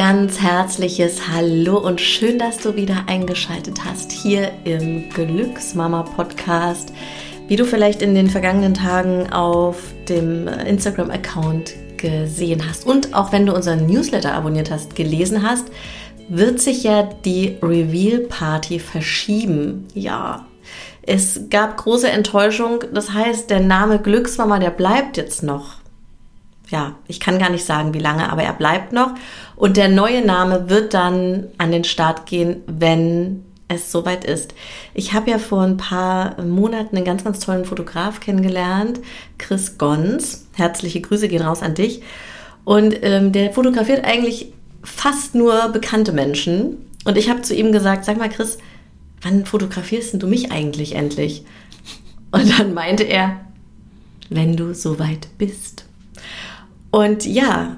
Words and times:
ganz 0.00 0.40
herzliches 0.40 1.28
Hallo 1.28 1.76
und 1.76 2.00
schön, 2.00 2.38
dass 2.38 2.56
du 2.56 2.74
wieder 2.74 3.04
eingeschaltet 3.06 3.84
hast 3.84 4.10
hier 4.10 4.50
im 4.64 5.10
Glücksmama 5.10 6.04
Podcast. 6.04 6.94
Wie 7.48 7.56
du 7.56 7.66
vielleicht 7.66 8.00
in 8.00 8.14
den 8.14 8.30
vergangenen 8.30 8.72
Tagen 8.72 9.30
auf 9.30 9.92
dem 10.08 10.48
Instagram-Account 10.48 11.74
gesehen 11.98 12.66
hast 12.66 12.86
und 12.86 13.12
auch 13.12 13.30
wenn 13.30 13.44
du 13.44 13.54
unseren 13.54 13.84
Newsletter 13.84 14.32
abonniert 14.32 14.70
hast, 14.70 14.96
gelesen 14.96 15.42
hast, 15.42 15.66
wird 16.30 16.60
sich 16.60 16.82
ja 16.82 17.02
die 17.02 17.58
Reveal 17.60 18.20
Party 18.20 18.78
verschieben. 18.78 19.86
Ja, 19.92 20.46
es 21.02 21.42
gab 21.50 21.76
große 21.76 22.08
Enttäuschung. 22.08 22.84
Das 22.94 23.12
heißt, 23.12 23.50
der 23.50 23.60
Name 23.60 23.98
Glücksmama, 23.98 24.60
der 24.60 24.70
bleibt 24.70 25.18
jetzt 25.18 25.42
noch. 25.42 25.79
Ja, 26.70 26.94
ich 27.08 27.18
kann 27.18 27.38
gar 27.38 27.50
nicht 27.50 27.64
sagen, 27.64 27.94
wie 27.94 27.98
lange, 27.98 28.30
aber 28.30 28.42
er 28.42 28.52
bleibt 28.52 28.92
noch. 28.92 29.14
Und 29.56 29.76
der 29.76 29.88
neue 29.88 30.24
Name 30.24 30.70
wird 30.70 30.94
dann 30.94 31.48
an 31.58 31.72
den 31.72 31.84
Start 31.84 32.26
gehen, 32.26 32.62
wenn 32.66 33.44
es 33.66 33.90
soweit 33.90 34.24
ist. 34.24 34.54
Ich 34.94 35.12
habe 35.12 35.30
ja 35.30 35.38
vor 35.38 35.62
ein 35.62 35.76
paar 35.76 36.40
Monaten 36.42 36.96
einen 36.96 37.04
ganz, 37.04 37.24
ganz 37.24 37.40
tollen 37.40 37.64
Fotograf 37.64 38.20
kennengelernt, 38.20 39.00
Chris 39.38 39.78
Gons. 39.78 40.46
Herzliche 40.54 41.00
Grüße 41.00 41.28
gehen 41.28 41.42
raus 41.42 41.62
an 41.62 41.74
dich. 41.74 42.02
Und 42.64 42.96
ähm, 43.02 43.32
der 43.32 43.52
fotografiert 43.52 44.04
eigentlich 44.04 44.52
fast 44.82 45.34
nur 45.34 45.68
bekannte 45.68 46.12
Menschen. 46.12 46.86
Und 47.04 47.16
ich 47.16 47.30
habe 47.30 47.42
zu 47.42 47.54
ihm 47.54 47.72
gesagt, 47.72 48.04
sag 48.04 48.18
mal 48.18 48.28
Chris, 48.28 48.58
wann 49.22 49.44
fotografierst 49.44 50.20
du 50.20 50.26
mich 50.26 50.52
eigentlich 50.52 50.94
endlich? 50.94 51.44
Und 52.32 52.58
dann 52.58 52.74
meinte 52.74 53.04
er, 53.04 53.40
wenn 54.28 54.56
du 54.56 54.74
soweit 54.74 55.28
bist. 55.38 55.84
Und 56.90 57.24
ja, 57.26 57.76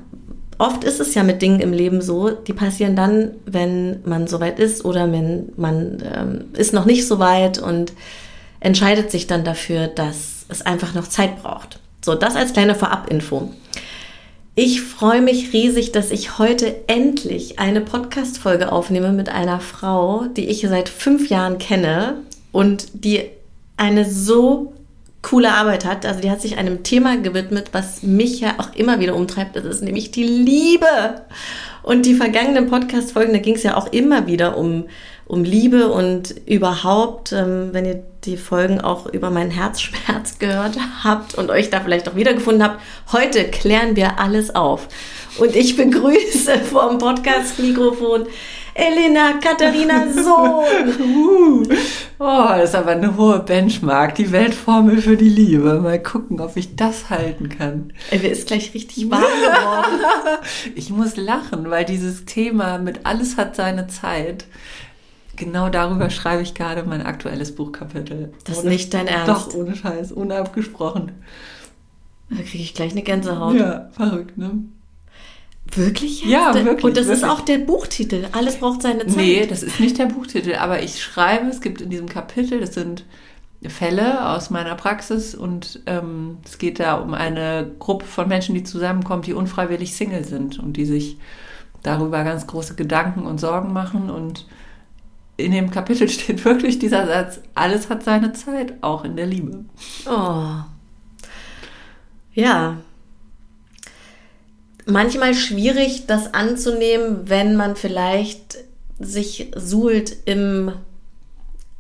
oft 0.59 0.85
ist 0.85 1.01
es 1.01 1.15
ja 1.15 1.23
mit 1.23 1.43
Dingen 1.43 1.61
im 1.61 1.73
Leben 1.73 2.01
so, 2.01 2.31
die 2.31 2.53
passieren 2.53 2.97
dann, 2.97 3.33
wenn 3.47 4.01
man 4.05 4.27
soweit 4.27 4.59
ist 4.59 4.85
oder 4.85 5.11
wenn 5.11 5.53
man 5.57 6.03
ähm, 6.15 6.45
ist 6.55 6.73
noch 6.73 6.85
nicht 6.85 7.07
so 7.07 7.19
weit 7.19 7.59
und 7.59 7.93
entscheidet 8.61 9.11
sich 9.11 9.27
dann 9.27 9.45
dafür, 9.45 9.89
dass 9.89 10.47
es 10.49 10.63
einfach 10.63 10.95
noch 10.95 11.09
Zeit 11.09 11.43
braucht. 11.43 11.81
So, 12.05 12.15
das 12.15 12.37
als 12.37 12.53
kleine 12.53 12.75
Vorabinfo. 12.75 13.51
Ich 14.55 14.83
freue 14.83 15.23
mich 15.23 15.53
riesig, 15.53 15.93
dass 15.93 16.11
ich 16.11 16.39
heute 16.39 16.75
endlich 16.87 17.59
eine 17.59 17.81
Podcast-Folge 17.81 18.71
aufnehme 18.71 19.13
mit 19.13 19.31
einer 19.31 19.61
Frau, 19.61 20.27
die 20.37 20.47
ich 20.47 20.61
seit 20.61 20.89
fünf 20.91 21.31
Jahren 21.31 21.59
kenne 21.59 22.17
und 22.53 22.87
die 22.93 23.23
eine 23.79 24.05
so 24.09 24.75
coole 25.23 25.53
Arbeit 25.53 25.85
hat. 25.85 26.05
Also 26.05 26.21
die 26.21 26.31
hat 26.31 26.41
sich 26.41 26.59
einem 26.59 26.83
Thema 26.83 27.17
gewidmet, 27.17 27.71
was 27.73 28.03
mich 28.03 28.41
ja 28.41 28.55
auch 28.59 28.75
immer 28.75 29.01
wieder 29.01 29.15
umtreibt. 29.15 29.57
Das 29.57 29.65
ist 29.65 29.83
nämlich 29.83 30.11
die 30.11 30.25
Liebe. 30.25 31.23
Und 31.83 32.07
die 32.07 32.15
vergangenen 32.15 32.69
Podcast-Folgen, 32.69 33.33
da 33.33 33.39
ging 33.39 33.55
es 33.55 33.63
ja 33.63 33.77
auch 33.77 33.93
immer 33.93 34.27
wieder 34.27 34.57
um 34.57 34.85
um 35.33 35.45
Liebe 35.45 35.89
und 35.89 36.35
überhaupt, 36.47 37.33
ähm, 37.33 37.71
wenn 37.73 37.87
ihr 37.87 38.03
die 38.25 38.37
Folgen 38.37 38.83
auch 38.83 39.07
über 39.07 39.31
meinen 39.31 39.51
Herzschmerz 39.51 40.39
gehört 40.39 40.77
habt 41.03 41.35
und 41.37 41.51
euch 41.51 41.71
da 41.71 41.81
vielleicht 41.81 42.07
auch 42.09 42.17
wiedergefunden 42.17 42.63
habt, 42.63 42.83
heute 43.13 43.45
klären 43.45 43.97
wir 43.97 44.19
alles 44.19 44.55
auf. 44.55 44.89
Und 45.39 45.57
ich 45.57 45.77
begrüße 45.77 46.59
vom 46.71 46.99
Podcast-Mikrofon 46.99 48.27
Elena 48.75 49.35
Katharina 49.35 50.11
Sohn. 50.13 50.65
uh, 51.01 51.63
oh, 52.19 52.49
das 52.49 52.71
ist 52.71 52.75
aber 52.75 52.93
eine 52.93 53.17
hohe 53.17 53.41
Benchmark, 53.41 54.15
die 54.15 54.33
Weltformel 54.33 55.03
für 55.03 55.17
die 55.17 55.29
Liebe. 55.29 55.81
Mal 55.81 56.03
gucken, 56.03 56.41
ob 56.41 56.57
ich 56.57 56.77
das 56.77 57.11
halten 57.11 57.49
kann. 57.49 57.93
Mir 58.11 58.31
ist 58.31 58.47
gleich 58.47 58.73
richtig 58.75 59.11
warm 59.11 59.23
geworden. 59.23 60.43
ich 60.75 60.91
muss 60.91 61.17
lachen, 61.17 61.71
weil 61.71 61.85
dieses 61.85 62.25
Thema 62.25 62.79
mit 62.79 63.01
alles 63.05 63.37
hat 63.37 63.57
seine 63.57 63.89
Zeit 63.89 64.47
genau 65.37 65.69
darüber 65.69 66.11
schreibe 66.11 66.43
ich 66.43 66.55
gerade 66.55 66.85
mein 66.85 67.03
aktuelles 67.03 67.55
Buchkapitel. 67.55 68.33
Das 68.45 68.59
ist 68.59 68.65
nicht 68.65 68.95
dein 68.95 69.09
Ernst? 69.09 69.29
Doch, 69.29 69.55
ohne 69.55 69.75
Scheiß, 69.75 70.13
unabgesprochen. 70.13 71.13
Da 72.31 72.37
kriege 72.43 72.63
ich 72.63 72.75
gleich 72.75 72.93
eine 72.93 73.03
Gänsehaut. 73.03 73.57
Ja, 73.57 73.89
verrückt, 73.93 74.39
ne? 74.39 74.65
Wirklich? 75.75 76.25
Ja, 76.25 76.55
wirklich. 76.55 76.85
Und 76.85 76.97
das 76.97 77.07
wirklich. 77.07 77.23
ist 77.23 77.29
auch 77.29 77.41
der 77.41 77.59
Buchtitel. 77.59 78.27
Alles 78.33 78.57
braucht 78.57 78.83
seine 78.83 79.07
Zeit. 79.07 79.17
Nee, 79.17 79.47
das 79.47 79.63
ist 79.63 79.81
nicht 79.81 79.99
der 79.99 80.07
Buchtitel, 80.07 80.55
aber 80.57 80.83
ich 80.83 81.03
schreibe, 81.03 81.47
es 81.49 81.61
gibt 81.61 81.81
in 81.81 81.91
diesem 81.91 82.09
Kapitel, 82.09 82.61
das 82.61 82.75
sind 82.75 83.05
Fälle 83.69 84.29
aus 84.29 84.51
meiner 84.51 84.75
Praxis 84.75 85.35
und 85.35 85.81
ähm, 85.87 86.39
es 86.45 86.59
geht 86.59 86.81
da 86.81 86.97
um 86.97 87.15
eine 87.15 87.71
Gruppe 87.79 88.07
von 88.07 88.29
Menschen, 88.29 88.55
die 88.55 88.65
zusammenkommt, 88.65 89.27
die 89.27 89.35
unfreiwillig 89.35 89.95
Single 89.95 90.25
sind 90.25 90.59
und 90.59 90.77
die 90.77 90.85
sich 90.85 91.17
darüber 91.83 92.25
ganz 92.25 92.47
große 92.47 92.75
Gedanken 92.75 93.25
und 93.25 93.39
Sorgen 93.39 93.73
machen 93.73 94.11
und 94.11 94.47
in 95.37 95.53
dem 95.53 95.71
Kapitel 95.71 96.09
steht 96.09 96.45
wirklich 96.45 96.79
dieser 96.79 97.07
Satz, 97.07 97.41
alles 97.55 97.89
hat 97.89 98.03
seine 98.03 98.33
Zeit, 98.33 98.75
auch 98.83 99.05
in 99.05 99.17
der 99.17 99.27
Liebe. 99.27 99.65
Oh. 100.07 100.55
Ja. 102.35 102.79
Manchmal 104.87 105.35
schwierig, 105.35 106.07
das 106.07 106.35
anzunehmen, 106.35 107.29
wenn 107.29 107.57
man 107.57 107.77
vielleicht 107.77 108.59
sich 108.99 109.51
suhlt 109.57 110.17
im, 110.25 110.73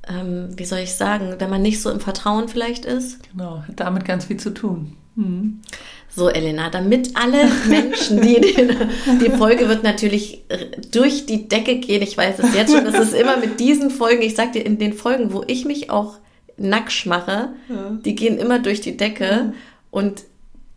ähm, 0.08 0.48
wie 0.56 0.64
soll 0.64 0.80
ich 0.80 0.94
sagen, 0.94 1.36
wenn 1.38 1.50
man 1.50 1.62
nicht 1.62 1.80
so 1.80 1.91
im 1.91 2.00
Vertrauen 2.00 2.48
vielleicht 2.48 2.84
ist. 2.84 3.18
Genau, 3.30 3.62
hat 3.66 3.80
damit 3.80 4.04
ganz 4.04 4.26
viel 4.26 4.36
zu 4.38 4.50
tun. 4.50 4.96
Mhm. 5.14 5.60
So, 6.14 6.28
Elena, 6.28 6.68
damit 6.68 7.16
alle 7.16 7.48
Menschen, 7.68 8.20
die 8.20 8.41
den, 8.41 8.76
die 9.20 9.30
Folge 9.30 9.68
wird 9.68 9.82
natürlich 9.82 10.44
durch 10.91 11.24
die 11.24 11.48
Decke 11.48 11.76
gehen. 11.76 12.02
Ich 12.02 12.16
weiß 12.16 12.38
es 12.38 12.54
jetzt 12.54 12.72
schon. 12.72 12.84
Das 12.84 12.98
ist 12.98 13.14
immer 13.14 13.38
mit 13.38 13.60
diesen 13.60 13.91
Folgen. 13.91 14.20
Ich 14.22 14.34
sag 14.34 14.52
dir, 14.52 14.64
in 14.64 14.78
den 14.78 14.92
Folgen, 14.92 15.32
wo 15.32 15.42
ich 15.46 15.64
mich 15.64 15.91
auch 15.91 16.18
nackt 16.58 17.06
mache, 17.06 17.54
ja. 17.68 17.98
die 18.04 18.14
gehen 18.14 18.38
immer 18.38 18.58
durch 18.58 18.82
die 18.82 18.96
Decke. 18.96 19.24
Ja. 19.24 19.52
Und 19.91 20.24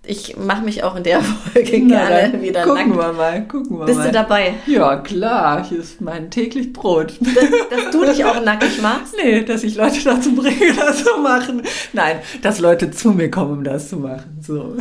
ich 0.07 0.37
mache 0.37 0.63
mich 0.63 0.83
auch 0.83 0.95
in 0.95 1.03
der 1.03 1.21
Folge 1.53 1.79
Na, 1.83 2.07
gerne 2.09 2.41
wieder 2.41 2.63
gucken 2.63 2.89
nackt. 2.89 2.99
Wir 2.99 3.13
mal, 3.13 3.47
gucken 3.47 3.79
wir 3.79 3.85
Bist 3.85 3.99
mal. 3.99 4.07
du 4.07 4.11
dabei? 4.11 4.53
Ja, 4.67 4.97
klar. 4.97 5.65
Hier 5.67 5.79
ist 5.79 6.01
mein 6.01 6.31
täglich 6.31 6.73
Brot. 6.73 7.13
Dass, 7.19 7.83
dass 7.83 7.91
du 7.91 8.05
dich 8.05 8.23
auch 8.25 8.43
nackig 8.43 8.81
machst? 8.81 9.15
Nee, 9.21 9.43
dass 9.43 9.63
ich 9.63 9.75
Leute 9.75 10.03
dazu 10.03 10.35
bringe, 10.35 10.73
das 10.75 11.03
zu 11.03 11.17
machen. 11.21 11.61
Nein, 11.93 12.19
dass 12.41 12.59
Leute 12.59 12.91
zu 12.91 13.11
mir 13.11 13.29
kommen, 13.29 13.59
um 13.59 13.63
das 13.63 13.89
zu 13.89 13.97
machen. 13.97 14.39
So. 14.41 14.75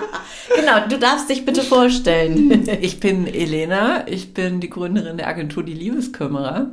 genau, 0.56 0.86
du 0.88 0.98
darfst 0.98 1.28
dich 1.28 1.44
bitte 1.44 1.62
vorstellen. 1.62 2.66
Ich 2.80 3.00
bin 3.00 3.26
Elena. 3.26 4.06
Ich 4.08 4.34
bin 4.34 4.60
die 4.60 4.70
Gründerin 4.70 5.16
der 5.16 5.28
Agentur 5.28 5.62
Die 5.62 5.74
Liebeskümmerer. 5.74 6.70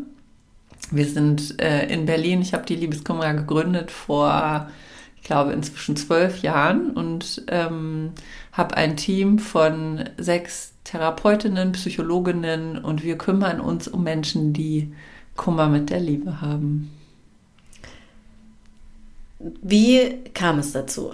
Wir 0.91 1.05
sind 1.05 1.61
äh, 1.61 1.91
in 1.93 2.05
Berlin. 2.05 2.41
Ich 2.41 2.53
habe 2.53 2.65
die 2.65 2.75
Liebeskümmerer 2.75 3.33
gegründet 3.33 3.91
vor 3.91 4.69
ich 5.19 5.27
glaube, 5.27 5.51
inzwischen 5.51 5.95
zwölf 5.95 6.41
Jahren 6.41 6.91
und 6.91 7.43
ähm, 7.47 8.11
habe 8.51 8.77
ein 8.77 8.97
Team 8.97 9.37
von 9.37 10.09
sechs 10.17 10.73
Therapeutinnen, 10.85 11.73
Psychologinnen 11.73 12.77
und 12.77 13.03
wir 13.03 13.17
kümmern 13.17 13.59
uns 13.59 13.87
um 13.87 14.03
Menschen, 14.03 14.53
die 14.53 14.93
Kummer 15.35 15.67
mit 15.69 15.89
der 15.89 15.99
Liebe 15.99 16.41
haben. 16.41 16.91
Wie 19.39 20.19
kam 20.33 20.59
es 20.59 20.71
dazu? 20.71 21.11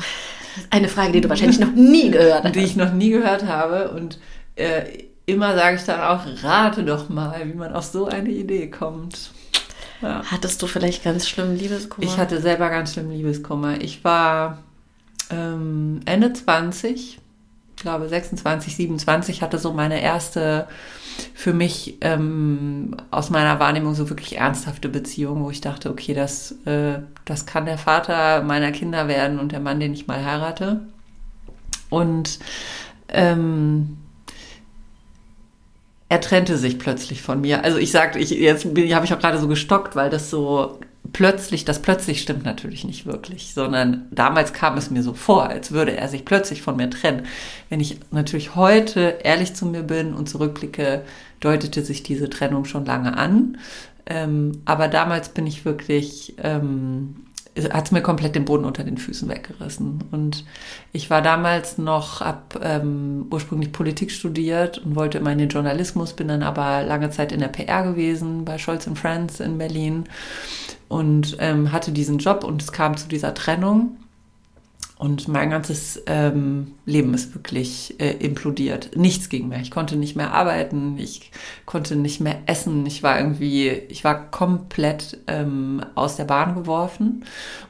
Eine 0.70 0.88
Frage, 0.88 1.12
die 1.12 1.22
du 1.22 1.30
wahrscheinlich 1.30 1.60
noch 1.60 1.74
nie 1.74 2.10
gehört 2.10 2.46
hast. 2.46 2.56
Die 2.56 2.62
ich 2.62 2.76
noch 2.76 2.94
nie 2.94 3.10
gehört 3.10 3.46
habe 3.46 3.92
und 3.92 4.20
äh, 4.56 4.84
immer 5.26 5.56
sage 5.56 5.76
ich 5.76 5.84
dann 5.84 6.00
auch, 6.00 6.26
rate 6.44 6.84
doch 6.84 7.10
mal, 7.10 7.42
wie 7.46 7.54
man 7.54 7.74
auf 7.74 7.84
so 7.84 8.06
eine 8.06 8.30
Idee 8.30 8.70
kommt. 8.70 9.32
Ja. 10.06 10.22
Hattest 10.30 10.62
du 10.62 10.68
vielleicht 10.68 11.04
ganz 11.04 11.28
schlimm 11.28 11.56
Liebeskummer? 11.56 12.06
Ich 12.06 12.18
hatte 12.18 12.40
selber 12.40 12.70
ganz 12.70 12.94
schlimm 12.94 13.10
Liebeskummer. 13.10 13.82
Ich 13.82 14.04
war 14.04 14.60
ähm, 15.32 16.02
Ende 16.06 16.32
20, 16.32 17.20
ich 17.76 17.82
glaube 17.82 18.08
26, 18.08 18.76
27, 18.76 19.42
hatte 19.42 19.58
so 19.58 19.74
meine 19.74 20.00
erste 20.02 20.68
für 21.34 21.54
mich 21.54 21.98
ähm, 22.02 22.96
aus 23.10 23.32
meiner 23.32 23.60
Wahrnehmung 23.60 23.96
so 23.96 24.10
wirklich 24.10 24.38
ernsthafte 24.38 24.90
Beziehung, 24.90 25.44
wo 25.44 25.50
ich 25.50 25.62
dachte, 25.62 25.90
okay, 25.90 26.14
das, 26.14 26.52
äh, 26.66 27.00
das 27.24 27.48
kann 27.48 27.66
der 27.66 27.80
Vater 27.80 28.44
meiner 28.44 28.72
Kinder 28.72 29.08
werden 29.08 29.40
und 29.40 29.54
der 29.54 29.60
Mann, 29.60 29.80
den 29.80 29.94
ich 29.94 30.06
mal 30.06 30.24
heirate. 30.24 30.82
Und 31.90 32.38
ähm, 33.08 33.98
er 36.08 36.22
trennte 36.22 36.58
sich 36.58 36.78
plötzlich 36.78 37.22
von 37.22 37.42
mir. 37.42 37.64
Also 37.64 37.78
ich 37.78 37.92
sagte, 37.92 38.20
ich, 38.20 38.30
jetzt 38.30 38.66
habe 38.66 39.06
ich 39.06 39.14
auch 39.14 39.20
gerade 39.20 39.40
so 39.40 39.48
gestockt, 39.48 39.96
weil 39.96 40.10
das 40.10 40.30
so 40.30 40.80
plötzlich, 41.14 41.66
das 41.66 41.82
plötzlich 41.82 42.22
stimmt 42.22 42.46
natürlich 42.46 42.84
nicht 42.84 43.06
wirklich, 43.06 43.54
sondern 43.54 44.08
damals 44.12 44.54
kam 44.54 44.78
es 44.78 44.92
mir 44.92 45.02
so 45.02 45.14
vor, 45.14 45.50
als 45.50 45.72
würde 45.72 45.98
er 45.98 46.08
sich 46.08 46.26
plötzlich 46.26 46.62
von 46.62 46.76
mir 46.76 46.90
trennen. 46.90 47.26
Wenn 47.70 47.80
ich 47.80 48.00
natürlich 48.12 48.56
heute 48.56 49.20
ehrlich 49.24 49.56
zu 49.56 49.66
mir 49.66 49.84
bin 49.84 50.14
und 50.14 50.30
zurückblicke, 50.30 51.04
deutete 51.40 51.84
sich 51.84 52.04
diese 52.04 52.30
Trennung 52.30 52.66
schon 52.66 52.86
lange 52.86 53.18
an. 53.18 53.58
Ähm, 54.06 54.62
aber 54.66 54.88
damals 54.88 55.30
bin 55.30 55.48
ich 55.48 55.66
wirklich 55.66 56.36
ähm, 56.44 57.25
hat 57.72 57.92
mir 57.92 58.02
komplett 58.02 58.36
den 58.36 58.46
Boden 58.46 58.66
unter 58.66 58.84
den 58.84 58.98
Füßen 58.98 59.30
weggerissen. 59.30 60.04
Und 60.12 60.44
ich 60.92 61.10
war 61.10 61.22
damals 61.22 61.78
noch, 61.78 62.22
ab 62.22 62.60
ähm, 62.62 63.28
ursprünglich 63.32 63.72
Politik 63.72 64.12
studiert 64.12 64.80
und 64.80 64.96
wollte 64.96 65.20
immer 65.20 65.32
in 65.32 65.38
den 65.38 65.50
Journalismus, 65.50 66.14
bin 66.14 66.28
dann 66.28 66.44
aber 66.44 66.84
lange 66.84 67.10
Zeit 67.12 67.32
in 67.32 67.40
der 67.40 67.48
PR 67.48 67.84
gewesen, 67.84 68.44
bei 68.44 68.58
Scholz 68.58 68.90
Friends 68.96 69.40
in 69.40 69.58
Berlin 69.58 70.04
und 70.90 71.38
ähm, 71.40 71.72
hatte 71.72 71.92
diesen 71.92 72.18
Job 72.18 72.44
und 72.44 72.62
es 72.62 72.72
kam 72.72 72.98
zu 72.98 73.08
dieser 73.08 73.34
Trennung. 73.34 73.98
Und 74.98 75.28
mein 75.28 75.50
ganzes 75.50 76.02
ähm, 76.06 76.76
Leben 76.86 77.14
ist 77.14 77.36
wirklich 77.36 78.00
äh, 78.00 78.12
implodiert. 78.12 78.96
Nichts 78.96 79.28
ging 79.28 79.50
mehr. 79.50 79.60
Ich 79.60 79.70
konnte 79.70 79.98
nicht 79.98 80.16
mehr 80.16 80.32
arbeiten, 80.32 80.98
ich 80.98 81.32
konnte 81.66 81.98
nicht 81.98 82.22
mehr 82.22 82.38
essen. 82.46 82.86
Ich 82.86 83.04
war 83.04 83.20
irgendwie, 83.20 83.70
ich 83.90 84.06
war 84.06 84.32
komplett 84.32 85.18
ähm, 85.28 85.84
aus 85.96 86.16
der 86.16 86.24
Bahn 86.24 86.56
geworfen 86.56 87.26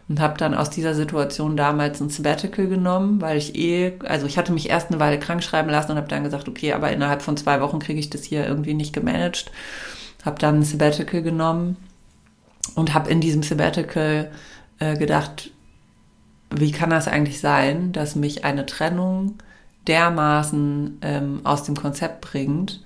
und 0.07 0.19
habe 0.19 0.37
dann 0.37 0.53
aus 0.53 0.69
dieser 0.69 0.93
Situation 0.93 1.57
damals 1.57 1.99
ein 1.99 2.09
Sabbatical 2.09 2.67
genommen, 2.67 3.19
weil 3.21 3.37
ich 3.37 3.55
eh, 3.55 3.93
also 4.05 4.27
ich 4.27 4.37
hatte 4.37 4.53
mich 4.53 4.69
erst 4.69 4.91
eine 4.91 4.99
Weile 4.99 5.17
krank 5.17 5.43
schreiben 5.43 5.71
lassen 5.71 5.93
und 5.93 5.97
habe 5.97 6.07
dann 6.07 6.23
gesagt, 6.23 6.47
okay, 6.47 6.73
aber 6.73 6.91
innerhalb 6.91 7.23
von 7.23 7.37
zwei 7.37 7.59
Wochen 7.59 7.79
kriege 7.79 7.99
ich 7.99 8.11
das 8.11 8.23
hier 8.23 8.45
irgendwie 8.45 8.75
nicht 8.75 8.93
gemanagt. 8.93 9.51
Habe 10.23 10.37
dann 10.37 10.59
ein 10.59 10.63
Sabbatical 10.63 11.23
genommen 11.23 11.75
und 12.75 12.93
habe 12.93 13.09
in 13.09 13.19
diesem 13.19 13.41
Sabbatical 13.41 14.29
äh, 14.77 14.95
gedacht, 14.95 15.49
wie 16.59 16.71
kann 16.71 16.89
das 16.89 17.07
eigentlich 17.07 17.39
sein, 17.39 17.91
dass 17.91 18.15
mich 18.15 18.45
eine 18.45 18.65
Trennung 18.65 19.35
dermaßen 19.87 20.99
ähm, 21.01 21.41
aus 21.43 21.63
dem 21.63 21.75
Konzept 21.75 22.21
bringt 22.21 22.83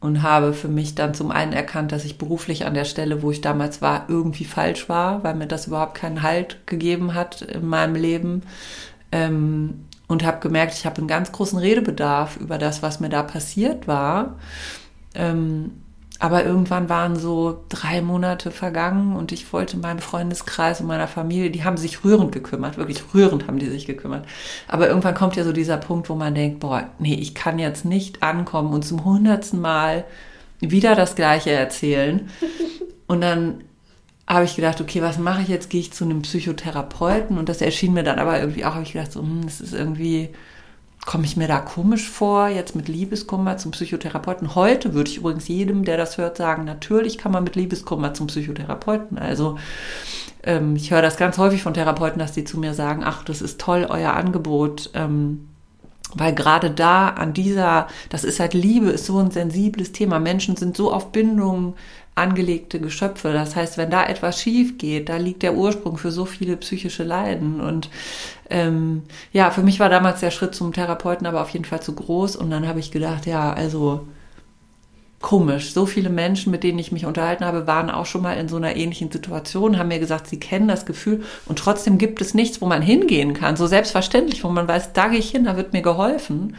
und 0.00 0.22
habe 0.22 0.52
für 0.52 0.68
mich 0.68 0.94
dann 0.94 1.14
zum 1.14 1.30
einen 1.30 1.54
erkannt, 1.54 1.90
dass 1.90 2.04
ich 2.04 2.18
beruflich 2.18 2.66
an 2.66 2.74
der 2.74 2.84
Stelle, 2.84 3.22
wo 3.22 3.30
ich 3.30 3.40
damals 3.40 3.80
war, 3.80 4.04
irgendwie 4.08 4.44
falsch 4.44 4.88
war, 4.88 5.24
weil 5.24 5.34
mir 5.34 5.46
das 5.46 5.66
überhaupt 5.66 5.94
keinen 5.94 6.22
Halt 6.22 6.66
gegeben 6.66 7.14
hat 7.14 7.42
in 7.42 7.66
meinem 7.66 7.94
Leben. 7.94 8.42
Ähm, 9.12 9.84
und 10.06 10.22
habe 10.24 10.40
gemerkt, 10.40 10.74
ich 10.74 10.84
habe 10.84 10.98
einen 10.98 11.08
ganz 11.08 11.32
großen 11.32 11.58
Redebedarf 11.58 12.36
über 12.36 12.58
das, 12.58 12.82
was 12.82 13.00
mir 13.00 13.08
da 13.08 13.22
passiert 13.22 13.88
war. 13.88 14.36
Ähm, 15.14 15.70
aber 16.20 16.44
irgendwann 16.44 16.88
waren 16.88 17.16
so 17.16 17.64
drei 17.68 18.00
Monate 18.00 18.50
vergangen 18.50 19.16
und 19.16 19.32
ich 19.32 19.52
wollte 19.52 19.76
meinem 19.76 19.98
Freundeskreis 19.98 20.80
und 20.80 20.86
meiner 20.86 21.08
Familie, 21.08 21.50
die 21.50 21.64
haben 21.64 21.76
sich 21.76 22.04
rührend 22.04 22.30
gekümmert, 22.32 22.78
wirklich 22.78 23.02
rührend 23.12 23.46
haben 23.46 23.58
die 23.58 23.66
sich 23.66 23.84
gekümmert. 23.84 24.24
Aber 24.68 24.88
irgendwann 24.88 25.14
kommt 25.14 25.36
ja 25.36 25.44
so 25.44 25.52
dieser 25.52 25.76
Punkt, 25.76 26.08
wo 26.08 26.14
man 26.14 26.34
denkt, 26.34 26.60
boah, 26.60 26.88
nee, 26.98 27.14
ich 27.14 27.34
kann 27.34 27.58
jetzt 27.58 27.84
nicht 27.84 28.22
ankommen 28.22 28.72
und 28.72 28.84
zum 28.84 29.04
hundertsten 29.04 29.60
Mal 29.60 30.04
wieder 30.60 30.94
das 30.94 31.14
Gleiche 31.14 31.50
erzählen. 31.50 32.30
Und 33.06 33.20
dann 33.20 33.64
habe 34.26 34.46
ich 34.46 34.56
gedacht, 34.56 34.80
okay, 34.80 35.02
was 35.02 35.18
mache 35.18 35.42
ich 35.42 35.48
jetzt? 35.48 35.68
Gehe 35.68 35.80
ich 35.80 35.92
zu 35.92 36.04
einem 36.04 36.22
Psychotherapeuten? 36.22 37.36
Und 37.36 37.50
das 37.50 37.60
erschien 37.60 37.92
mir 37.92 38.02
dann 38.02 38.18
aber 38.18 38.40
irgendwie 38.40 38.64
auch, 38.64 38.72
habe 38.72 38.82
ich 38.82 38.92
gedacht, 38.92 39.12
so, 39.12 39.20
hm, 39.20 39.42
das 39.44 39.60
ist 39.60 39.74
irgendwie, 39.74 40.30
komme 41.04 41.24
ich 41.24 41.36
mir 41.36 41.48
da 41.48 41.60
komisch 41.60 42.08
vor, 42.08 42.48
jetzt 42.48 42.74
mit 42.74 42.88
Liebeskummer 42.88 43.56
zum 43.56 43.72
Psychotherapeuten. 43.72 44.54
Heute 44.54 44.94
würde 44.94 45.10
ich 45.10 45.18
übrigens 45.18 45.48
jedem, 45.48 45.84
der 45.84 45.96
das 45.96 46.18
hört, 46.18 46.36
sagen, 46.36 46.64
natürlich 46.64 47.18
kann 47.18 47.32
man 47.32 47.44
mit 47.44 47.56
Liebeskummer 47.56 48.14
zum 48.14 48.28
Psychotherapeuten. 48.28 49.18
Also 49.18 49.58
ähm, 50.42 50.76
ich 50.76 50.90
höre 50.90 51.02
das 51.02 51.16
ganz 51.16 51.36
häufig 51.38 51.62
von 51.62 51.74
Therapeuten, 51.74 52.18
dass 52.18 52.32
die 52.32 52.44
zu 52.44 52.58
mir 52.58 52.74
sagen, 52.74 53.02
ach, 53.04 53.22
das 53.24 53.42
ist 53.42 53.60
toll, 53.60 53.86
euer 53.88 54.14
Angebot. 54.14 54.90
Ähm, 54.94 55.48
weil 56.14 56.34
gerade 56.34 56.70
da 56.70 57.08
an 57.08 57.32
dieser, 57.32 57.88
das 58.08 58.24
ist 58.24 58.38
halt 58.40 58.54
Liebe, 58.54 58.90
ist 58.90 59.06
so 59.06 59.18
ein 59.18 59.30
sensibles 59.30 59.92
Thema. 59.92 60.20
Menschen 60.20 60.56
sind 60.56 60.76
so 60.76 60.92
auf 60.92 61.12
Bindungen 61.12 61.74
angelegte 62.14 62.80
Geschöpfe. 62.80 63.32
Das 63.32 63.56
heißt, 63.56 63.76
wenn 63.76 63.90
da 63.90 64.04
etwas 64.06 64.40
schief 64.40 64.78
geht, 64.78 65.08
da 65.08 65.16
liegt 65.16 65.42
der 65.42 65.54
Ursprung 65.54 65.96
für 65.96 66.10
so 66.10 66.24
viele 66.24 66.56
psychische 66.56 67.02
Leiden. 67.02 67.60
Und 67.60 67.90
ähm, 68.50 69.02
ja, 69.32 69.50
für 69.50 69.62
mich 69.62 69.80
war 69.80 69.88
damals 69.88 70.20
der 70.20 70.30
Schritt 70.30 70.54
zum 70.54 70.72
Therapeuten 70.72 71.26
aber 71.26 71.42
auf 71.42 71.50
jeden 71.50 71.64
Fall 71.64 71.82
zu 71.82 71.94
groß. 71.94 72.36
Und 72.36 72.50
dann 72.50 72.68
habe 72.68 72.80
ich 72.80 72.90
gedacht, 72.90 73.26
ja, 73.26 73.52
also 73.52 74.06
komisch. 75.24 75.72
So 75.72 75.86
viele 75.86 76.10
Menschen, 76.10 76.50
mit 76.50 76.62
denen 76.62 76.78
ich 76.78 76.92
mich 76.92 77.06
unterhalten 77.06 77.46
habe, 77.46 77.66
waren 77.66 77.90
auch 77.90 78.04
schon 78.04 78.20
mal 78.20 78.34
in 78.34 78.46
so 78.46 78.56
einer 78.56 78.76
ähnlichen 78.76 79.10
Situation, 79.10 79.78
haben 79.78 79.88
mir 79.88 79.98
gesagt, 79.98 80.26
sie 80.26 80.38
kennen 80.38 80.68
das 80.68 80.84
Gefühl 80.84 81.24
und 81.46 81.58
trotzdem 81.58 81.96
gibt 81.96 82.20
es 82.20 82.34
nichts, 82.34 82.60
wo 82.60 82.66
man 82.66 82.82
hingehen 82.82 83.32
kann. 83.32 83.56
So 83.56 83.66
selbstverständlich, 83.66 84.44
wo 84.44 84.50
man 84.50 84.68
weiß, 84.68 84.92
da 84.92 85.08
gehe 85.08 85.18
ich 85.18 85.30
hin, 85.30 85.44
da 85.44 85.56
wird 85.56 85.72
mir 85.72 85.80
geholfen. 85.80 86.56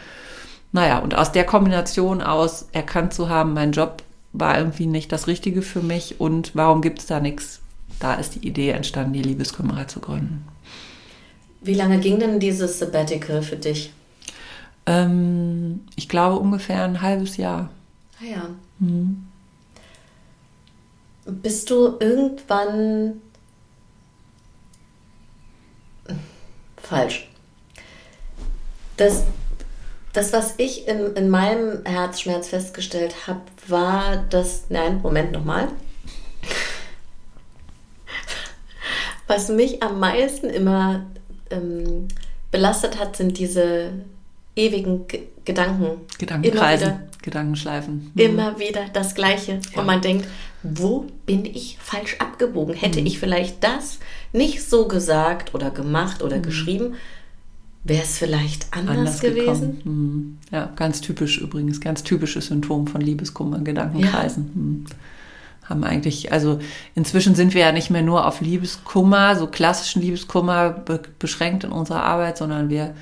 Naja, 0.71 0.97
und 0.97 1.15
aus 1.15 1.31
der 1.31 1.45
Kombination 1.45 2.23
aus 2.23 2.67
erkannt 2.71 3.13
zu 3.13 3.29
haben, 3.29 3.53
mein 3.53 3.71
Job 3.71 4.01
war 4.39 4.57
irgendwie 4.57 4.85
nicht 4.85 5.11
das 5.11 5.27
Richtige 5.27 5.61
für 5.61 5.81
mich 5.81 6.19
und 6.19 6.55
warum 6.55 6.81
gibt 6.81 6.99
es 6.99 7.05
da 7.05 7.19
nichts? 7.19 7.61
Da 7.99 8.15
ist 8.15 8.35
die 8.35 8.47
Idee 8.47 8.71
entstanden, 8.71 9.13
die 9.13 9.21
Liebeskümmerer 9.21 9.87
zu 9.87 9.99
gründen. 9.99 10.45
Wie 11.61 11.73
lange 11.73 11.99
ging 11.99 12.19
denn 12.19 12.39
dieses 12.39 12.79
Sabbatical 12.79 13.41
für 13.41 13.55
dich? 13.55 13.91
Ähm, 14.85 15.81
ich 15.95 16.09
glaube 16.09 16.37
ungefähr 16.39 16.83
ein 16.83 17.01
halbes 17.01 17.37
Jahr. 17.37 17.69
Ah 18.21 18.25
ja. 18.25 18.49
Mhm. 18.79 19.25
Bist 21.25 21.69
du 21.71 21.97
irgendwann 21.99 23.21
falsch? 26.77 27.27
Das 28.97 29.23
das, 30.15 30.33
was 30.33 30.55
ich 30.57 30.87
in, 30.87 31.15
in 31.15 31.29
meinem 31.29 31.83
Herzschmerz 31.85 32.49
festgestellt 32.49 33.27
habe, 33.27 33.41
war, 33.67 34.17
dass. 34.29 34.65
Nein, 34.69 35.01
Moment 35.01 35.31
nochmal. 35.31 35.67
Was 39.27 39.49
mich 39.49 39.81
am 39.81 39.99
meisten 39.99 40.51
immer 40.51 41.07
ähm, 41.49 42.07
belastet 42.51 42.99
hat, 42.99 43.15
sind 43.17 43.39
diese 43.39 43.91
ewigen 44.55 45.07
G 45.07 45.23
Gedanken. 45.45 46.01
Gedankenkreisen, 46.17 47.01
Gedankenschleifen. 47.21 48.11
Mhm. 48.15 48.21
Immer 48.21 48.59
wieder 48.59 48.85
das 48.91 49.13
Gleiche. 49.13 49.59
Ja. 49.73 49.79
Und 49.79 49.85
man 49.85 50.01
denkt, 50.01 50.27
wo 50.63 51.05
bin 51.27 51.45
ich 51.45 51.77
falsch 51.79 52.17
abgebogen? 52.17 52.73
Hätte 52.73 53.01
mhm. 53.01 53.05
ich 53.05 53.19
vielleicht 53.19 53.63
das 53.63 53.99
nicht 54.33 54.67
so 54.67 54.87
gesagt 54.87 55.53
oder 55.53 55.69
gemacht 55.69 56.23
oder 56.23 56.37
mhm. 56.37 56.41
geschrieben, 56.41 56.95
Wäre 57.85 58.01
es 58.01 58.17
vielleicht 58.17 58.67
anders, 58.71 58.97
anders 58.97 59.19
gewesen? 59.19 59.79
Hm. 59.83 60.37
Ja, 60.51 60.71
ganz 60.75 61.01
typisch 61.01 61.37
übrigens, 61.37 61.79
ganz 61.79 62.01
typisches 62.01 62.47
Symptom 62.47 62.87
von 62.87 62.99
Liebeskummer, 62.99 63.59
Gedankenkreisen. 63.59 64.45
Ja. 64.47 64.53
Hm. 64.55 64.85
Haben 65.65 65.83
eigentlich, 65.83 66.31
also 66.31 66.59
inzwischen 66.95 67.35
sind 67.35 67.53
wir 67.53 67.61
ja 67.61 67.71
nicht 67.71 67.91
mehr 67.91 68.01
nur 68.01 68.25
auf 68.25 68.41
Liebeskummer, 68.41 69.35
so 69.35 69.47
klassischen 69.47 70.01
Liebeskummer 70.01 70.71
be 70.71 71.01
beschränkt 71.19 71.63
in 71.63 71.71
unserer 71.71 72.03
Arbeit, 72.03 72.37
sondern 72.39 72.69
wir 72.69 72.95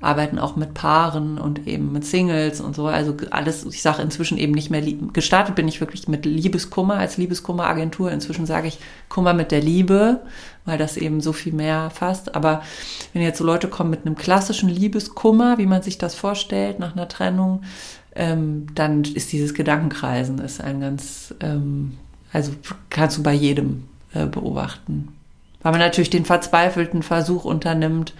arbeiten 0.00 0.38
auch 0.38 0.56
mit 0.56 0.72
Paaren 0.72 1.38
und 1.38 1.66
eben 1.66 1.92
mit 1.92 2.06
Singles 2.06 2.60
und 2.60 2.74
so. 2.74 2.86
Also 2.86 3.14
alles, 3.30 3.66
ich 3.66 3.82
sage 3.82 4.00
inzwischen 4.00 4.38
eben 4.38 4.52
nicht 4.52 4.70
mehr, 4.70 4.82
gestartet 5.12 5.54
bin 5.54 5.68
ich 5.68 5.80
wirklich 5.80 6.08
mit 6.08 6.24
Liebeskummer 6.24 6.94
als 6.94 7.18
Liebeskummeragentur. 7.18 8.10
Inzwischen 8.10 8.46
sage 8.46 8.68
ich 8.68 8.78
Kummer 9.10 9.34
mit 9.34 9.50
der 9.50 9.60
Liebe, 9.60 10.20
weil 10.64 10.78
das 10.78 10.96
eben 10.96 11.20
so 11.20 11.34
viel 11.34 11.52
mehr 11.52 11.90
fasst. 11.90 12.34
Aber 12.34 12.62
wenn 13.12 13.20
jetzt 13.20 13.38
so 13.38 13.44
Leute 13.44 13.68
kommen 13.68 13.90
mit 13.90 14.06
einem 14.06 14.16
klassischen 14.16 14.70
Liebeskummer, 14.70 15.58
wie 15.58 15.66
man 15.66 15.82
sich 15.82 15.98
das 15.98 16.14
vorstellt 16.14 16.78
nach 16.78 16.96
einer 16.96 17.08
Trennung, 17.08 17.62
ähm, 18.14 18.66
dann 18.74 19.04
ist 19.04 19.32
dieses 19.32 19.52
Gedankenkreisen 19.52 20.38
ist 20.38 20.62
ein 20.62 20.80
ganz, 20.80 21.34
ähm, 21.40 21.98
also 22.32 22.52
kannst 22.88 23.18
du 23.18 23.22
bei 23.22 23.34
jedem 23.34 23.84
äh, 24.14 24.26
beobachten. 24.26 25.08
Weil 25.62 25.72
man 25.72 25.80
natürlich 25.80 26.10
den 26.10 26.24
verzweifelten 26.24 27.02
Versuch 27.02 27.44
unternimmt, 27.44 28.14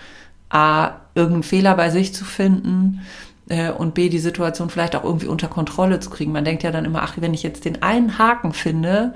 A, 0.50 1.00
irgendeinen 1.14 1.42
Fehler 1.42 1.74
bei 1.76 1.90
sich 1.90 2.14
zu 2.14 2.24
finden 2.24 3.00
äh, 3.48 3.70
und 3.70 3.94
B, 3.94 4.08
die 4.08 4.18
Situation 4.18 4.70
vielleicht 4.70 4.96
auch 4.96 5.04
irgendwie 5.04 5.26
unter 5.26 5.48
Kontrolle 5.48 6.00
zu 6.00 6.10
kriegen. 6.10 6.32
Man 6.32 6.44
denkt 6.44 6.62
ja 6.62 6.70
dann 6.70 6.84
immer, 6.84 7.02
ach, 7.02 7.14
wenn 7.16 7.34
ich 7.34 7.42
jetzt 7.42 7.64
den 7.64 7.82
einen 7.82 8.18
Haken 8.18 8.52
finde, 8.52 9.14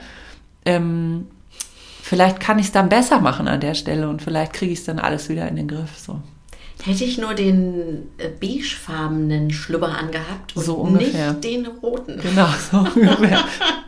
ähm, 0.64 1.26
vielleicht 2.02 2.40
kann 2.40 2.58
ich 2.58 2.66
es 2.66 2.72
dann 2.72 2.88
besser 2.88 3.20
machen 3.20 3.48
an 3.48 3.60
der 3.60 3.74
Stelle 3.74 4.08
und 4.08 4.22
vielleicht 4.22 4.52
kriege 4.52 4.72
ich 4.72 4.80
es 4.80 4.84
dann 4.84 4.98
alles 4.98 5.28
wieder 5.28 5.48
in 5.48 5.56
den 5.56 5.68
Griff. 5.68 5.98
So. 5.98 6.20
Hätte 6.82 7.04
ich 7.04 7.18
nur 7.18 7.34
den 7.34 8.10
äh, 8.18 8.28
beigefarbenen 8.28 9.50
Schlubber 9.50 9.96
angehabt 9.96 10.54
und 10.54 10.64
so 10.64 10.74
ungefähr. 10.74 11.32
nicht 11.32 11.44
den 11.44 11.66
roten. 11.66 12.20
Genau, 12.20 12.48
so 12.70 12.78
ungefähr. 12.94 13.44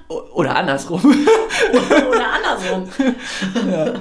Oder 0.09 0.57
andersrum. 0.57 1.01
Oder 1.03 2.27
andersrum. 2.33 2.89
Ja. 3.71 3.95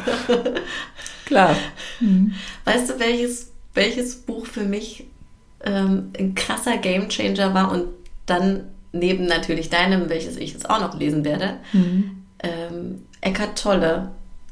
Klar. 1.26 1.56
Mhm. 2.00 2.34
Weißt 2.64 2.90
du, 2.90 3.00
welches, 3.00 3.52
welches 3.74 4.16
Buch 4.16 4.46
für 4.46 4.64
mich 4.64 5.06
ähm, 5.64 6.12
ein 6.18 6.36
krasser 6.36 6.78
Gamechanger 6.78 7.54
war 7.54 7.72
und 7.72 7.88
dann 8.26 8.66
neben 8.92 9.26
natürlich 9.26 9.70
deinem, 9.70 10.10
welches 10.10 10.38
ich 10.38 10.54
jetzt 10.54 10.70
auch 10.70 10.80
noch 10.80 10.98
lesen 10.98 11.26
werde, 11.26 11.58
mhm. 11.74 12.24
ähm, 12.40 13.02
Eckart 13.22 13.62
Tolle, 13.62 14.12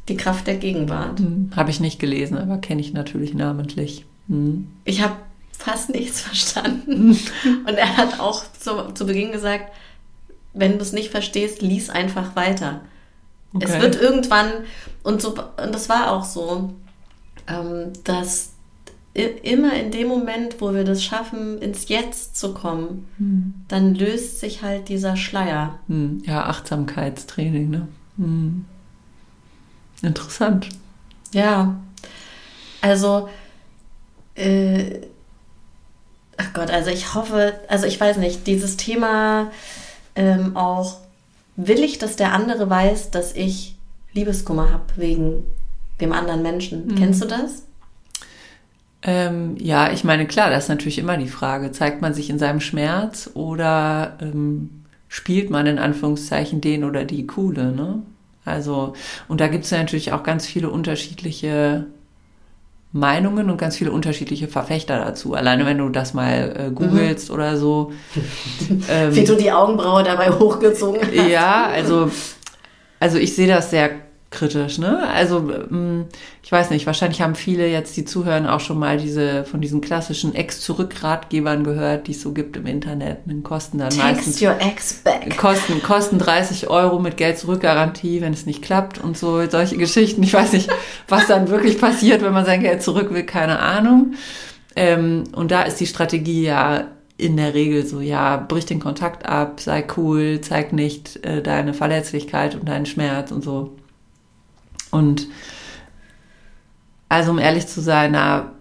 Die 0.10 0.18
Kraft 0.18 0.48
der 0.48 0.58
Gegenwart. 0.58 1.20
Mhm. 1.20 1.52
Habe 1.56 1.70
ich 1.70 1.80
nicht 1.80 2.00
gelesen, 2.00 2.38
aber 2.38 2.58
kenne 2.58 2.82
ich 2.82 2.92
natürlich 2.92 3.34
namentlich. 3.34 4.06
Mhm. 4.28 4.68
Ich 4.84 5.02
habe 5.02 5.16
fast 5.58 5.90
nichts 5.90 6.22
verstanden. 6.28 7.10
Mhm. 7.10 7.66
Und 7.68 7.76
er 7.76 7.96
hat 7.98 8.20
auch 8.20 8.44
zu, 8.60 8.94
zu 8.94 9.06
Beginn 9.06 9.32
gesagt, 9.32 9.72
wenn 10.54 10.74
du 10.74 10.80
es 10.80 10.92
nicht 10.92 11.10
verstehst, 11.10 11.62
lies 11.62 11.90
einfach 11.90 12.36
weiter. 12.36 12.82
Okay. 13.54 13.66
Es 13.68 13.82
wird 13.82 14.02
irgendwann, 14.02 14.52
und, 15.04 15.22
so, 15.22 15.30
und 15.30 15.74
das 15.74 15.90
war 15.90 16.12
auch 16.12 16.26
so, 16.26 16.74
ähm, 17.48 17.94
dass 18.04 18.54
immer 19.14 19.74
in 19.74 19.92
dem 19.92 20.08
Moment, 20.08 20.60
wo 20.60 20.74
wir 20.74 20.84
das 20.84 21.04
schaffen, 21.04 21.62
ins 21.62 21.88
Jetzt 21.88 22.36
zu 22.36 22.54
kommen, 22.54 23.08
hm. 23.18 23.54
dann 23.68 23.94
löst 23.94 24.40
sich 24.40 24.64
halt 24.64 24.90
dieser 24.90 25.16
Schleier. 25.16 25.80
Hm. 25.88 26.24
Ja, 26.26 26.46
Achtsamkeitstraining, 26.48 27.70
ne? 27.70 27.88
Hm. 28.18 28.66
Interessant. 30.02 30.70
Ja. 31.32 31.76
Also, 32.82 33.30
äh, 34.36 35.02
ach 36.38 36.54
Gott, 36.54 36.72
also 36.72 36.90
ich 36.90 37.14
hoffe, 37.14 37.54
also 37.68 37.86
ich 37.86 38.00
weiß 38.00 38.18
nicht, 38.18 38.48
dieses 38.48 38.78
Thema 38.78 39.52
ähm, 40.16 40.58
auch, 40.58 40.98
will 41.56 41.84
ich, 41.84 42.00
dass 42.00 42.16
der 42.16 42.34
andere 42.34 42.70
weiß, 42.70 43.12
dass 43.12 43.36
ich 43.36 43.76
Liebeskummer 44.14 44.72
habe 44.72 44.86
wegen 44.96 45.44
dem 46.02 46.14
anderen 46.14 46.42
Menschen. 46.42 46.88
Mhm. 46.88 46.96
Kennst 46.96 47.24
du 47.24 47.28
das? 47.28 47.64
Ähm, 49.02 49.58
ja, 49.60 49.92
ich 49.92 50.04
meine, 50.04 50.26
klar, 50.26 50.50
das 50.50 50.64
ist 50.64 50.70
natürlich 50.70 50.98
immer 50.98 51.18
die 51.18 51.28
Frage. 51.28 51.72
Zeigt 51.72 52.02
man 52.02 52.14
sich 52.14 52.30
in 52.30 52.40
seinem 52.40 52.62
Schmerz 52.62 53.30
oder 53.34 54.18
ähm, 54.22 54.70
spielt 55.10 55.50
man 55.50 55.68
in 55.68 55.78
Anführungszeichen 55.78 56.62
den 56.62 56.84
oder 56.84 57.04
die 57.04 57.28
Coole, 57.28 57.72
ne? 57.72 58.02
Also, 58.46 58.94
und 59.30 59.40
da 59.40 59.48
gibt 59.48 59.64
es 59.64 59.70
ja 59.70 59.78
natürlich 59.78 60.12
auch 60.12 60.24
ganz 60.24 60.46
viele 60.46 60.70
unterschiedliche 60.70 61.86
Meinungen 62.94 63.50
und 63.50 63.58
ganz 63.58 63.76
viele 63.76 63.92
unterschiedliche 63.92 64.48
Verfechter 64.48 65.00
dazu. 65.00 65.34
Alleine 65.34 65.66
wenn 65.66 65.80
du 65.80 65.90
das 65.90 66.14
mal 66.14 66.56
äh, 66.56 66.72
googelst 66.72 67.30
mhm. 67.30 67.36
oder 67.36 67.58
so. 67.58 67.92
ähm, 68.90 69.16
Wie 69.16 69.24
du 69.24 69.36
die 69.36 69.52
Augenbraue 69.52 70.04
dabei 70.04 70.30
hochgezogen 70.30 71.02
hast. 71.02 71.28
Ja, 71.28 71.66
also, 71.66 72.12
also 73.00 73.18
ich 73.18 73.36
sehe 73.36 73.48
das 73.48 73.72
sehr 73.72 73.90
kritisch, 74.34 74.80
ne? 74.80 75.08
Also 75.08 75.40
mm, 75.40 76.06
ich 76.44 76.52
weiß 76.52 76.72
nicht, 76.72 76.86
wahrscheinlich 76.86 77.22
haben 77.22 77.36
viele 77.36 77.68
jetzt, 77.70 77.96
die 77.96 78.04
zuhören, 78.04 78.46
auch 78.48 78.60
schon 78.60 78.78
mal 78.78 78.98
diese 78.98 79.46
von 79.46 79.62
diesen 79.62 79.80
klassischen 79.80 80.36
Ex-Zurück-Ratgebern 80.36 81.64
gehört, 81.64 82.08
die 82.08 82.12
es 82.12 82.22
so 82.22 82.34
gibt 82.34 82.58
im 82.58 82.66
Internet. 82.66 83.20
Den 83.26 83.44
kosten 83.44 83.78
dann 83.78 83.92
Text 83.92 84.04
meistens 84.04 84.42
your 84.42 84.60
ex 84.60 84.94
back. 84.96 85.38
Kosten, 85.38 85.82
kosten 85.82 86.20
30 86.20 86.70
Euro 86.70 87.00
mit 87.00 87.16
Geld-Zurück-Garantie, 87.16 88.20
wenn 88.20 88.34
es 88.34 88.46
nicht 88.46 88.62
klappt 88.62 89.02
und 89.02 89.18
so, 89.18 89.48
solche 89.50 89.78
Geschichten. 89.78 90.24
Ich 90.24 90.34
weiß 90.34 90.52
nicht, 90.54 90.70
was 91.08 91.28
dann 91.28 91.50
wirklich 91.50 91.80
passiert, 91.80 92.22
wenn 92.22 92.34
man 92.34 92.46
sein 92.46 92.62
Geld 92.62 92.84
zurück 92.84 93.14
will, 93.14 93.24
keine 93.24 93.60
Ahnung. 93.60 94.16
Ähm, 94.76 95.26
und 95.34 95.52
da 95.52 95.62
ist 95.62 95.80
die 95.80 95.88
Strategie 95.88 96.44
ja 96.44 96.88
in 97.18 97.38
der 97.38 97.54
Regel 97.54 97.86
so, 97.86 98.02
ja, 98.02 98.38
brich 98.38 98.66
den 98.66 98.80
Kontakt 98.80 99.26
ab, 99.26 99.60
sei 99.60 99.86
cool, 99.96 100.42
zeig 100.42 100.74
nicht 100.74 101.24
äh, 101.24 101.42
deine 101.42 101.74
Verletzlichkeit 101.74 102.56
und 102.56 102.68
deinen 102.68 102.86
Schmerz 102.86 103.32
und 103.32 103.44
so. 103.44 103.76
Und 104.94 105.28
also 107.10 107.32
um 107.32 107.40
ehrlich 107.40 107.68
zu 107.68 107.82
sein, 107.82 108.12
na, 108.12 108.52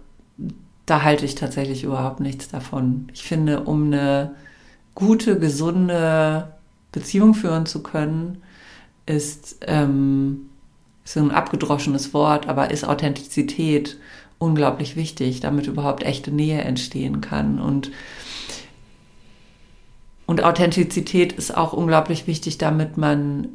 da 0.85 1.03
halte 1.03 1.25
ich 1.25 1.35
tatsächlich 1.35 1.83
überhaupt 1.83 2.19
nichts 2.19 2.49
davon. 2.49 3.07
Ich 3.13 3.23
finde, 3.23 3.61
um 3.61 3.85
eine 3.85 4.35
gute, 4.95 5.39
gesunde 5.39 6.51
Beziehung 6.91 7.33
führen 7.33 7.65
zu 7.65 7.83
können, 7.83 8.41
ist, 9.05 9.57
ähm, 9.67 10.49
ist 11.05 11.17
ein 11.17 11.31
abgedroschenes 11.31 12.13
Wort, 12.13 12.47
aber 12.47 12.71
ist 12.71 12.83
Authentizität 12.83 13.97
unglaublich 14.39 14.95
wichtig, 14.95 15.39
damit 15.39 15.67
überhaupt 15.67 16.03
echte 16.03 16.31
Nähe 16.31 16.61
entstehen 16.61 17.21
kann. 17.21 17.59
Und, 17.59 17.91
und 20.25 20.43
Authentizität 20.43 21.33
ist 21.33 21.55
auch 21.55 21.73
unglaublich 21.73 22.27
wichtig, 22.27 22.57
damit 22.57 22.97
man 22.97 23.47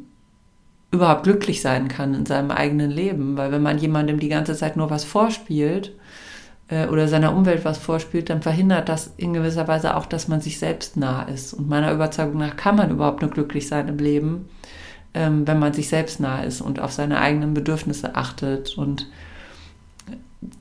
überhaupt 0.91 1.23
glücklich 1.23 1.61
sein 1.61 1.87
kann 1.87 2.13
in 2.13 2.25
seinem 2.25 2.51
eigenen 2.51 2.89
Leben. 2.89 3.37
Weil 3.37 3.51
wenn 3.51 3.61
man 3.61 3.77
jemandem 3.77 4.19
die 4.19 4.29
ganze 4.29 4.55
Zeit 4.55 4.75
nur 4.75 4.89
was 4.89 5.03
vorspielt 5.03 5.93
äh, 6.67 6.87
oder 6.87 7.07
seiner 7.07 7.35
Umwelt 7.35 7.65
was 7.65 7.77
vorspielt, 7.77 8.29
dann 8.29 8.41
verhindert 8.41 8.89
das 8.89 9.13
in 9.17 9.33
gewisser 9.33 9.67
Weise 9.67 9.95
auch, 9.95 10.05
dass 10.05 10.27
man 10.27 10.41
sich 10.41 10.59
selbst 10.59 10.97
nah 10.97 11.23
ist. 11.23 11.53
Und 11.53 11.69
meiner 11.69 11.93
Überzeugung 11.93 12.39
nach 12.39 12.55
kann 12.55 12.75
man 12.75 12.91
überhaupt 12.91 13.21
nur 13.21 13.31
glücklich 13.31 13.67
sein 13.67 13.87
im 13.87 13.97
Leben, 13.97 14.49
ähm, 15.13 15.47
wenn 15.47 15.59
man 15.59 15.73
sich 15.73 15.89
selbst 15.89 16.19
nah 16.19 16.41
ist 16.41 16.61
und 16.61 16.79
auf 16.79 16.91
seine 16.91 17.19
eigenen 17.19 17.53
Bedürfnisse 17.53 18.15
achtet. 18.15 18.75
Und 18.77 19.07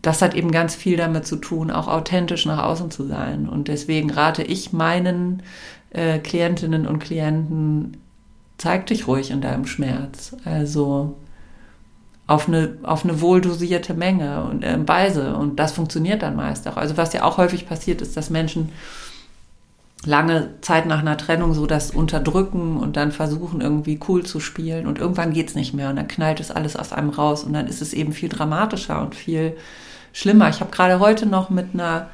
das 0.03 0.21
hat 0.21 0.35
eben 0.35 0.51
ganz 0.51 0.75
viel 0.75 0.97
damit 0.97 1.27
zu 1.27 1.37
tun, 1.37 1.71
auch 1.71 1.89
authentisch 1.89 2.45
nach 2.45 2.63
außen 2.65 2.91
zu 2.91 3.07
sein. 3.07 3.49
Und 3.49 3.69
deswegen 3.69 4.11
rate 4.11 4.43
ich 4.43 4.73
meinen 4.73 5.43
äh, 5.91 6.19
Klientinnen 6.19 6.87
und 6.87 6.99
Klienten 6.99 7.97
zeig 8.59 8.87
dich 8.87 9.07
ruhig 9.07 9.31
in 9.31 9.41
deinem 9.41 9.67
Schmerz. 9.67 10.37
Also 10.45 11.17
auf 12.27 12.47
eine, 12.47 12.77
auf 12.83 13.05
eine 13.05 13.21
wohldosierte 13.21 13.95
Menge 13.95 14.45
und 14.45 14.63
äh, 14.63 14.77
Weise. 14.87 15.35
Und 15.37 15.59
das 15.59 15.73
funktioniert 15.73 16.23
dann 16.23 16.37
meist 16.37 16.69
auch. 16.69 16.77
Also 16.77 16.97
was 16.97 17.15
ja 17.15 17.23
auch 17.23 17.39
häufig 17.39 17.67
passiert, 17.67 18.03
ist, 18.03 18.17
dass 18.17 18.29
Menschen 18.29 18.71
lange 20.05 20.51
Zeit 20.61 20.87
nach 20.87 21.01
einer 21.01 21.17
Trennung 21.17 21.55
so 21.55 21.67
das 21.67 21.91
unterdrücken 21.91 22.77
und 22.77 22.97
dann 22.97 23.11
versuchen 23.11 23.61
irgendwie 23.61 23.99
cool 24.09 24.25
zu 24.25 24.39
spielen 24.39 24.87
und 24.87 24.99
irgendwann 24.99 25.33
geht's 25.33 25.57
nicht 25.57 25.75
mehr 25.75 25.91
und 25.91 25.97
dann 25.97 26.07
knallt 26.07 26.39
es 26.39 26.53
alles 26.53 26.77
aus 26.77 26.93
einem 26.93 27.11
raus 27.11 27.43
und 27.43 27.53
dann 27.53 27.67
ist 27.67 27.83
es 27.83 27.93
eben 27.93 28.13
viel 28.13 28.29
dramatischer 28.29 29.01
und 29.03 29.17
viel 29.17 29.57
schlimmer. 30.13 30.51
Ich 30.51 30.61
habe 30.61 30.71
gerade 30.71 31.01
heute 31.01 31.27
noch 31.27 31.51
mit 31.51 31.75
einer 31.75 32.11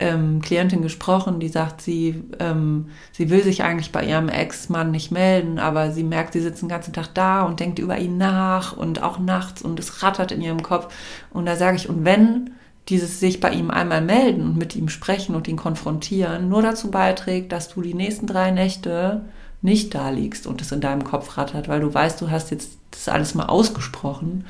ähm, 0.00 0.40
Klientin 0.40 0.82
gesprochen, 0.82 1.40
die 1.40 1.48
sagt, 1.48 1.80
sie, 1.80 2.22
ähm, 2.38 2.90
sie 3.12 3.30
will 3.30 3.42
sich 3.42 3.64
eigentlich 3.64 3.90
bei 3.90 4.04
ihrem 4.04 4.28
Ex-Mann 4.28 4.90
nicht 4.90 5.10
melden, 5.10 5.58
aber 5.58 5.90
sie 5.90 6.04
merkt, 6.04 6.34
sie 6.34 6.40
sitzt 6.40 6.62
den 6.62 6.68
ganzen 6.68 6.92
Tag 6.92 7.08
da 7.14 7.42
und 7.42 7.60
denkt 7.60 7.78
über 7.78 7.98
ihn 7.98 8.16
nach 8.16 8.76
und 8.76 9.02
auch 9.02 9.18
nachts 9.18 9.62
und 9.62 9.78
es 9.80 10.02
rattert 10.02 10.30
in 10.30 10.40
ihrem 10.40 10.62
Kopf. 10.62 10.94
Und 11.30 11.46
da 11.46 11.56
sage 11.56 11.76
ich, 11.76 11.88
und 11.88 12.04
wenn 12.04 12.50
dieses 12.88 13.20
sich 13.20 13.40
bei 13.40 13.50
ihm 13.50 13.70
einmal 13.70 14.00
melden 14.00 14.42
und 14.42 14.56
mit 14.56 14.74
ihm 14.76 14.88
sprechen 14.88 15.34
und 15.34 15.48
ihn 15.48 15.56
konfrontieren 15.56 16.48
nur 16.48 16.62
dazu 16.62 16.90
beiträgt, 16.90 17.52
dass 17.52 17.68
du 17.68 17.82
die 17.82 17.94
nächsten 17.94 18.26
drei 18.26 18.50
Nächte 18.50 19.22
nicht 19.60 19.94
da 19.94 20.10
liegst 20.10 20.46
und 20.46 20.62
es 20.62 20.72
in 20.72 20.80
deinem 20.80 21.04
Kopf 21.04 21.36
rattert, 21.36 21.68
weil 21.68 21.80
du 21.80 21.92
weißt, 21.92 22.20
du 22.20 22.30
hast 22.30 22.50
jetzt 22.50 22.78
das 22.92 23.08
alles 23.08 23.34
mal 23.34 23.46
ausgesprochen, 23.46 24.44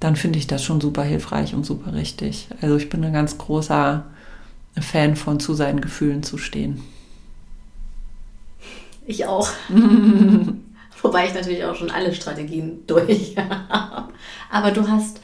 dann 0.00 0.14
finde 0.14 0.38
ich 0.38 0.46
das 0.46 0.62
schon 0.62 0.80
super 0.80 1.02
hilfreich 1.02 1.54
und 1.54 1.66
super 1.66 1.92
richtig. 1.92 2.48
Also 2.62 2.76
ich 2.76 2.88
bin 2.88 3.04
ein 3.04 3.12
ganz 3.12 3.36
großer 3.36 4.04
Fan 4.82 5.16
von 5.16 5.40
zu 5.40 5.54
seinen 5.54 5.80
Gefühlen 5.80 6.22
zu 6.22 6.38
stehen. 6.38 6.82
Ich 9.06 9.26
auch. 9.26 9.48
Wobei 11.02 11.26
ich 11.26 11.34
natürlich 11.34 11.64
auch 11.64 11.74
schon 11.74 11.90
alle 11.90 12.14
Strategien 12.14 12.80
durch 12.86 13.36
habe. 13.68 14.12
Aber 14.50 14.70
du 14.70 14.86
hast. 14.88 15.20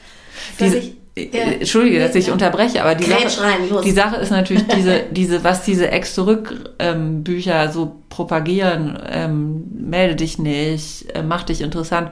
Diese, 0.58 0.78
ich, 0.78 0.96
ja, 1.16 1.42
Entschuldige, 1.42 2.00
dass 2.00 2.14
ich 2.16 2.30
unterbreche, 2.30 2.82
aber 2.82 2.96
die 2.96 3.04
Sache, 3.04 3.42
rein, 3.42 3.58
die 3.84 3.92
Sache 3.92 4.16
ist 4.16 4.30
natürlich 4.30 4.66
diese, 4.76 5.04
diese, 5.10 5.44
was 5.44 5.64
diese 5.64 5.88
Ex-Zurück-Bücher 5.88 7.64
ähm, 7.64 7.72
so 7.72 7.96
propagieren, 8.08 8.98
ähm, 9.08 9.64
melde 9.70 10.16
dich 10.16 10.38
nicht, 10.38 11.14
äh, 11.14 11.22
mach 11.22 11.44
dich 11.44 11.60
interessant. 11.60 12.10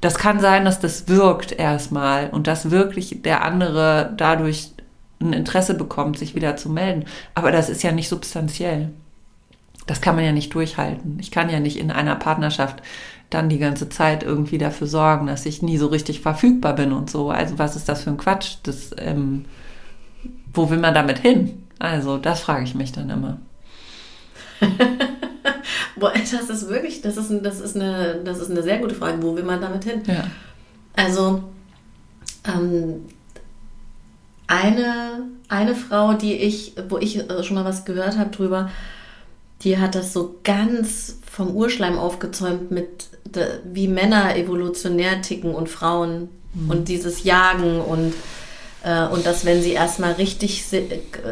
Das 0.00 0.16
kann 0.16 0.40
sein, 0.40 0.64
dass 0.64 0.80
das 0.80 1.06
wirkt 1.08 1.52
erstmal 1.52 2.30
und 2.30 2.46
dass 2.46 2.70
wirklich 2.70 3.22
der 3.22 3.44
andere 3.44 4.12
dadurch 4.16 4.71
ein 5.22 5.32
Interesse 5.32 5.74
bekommt, 5.74 6.18
sich 6.18 6.34
wieder 6.34 6.56
zu 6.56 6.68
melden. 6.68 7.04
Aber 7.34 7.52
das 7.52 7.68
ist 7.68 7.82
ja 7.82 7.92
nicht 7.92 8.08
substanziell. 8.08 8.90
Das 9.86 10.00
kann 10.00 10.14
man 10.14 10.24
ja 10.24 10.32
nicht 10.32 10.54
durchhalten. 10.54 11.18
Ich 11.20 11.30
kann 11.30 11.50
ja 11.50 11.60
nicht 11.60 11.78
in 11.78 11.90
einer 11.90 12.16
Partnerschaft 12.16 12.82
dann 13.30 13.48
die 13.48 13.58
ganze 13.58 13.88
Zeit 13.88 14.22
irgendwie 14.22 14.58
dafür 14.58 14.86
sorgen, 14.86 15.26
dass 15.26 15.46
ich 15.46 15.62
nie 15.62 15.78
so 15.78 15.86
richtig 15.86 16.20
verfügbar 16.20 16.74
bin 16.74 16.92
und 16.92 17.10
so. 17.10 17.30
Also 17.30 17.58
was 17.58 17.76
ist 17.76 17.88
das 17.88 18.02
für 18.02 18.10
ein 18.10 18.18
Quatsch? 18.18 18.56
Das, 18.62 18.90
ähm, 18.98 19.46
wo 20.52 20.70
will 20.70 20.78
man 20.78 20.94
damit 20.94 21.18
hin? 21.18 21.64
Also 21.78 22.18
das 22.18 22.40
frage 22.40 22.64
ich 22.64 22.74
mich 22.74 22.92
dann 22.92 23.10
immer. 23.10 23.38
Boah, 25.96 26.12
das 26.14 26.32
ist 26.32 26.68
wirklich, 26.68 27.00
das 27.00 27.16
ist, 27.16 27.32
das, 27.42 27.60
ist 27.60 27.76
eine, 27.76 28.20
das 28.24 28.38
ist 28.38 28.50
eine 28.50 28.62
sehr 28.62 28.78
gute 28.78 28.94
Frage. 28.94 29.22
Wo 29.22 29.34
will 29.34 29.44
man 29.44 29.60
damit 29.60 29.84
hin? 29.84 30.02
Ja. 30.06 30.24
Also 30.94 31.42
ähm, 32.44 33.06
eine, 34.52 35.22
eine 35.48 35.74
Frau, 35.74 36.12
die 36.12 36.34
ich, 36.34 36.74
wo 36.88 36.98
ich 36.98 37.18
äh, 37.18 37.42
schon 37.42 37.56
mal 37.56 37.64
was 37.64 37.84
gehört 37.84 38.18
habe 38.18 38.30
drüber, 38.30 38.70
die 39.62 39.78
hat 39.78 39.94
das 39.94 40.12
so 40.12 40.38
ganz 40.44 41.18
vom 41.30 41.54
Urschleim 41.56 41.98
aufgezäumt 41.98 42.70
mit, 42.70 43.08
wie 43.64 43.88
Männer 43.88 44.36
evolutionär 44.36 45.22
ticken 45.22 45.54
und 45.54 45.68
Frauen 45.68 46.28
mhm. 46.52 46.70
und 46.70 46.88
dieses 46.88 47.24
Jagen 47.24 47.80
und 47.80 48.12
äh, 48.84 49.06
und 49.06 49.24
dass 49.24 49.44
wenn 49.44 49.62
sie 49.62 49.72
erstmal 49.72 50.12
richtig, 50.12 50.64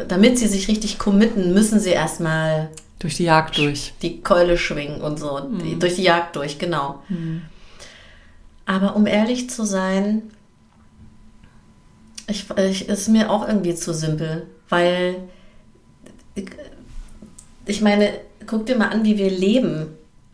damit 0.07 0.39
sie 0.39 0.47
sich 0.47 0.67
richtig 0.67 0.97
committen, 0.97 1.53
müssen 1.53 1.79
sie 1.79 1.91
erstmal 1.91 2.69
durch 2.97 3.17
die 3.17 3.25
Jagd 3.25 3.57
durch. 3.57 3.93
Die 4.01 4.21
Keule 4.21 4.57
schwingen 4.57 5.01
und 5.01 5.19
so. 5.19 5.39
Mhm. 5.39 5.59
Die, 5.59 5.79
durch 5.79 5.95
die 5.95 6.03
Jagd 6.03 6.35
durch, 6.35 6.57
genau. 6.59 7.03
Mhm. 7.09 7.41
Aber 8.65 8.95
um 8.95 9.05
ehrlich 9.05 9.49
zu 9.49 9.65
sein, 9.65 10.23
ich, 12.31 12.49
ich, 12.57 12.89
ist 12.89 13.09
mir 13.09 13.29
auch 13.29 13.47
irgendwie 13.47 13.75
zu 13.75 13.93
simpel, 13.93 14.47
weil 14.69 15.15
ich, 16.35 16.49
ich 17.65 17.81
meine, 17.81 18.11
guck 18.47 18.65
dir 18.65 18.77
mal 18.77 18.89
an, 18.89 19.03
wie 19.03 19.17
wir 19.17 19.29
leben. 19.29 19.87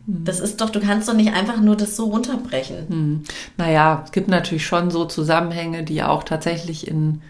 Das 0.06 0.40
ist 0.40 0.62
doch, 0.62 0.70
du 0.70 0.80
kannst 0.80 1.06
doch 1.06 1.14
nicht 1.14 1.34
einfach 1.34 1.60
nur 1.60 1.76
das 1.76 1.94
so 1.94 2.06
runterbrechen. 2.06 2.88
Hm. 2.88 3.24
Naja, 3.58 4.02
es 4.06 4.12
gibt 4.12 4.28
natürlich 4.28 4.66
schon 4.66 4.90
so 4.90 5.04
Zusammenhänge, 5.04 5.82
die 5.82 6.02
auch 6.02 6.22
tatsächlich 6.22 6.88
in 6.88 7.20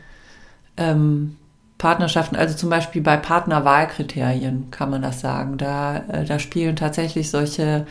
ähm, 0.77 1.37
Partnerschaften, 1.79 2.37
also 2.37 2.57
zum 2.57 2.71
Beispiel 2.71 3.03
bei 3.03 3.17
Partnerwahlkriterien 3.17 4.71
kann 4.71 4.91
man 4.91 5.03
das 5.03 5.21
sagen. 5.21 5.59
Da, 5.59 5.99
äh, 6.09 6.25
da 6.25 6.39
spielen 6.39 6.77
tatsächlich 6.77 7.31
solche, 7.31 7.87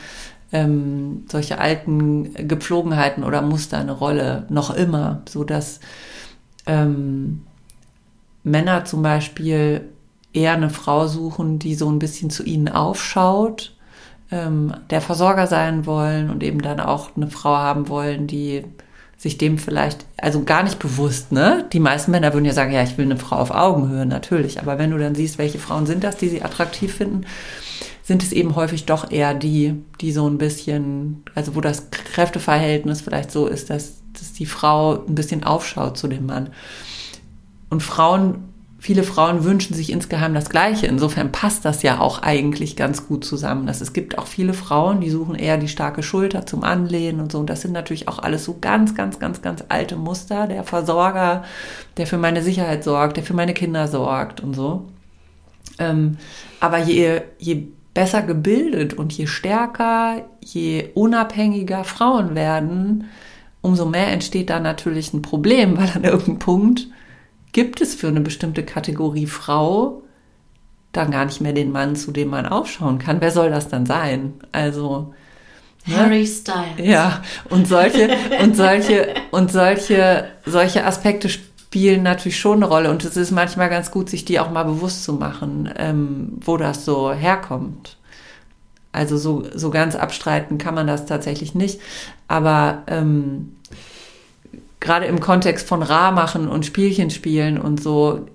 ähm, 0.53 1.25
solche 1.29 1.59
alten 1.59 2.33
Gepflogenheiten 2.47 3.25
oder 3.25 3.41
Muster 3.41 3.77
eine 3.77 3.91
Rolle, 3.91 4.45
noch 4.49 4.73
immer, 4.73 5.21
so 5.27 5.43
dass 5.43 5.81
ähm, 6.67 7.43
Männer 8.43 8.85
zum 8.85 9.01
Beispiel 9.01 9.89
eher 10.33 10.53
eine 10.53 10.69
Frau 10.69 11.07
suchen, 11.07 11.59
die 11.59 11.75
so 11.75 11.89
ein 11.89 11.99
bisschen 11.99 12.29
zu 12.29 12.43
ihnen 12.43 12.69
aufschaut, 12.69 13.75
ähm, 14.31 14.73
der 14.89 15.01
Versorger 15.01 15.47
sein 15.47 15.85
wollen 15.85 16.29
und 16.29 16.43
eben 16.43 16.61
dann 16.61 16.79
auch 16.79 17.15
eine 17.15 17.27
Frau 17.27 17.55
haben 17.55 17.89
wollen, 17.89 18.27
die 18.27 18.63
sich 19.17 19.39
dem 19.39 19.57
vielleicht, 19.57 20.05
also 20.17 20.43
gar 20.43 20.61
nicht 20.63 20.77
bewusst, 20.77 21.31
ne? 21.31 21.65
Die 21.73 21.79
meisten 21.79 22.11
Männer 22.11 22.33
würden 22.33 22.45
ja 22.45 22.53
sagen, 22.53 22.71
ja, 22.71 22.83
ich 22.83 22.97
will 22.99 23.05
eine 23.05 23.17
Frau 23.17 23.37
auf 23.37 23.49
Augenhöhe, 23.49 24.05
natürlich. 24.05 24.61
Aber 24.61 24.77
wenn 24.77 24.91
du 24.91 24.97
dann 24.99 25.15
siehst, 25.15 25.39
welche 25.39 25.57
Frauen 25.57 25.87
sind 25.87 26.03
das, 26.03 26.17
die 26.17 26.29
sie 26.29 26.43
attraktiv 26.43 26.93
finden, 26.93 27.25
sind 28.03 28.21
es 28.21 28.31
eben 28.31 28.55
häufig 28.55 28.85
doch 28.85 29.11
eher 29.11 29.33
die, 29.33 29.73
die 29.99 30.11
so 30.11 30.29
ein 30.29 30.37
bisschen, 30.37 31.23
also 31.33 31.55
wo 31.55 31.61
das 31.61 31.89
Kräfteverhältnis 31.89 33.01
vielleicht 33.01 33.31
so 33.31 33.47
ist, 33.47 33.71
dass, 33.71 34.01
dass 34.19 34.33
die 34.33 34.45
Frau 34.45 35.05
ein 35.05 35.15
bisschen 35.15 35.43
aufschaut 35.43 35.97
zu 35.97 36.07
dem 36.07 36.25
Mann. 36.25 36.49
Und 37.69 37.83
Frauen 37.83 38.43
viele 38.79 39.03
Frauen 39.03 39.43
wünschen 39.43 39.73
sich 39.73 39.91
insgeheim 39.91 40.33
das 40.33 40.49
Gleiche. 40.49 40.87
Insofern 40.87 41.31
passt 41.31 41.65
das 41.65 41.83
ja 41.83 41.99
auch 41.99 42.21
eigentlich 42.21 42.75
ganz 42.75 43.07
gut 43.07 43.25
zusammen. 43.25 43.67
Dass 43.67 43.81
es 43.81 43.93
gibt 43.93 44.17
auch 44.17 44.27
viele 44.27 44.53
Frauen, 44.53 45.01
die 45.01 45.09
suchen 45.09 45.35
eher 45.35 45.57
die 45.57 45.67
starke 45.67 46.03
Schulter 46.03 46.45
zum 46.45 46.63
Anlehnen 46.63 47.19
und 47.19 47.31
so. 47.31 47.39
Und 47.39 47.49
das 47.49 47.61
sind 47.61 47.73
natürlich 47.73 48.07
auch 48.07 48.19
alles 48.19 48.45
so 48.45 48.57
ganz, 48.61 48.95
ganz, 48.95 49.19
ganz, 49.19 49.41
ganz 49.41 49.63
alte 49.69 49.95
Muster. 49.95 50.47
Der 50.47 50.63
Versorger, 50.63 51.43
der 51.97 52.07
für 52.07 52.17
meine 52.17 52.41
Sicherheit 52.41 52.83
sorgt, 52.83 53.17
der 53.17 53.23
für 53.23 53.33
meine 53.33 53.53
Kinder 53.53 53.87
sorgt 53.87 54.41
und 54.41 54.53
so. 54.53 54.85
Ähm, 55.79 56.17
aber 56.59 56.77
je, 56.77 57.21
je 57.39 57.67
besser 57.93 58.21
gebildet 58.21 58.93
und 58.93 59.11
je 59.11 59.25
stärker, 59.25 60.21
je 60.41 60.91
unabhängiger 60.93 61.83
Frauen 61.83 62.35
werden, 62.35 63.05
umso 63.61 63.85
mehr 63.85 64.07
entsteht 64.07 64.49
da 64.49 64.59
natürlich 64.59 65.13
ein 65.13 65.21
Problem, 65.21 65.77
weil 65.77 65.89
an 65.93 66.03
irgendeinem 66.03 66.39
Punkt 66.39 66.87
gibt 67.51 67.81
es 67.81 67.95
für 67.95 68.07
eine 68.07 68.21
bestimmte 68.21 68.63
Kategorie 68.63 69.27
Frau 69.27 70.03
dann 70.91 71.11
gar 71.11 71.25
nicht 71.25 71.41
mehr 71.41 71.53
den 71.53 71.71
Mann, 71.71 71.95
zu 71.95 72.11
dem 72.11 72.29
man 72.29 72.45
aufschauen 72.45 72.99
kann. 72.99 73.21
Wer 73.21 73.31
soll 73.31 73.49
das 73.49 73.69
dann 73.69 73.85
sein? 73.85 74.33
Also 74.51 75.13
ne? 75.85 75.97
Harry 75.97 76.25
Styles. 76.25 76.77
Ja, 76.77 77.21
und 77.49 77.67
solche 77.67 78.09
und 78.41 78.55
solche 78.55 79.13
und 79.31 79.51
solche 79.51 80.25
solche 80.45 80.85
Aspekte 80.85 81.29
spielen 81.29 82.03
natürlich 82.03 82.39
schon 82.39 82.57
eine 82.57 82.67
Rolle 82.67 82.89
und 82.89 83.03
es 83.03 83.17
ist 83.17 83.31
manchmal 83.31 83.69
ganz 83.69 83.91
gut, 83.91 84.09
sich 84.09 84.25
die 84.25 84.39
auch 84.39 84.49
mal 84.49 84.63
bewusst 84.63 85.03
zu 85.03 85.13
machen, 85.13 85.69
ähm, 85.77 86.37
wo 86.43 86.57
das 86.57 86.85
so 86.85 87.11
herkommt. 87.11 87.97
Also 88.91 89.17
so 89.17 89.43
so 89.53 89.69
ganz 89.69 89.95
abstreiten 89.95 90.57
kann 90.57 90.73
man 90.73 90.87
das 90.87 91.05
tatsächlich 91.05 91.53
nicht, 91.53 91.79
aber 92.27 92.83
ähm, 92.87 93.57
gerade 94.79 95.05
im 95.05 95.19
Kontext 95.19 95.67
von 95.67 95.83
Rar 95.83 96.11
machen 96.11 96.47
und 96.47 96.65
Spielchen 96.65 97.09
spielen 97.09 97.59
und 97.59 97.81
so, 97.81 98.27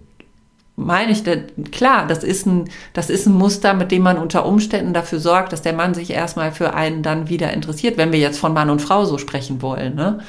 meine 0.76 1.12
ich, 1.12 1.22
klar, 1.70 2.06
das 2.06 2.24
ist 2.24 2.46
ein, 2.46 2.68
das 2.92 3.10
ist 3.10 3.26
ein 3.26 3.34
Muster, 3.34 3.74
mit 3.74 3.92
dem 3.92 4.02
man 4.02 4.18
unter 4.18 4.46
Umständen 4.46 4.94
dafür 4.94 5.20
sorgt, 5.20 5.52
dass 5.52 5.62
der 5.62 5.74
Mann 5.74 5.94
sich 5.94 6.10
erstmal 6.10 6.50
für 6.52 6.74
einen 6.74 7.02
dann 7.02 7.28
wieder 7.28 7.52
interessiert, 7.52 7.98
wenn 7.98 8.12
wir 8.12 8.18
jetzt 8.18 8.38
von 8.38 8.54
Mann 8.54 8.70
und 8.70 8.80
Frau 8.80 9.04
so 9.04 9.18
sprechen 9.18 9.62
wollen. 9.62 9.94
Ne? 9.94 10.20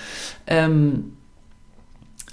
Ähm, 0.45 1.12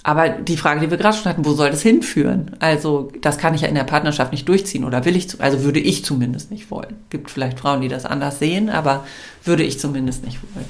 aber 0.03 0.29
die 0.29 0.57
Frage, 0.57 0.79
die 0.79 0.89
wir 0.89 0.97
gerade 0.97 1.15
schon 1.15 1.25
hatten, 1.25 1.45
wo 1.45 1.53
soll 1.53 1.69
das 1.69 1.81
hinführen? 1.81 2.55
Also, 2.59 3.11
das 3.21 3.37
kann 3.37 3.53
ich 3.53 3.61
ja 3.61 3.67
in 3.67 3.75
der 3.75 3.83
Partnerschaft 3.83 4.31
nicht 4.31 4.49
durchziehen 4.49 4.83
oder 4.83 5.05
will 5.05 5.15
ich, 5.15 5.39
also 5.39 5.63
würde 5.63 5.79
ich 5.79 6.03
zumindest 6.03 6.49
nicht 6.49 6.71
wollen. 6.71 6.95
Gibt 7.09 7.29
vielleicht 7.29 7.59
Frauen, 7.59 7.81
die 7.81 7.87
das 7.87 8.05
anders 8.05 8.39
sehen, 8.39 8.69
aber 8.69 9.05
würde 9.43 9.63
ich 9.63 9.79
zumindest 9.79 10.25
nicht 10.25 10.39
wollen. 10.55 10.65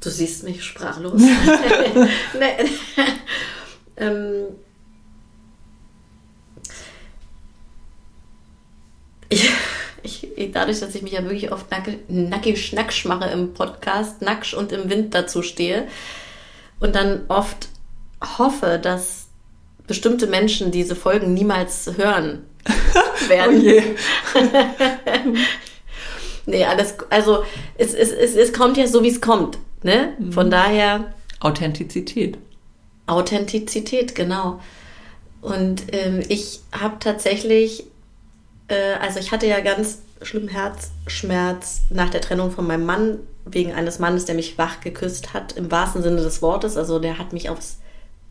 Du 0.00 0.10
siehst 0.10 0.44
mich 0.44 0.62
sprachlos. 0.62 1.20
nee. 1.20 2.70
ähm, 3.96 4.44
ich, 9.28 9.50
ich, 10.36 10.50
dadurch, 10.52 10.80
dass 10.80 10.94
ich 10.94 11.02
mich 11.02 11.12
ja 11.12 11.22
wirklich 11.22 11.52
oft 11.52 11.70
nackig, 11.70 11.98
nackig 12.08 12.64
schnacksch 12.64 13.04
mache 13.04 13.28
im 13.30 13.54
Podcast, 13.54 14.22
nacksch 14.22 14.54
und 14.54 14.72
im 14.72 14.90
Wind 14.90 15.14
dazu 15.14 15.42
stehe 15.42 15.86
und 16.80 16.94
dann 16.94 17.24
oft 17.28 17.68
hoffe, 18.38 18.78
dass 18.82 19.28
bestimmte 19.86 20.26
Menschen 20.26 20.70
diese 20.70 20.94
Folgen 20.94 21.34
niemals 21.34 21.90
hören 21.96 22.44
werden. 23.28 23.56
oh 23.56 23.60
je. 23.60 23.82
nee, 26.46 26.64
alles, 26.64 26.94
also 27.10 27.44
es, 27.76 27.94
es, 27.94 28.10
es, 28.10 28.36
es 28.36 28.52
kommt 28.52 28.76
ja 28.76 28.86
so, 28.86 29.02
wie 29.02 29.08
es 29.08 29.20
kommt. 29.20 29.58
Ne? 29.82 30.14
Mhm. 30.18 30.32
Von 30.32 30.50
daher. 30.50 31.14
Authentizität. 31.40 32.38
Authentizität, 33.06 34.14
genau. 34.14 34.60
Und 35.40 35.84
ähm, 35.92 36.20
ich 36.28 36.60
habe 36.72 36.96
tatsächlich, 36.98 37.84
äh, 38.68 38.94
also 39.00 39.18
ich 39.18 39.32
hatte 39.32 39.46
ja 39.46 39.60
ganz 39.60 39.98
schlimm 40.22 40.48
Herzschmerz 40.48 41.82
nach 41.90 42.10
der 42.10 42.20
Trennung 42.20 42.50
von 42.50 42.66
meinem 42.66 42.86
Mann 42.86 43.18
wegen 43.44 43.72
eines 43.72 43.98
Mannes, 43.98 44.24
der 44.24 44.34
mich 44.34 44.58
wach 44.58 44.80
geküsst 44.80 45.32
hat, 45.34 45.52
im 45.52 45.70
wahrsten 45.70 46.02
Sinne 46.02 46.16
des 46.16 46.42
Wortes. 46.42 46.76
Also 46.76 46.98
der 46.98 47.18
hat 47.18 47.32
mich 47.32 47.48
aufs 47.48 47.78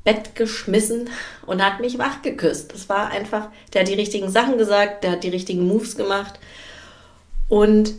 Bett 0.04 0.36
geschmissen 0.36 1.10
und 1.46 1.64
hat 1.64 1.80
mich 1.80 1.98
wach 1.98 2.22
geküsst. 2.22 2.74
Das 2.74 2.88
war 2.88 3.10
einfach, 3.10 3.50
der 3.74 3.82
hat 3.82 3.88
die 3.88 3.96
richtigen 3.96 4.30
Sachen 4.30 4.58
gesagt, 4.58 5.04
der 5.04 5.12
hat 5.12 5.24
die 5.24 5.30
richtigen 5.30 5.68
Moves 5.68 5.98
gemacht. 5.98 6.40
Und 7.50 7.94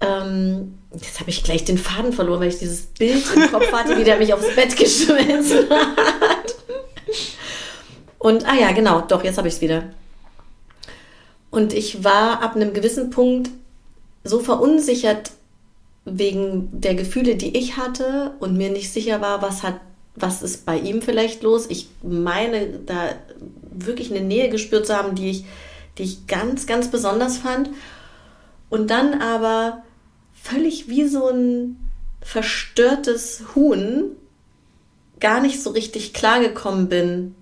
ähm, 0.00 0.78
Jetzt 1.00 1.20
habe 1.20 1.30
ich 1.30 1.42
gleich 1.42 1.64
den 1.64 1.78
Faden 1.78 2.12
verloren, 2.12 2.40
weil 2.40 2.48
ich 2.48 2.58
dieses 2.58 2.86
Bild 2.86 3.24
im 3.34 3.50
Kopf 3.50 3.72
hatte, 3.72 3.98
wie 3.98 4.04
der 4.04 4.16
mich 4.16 4.32
aufs 4.32 4.54
Bett 4.54 4.76
geschmissen 4.76 5.68
hat. 5.70 6.54
Und, 8.18 8.46
ah 8.46 8.54
ja, 8.54 8.72
genau, 8.72 9.00
doch, 9.00 9.24
jetzt 9.24 9.38
habe 9.38 9.48
ich 9.48 9.54
es 9.54 9.60
wieder. 9.60 9.84
Und 11.54 11.72
ich 11.72 12.02
war 12.02 12.42
ab 12.42 12.56
einem 12.56 12.72
gewissen 12.72 13.10
Punkt 13.10 13.48
so 14.24 14.40
verunsichert 14.40 15.30
wegen 16.04 16.68
der 16.72 16.96
Gefühle, 16.96 17.36
die 17.36 17.56
ich 17.56 17.76
hatte 17.76 18.32
und 18.40 18.56
mir 18.56 18.70
nicht 18.70 18.92
sicher 18.92 19.20
war, 19.20 19.40
was 19.40 19.62
hat, 19.62 19.78
was 20.16 20.42
ist 20.42 20.66
bei 20.66 20.76
ihm 20.76 21.00
vielleicht 21.00 21.44
los. 21.44 21.66
Ich 21.68 21.86
meine, 22.02 22.80
da 22.84 23.10
wirklich 23.70 24.10
eine 24.10 24.26
Nähe 24.26 24.48
gespürt 24.48 24.88
zu 24.88 24.96
haben, 24.96 25.14
die 25.14 25.30
ich, 25.30 25.44
die 25.96 26.02
ich 26.02 26.26
ganz, 26.26 26.66
ganz 26.66 26.90
besonders 26.90 27.38
fand. 27.38 27.70
Und 28.68 28.90
dann 28.90 29.22
aber 29.22 29.84
völlig 30.32 30.88
wie 30.88 31.06
so 31.06 31.28
ein 31.28 31.76
verstörtes 32.20 33.44
Huhn 33.54 34.16
gar 35.20 35.40
nicht 35.40 35.62
so 35.62 35.70
richtig 35.70 36.14
klargekommen 36.14 36.88
bin 36.88 37.36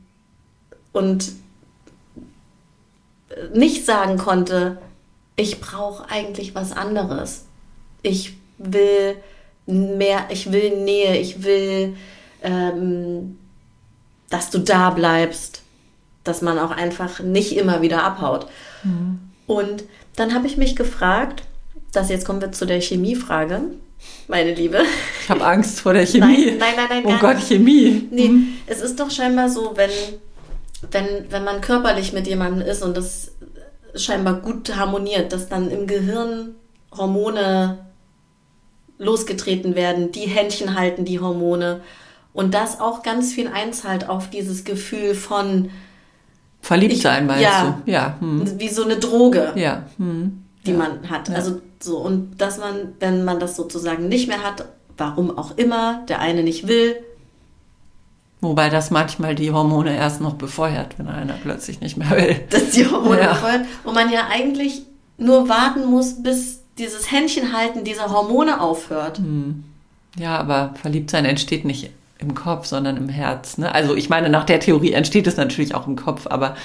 und 0.92 1.32
nicht 3.52 3.84
sagen 3.86 4.18
konnte, 4.18 4.78
ich 5.36 5.60
brauche 5.60 6.08
eigentlich 6.10 6.54
was 6.54 6.72
anderes. 6.72 7.44
Ich 8.02 8.36
will 8.58 9.16
mehr, 9.66 10.26
ich 10.30 10.52
will 10.52 10.82
Nähe, 10.82 11.18
ich 11.18 11.42
will, 11.44 11.96
ähm, 12.42 13.38
dass 14.30 14.50
du 14.50 14.58
da 14.58 14.90
bleibst, 14.90 15.62
dass 16.24 16.42
man 16.42 16.58
auch 16.58 16.70
einfach 16.70 17.20
nicht 17.20 17.56
immer 17.56 17.82
wieder 17.82 18.04
abhaut. 18.04 18.46
Mhm. 18.82 19.20
Und 19.46 19.84
dann 20.16 20.34
habe 20.34 20.46
ich 20.46 20.56
mich 20.56 20.76
gefragt, 20.76 21.44
das 21.92 22.08
jetzt 22.08 22.24
kommen 22.24 22.40
wir 22.40 22.52
zu 22.52 22.66
der 22.66 22.80
Chemiefrage, 22.80 23.60
meine 24.28 24.54
Liebe. 24.54 24.82
Ich 25.22 25.28
habe 25.30 25.44
Angst 25.44 25.80
vor 25.80 25.92
der 25.92 26.06
Chemie. 26.06 26.52
Nein, 26.58 26.58
nein, 26.58 26.74
nein, 26.88 27.02
nein. 27.04 27.14
Oh 27.16 27.18
Gott, 27.20 27.36
nicht. 27.36 27.48
Chemie. 27.48 28.08
Nee, 28.10 28.28
hm. 28.28 28.48
es 28.66 28.80
ist 28.80 28.98
doch 28.98 29.10
scheinbar 29.10 29.48
so, 29.48 29.72
wenn, 29.76 29.90
wenn, 30.90 31.30
wenn 31.30 31.44
man 31.44 31.60
körperlich 31.60 32.12
mit 32.12 32.26
jemandem 32.26 32.66
ist 32.66 32.82
und 32.82 32.96
das 32.96 33.32
scheinbar 33.94 34.34
gut 34.34 34.76
harmoniert, 34.76 35.32
dass 35.32 35.48
dann 35.48 35.70
im 35.70 35.86
Gehirn 35.86 36.54
Hormone 36.96 37.86
losgetreten 38.98 39.74
werden, 39.74 40.12
die 40.12 40.26
Händchen 40.26 40.74
halten 40.74 41.04
die 41.04 41.20
Hormone 41.20 41.80
und 42.32 42.54
das 42.54 42.80
auch 42.80 43.02
ganz 43.02 43.32
viel 43.32 43.48
einzahlt 43.48 44.08
auf 44.08 44.30
dieses 44.30 44.64
Gefühl 44.64 45.14
von 45.14 45.70
Verliebt 46.60 46.98
sein, 46.98 47.26
meinst 47.26 47.42
ja, 47.42 47.82
du? 47.84 47.90
Ja. 47.90 48.16
Hm. 48.20 48.60
Wie 48.60 48.68
so 48.68 48.84
eine 48.84 48.96
Droge. 48.96 49.52
Ja. 49.56 49.86
Hm 49.96 50.42
die 50.66 50.72
ja. 50.72 50.78
man 50.78 51.10
hat. 51.10 51.28
Ja. 51.28 51.34
Also 51.34 51.60
so, 51.80 51.98
und 51.98 52.40
dass 52.40 52.58
man, 52.58 52.94
wenn 53.00 53.24
man 53.24 53.40
das 53.40 53.56
sozusagen 53.56 54.08
nicht 54.08 54.28
mehr 54.28 54.42
hat, 54.42 54.66
warum 54.96 55.36
auch 55.36 55.56
immer, 55.56 56.04
der 56.08 56.20
eine 56.20 56.42
nicht 56.42 56.68
will, 56.68 56.96
Wobei 58.42 58.70
das 58.70 58.90
manchmal 58.90 59.36
die 59.36 59.52
Hormone 59.52 59.96
erst 59.96 60.20
noch 60.20 60.34
befeuert, 60.34 60.98
wenn 60.98 61.06
einer 61.06 61.34
plötzlich 61.34 61.80
nicht 61.80 61.96
mehr 61.96 62.10
will. 62.10 62.40
Das 62.50 62.70
die 62.70 62.84
Hormone 62.84 63.20
ja. 63.20 63.32
befeuert, 63.34 63.60
wo 63.84 63.92
man 63.92 64.10
ja 64.10 64.26
eigentlich 64.30 64.82
nur 65.16 65.48
warten 65.48 65.86
muss, 65.86 66.22
bis 66.24 66.60
dieses 66.76 67.12
Händchenhalten 67.12 67.84
dieser 67.84 68.10
Hormone 68.10 68.60
aufhört. 68.60 69.18
Hm. 69.18 69.62
Ja, 70.18 70.38
aber 70.38 70.74
Verliebtsein 70.82 71.24
entsteht 71.24 71.64
nicht 71.64 71.90
im 72.18 72.34
Kopf, 72.34 72.66
sondern 72.66 72.96
im 72.96 73.08
Herz. 73.08 73.58
Ne? 73.58 73.72
Also 73.72 73.94
ich 73.94 74.08
meine, 74.08 74.28
nach 74.28 74.44
der 74.44 74.58
Theorie 74.58 74.92
entsteht 74.92 75.28
es 75.28 75.36
natürlich 75.36 75.76
auch 75.76 75.86
im 75.86 75.94
Kopf, 75.94 76.26
aber 76.26 76.56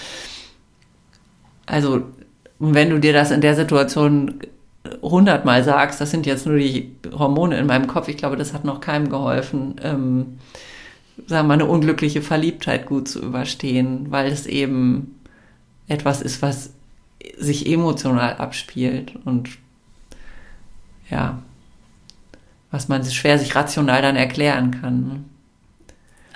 also 1.68 2.02
wenn 2.58 2.90
du 2.90 3.00
dir 3.00 3.14
das 3.14 3.30
in 3.30 3.42
der 3.42 3.56
Situation 3.56 4.40
hundertmal 5.04 5.64
sagst, 5.64 6.02
das 6.02 6.10
sind 6.10 6.26
jetzt 6.26 6.48
nur 6.48 6.58
die 6.58 6.96
Hormone 7.14 7.58
in 7.60 7.68
meinem 7.68 7.86
Kopf, 7.86 8.08
ich 8.08 8.18
glaube, 8.18 8.36
das 8.36 8.54
hat 8.54 8.64
noch 8.64 8.82
keinem 8.82 9.10
geholfen, 9.10 9.76
ähm, 9.84 10.40
sagen 11.26 11.48
wir 11.48 11.50
mal, 11.50 11.54
eine 11.56 11.66
unglückliche 11.66 12.22
Verliebtheit 12.22 12.86
gut 12.86 13.08
zu 13.08 13.22
überstehen, 13.22 14.12
weil 14.12 14.32
es 14.32 14.46
eben 14.46 15.20
etwas 15.88 16.22
ist, 16.22 16.42
was 16.42 16.74
sich 17.38 17.68
emotional 17.68 18.36
abspielt 18.38 19.14
und 19.26 19.50
ja, 21.10 21.42
was 22.72 22.88
man 22.88 23.04
schwer 23.06 23.40
sich 23.40 23.56
rational 23.56 24.02
dann 24.02 24.16
erklären 24.16 24.72
kann. 24.72 25.26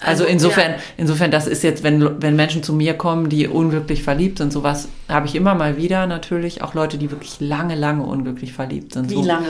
Also, 0.02 0.24
also 0.24 0.26
insofern, 0.26 0.72
ja. 0.72 0.78
insofern, 0.98 1.30
das 1.30 1.48
ist 1.48 1.64
jetzt, 1.64 1.84
wenn, 1.84 2.22
wenn 2.22 2.36
Menschen 2.36 2.64
zu 2.64 2.74
mir 2.74 2.96
kommen, 2.96 3.30
die 3.30 3.48
unglücklich 3.48 4.04
verliebt 4.04 4.40
sind, 4.40 4.52
sowas 4.52 4.88
habe 5.08 5.28
ich 5.28 5.36
immer 5.36 5.54
mal 5.54 5.78
wieder 5.78 6.08
natürlich. 6.08 6.64
Auch 6.64 6.74
Leute, 6.74 6.98
die 6.98 7.12
wirklich 7.12 7.40
lange, 7.40 7.76
lange 7.76 8.04
unglücklich 8.04 8.54
verliebt 8.54 8.94
sind. 8.94 9.10
Wie 9.12 9.16
so. 9.16 9.24
lange? 9.24 9.50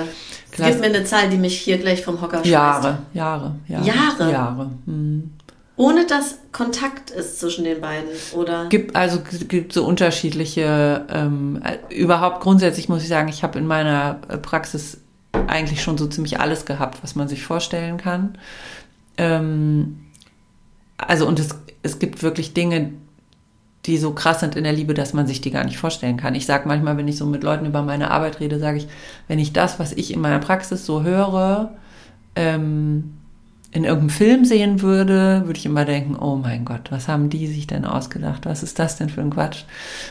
Gib 0.51 0.79
mir 0.79 0.87
eine 0.87 1.05
Zahl, 1.05 1.29
die 1.29 1.37
mich 1.37 1.57
hier 1.57 1.77
gleich 1.77 2.03
vom 2.03 2.21
Hocker 2.21 2.37
schmeißt. 2.37 2.49
Jahre, 2.49 2.99
Jahre, 3.13 3.55
Jahre. 3.67 3.85
Jahre? 3.85 4.31
Jahre. 4.31 4.69
Hm. 4.85 5.31
Ohne 5.77 6.05
dass 6.05 6.37
Kontakt 6.51 7.09
ist 7.09 7.39
zwischen 7.39 7.63
den 7.63 7.79
beiden, 7.81 8.09
oder? 8.35 8.67
Gibt 8.67 8.95
also 8.95 9.19
gibt 9.47 9.73
so 9.73 9.85
unterschiedliche. 9.85 11.05
Ähm, 11.09 11.61
überhaupt 11.89 12.41
grundsätzlich 12.41 12.89
muss 12.89 13.01
ich 13.01 13.07
sagen, 13.07 13.29
ich 13.29 13.41
habe 13.41 13.57
in 13.57 13.65
meiner 13.65 14.19
äh, 14.27 14.37
Praxis 14.37 14.97
eigentlich 15.47 15.81
schon 15.81 15.97
so 15.97 16.07
ziemlich 16.07 16.39
alles 16.39 16.65
gehabt, 16.65 17.01
was 17.01 17.15
man 17.15 17.27
sich 17.27 17.43
vorstellen 17.43 17.97
kann. 17.97 18.37
Ähm, 19.17 20.01
also 21.07 21.27
und 21.27 21.39
es, 21.39 21.49
es 21.83 21.99
gibt 21.99 22.23
wirklich 22.23 22.53
Dinge, 22.53 22.91
die 23.85 23.97
so 23.97 24.13
krass 24.13 24.41
sind 24.41 24.55
in 24.55 24.63
der 24.63 24.73
Liebe, 24.73 24.93
dass 24.93 25.13
man 25.13 25.27
sich 25.27 25.41
die 25.41 25.51
gar 25.51 25.63
nicht 25.63 25.77
vorstellen 25.77 26.17
kann. 26.17 26.35
Ich 26.35 26.45
sage 26.45 26.67
manchmal, 26.67 26.97
wenn 26.97 27.07
ich 27.07 27.17
so 27.17 27.25
mit 27.25 27.43
Leuten 27.43 27.65
über 27.65 27.81
meine 27.81 28.11
Arbeit 28.11 28.39
rede, 28.39 28.59
sage 28.59 28.77
ich, 28.77 28.87
wenn 29.27 29.39
ich 29.39 29.53
das, 29.53 29.79
was 29.79 29.91
ich 29.93 30.13
in 30.13 30.21
meiner 30.21 30.39
Praxis 30.39 30.85
so 30.85 31.01
höre, 31.03 31.73
ähm, 32.35 33.13
in 33.71 33.85
irgendeinem 33.85 34.09
Film 34.09 34.45
sehen 34.45 34.81
würde, 34.81 35.43
würde 35.45 35.57
ich 35.57 35.65
immer 35.65 35.85
denken, 35.85 36.15
oh 36.17 36.35
mein 36.35 36.65
Gott, 36.65 36.91
was 36.91 37.07
haben 37.07 37.29
die 37.29 37.47
sich 37.47 37.67
denn 37.67 37.85
ausgedacht? 37.85 38.45
Was 38.45 38.63
ist 38.63 38.77
das 38.79 38.97
denn 38.97 39.09
für 39.09 39.21
ein 39.21 39.29
Quatsch? 39.29 39.63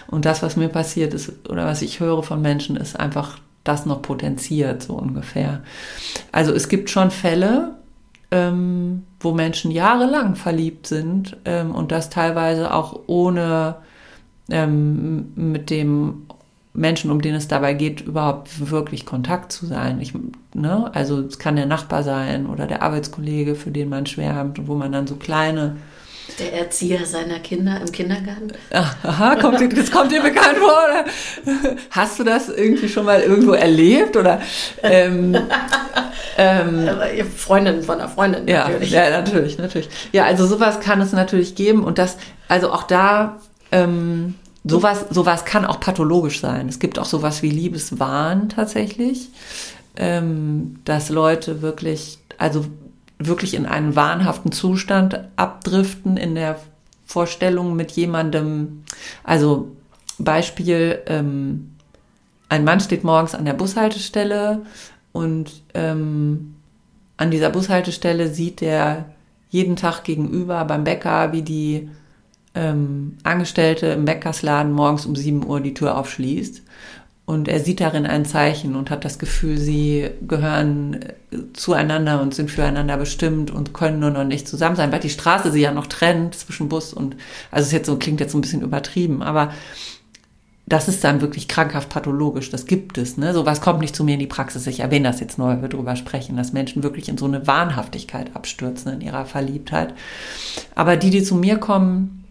Und 0.06 0.24
das, 0.24 0.42
was 0.42 0.56
mir 0.56 0.68
passiert 0.68 1.12
ist 1.12 1.48
oder 1.48 1.66
was 1.66 1.82
ich 1.82 2.00
höre 2.00 2.22
von 2.22 2.40
Menschen, 2.40 2.76
ist 2.76 2.98
einfach 2.98 3.38
das 3.62 3.84
noch 3.84 4.00
potenziert, 4.00 4.82
so 4.82 4.94
ungefähr. 4.94 5.60
Also 6.32 6.54
es 6.54 6.68
gibt 6.68 6.88
schon 6.88 7.10
Fälle, 7.10 7.76
ähm, 8.30 9.04
wo 9.18 9.32
Menschen 9.32 9.70
jahrelang 9.70 10.36
verliebt 10.36 10.86
sind 10.86 11.36
ähm, 11.44 11.74
und 11.74 11.92
das 11.92 12.10
teilweise 12.10 12.72
auch 12.72 13.00
ohne 13.06 13.76
ähm, 14.50 15.32
mit 15.34 15.70
dem 15.70 16.26
Menschen, 16.72 17.10
um 17.10 17.20
den 17.20 17.34
es 17.34 17.48
dabei 17.48 17.74
geht, 17.74 18.00
überhaupt 18.00 18.70
wirklich 18.70 19.04
Kontakt 19.04 19.50
zu 19.50 19.66
sein. 19.66 20.00
Ich, 20.00 20.12
ne? 20.54 20.90
Also 20.94 21.20
es 21.20 21.38
kann 21.38 21.56
der 21.56 21.66
Nachbar 21.66 22.04
sein 22.04 22.46
oder 22.46 22.66
der 22.66 22.82
Arbeitskollege, 22.82 23.56
für 23.56 23.72
den 23.72 23.88
man 23.88 24.06
schwärmt 24.06 24.58
und 24.58 24.68
wo 24.68 24.76
man 24.76 24.92
dann 24.92 25.08
so 25.08 25.16
kleine 25.16 25.76
der 26.38 26.52
Erzieher 26.52 27.04
seiner 27.06 27.38
Kinder 27.40 27.80
im 27.80 27.90
Kindergarten. 27.90 28.52
aha, 28.72 29.36
kommt, 29.36 29.76
das 29.76 29.90
kommt 29.90 30.12
dir 30.12 30.22
bekannt 30.22 30.58
vor? 30.58 30.68
Oder? 30.68 31.04
Hast 31.90 32.18
du 32.18 32.24
das 32.24 32.48
irgendwie 32.48 32.88
schon 32.88 33.06
mal 33.06 33.20
irgendwo 33.20 33.52
erlebt? 33.52 34.16
Oder, 34.16 34.40
ähm, 34.82 35.36
ähm, 36.36 36.88
Freundin 37.36 37.82
von 37.82 38.00
einer 38.00 38.08
Freundin 38.08 38.46
ja, 38.46 38.68
natürlich. 38.68 38.90
Ja, 38.90 39.10
natürlich, 39.10 39.58
natürlich. 39.58 39.88
Ja, 40.12 40.24
also 40.24 40.46
sowas 40.46 40.80
kann 40.80 41.00
es 41.00 41.12
natürlich 41.12 41.54
geben 41.54 41.84
und 41.84 41.98
das, 41.98 42.16
also 42.48 42.72
auch 42.72 42.84
da, 42.84 43.38
ähm, 43.72 44.34
sowas, 44.64 45.06
sowas 45.10 45.44
kann 45.44 45.64
auch 45.64 45.80
pathologisch 45.80 46.40
sein. 46.40 46.68
Es 46.68 46.78
gibt 46.78 46.98
auch 46.98 47.04
sowas 47.04 47.42
wie 47.42 47.50
Liebeswahn 47.50 48.48
tatsächlich, 48.48 49.28
ähm, 49.96 50.80
dass 50.84 51.08
Leute 51.08 51.62
wirklich, 51.62 52.18
also 52.38 52.64
wirklich 53.20 53.54
in 53.54 53.66
einen 53.66 53.94
wahnhaften 53.94 54.50
Zustand 54.50 55.20
abdriften 55.36 56.16
in 56.16 56.34
der 56.34 56.58
Vorstellung 57.06 57.76
mit 57.76 57.92
jemandem. 57.92 58.84
Also 59.24 59.76
Beispiel, 60.18 61.00
ähm, 61.06 61.72
ein 62.48 62.64
Mann 62.64 62.80
steht 62.80 63.04
morgens 63.04 63.34
an 63.34 63.44
der 63.44 63.52
Bushaltestelle 63.52 64.62
und 65.12 65.62
ähm, 65.74 66.56
an 67.16 67.30
dieser 67.30 67.50
Bushaltestelle 67.50 68.32
sieht 68.32 68.62
er 68.62 69.06
jeden 69.50 69.76
Tag 69.76 70.04
gegenüber 70.04 70.64
beim 70.64 70.84
Bäcker, 70.84 71.32
wie 71.32 71.42
die 71.42 71.90
ähm, 72.54 73.18
Angestellte 73.22 73.86
im 73.88 74.04
Bäckersladen 74.04 74.72
morgens 74.72 75.06
um 75.06 75.14
7 75.14 75.44
Uhr 75.46 75.60
die 75.60 75.74
Tür 75.74 75.98
aufschließt. 75.98 76.62
Und 77.30 77.46
er 77.46 77.60
sieht 77.60 77.80
darin 77.80 78.06
ein 78.06 78.24
Zeichen 78.24 78.74
und 78.74 78.90
hat 78.90 79.04
das 79.04 79.20
Gefühl, 79.20 79.56
sie 79.56 80.10
gehören 80.26 80.94
äh, 80.94 81.36
zueinander 81.52 82.20
und 82.20 82.34
sind 82.34 82.50
füreinander 82.50 82.96
bestimmt 82.96 83.52
und 83.52 83.72
können 83.72 84.00
nur 84.00 84.10
noch 84.10 84.24
nicht 84.24 84.48
zusammen 84.48 84.74
sein, 84.74 84.90
weil 84.90 84.98
die 84.98 85.10
Straße 85.10 85.52
sie 85.52 85.60
ja 85.60 85.70
noch 85.70 85.86
trennt 85.86 86.34
zwischen 86.34 86.68
Bus 86.68 86.92
und, 86.92 87.14
also 87.52 87.66
es 87.66 87.70
jetzt 87.70 87.86
so, 87.86 87.96
klingt 87.98 88.18
jetzt 88.18 88.32
so 88.32 88.38
ein 88.38 88.40
bisschen 88.40 88.62
übertrieben, 88.62 89.22
aber 89.22 89.52
das 90.66 90.88
ist 90.88 91.04
dann 91.04 91.20
wirklich 91.20 91.46
krankhaft 91.46 91.88
pathologisch. 91.88 92.50
Das 92.50 92.66
gibt 92.66 92.98
es. 92.98 93.16
Ne? 93.16 93.32
Sowas 93.32 93.60
kommt 93.60 93.78
nicht 93.78 93.94
zu 93.94 94.02
mir 94.02 94.14
in 94.14 94.20
die 94.20 94.26
Praxis. 94.26 94.66
Ich 94.66 94.80
erwähne 94.80 95.08
das 95.08 95.20
jetzt 95.20 95.38
nur, 95.38 95.46
weil 95.46 95.62
wir 95.62 95.68
darüber 95.68 95.94
sprechen, 95.94 96.36
dass 96.36 96.52
Menschen 96.52 96.82
wirklich 96.82 97.08
in 97.08 97.16
so 97.16 97.26
eine 97.26 97.46
Wahnhaftigkeit 97.46 98.34
abstürzen 98.34 98.94
in 98.94 99.02
ihrer 99.02 99.24
Verliebtheit. 99.24 99.94
Aber 100.74 100.96
die, 100.96 101.10
die 101.10 101.22
zu 101.22 101.36
mir 101.36 101.58
kommen, 101.58 102.24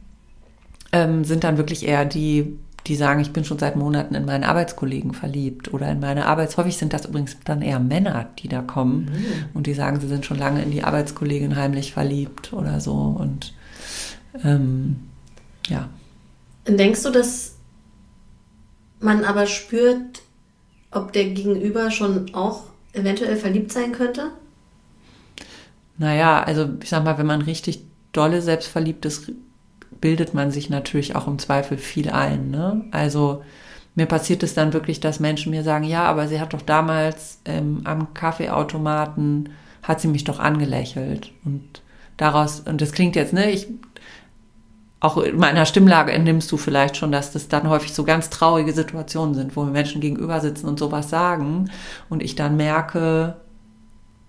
ähm, 0.91 1.23
sind 1.23 1.45
dann 1.45 1.57
wirklich 1.57 1.87
eher 1.87 2.03
die, 2.03 2.59
die 2.89 2.95
sagen, 2.95 3.19
ich 3.19 3.31
bin 3.31 3.45
schon 3.45 3.59
seit 3.59 3.75
Monaten 3.75 4.15
in 4.15 4.25
meinen 4.25 4.43
Arbeitskollegen 4.43 5.13
verliebt 5.13 5.71
oder 5.73 5.89
in 5.91 5.99
meine 5.99 6.25
Arbeits. 6.25 6.57
Häufig 6.57 6.75
sind 6.75 6.91
das 6.91 7.05
übrigens 7.05 7.37
dann 7.45 7.61
eher 7.61 7.79
Männer, 7.79 8.29
die 8.39 8.47
da 8.47 8.63
kommen 8.63 9.05
mhm. 9.05 9.45
und 9.53 9.67
die 9.67 9.75
sagen, 9.75 9.99
sie 9.99 10.07
sind 10.07 10.25
schon 10.25 10.39
lange 10.39 10.63
in 10.63 10.71
die 10.71 10.83
Arbeitskollegin 10.83 11.55
heimlich 11.55 11.93
verliebt 11.93 12.51
oder 12.51 12.79
so. 12.81 12.93
Und 12.93 13.53
ähm, 14.43 14.97
ja. 15.67 15.87
Denkst 16.67 17.03
du, 17.03 17.11
dass 17.11 17.55
man 18.99 19.23
aber 19.23 19.45
spürt, 19.45 20.23
ob 20.89 21.13
der 21.13 21.25
Gegenüber 21.25 21.91
schon 21.91 22.33
auch 22.33 22.63
eventuell 22.93 23.35
verliebt 23.35 23.71
sein 23.71 23.91
könnte? 23.91 24.31
Naja, 25.99 26.41
also 26.41 26.69
ich 26.81 26.89
sag 26.89 27.03
mal, 27.03 27.19
wenn 27.19 27.27
man 27.27 27.43
richtig 27.43 27.83
dolle 28.13 28.41
selbstverliebt 28.41 29.05
ist, 29.05 29.31
bildet 30.01 30.33
man 30.33 30.51
sich 30.51 30.69
natürlich 30.69 31.15
auch 31.15 31.27
im 31.27 31.39
Zweifel 31.39 31.77
viel 31.77 32.09
ein. 32.09 32.49
Ne? 32.49 32.85
Also 32.91 33.43
mir 33.95 34.05
passiert 34.05 34.43
es 34.43 34.53
dann 34.53 34.73
wirklich, 34.73 34.99
dass 34.99 35.19
Menschen 35.19 35.51
mir 35.51 35.63
sagen, 35.63 35.83
ja, 35.83 36.03
aber 36.03 36.27
sie 36.27 36.39
hat 36.39 36.53
doch 36.53 36.61
damals 36.61 37.39
ähm, 37.45 37.81
am 37.83 38.13
Kaffeeautomaten, 38.13 39.49
hat 39.83 39.99
sie 39.99 40.07
mich 40.07 40.23
doch 40.23 40.39
angelächelt. 40.39 41.31
Und 41.43 41.81
daraus, 42.17 42.61
und 42.61 42.81
das 42.81 42.91
klingt 42.91 43.15
jetzt, 43.15 43.33
ne, 43.33 43.51
ich, 43.51 43.67
auch 45.01 45.17
in 45.17 45.37
meiner 45.37 45.65
Stimmlage 45.65 46.11
entnimmst 46.11 46.51
du 46.51 46.57
vielleicht 46.57 46.97
schon, 46.97 47.11
dass 47.11 47.31
das 47.31 47.47
dann 47.47 47.69
häufig 47.69 47.93
so 47.93 48.03
ganz 48.03 48.29
traurige 48.29 48.73
Situationen 48.73 49.33
sind, 49.33 49.55
wo 49.55 49.63
Menschen 49.63 50.01
gegenüber 50.01 50.41
sitzen 50.41 50.67
und 50.67 50.77
sowas 50.77 51.09
sagen 51.09 51.69
und 52.09 52.21
ich 52.21 52.35
dann 52.35 52.57
merke, 52.57 53.35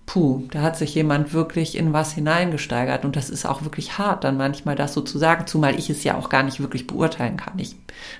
puh, 0.05 0.43
da 0.51 0.61
hat 0.61 0.77
sich 0.77 0.93
jemand 0.95 1.33
wirklich 1.33 1.77
in 1.77 1.93
was 1.93 2.13
hineingesteigert. 2.13 3.05
Und 3.05 3.15
das 3.15 3.29
ist 3.29 3.45
auch 3.45 3.63
wirklich 3.63 3.97
hart, 3.97 4.23
dann 4.23 4.37
manchmal 4.37 4.75
das 4.75 4.93
so 4.93 5.01
zu 5.01 5.17
sagen, 5.17 5.47
zumal 5.47 5.77
ich 5.77 5.89
es 5.89 6.03
ja 6.03 6.17
auch 6.17 6.29
gar 6.29 6.43
nicht 6.43 6.59
wirklich 6.59 6.87
beurteilen 6.87 7.37
kann. 7.37 7.57
Ich, 7.57 7.75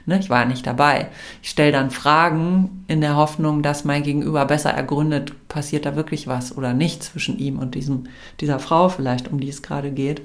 ne, 0.05 0.19
ich 0.19 0.29
war 0.29 0.45
nicht 0.45 0.65
dabei. 0.65 1.09
Ich 1.41 1.49
stelle 1.49 1.71
dann 1.71 1.91
Fragen 1.91 2.85
in 2.87 3.01
der 3.01 3.15
Hoffnung, 3.15 3.61
dass 3.61 3.83
mein 3.83 4.03
Gegenüber 4.03 4.45
besser 4.45 4.71
ergründet, 4.71 5.47
passiert 5.49 5.85
da 5.85 5.95
wirklich 5.95 6.27
was 6.27 6.55
oder 6.55 6.73
nicht 6.73 7.03
zwischen 7.03 7.37
ihm 7.37 7.59
und 7.59 7.75
diesem, 7.75 8.05
dieser 8.39 8.59
Frau 8.59 8.87
vielleicht, 8.87 9.27
um 9.27 9.39
die 9.39 9.49
es 9.49 9.61
gerade 9.61 9.91
geht. 9.91 10.21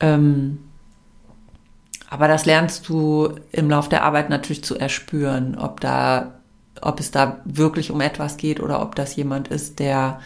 Ähm, 0.00 0.58
aber 2.10 2.28
das 2.28 2.46
lernst 2.46 2.88
du 2.88 3.34
im 3.52 3.68
Lauf 3.68 3.88
der 3.88 4.04
Arbeit 4.04 4.30
natürlich 4.30 4.64
zu 4.64 4.78
erspüren, 4.78 5.58
ob 5.58 5.80
da, 5.80 6.38
ob 6.80 7.00
es 7.00 7.10
da 7.10 7.40
wirklich 7.44 7.90
um 7.90 8.00
etwas 8.00 8.36
geht 8.36 8.60
oder 8.60 8.80
ob 8.80 8.94
das 8.94 9.16
jemand 9.16 9.48
ist, 9.48 9.78
der 9.78 10.20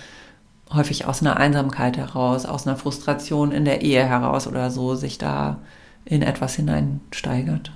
häufig 0.75 1.07
aus 1.07 1.21
einer 1.21 1.37
Einsamkeit 1.37 1.97
heraus, 1.97 2.47
aus 2.47 2.67
einer 2.67 2.77
Frustration 2.77 3.53
in 3.53 3.65
der 3.65 3.83
Ehe 3.83 4.05
heraus 4.05 4.47
oder 4.47 4.71
so 4.71 4.95
sich 4.95 5.19
da 5.19 5.59
in 6.05 6.23
etwas 6.23 6.55
hineinsteigert. 6.57 7.73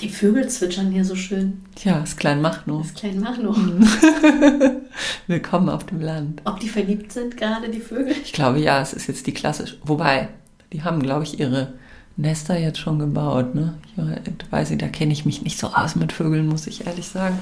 Die 0.00 0.10
Vögel 0.10 0.46
zwitschern 0.48 0.90
hier 0.90 1.06
so 1.06 1.16
schön. 1.16 1.62
Ja, 1.82 2.00
das 2.00 2.16
Klein 2.16 2.42
Machno. 2.42 2.80
Das 2.80 2.92
Klein 2.92 3.18
Machno. 3.18 3.56
Willkommen 5.26 5.70
auf 5.70 5.86
dem 5.86 6.02
Land. 6.02 6.42
Ob 6.44 6.60
die 6.60 6.68
verliebt 6.68 7.12
sind 7.12 7.38
gerade, 7.38 7.70
die 7.70 7.80
Vögel? 7.80 8.14
Ich 8.22 8.34
glaube 8.34 8.58
ja, 8.58 8.82
es 8.82 8.92
ist 8.92 9.06
jetzt 9.06 9.26
die 9.26 9.32
klassische. 9.32 9.78
Wobei, 9.84 10.28
die 10.72 10.82
haben, 10.82 11.00
glaube 11.00 11.24
ich, 11.24 11.40
ihre 11.40 11.72
Nester 12.18 12.58
jetzt 12.58 12.78
schon 12.78 12.98
gebaut, 12.98 13.54
ne? 13.54 13.74
Ich 13.94 14.52
weiß 14.52 14.70
nicht, 14.70 14.80
da 14.80 14.88
kenne 14.88 15.12
ich 15.12 15.26
mich 15.26 15.42
nicht 15.42 15.58
so 15.58 15.68
aus 15.68 15.96
mit 15.96 16.12
Vögeln, 16.12 16.48
muss 16.48 16.66
ich 16.66 16.86
ehrlich 16.86 17.06
sagen. 17.06 17.38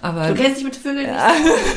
Aber 0.00 0.28
du 0.28 0.34
kennst 0.34 0.58
dich 0.58 0.64
mit 0.64 0.76
Vögeln 0.76 1.08
ja. 1.08 1.32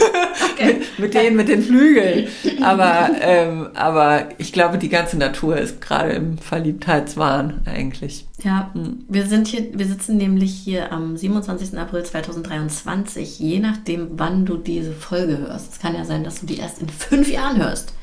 okay. 0.54 0.76
mit, 0.76 1.00
mit, 1.00 1.14
denen, 1.16 1.36
mit 1.36 1.48
den 1.48 1.64
Flügeln. 1.64 2.28
Aber, 2.62 3.10
ähm, 3.20 3.70
aber 3.74 4.30
ich 4.38 4.54
glaube, 4.54 4.78
die 4.78 4.90
ganze 4.90 5.18
Natur 5.18 5.58
ist 5.58 5.82
gerade 5.82 6.12
im 6.12 6.38
Verliebtheitswahn 6.38 7.62
eigentlich. 7.66 8.28
Ja, 8.44 8.70
hm. 8.74 9.06
wir 9.10 9.26
sind 9.26 9.48
hier, 9.48 9.68
wir 9.74 9.88
sitzen 9.88 10.18
nämlich 10.18 10.54
hier 10.54 10.92
am 10.92 11.18
27. 11.18 11.76
April 11.80 12.04
2023, 12.04 13.40
je 13.40 13.60
nachdem, 13.60 14.20
wann 14.20 14.46
du 14.46 14.58
diese 14.58 14.94
Folge 14.94 15.40
hörst. 15.40 15.74
Es 15.74 15.80
kann 15.80 15.96
ja 15.96 16.06
sein, 16.06 16.24
dass 16.24 16.42
du 16.42 16.46
die 16.46 16.58
erst 16.58 16.80
in 16.80 16.90
fünf 16.90 17.32
Jahren 17.32 17.58
hörst. 17.58 17.95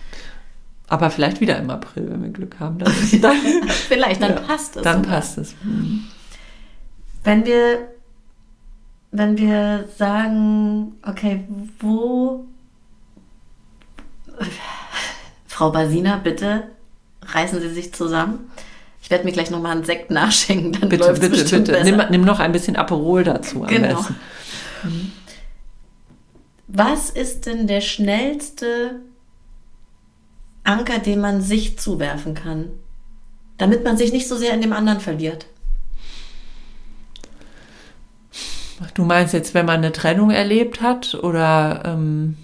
Aber 0.88 1.10
vielleicht 1.10 1.40
wieder 1.40 1.58
im 1.58 1.70
April, 1.70 2.10
wenn 2.10 2.22
wir 2.22 2.30
Glück 2.30 2.60
haben. 2.60 2.78
Dann, 2.78 2.92
dann 3.20 3.36
vielleicht, 3.68 4.22
dann 4.22 4.34
ja, 4.34 4.40
passt 4.40 4.76
es. 4.76 4.82
Dann 4.82 5.02
sogar. 5.02 5.16
passt 5.16 5.38
es. 5.38 5.54
Wenn 7.24 7.46
wir, 7.46 7.88
wenn 9.10 9.38
wir 9.38 9.88
sagen, 9.96 10.94
okay, 11.02 11.44
wo 11.80 12.44
Frau 15.46 15.70
Basina, 15.70 16.16
bitte 16.16 16.64
reißen 17.22 17.60
Sie 17.60 17.68
sich 17.68 17.92
zusammen. 17.94 18.50
Ich 19.02 19.10
werde 19.10 19.24
mir 19.24 19.32
gleich 19.32 19.50
nochmal 19.50 19.72
einen 19.72 19.84
Sekt 19.84 20.10
nachschenken, 20.10 20.72
dann 20.72 20.88
bitte, 20.88 21.12
bitte, 21.12 21.28
bitte. 21.28 21.72
Besser. 21.72 21.84
Nimm, 21.84 22.02
nimm, 22.10 22.22
noch 22.22 22.38
ein 22.38 22.52
bisschen 22.52 22.76
Aperol 22.76 23.24
dazu 23.24 23.62
am 23.62 23.68
genau. 23.68 23.96
besten. 23.96 24.16
Was 26.68 27.10
ist 27.10 27.46
denn 27.46 27.66
der 27.66 27.80
schnellste 27.80 29.00
Anker, 30.64 30.98
den 30.98 31.20
man 31.20 31.40
sich 31.40 31.78
zuwerfen 31.78 32.34
kann, 32.34 32.70
damit 33.58 33.84
man 33.84 33.96
sich 33.96 34.12
nicht 34.12 34.28
so 34.28 34.36
sehr 34.36 34.54
in 34.54 34.60
dem 34.60 34.72
anderen 34.72 35.00
verliert. 35.00 35.46
Du 38.94 39.04
meinst 39.04 39.32
jetzt, 39.32 39.54
wenn 39.54 39.66
man 39.66 39.76
eine 39.76 39.92
Trennung 39.92 40.30
erlebt 40.30 40.80
hat 40.80 41.14
oder 41.14 41.82
ähm 41.84 42.36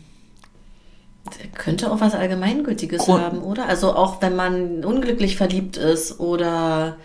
könnte 1.55 1.91
auch 1.91 2.01
was 2.01 2.15
Allgemeingültiges 2.15 3.03
Grund 3.05 3.23
haben, 3.23 3.43
oder? 3.43 3.67
Also 3.67 3.95
auch 3.95 4.23
wenn 4.23 4.37
man 4.37 4.85
unglücklich 4.85 5.37
verliebt 5.37 5.77
ist 5.77 6.21
oder 6.21 6.97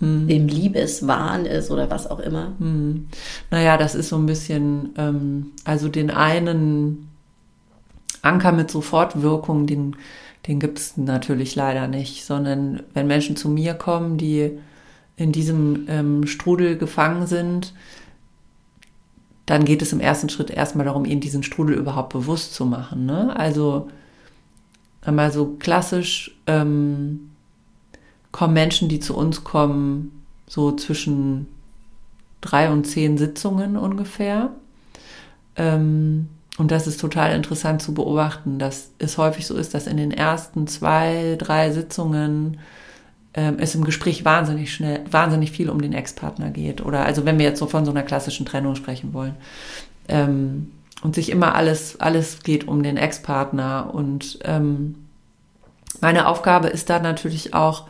hm. 0.00 0.28
im 0.28 0.48
Liebeswahn 0.48 1.46
ist 1.46 1.70
oder 1.70 1.90
was 1.90 2.06
auch 2.06 2.20
immer. 2.20 2.52
Hm. 2.58 3.08
Naja, 3.50 3.76
das 3.76 3.94
ist 3.94 4.08
so 4.08 4.16
ein 4.16 4.26
bisschen, 4.26 4.90
ähm, 4.98 5.52
also 5.64 5.88
den 5.88 6.10
einen 6.10 7.08
Anker 8.26 8.52
mit 8.52 8.70
Sofortwirkung, 8.70 9.66
den, 9.66 9.96
den 10.46 10.60
gibt 10.60 10.78
es 10.78 10.96
natürlich 10.96 11.54
leider 11.54 11.88
nicht, 11.88 12.24
sondern 12.24 12.82
wenn 12.94 13.06
Menschen 13.06 13.36
zu 13.36 13.48
mir 13.48 13.74
kommen, 13.74 14.18
die 14.18 14.58
in 15.16 15.32
diesem 15.32 15.86
ähm, 15.88 16.26
Strudel 16.26 16.76
gefangen 16.76 17.26
sind, 17.26 17.72
dann 19.46 19.64
geht 19.64 19.80
es 19.80 19.92
im 19.92 20.00
ersten 20.00 20.28
Schritt 20.28 20.50
erstmal 20.50 20.86
darum, 20.86 21.04
ihnen 21.04 21.20
diesen 21.20 21.42
Strudel 21.42 21.76
überhaupt 21.76 22.12
bewusst 22.12 22.54
zu 22.54 22.66
machen. 22.66 23.06
Ne? 23.06 23.34
Also 23.36 23.88
einmal 25.02 25.30
so 25.30 25.56
klassisch 25.58 26.36
ähm, 26.46 27.30
kommen 28.32 28.54
Menschen, 28.54 28.88
die 28.88 29.00
zu 29.00 29.16
uns 29.16 29.44
kommen, 29.44 30.24
so 30.48 30.72
zwischen 30.72 31.46
drei 32.40 32.70
und 32.70 32.86
zehn 32.86 33.16
Sitzungen 33.16 33.76
ungefähr. 33.76 34.50
Ähm, 35.54 36.28
und 36.58 36.70
das 36.70 36.86
ist 36.86 37.00
total 37.00 37.34
interessant 37.34 37.82
zu 37.82 37.92
beobachten, 37.92 38.58
dass 38.58 38.90
es 38.98 39.18
häufig 39.18 39.46
so 39.46 39.54
ist, 39.56 39.74
dass 39.74 39.86
in 39.86 39.98
den 39.98 40.10
ersten 40.10 40.66
zwei, 40.66 41.36
drei 41.38 41.70
Sitzungen 41.70 42.58
ähm, 43.34 43.56
es 43.58 43.74
im 43.74 43.84
Gespräch 43.84 44.24
wahnsinnig 44.24 44.72
schnell, 44.72 45.04
wahnsinnig 45.10 45.52
viel 45.52 45.68
um 45.68 45.82
den 45.82 45.92
Ex-Partner 45.92 46.50
geht. 46.50 46.80
Oder 46.80 47.04
also 47.04 47.26
wenn 47.26 47.38
wir 47.38 47.44
jetzt 47.44 47.58
so 47.58 47.66
von 47.66 47.84
so 47.84 47.90
einer 47.90 48.02
klassischen 48.02 48.46
Trennung 48.46 48.74
sprechen 48.74 49.12
wollen. 49.12 49.34
Ähm, 50.08 50.72
und 51.02 51.14
sich 51.14 51.30
immer 51.30 51.54
alles, 51.54 52.00
alles 52.00 52.42
geht 52.42 52.66
um 52.66 52.82
den 52.82 52.96
Ex-Partner. 52.96 53.90
Und 53.92 54.38
ähm, 54.44 54.94
meine 56.00 56.26
Aufgabe 56.26 56.68
ist 56.68 56.88
da 56.88 56.98
natürlich 56.98 57.52
auch, 57.52 57.86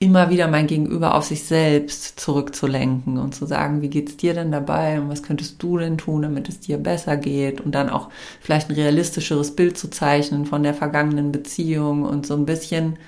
immer 0.00 0.30
wieder 0.30 0.46
mein 0.48 0.68
Gegenüber 0.68 1.14
auf 1.14 1.24
sich 1.24 1.44
selbst 1.44 2.20
zurückzulenken 2.20 3.18
und 3.18 3.34
zu 3.34 3.46
sagen, 3.46 3.82
wie 3.82 3.88
geht's 3.88 4.16
dir 4.16 4.32
denn 4.32 4.52
dabei 4.52 5.00
und 5.00 5.08
was 5.08 5.24
könntest 5.24 5.60
du 5.62 5.76
denn 5.78 5.98
tun, 5.98 6.22
damit 6.22 6.48
es 6.48 6.60
dir 6.60 6.78
besser 6.78 7.16
geht? 7.16 7.60
Und 7.60 7.74
dann 7.74 7.90
auch 7.90 8.08
vielleicht 8.40 8.70
ein 8.70 8.74
realistischeres 8.74 9.56
Bild 9.56 9.76
zu 9.76 9.90
zeichnen 9.90 10.46
von 10.46 10.62
der 10.62 10.74
vergangenen 10.74 11.32
Beziehung 11.32 12.04
und 12.04 12.26
so 12.26 12.34
ein 12.34 12.46
bisschen 12.46 12.98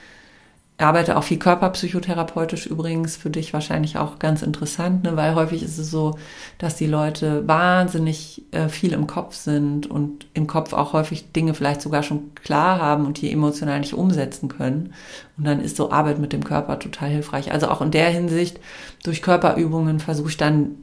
arbeite 0.83 1.17
auch 1.17 1.25
viel 1.25 1.39
körperpsychotherapeutisch 1.39 2.67
übrigens, 2.67 3.17
für 3.17 3.31
dich 3.31 3.53
wahrscheinlich 3.53 3.99
auch 3.99 4.19
ganz 4.19 4.43
interessant, 4.43 5.03
ne? 5.05 5.17
weil 5.17 5.35
häufig 5.35 5.63
ist 5.63 5.79
es 5.79 5.91
so, 5.91 6.17
dass 6.59 6.77
die 6.77 6.87
Leute 6.87 7.47
wahnsinnig 7.47 8.43
äh, 8.53 8.69
viel 8.69 8.93
im 8.93 9.07
Kopf 9.07 9.35
sind 9.35 9.87
und 9.89 10.27
im 10.35 10.47
Kopf 10.47 10.73
auch 10.73 10.93
häufig 10.93 11.33
Dinge 11.33 11.55
vielleicht 11.55 11.83
sogar 11.83 12.03
schon 12.03 12.35
klar 12.35 12.81
haben 12.81 13.07
und 13.07 13.21
die 13.21 13.33
emotional 13.33 13.81
nicht 13.81 13.95
umsetzen 13.95 14.49
können. 14.49 14.93
Und 15.37 15.45
dann 15.45 15.61
ist 15.61 15.77
so 15.77 15.91
Arbeit 15.91 16.19
mit 16.19 16.33
dem 16.33 16.45
Körper 16.45 16.79
total 16.79 17.09
hilfreich. 17.09 17.53
Also 17.53 17.69
auch 17.69 17.81
in 17.81 17.91
der 17.91 18.09
Hinsicht, 18.09 18.61
durch 19.03 19.23
Körperübungen 19.23 20.01
versuche 20.01 20.29
ich 20.29 20.37
dann 20.37 20.77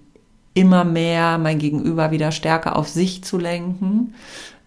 immer 0.54 0.84
mehr 0.84 1.38
mein 1.38 1.60
Gegenüber 1.60 2.12
wieder 2.12 2.32
stärker 2.32 2.76
auf 2.76 2.88
sich 2.90 3.24
zu 3.24 3.38
lenken. 3.38 4.16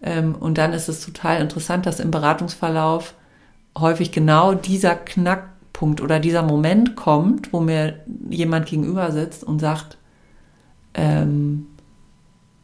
Ähm, 0.01 0.35
und 0.39 0.57
dann 0.57 0.73
ist 0.73 0.89
es 0.89 1.05
total 1.05 1.41
interessant, 1.41 1.85
dass 1.85 1.99
im 1.99 2.11
Beratungsverlauf 2.11 3.13
häufig 3.77 4.11
genau 4.11 4.53
dieser 4.53 4.95
Knackpunkt 4.95 6.01
oder 6.01 6.19
dieser 6.19 6.43
Moment 6.43 6.95
kommt, 6.95 7.53
wo 7.53 7.59
mir 7.59 7.99
jemand 8.29 8.67
gegenüber 8.67 9.11
sitzt 9.11 9.43
und 9.43 9.59
sagt, 9.59 9.97
ähm, 10.93 11.67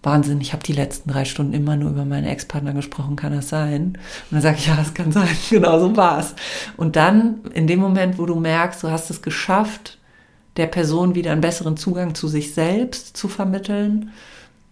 Wahnsinn, 0.03 0.39
ich 0.39 0.53
habe 0.53 0.63
die 0.63 0.73
letzten 0.73 1.09
drei 1.09 1.25
Stunden 1.25 1.53
immer 1.53 1.75
nur 1.75 1.89
über 1.89 2.05
meinen 2.05 2.27
Ex-Partner 2.27 2.73
gesprochen, 2.73 3.15
kann 3.15 3.33
das 3.33 3.49
sein? 3.49 3.97
Und 3.97 3.97
dann 4.31 4.41
sage 4.41 4.57
ich, 4.57 4.67
ja, 4.67 4.75
das 4.75 4.93
kann 4.93 5.11
sein, 5.11 5.27
genau 5.49 5.79
so 5.79 5.95
war's. 5.97 6.35
Und 6.77 6.95
dann, 6.95 7.41
in 7.53 7.67
dem 7.67 7.79
Moment, 7.79 8.17
wo 8.17 8.25
du 8.25 8.35
merkst, 8.35 8.83
du 8.83 8.89
hast 8.89 9.09
es 9.09 9.21
geschafft, 9.21 9.97
der 10.55 10.67
Person 10.67 11.15
wieder 11.15 11.31
einen 11.31 11.41
besseren 11.41 11.77
Zugang 11.77 12.15
zu 12.15 12.27
sich 12.27 12.53
selbst 12.53 13.17
zu 13.17 13.27
vermitteln, 13.27 14.11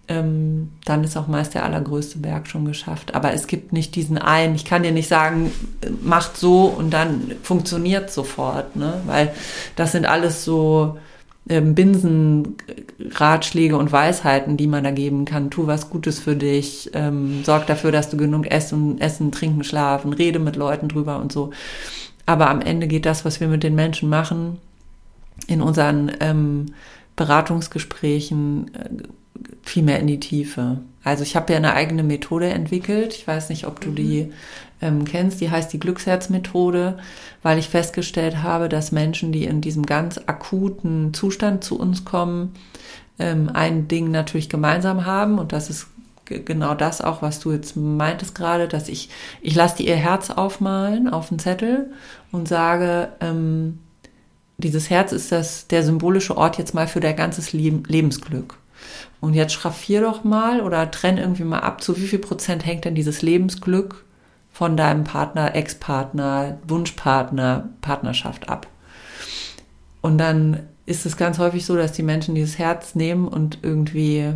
ähm, 0.07 0.71
dann 0.85 1.03
ist 1.03 1.17
auch 1.17 1.27
meist 1.27 1.53
der 1.53 1.65
allergrößte 1.65 2.19
Berg 2.19 2.47
schon 2.47 2.65
geschafft. 2.65 3.15
Aber 3.15 3.33
es 3.33 3.47
gibt 3.47 3.73
nicht 3.73 3.95
diesen 3.95 4.17
einen, 4.17 4.55
ich 4.55 4.65
kann 4.65 4.83
dir 4.83 4.91
nicht 4.91 5.07
sagen, 5.07 5.51
macht 6.01 6.37
so 6.37 6.65
und 6.65 6.91
dann 6.91 7.31
funktioniert 7.41 8.11
sofort, 8.11 8.75
ne? 8.75 9.01
weil 9.05 9.33
das 9.75 9.91
sind 9.91 10.05
alles 10.05 10.45
so 10.45 10.97
ähm, 11.47 11.75
Binsenratschläge 11.75 13.77
und 13.77 13.91
Weisheiten, 13.91 14.57
die 14.57 14.67
man 14.67 14.83
da 14.83 14.91
geben 14.91 15.25
kann. 15.25 15.51
Tu 15.51 15.67
was 15.67 15.89
Gutes 15.89 16.19
für 16.19 16.35
dich, 16.35 16.89
ähm, 16.93 17.43
sorg 17.43 17.67
dafür, 17.67 17.91
dass 17.91 18.09
du 18.09 18.17
genug 18.17 18.49
essen, 18.49 18.99
essen, 18.99 19.31
trinken, 19.31 19.63
schlafen, 19.63 20.13
rede 20.13 20.39
mit 20.39 20.55
Leuten 20.55 20.87
drüber 20.87 21.19
und 21.19 21.31
so. 21.31 21.51
Aber 22.25 22.49
am 22.49 22.61
Ende 22.61 22.87
geht 22.87 23.05
das, 23.05 23.25
was 23.25 23.39
wir 23.39 23.47
mit 23.47 23.63
den 23.63 23.75
Menschen 23.75 24.09
machen, 24.09 24.57
in 25.47 25.61
unseren 25.61 26.11
ähm, 26.19 26.73
Beratungsgesprächen, 27.15 28.71
äh, 28.73 28.89
viel 29.63 29.83
mehr 29.83 29.99
in 29.99 30.07
die 30.07 30.19
Tiefe. 30.19 30.79
Also 31.03 31.23
ich 31.23 31.35
habe 31.35 31.53
ja 31.53 31.57
eine 31.57 31.73
eigene 31.73 32.03
Methode 32.03 32.49
entwickelt. 32.49 33.13
Ich 33.13 33.27
weiß 33.27 33.49
nicht, 33.49 33.67
ob 33.67 33.79
du 33.79 33.89
mhm. 33.89 33.95
die 33.95 34.33
ähm, 34.81 35.05
kennst. 35.05 35.41
Die 35.41 35.51
heißt 35.51 35.71
die 35.71 35.79
Glücksherzmethode, 35.79 36.97
weil 37.43 37.57
ich 37.57 37.69
festgestellt 37.69 38.43
habe, 38.43 38.69
dass 38.69 38.91
Menschen, 38.91 39.31
die 39.31 39.45
in 39.45 39.61
diesem 39.61 39.85
ganz 39.85 40.19
akuten 40.25 41.13
Zustand 41.13 41.63
zu 41.63 41.79
uns 41.79 42.05
kommen, 42.05 42.53
ähm, 43.19 43.49
ein 43.53 43.87
Ding 43.87 44.11
natürlich 44.11 44.49
gemeinsam 44.49 45.05
haben 45.05 45.39
und 45.39 45.53
das 45.53 45.69
ist 45.69 45.87
genau 46.25 46.73
das 46.73 47.01
auch, 47.01 47.21
was 47.21 47.39
du 47.39 47.51
jetzt 47.51 47.75
meintest 47.75 48.35
gerade, 48.35 48.67
dass 48.67 48.89
ich, 48.89 49.09
ich 49.41 49.55
lasse 49.55 49.77
die 49.77 49.87
ihr 49.87 49.95
Herz 49.95 50.31
aufmalen 50.31 51.07
auf 51.07 51.31
einen 51.31 51.39
Zettel 51.39 51.91
und 52.31 52.47
sage, 52.47 53.09
ähm, 53.21 53.79
dieses 54.57 54.89
Herz 54.89 55.11
ist 55.11 55.31
das, 55.31 55.67
der 55.67 55.83
symbolische 55.83 56.35
Ort 56.35 56.57
jetzt 56.57 56.73
mal 56.73 56.87
für 56.87 56.99
dein 56.99 57.15
ganzes 57.15 57.53
Leben, 57.53 57.83
Lebensglück. 57.87 58.57
Und 59.25 59.33
jetzt 59.33 59.53
schraffier 59.53 60.01
doch 60.01 60.23
mal 60.23 60.61
oder 60.61 60.91
trenn 60.91 61.17
irgendwie 61.17 61.45
mal 61.45 61.61
ab, 61.61 61.81
zu 61.81 61.97
wie 61.97 62.05
viel 62.05 62.19
Prozent 62.19 62.63
hängt 62.63 62.85
denn 62.85 62.93
dieses 62.93 63.23
Lebensglück 63.23 64.05
von 64.51 64.77
deinem 64.77 65.03
Partner, 65.03 65.55
Ex-Partner, 65.55 66.59
Wunschpartner, 66.67 67.69
Partnerschaft 67.81 68.49
ab. 68.49 68.67
Und 70.01 70.19
dann 70.19 70.59
ist 70.85 71.07
es 71.07 71.17
ganz 71.17 71.39
häufig 71.39 71.65
so, 71.65 71.75
dass 71.75 71.91
die 71.91 72.03
Menschen 72.03 72.35
dieses 72.35 72.59
Herz 72.59 72.93
nehmen 72.93 73.27
und 73.27 73.57
irgendwie 73.63 74.31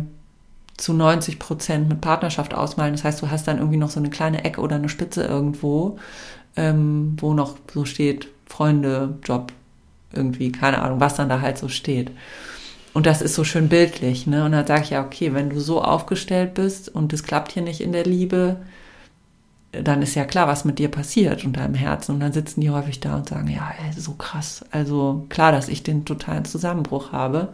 zu 0.76 0.92
90 0.92 1.38
Prozent 1.38 1.88
mit 1.88 2.00
Partnerschaft 2.00 2.52
ausmalen. 2.52 2.94
Das 2.94 3.04
heißt, 3.04 3.22
du 3.22 3.30
hast 3.30 3.46
dann 3.46 3.58
irgendwie 3.58 3.78
noch 3.78 3.90
so 3.90 4.00
eine 4.00 4.10
kleine 4.10 4.42
Ecke 4.42 4.60
oder 4.60 4.74
eine 4.74 4.88
Spitze 4.88 5.22
irgendwo, 5.22 6.00
ähm, 6.56 7.16
wo 7.20 7.32
noch 7.32 7.58
so 7.72 7.84
steht 7.84 8.26
Freunde, 8.44 9.20
Job, 9.22 9.52
irgendwie, 10.12 10.50
keine 10.50 10.82
Ahnung, 10.82 10.98
was 10.98 11.14
dann 11.14 11.28
da 11.28 11.40
halt 11.40 11.58
so 11.58 11.68
steht. 11.68 12.10
Und 12.92 13.06
das 13.06 13.22
ist 13.22 13.34
so 13.34 13.44
schön 13.44 13.68
bildlich, 13.68 14.26
ne? 14.26 14.44
Und 14.44 14.52
dann 14.52 14.66
sage 14.66 14.82
ich 14.82 14.90
ja, 14.90 15.04
okay, 15.04 15.32
wenn 15.32 15.50
du 15.50 15.60
so 15.60 15.82
aufgestellt 15.82 16.54
bist 16.54 16.88
und 16.88 17.12
es 17.12 17.22
klappt 17.22 17.52
hier 17.52 17.62
nicht 17.62 17.80
in 17.80 17.92
der 17.92 18.04
Liebe, 18.04 18.56
dann 19.72 20.02
ist 20.02 20.16
ja 20.16 20.24
klar, 20.24 20.48
was 20.48 20.64
mit 20.64 20.80
dir 20.80 20.88
passiert 20.88 21.44
und 21.44 21.56
deinem 21.56 21.74
Herzen. 21.74 22.14
Und 22.14 22.20
dann 22.20 22.32
sitzen 22.32 22.60
die 22.60 22.70
häufig 22.70 22.98
da 22.98 23.16
und 23.16 23.28
sagen, 23.28 23.48
ja, 23.48 23.72
so 23.96 24.12
krass. 24.12 24.64
Also 24.72 25.26
klar, 25.28 25.52
dass 25.52 25.68
ich 25.68 25.84
den 25.84 26.04
totalen 26.04 26.44
Zusammenbruch 26.44 27.12
habe. 27.12 27.52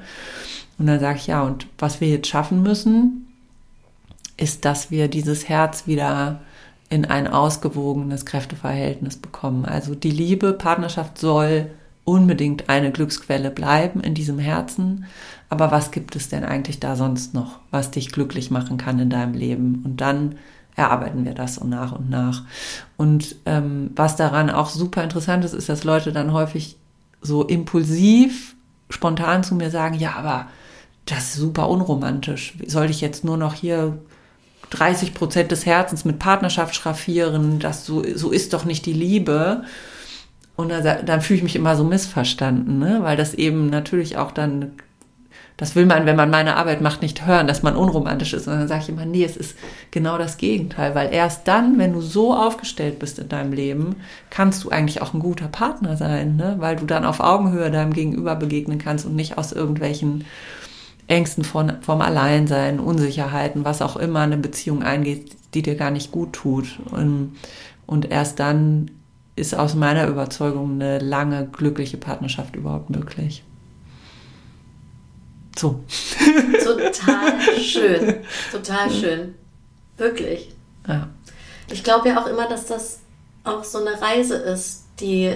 Und 0.78 0.86
dann 0.86 1.00
sage 1.00 1.18
ich, 1.18 1.26
ja, 1.26 1.42
und 1.42 1.66
was 1.78 2.00
wir 2.00 2.08
jetzt 2.08 2.28
schaffen 2.28 2.62
müssen, 2.62 3.26
ist, 4.38 4.64
dass 4.64 4.90
wir 4.90 5.08
dieses 5.08 5.48
Herz 5.48 5.86
wieder 5.86 6.40
in 6.88 7.04
ein 7.04 7.26
ausgewogenes 7.26 8.24
Kräfteverhältnis 8.24 9.16
bekommen. 9.16 9.64
Also 9.64 9.94
die 9.94 10.10
Liebe, 10.10 10.52
Partnerschaft 10.52 11.18
soll 11.18 11.70
unbedingt 12.06 12.70
eine 12.70 12.92
Glücksquelle 12.92 13.50
bleiben 13.50 14.00
in 14.00 14.14
diesem 14.14 14.38
Herzen. 14.38 15.04
Aber 15.50 15.70
was 15.70 15.90
gibt 15.90 16.16
es 16.16 16.28
denn 16.28 16.44
eigentlich 16.44 16.80
da 16.80 16.96
sonst 16.96 17.34
noch, 17.34 17.58
was 17.70 17.90
dich 17.90 18.12
glücklich 18.12 18.50
machen 18.50 18.78
kann 18.78 18.98
in 18.98 19.10
deinem 19.10 19.34
Leben? 19.34 19.82
Und 19.84 20.00
dann 20.00 20.36
erarbeiten 20.76 21.24
wir 21.24 21.34
das 21.34 21.56
so 21.56 21.66
nach 21.66 21.92
und 21.92 22.08
nach. 22.08 22.44
Und 22.96 23.36
ähm, 23.44 23.90
was 23.96 24.14
daran 24.16 24.50
auch 24.50 24.70
super 24.70 25.02
interessant 25.02 25.44
ist, 25.44 25.52
ist, 25.52 25.68
dass 25.68 25.84
Leute 25.84 26.12
dann 26.12 26.32
häufig 26.32 26.76
so 27.20 27.42
impulsiv, 27.42 28.54
spontan 28.88 29.42
zu 29.42 29.56
mir 29.56 29.70
sagen, 29.70 29.98
ja, 29.98 30.14
aber 30.14 30.46
das 31.06 31.24
ist 31.24 31.34
super 31.34 31.68
unromantisch. 31.68 32.54
Soll 32.66 32.88
ich 32.88 33.00
jetzt 33.00 33.24
nur 33.24 33.36
noch 33.36 33.54
hier 33.54 33.98
30 34.70 35.12
Prozent 35.12 35.50
des 35.50 35.66
Herzens 35.66 36.04
mit 36.04 36.20
Partnerschaft 36.20 36.76
schraffieren? 36.76 37.58
Das 37.58 37.84
so, 37.84 38.04
so 38.14 38.30
ist 38.30 38.52
doch 38.52 38.64
nicht 38.64 38.86
die 38.86 38.92
Liebe. 38.92 39.64
Und 40.56 40.70
dann, 40.70 41.04
dann 41.04 41.20
fühle 41.20 41.38
ich 41.38 41.42
mich 41.42 41.56
immer 41.56 41.76
so 41.76 41.84
missverstanden, 41.84 42.78
ne? 42.78 43.00
weil 43.02 43.16
das 43.16 43.34
eben 43.34 43.68
natürlich 43.68 44.16
auch 44.16 44.32
dann, 44.32 44.72
das 45.58 45.76
will 45.76 45.84
man, 45.84 46.06
wenn 46.06 46.16
man 46.16 46.30
meine 46.30 46.56
Arbeit 46.56 46.80
macht, 46.80 47.02
nicht 47.02 47.26
hören, 47.26 47.46
dass 47.46 47.62
man 47.62 47.76
unromantisch 47.76 48.32
ist. 48.32 48.48
Und 48.48 48.54
dann 48.54 48.68
sage 48.68 48.82
ich 48.82 48.88
immer, 48.88 49.04
nee, 49.04 49.24
es 49.24 49.36
ist 49.36 49.56
genau 49.90 50.16
das 50.16 50.38
Gegenteil, 50.38 50.94
weil 50.94 51.12
erst 51.12 51.46
dann, 51.46 51.78
wenn 51.78 51.92
du 51.92 52.00
so 52.00 52.34
aufgestellt 52.34 52.98
bist 52.98 53.18
in 53.18 53.28
deinem 53.28 53.52
Leben, 53.52 53.96
kannst 54.30 54.64
du 54.64 54.70
eigentlich 54.70 55.02
auch 55.02 55.12
ein 55.12 55.20
guter 55.20 55.48
Partner 55.48 55.98
sein, 55.98 56.36
ne? 56.36 56.56
weil 56.58 56.76
du 56.76 56.86
dann 56.86 57.04
auf 57.04 57.20
Augenhöhe 57.20 57.70
deinem 57.70 57.92
Gegenüber 57.92 58.34
begegnen 58.34 58.78
kannst 58.78 59.04
und 59.04 59.14
nicht 59.14 59.36
aus 59.36 59.52
irgendwelchen 59.52 60.24
Ängsten 61.06 61.44
von, 61.44 61.82
vom 61.82 62.00
Alleinsein, 62.00 62.80
Unsicherheiten, 62.80 63.64
was 63.64 63.82
auch 63.82 63.96
immer 63.96 64.20
eine 64.20 64.38
Beziehung 64.38 64.82
eingeht, 64.82 65.36
die 65.54 65.62
dir 65.62 65.76
gar 65.76 65.90
nicht 65.90 66.10
gut 66.10 66.32
tut. 66.32 66.78
Und, 66.90 67.36
und 67.86 68.10
erst 68.10 68.40
dann 68.40 68.90
ist 69.36 69.54
aus 69.54 69.74
meiner 69.74 70.08
Überzeugung 70.08 70.72
eine 70.72 70.98
lange, 70.98 71.46
glückliche 71.46 71.98
Partnerschaft 71.98 72.56
überhaupt 72.56 72.90
möglich. 72.90 73.44
So. 75.56 75.84
Total 76.64 77.40
schön. 77.60 78.16
Total 78.50 78.90
schön. 78.90 79.34
Wirklich. 79.96 80.54
Ja. 80.88 81.08
Ich 81.70 81.84
glaube 81.84 82.08
ja 82.08 82.22
auch 82.22 82.26
immer, 82.26 82.48
dass 82.48 82.66
das 82.66 83.00
auch 83.44 83.64
so 83.64 83.78
eine 83.78 84.00
Reise 84.00 84.36
ist, 84.36 84.84
die 85.00 85.34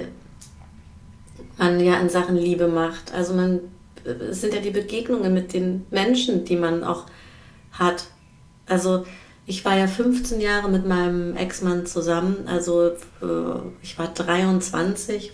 man 1.57 1.81
ja 1.81 2.01
in 2.01 2.09
Sachen 2.09 2.37
Liebe 2.37 2.69
macht. 2.69 3.13
Also 3.15 3.35
man 3.35 3.61
es 4.05 4.41
sind 4.41 4.55
ja 4.55 4.61
die 4.61 4.71
Begegnungen 4.71 5.33
mit 5.33 5.53
den 5.53 5.87
Menschen, 5.91 6.45
die 6.45 6.57
man 6.57 6.85
auch 6.85 7.07
hat. 7.73 8.05
Also 8.67 9.05
ich 9.51 9.65
war 9.65 9.77
ja 9.77 9.89
15 9.89 10.41
Jahre 10.41 10.69
mit 10.69 10.87
meinem 10.87 11.37
Ex-Mann 11.37 11.85
zusammen, 11.85 12.47
also 12.47 12.87
äh, 12.87 12.95
ich 13.83 13.99
war 13.99 14.07
23 14.07 15.33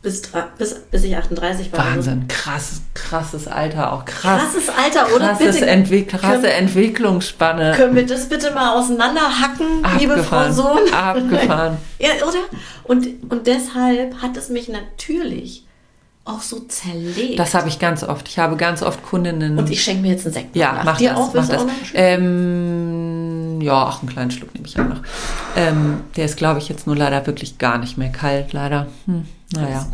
bis, 0.00 0.22
bis, 0.56 0.74
bis 0.90 1.04
ich 1.04 1.16
38 1.16 1.70
war. 1.70 1.78
Wahnsinn, 1.78 2.26
krasses, 2.28 2.80
krasses 2.94 3.46
Alter, 3.46 3.92
auch 3.92 4.06
krass. 4.06 4.40
Krasses 4.40 4.68
Alter, 4.70 5.14
oder? 5.14 5.28
Krasses 5.28 5.56
bitte, 5.56 5.66
Entwick 5.66 6.08
krasse 6.08 6.40
können, 6.40 6.44
Entwicklungsspanne. 6.44 7.74
Können 7.76 7.94
wir 7.94 8.06
das 8.06 8.26
bitte 8.26 8.52
mal 8.52 8.74
auseinanderhacken, 8.74 9.84
Abgefahren. 9.84 9.98
liebe 9.98 10.22
Frau 10.24 10.50
Sohn? 10.50 10.92
Abgefahren. 10.92 11.76
ja, 11.98 12.08
oder? 12.26 12.38
Und, 12.84 13.06
und 13.30 13.46
deshalb 13.46 14.22
hat 14.22 14.38
es 14.38 14.48
mich 14.48 14.70
natürlich 14.70 15.66
auch 16.24 16.40
so 16.40 16.60
zerlegt. 16.60 17.38
Das 17.38 17.54
habe 17.54 17.68
ich 17.68 17.78
ganz 17.78 18.02
oft. 18.04 18.28
Ich 18.28 18.38
habe 18.38 18.56
ganz 18.56 18.82
oft 18.82 19.02
Kundinnen. 19.02 19.58
Und 19.58 19.70
ich 19.70 19.82
schenke 19.82 20.02
mir 20.02 20.12
jetzt 20.12 20.24
einen 20.24 20.34
Sekt. 20.34 20.56
Ja, 20.56 20.82
mach 20.84 20.96
dir 20.96 21.10
das. 21.10 21.18
Auch, 21.18 21.34
mach 21.34 21.48
das. 21.48 21.62
Auch 21.62 21.68
ähm, 21.94 23.11
ja, 23.62 23.88
auch 23.88 24.00
einen 24.00 24.10
kleinen 24.10 24.30
Schluck 24.30 24.54
nehme 24.54 24.66
ich 24.66 24.78
auch 24.78 24.88
noch. 24.88 25.00
Ähm, 25.56 26.00
der 26.16 26.24
ist, 26.24 26.36
glaube 26.36 26.58
ich, 26.58 26.68
jetzt 26.68 26.86
nur 26.86 26.96
leider 26.96 27.26
wirklich 27.26 27.58
gar 27.58 27.78
nicht 27.78 27.98
mehr 27.98 28.10
kalt, 28.10 28.52
leider. 28.52 28.88
Hm, 29.06 29.26
naja. 29.54 29.86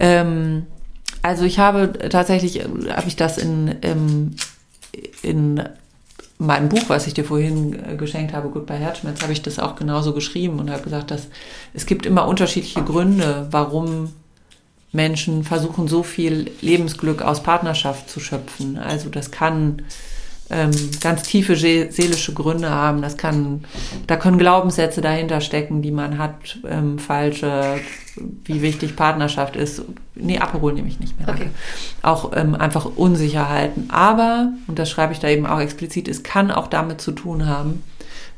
Ähm, 0.00 0.66
also 1.22 1.44
ich 1.44 1.58
habe 1.58 1.92
tatsächlich, 2.10 2.64
habe 2.64 3.08
ich 3.08 3.16
das 3.16 3.38
in, 3.38 3.68
in, 3.68 4.36
in 5.22 5.62
meinem 6.38 6.68
Buch, 6.68 6.84
was 6.88 7.06
ich 7.06 7.14
dir 7.14 7.24
vorhin 7.24 7.96
geschenkt 7.96 8.32
habe, 8.32 8.48
Gut 8.48 8.66
bei 8.66 8.76
Herzschmerz, 8.76 9.22
habe 9.22 9.32
ich 9.32 9.42
das 9.42 9.58
auch 9.58 9.76
genauso 9.76 10.12
geschrieben 10.12 10.58
und 10.58 10.70
habe 10.70 10.82
gesagt, 10.82 11.10
dass 11.10 11.28
es 11.74 11.86
gibt 11.86 12.06
immer 12.06 12.26
unterschiedliche 12.26 12.82
Gründe, 12.82 13.48
warum 13.50 14.12
Menschen 14.92 15.44
versuchen 15.44 15.88
so 15.88 16.02
viel 16.02 16.50
Lebensglück 16.60 17.22
aus 17.22 17.42
Partnerschaft 17.42 18.08
zu 18.08 18.20
schöpfen. 18.20 18.78
Also 18.78 19.08
das 19.08 19.30
kann 19.30 19.82
ähm, 20.50 20.70
ganz 21.00 21.24
tiefe 21.24 21.56
seelische 21.56 22.32
Gründe 22.32 22.70
haben. 22.70 23.02
Das 23.02 23.16
kann, 23.16 23.64
da 24.06 24.16
können 24.16 24.38
Glaubenssätze 24.38 25.00
dahinter 25.00 25.40
stecken, 25.40 25.82
die 25.82 25.90
man 25.90 26.18
hat, 26.18 26.58
ähm, 26.68 26.98
falsche, 26.98 27.80
wie 28.44 28.62
wichtig 28.62 28.96
Partnerschaft 28.96 29.56
ist. 29.56 29.82
Nee, 30.14 30.38
Aperol 30.38 30.72
nehme 30.74 30.88
ich 30.88 31.00
nicht 31.00 31.18
mehr. 31.18 31.28
Okay. 31.28 31.50
Auch 32.02 32.32
ähm, 32.34 32.54
einfach 32.54 32.86
Unsicherheiten. 32.96 33.90
Aber, 33.90 34.52
und 34.68 34.78
das 34.78 34.88
schreibe 34.88 35.12
ich 35.12 35.18
da 35.18 35.28
eben 35.28 35.46
auch 35.46 35.60
explizit, 35.60 36.08
es 36.08 36.22
kann 36.22 36.50
auch 36.50 36.68
damit 36.68 37.00
zu 37.00 37.12
tun 37.12 37.46
haben, 37.46 37.82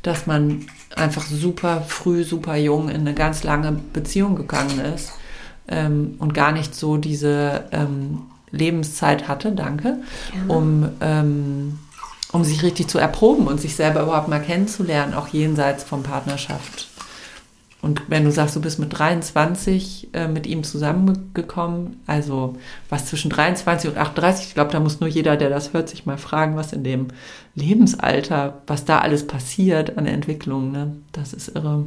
dass 0.02 0.26
man 0.26 0.66
einfach 0.96 1.26
super 1.26 1.82
früh, 1.82 2.24
super 2.24 2.56
jung 2.56 2.88
in 2.88 3.02
eine 3.02 3.14
ganz 3.14 3.44
lange 3.44 3.72
Beziehung 3.92 4.36
gegangen 4.36 4.80
ist 4.94 5.12
ähm, 5.68 6.14
und 6.18 6.32
gar 6.34 6.52
nicht 6.52 6.74
so 6.74 6.96
diese 6.96 7.64
ähm, 7.72 8.22
Lebenszeit 8.50 9.28
hatte, 9.28 9.52
danke, 9.52 9.98
ja. 10.34 10.54
um, 10.54 10.88
ähm, 11.00 11.78
um 12.32 12.44
sich 12.44 12.62
richtig 12.62 12.88
zu 12.88 12.98
erproben 12.98 13.46
und 13.46 13.60
sich 13.60 13.74
selber 13.74 14.02
überhaupt 14.02 14.28
mal 14.28 14.40
kennenzulernen, 14.40 15.14
auch 15.14 15.28
jenseits 15.28 15.84
von 15.84 16.02
Partnerschaft. 16.02 16.88
Und 17.80 18.02
wenn 18.08 18.24
du 18.24 18.32
sagst, 18.32 18.56
du 18.56 18.60
bist 18.60 18.80
mit 18.80 18.98
23 18.98 20.08
äh, 20.12 20.26
mit 20.26 20.48
ihm 20.48 20.64
zusammengekommen, 20.64 22.00
also 22.06 22.56
was 22.88 23.06
zwischen 23.06 23.30
23 23.30 23.90
und 23.90 23.96
38, 23.96 24.48
ich 24.48 24.54
glaube, 24.54 24.72
da 24.72 24.80
muss 24.80 24.98
nur 24.98 25.08
jeder, 25.08 25.36
der 25.36 25.48
das 25.48 25.72
hört, 25.72 25.88
sich 25.88 26.04
mal 26.04 26.18
fragen, 26.18 26.56
was 26.56 26.72
in 26.72 26.82
dem 26.82 27.08
Lebensalter, 27.54 28.62
was 28.66 28.84
da 28.84 28.98
alles 28.98 29.26
passiert 29.28 29.96
an 29.96 30.04
der 30.04 30.14
Entwicklung. 30.14 30.72
Ne? 30.72 30.96
Das 31.12 31.32
ist 31.32 31.54
irre. 31.54 31.84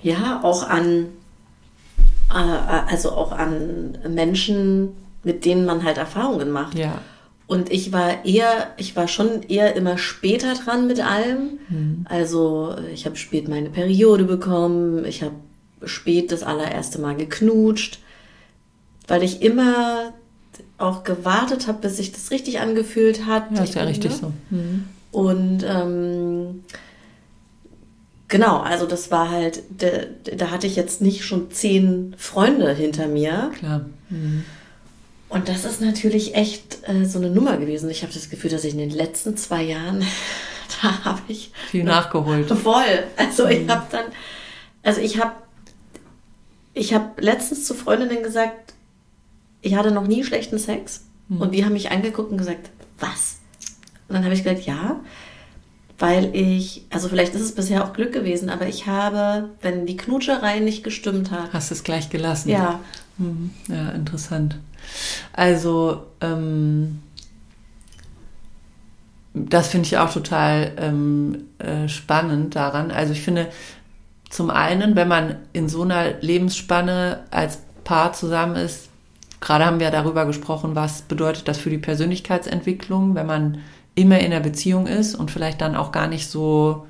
Ja, 0.00 0.40
auch 0.44 0.68
an 0.68 1.06
äh, 2.30 2.34
also 2.34 3.12
auch 3.12 3.32
an 3.32 3.98
Menschen, 4.08 4.90
mit 5.22 5.44
denen 5.44 5.64
man 5.64 5.84
halt 5.84 5.98
Erfahrungen 5.98 6.50
macht. 6.50 6.78
Ja. 6.78 6.98
Und 7.46 7.70
ich 7.70 7.92
war 7.92 8.24
eher, 8.24 8.72
ich 8.78 8.96
war 8.96 9.06
schon 9.06 9.42
eher 9.42 9.76
immer 9.76 9.98
später 9.98 10.54
dran 10.54 10.86
mit 10.86 11.00
allem. 11.00 11.58
Mhm. 11.68 12.06
Also 12.08 12.74
ich 12.92 13.04
habe 13.04 13.16
spät 13.16 13.48
meine 13.48 13.70
Periode 13.70 14.24
bekommen, 14.24 15.04
ich 15.04 15.22
habe 15.22 15.34
spät 15.84 16.32
das 16.32 16.42
allererste 16.42 17.00
Mal 17.00 17.16
geknutscht, 17.16 18.00
weil 19.06 19.22
ich 19.22 19.42
immer 19.42 20.14
auch 20.78 21.04
gewartet 21.04 21.68
habe, 21.68 21.80
bis 21.82 21.98
sich 21.98 22.12
das 22.12 22.30
richtig 22.30 22.60
angefühlt 22.60 23.26
hat. 23.26 23.50
Ja, 23.54 23.62
ist 23.62 23.74
ja 23.74 23.84
richtig 23.84 24.12
ne? 24.12 24.16
so. 24.16 24.32
Mhm. 24.50 24.84
Und 25.12 25.64
ähm, 25.68 26.62
Genau, 28.28 28.58
also 28.58 28.86
das 28.86 29.10
war 29.12 29.30
halt, 29.30 29.62
da, 29.78 29.86
da 30.36 30.50
hatte 30.50 30.66
ich 30.66 30.74
jetzt 30.74 31.00
nicht 31.00 31.24
schon 31.24 31.52
zehn 31.52 32.14
Freunde 32.18 32.72
hinter 32.72 33.06
mir. 33.06 33.52
Klar. 33.56 33.84
Mhm. 34.10 34.44
Und 35.34 35.48
das 35.48 35.64
ist 35.64 35.80
natürlich 35.80 36.36
echt 36.36 36.88
äh, 36.88 37.04
so 37.04 37.18
eine 37.18 37.28
Nummer 37.28 37.56
gewesen. 37.56 37.90
Ich 37.90 38.02
habe 38.02 38.12
das 38.12 38.30
Gefühl, 38.30 38.50
dass 38.50 38.64
ich 38.64 38.72
in 38.72 38.78
den 38.78 38.90
letzten 38.90 39.36
zwei 39.36 39.64
Jahren, 39.64 40.04
da 40.82 41.04
habe 41.04 41.22
ich 41.26 41.50
viel 41.70 41.82
nachgeholt. 41.82 42.48
Voll. 42.48 43.04
Also 43.16 43.46
mhm. 43.46 43.50
ich 43.50 43.68
habe 43.68 43.86
dann, 43.90 44.04
also 44.84 45.00
ich 45.00 45.20
habe, 45.20 45.32
ich 46.72 46.94
habe 46.94 47.20
letztens 47.20 47.66
zu 47.66 47.74
Freundinnen 47.74 48.22
gesagt, 48.22 48.74
ich 49.60 49.74
hatte 49.74 49.90
noch 49.90 50.06
nie 50.06 50.22
schlechten 50.22 50.58
Sex. 50.58 51.04
Mhm. 51.28 51.40
Und 51.40 51.52
die 51.52 51.64
haben 51.64 51.72
mich 51.72 51.90
angeguckt 51.90 52.30
und 52.30 52.38
gesagt, 52.38 52.70
was? 53.00 53.38
Und 54.08 54.14
dann 54.14 54.24
habe 54.24 54.34
ich 54.34 54.44
gesagt, 54.44 54.64
ja 54.64 55.00
weil 55.98 56.34
ich, 56.34 56.84
also 56.90 57.08
vielleicht 57.08 57.34
ist 57.34 57.40
es 57.40 57.54
bisher 57.54 57.84
auch 57.84 57.92
Glück 57.92 58.12
gewesen, 58.12 58.50
aber 58.50 58.66
ich 58.66 58.86
habe, 58.86 59.50
wenn 59.62 59.86
die 59.86 59.96
Knutscherei 59.96 60.58
nicht 60.58 60.82
gestimmt 60.82 61.30
hat. 61.30 61.52
Hast 61.52 61.70
du 61.70 61.74
es 61.74 61.84
gleich 61.84 62.10
gelassen? 62.10 62.48
Ja. 62.48 62.80
Mhm. 63.16 63.50
Ja, 63.68 63.90
interessant. 63.90 64.58
Also, 65.32 66.06
ähm, 66.20 67.00
das 69.34 69.68
finde 69.68 69.86
ich 69.86 69.98
auch 69.98 70.12
total 70.12 70.72
ähm, 70.76 71.46
äh, 71.58 71.88
spannend 71.88 72.54
daran. 72.54 72.92
Also 72.92 73.12
ich 73.12 73.22
finde, 73.22 73.48
zum 74.30 74.50
einen, 74.50 74.94
wenn 74.96 75.08
man 75.08 75.36
in 75.52 75.68
so 75.68 75.82
einer 75.82 76.20
Lebensspanne 76.20 77.24
als 77.30 77.58
Paar 77.82 78.12
zusammen 78.12 78.56
ist, 78.56 78.88
gerade 79.40 79.66
haben 79.66 79.80
wir 79.80 79.90
darüber 79.90 80.24
gesprochen, 80.24 80.74
was 80.74 81.02
bedeutet 81.02 81.48
das 81.48 81.58
für 81.58 81.70
die 81.70 81.78
Persönlichkeitsentwicklung, 81.78 83.14
wenn 83.14 83.26
man 83.26 83.58
immer 83.94 84.20
in 84.20 84.30
der 84.30 84.40
Beziehung 84.40 84.86
ist 84.86 85.14
und 85.14 85.30
vielleicht 85.30 85.60
dann 85.60 85.76
auch 85.76 85.92
gar 85.92 86.06
nicht 86.06 86.28
so 86.28 86.86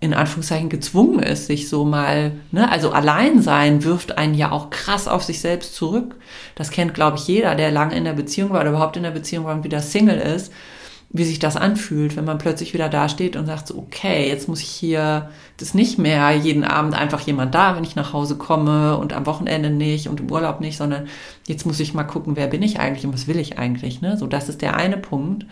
in 0.00 0.14
Anführungszeichen 0.14 0.70
gezwungen 0.70 1.22
ist, 1.22 1.46
sich 1.46 1.68
so 1.68 1.84
mal, 1.84 2.32
ne, 2.52 2.70
also 2.70 2.90
allein 2.90 3.42
sein 3.42 3.84
wirft 3.84 4.16
einen 4.16 4.34
ja 4.34 4.50
auch 4.50 4.70
krass 4.70 5.06
auf 5.06 5.22
sich 5.22 5.40
selbst 5.40 5.74
zurück. 5.74 6.16
Das 6.54 6.70
kennt, 6.70 6.94
glaube 6.94 7.18
ich, 7.18 7.28
jeder, 7.28 7.54
der 7.54 7.70
lange 7.70 7.94
in 7.94 8.04
der 8.04 8.14
Beziehung 8.14 8.50
war 8.50 8.62
oder 8.62 8.70
überhaupt 8.70 8.96
in 8.96 9.02
der 9.02 9.10
Beziehung 9.10 9.44
war 9.44 9.54
und 9.54 9.64
wieder 9.64 9.80
Single 9.80 10.18
ist, 10.18 10.52
wie 11.12 11.24
sich 11.24 11.38
das 11.38 11.56
anfühlt, 11.56 12.16
wenn 12.16 12.24
man 12.24 12.38
plötzlich 12.38 12.72
wieder 12.72 12.88
dasteht 12.88 13.36
und 13.36 13.44
sagt 13.44 13.66
so, 13.66 13.76
okay, 13.76 14.28
jetzt 14.28 14.48
muss 14.48 14.60
ich 14.60 14.68
hier, 14.68 15.28
das 15.58 15.68
ist 15.68 15.74
nicht 15.74 15.98
mehr 15.98 16.30
jeden 16.34 16.64
Abend 16.64 16.94
einfach 16.94 17.20
jemand 17.20 17.54
da, 17.54 17.76
wenn 17.76 17.84
ich 17.84 17.96
nach 17.96 18.12
Hause 18.12 18.36
komme 18.36 18.96
und 18.96 19.12
am 19.12 19.26
Wochenende 19.26 19.70
nicht 19.70 20.08
und 20.08 20.20
im 20.20 20.30
Urlaub 20.30 20.60
nicht, 20.60 20.78
sondern 20.78 21.08
jetzt 21.46 21.66
muss 21.66 21.80
ich 21.80 21.94
mal 21.94 22.04
gucken, 22.04 22.36
wer 22.36 22.46
bin 22.46 22.62
ich 22.62 22.78
eigentlich 22.78 23.04
und 23.04 23.12
was 23.12 23.26
will 23.26 23.40
ich 23.40 23.58
eigentlich, 23.58 24.00
ne? 24.00 24.16
So, 24.16 24.28
das 24.28 24.48
ist 24.48 24.62
der 24.62 24.76
eine 24.76 24.96
Punkt 24.96 25.46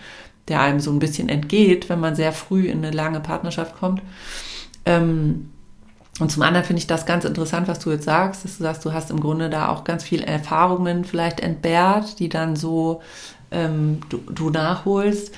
der 0.49 0.61
einem 0.61 0.80
so 0.80 0.90
ein 0.90 0.99
bisschen 0.99 1.28
entgeht, 1.28 1.88
wenn 1.88 2.01
man 2.01 2.14
sehr 2.14 2.32
früh 2.32 2.66
in 2.66 2.78
eine 2.78 2.90
lange 2.90 3.20
Partnerschaft 3.20 3.76
kommt. 3.78 4.03
Ähm, 4.84 5.51
und 6.20 6.32
zum 6.32 6.42
anderen 6.42 6.66
finde 6.66 6.80
ich 6.80 6.86
das 6.86 7.07
ganz 7.07 7.24
interessant, 7.24 7.68
was 7.68 7.78
du 7.78 7.90
jetzt 7.90 8.05
sagst, 8.05 8.44
dass 8.44 8.59
du 8.59 8.64
sagst, 8.64 8.84
du 8.84 8.92
hast 8.92 9.11
im 9.11 9.20
Grunde 9.20 9.51
da 9.51 9.68
auch 9.68 9.84
ganz 9.84 10.03
viele 10.03 10.26
Erfahrungen 10.26 11.05
vielleicht 11.05 11.40
entbehrt, 11.40 12.18
die 12.18 12.28
dann 12.28 12.57
so 12.57 13.01
ähm, 13.51 14.01
du, 14.09 14.18
du 14.18 14.51
nachholst, 14.51 15.32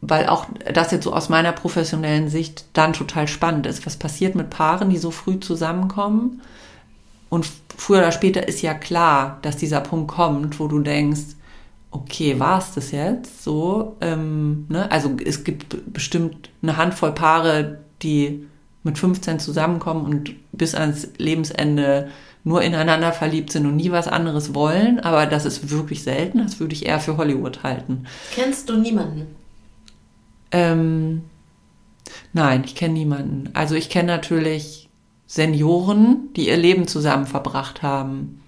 weil 0.00 0.28
auch 0.28 0.46
das 0.72 0.92
jetzt 0.92 1.04
so 1.04 1.12
aus 1.12 1.28
meiner 1.28 1.52
professionellen 1.52 2.28
Sicht 2.28 2.64
dann 2.72 2.92
total 2.92 3.28
spannend 3.28 3.66
ist. 3.66 3.86
Was 3.86 3.96
passiert 3.96 4.34
mit 4.34 4.50
Paaren, 4.50 4.90
die 4.90 4.98
so 4.98 5.10
früh 5.10 5.40
zusammenkommen? 5.40 6.42
Und 7.28 7.48
früher 7.76 7.98
oder 7.98 8.12
später 8.12 8.46
ist 8.46 8.62
ja 8.62 8.74
klar, 8.74 9.38
dass 9.42 9.56
dieser 9.56 9.80
Punkt 9.80 10.08
kommt, 10.08 10.60
wo 10.60 10.68
du 10.68 10.78
denkst, 10.80 11.36
okay, 11.94 12.40
war 12.40 12.58
es 12.58 12.74
das 12.74 12.90
jetzt 12.90 13.44
so? 13.44 13.96
Ähm, 14.00 14.66
ne? 14.68 14.90
Also 14.90 15.16
es 15.24 15.44
gibt 15.44 15.92
bestimmt 15.92 16.50
eine 16.60 16.76
Handvoll 16.76 17.12
Paare, 17.12 17.78
die 18.02 18.46
mit 18.82 18.98
15 18.98 19.38
zusammenkommen 19.38 20.04
und 20.04 20.34
bis 20.52 20.74
ans 20.74 21.08
Lebensende 21.16 22.08
nur 22.42 22.62
ineinander 22.62 23.12
verliebt 23.12 23.52
sind 23.52 23.64
und 23.64 23.76
nie 23.76 23.90
was 23.90 24.08
anderes 24.08 24.54
wollen, 24.54 25.00
aber 25.00 25.24
das 25.24 25.46
ist 25.46 25.70
wirklich 25.70 26.02
selten, 26.02 26.38
das 26.38 26.60
würde 26.60 26.74
ich 26.74 26.84
eher 26.84 27.00
für 27.00 27.16
Hollywood 27.16 27.62
halten. 27.62 28.04
Kennst 28.34 28.68
du 28.68 28.76
niemanden? 28.76 29.28
Ähm, 30.50 31.22
nein, 32.34 32.62
ich 32.66 32.74
kenne 32.74 32.94
niemanden. 32.94 33.48
Also 33.54 33.76
ich 33.76 33.88
kenne 33.88 34.08
natürlich 34.08 34.90
Senioren, 35.26 36.28
die 36.36 36.48
ihr 36.48 36.58
Leben 36.58 36.86
zusammen 36.86 37.24
verbracht 37.24 37.82
haben 37.82 38.42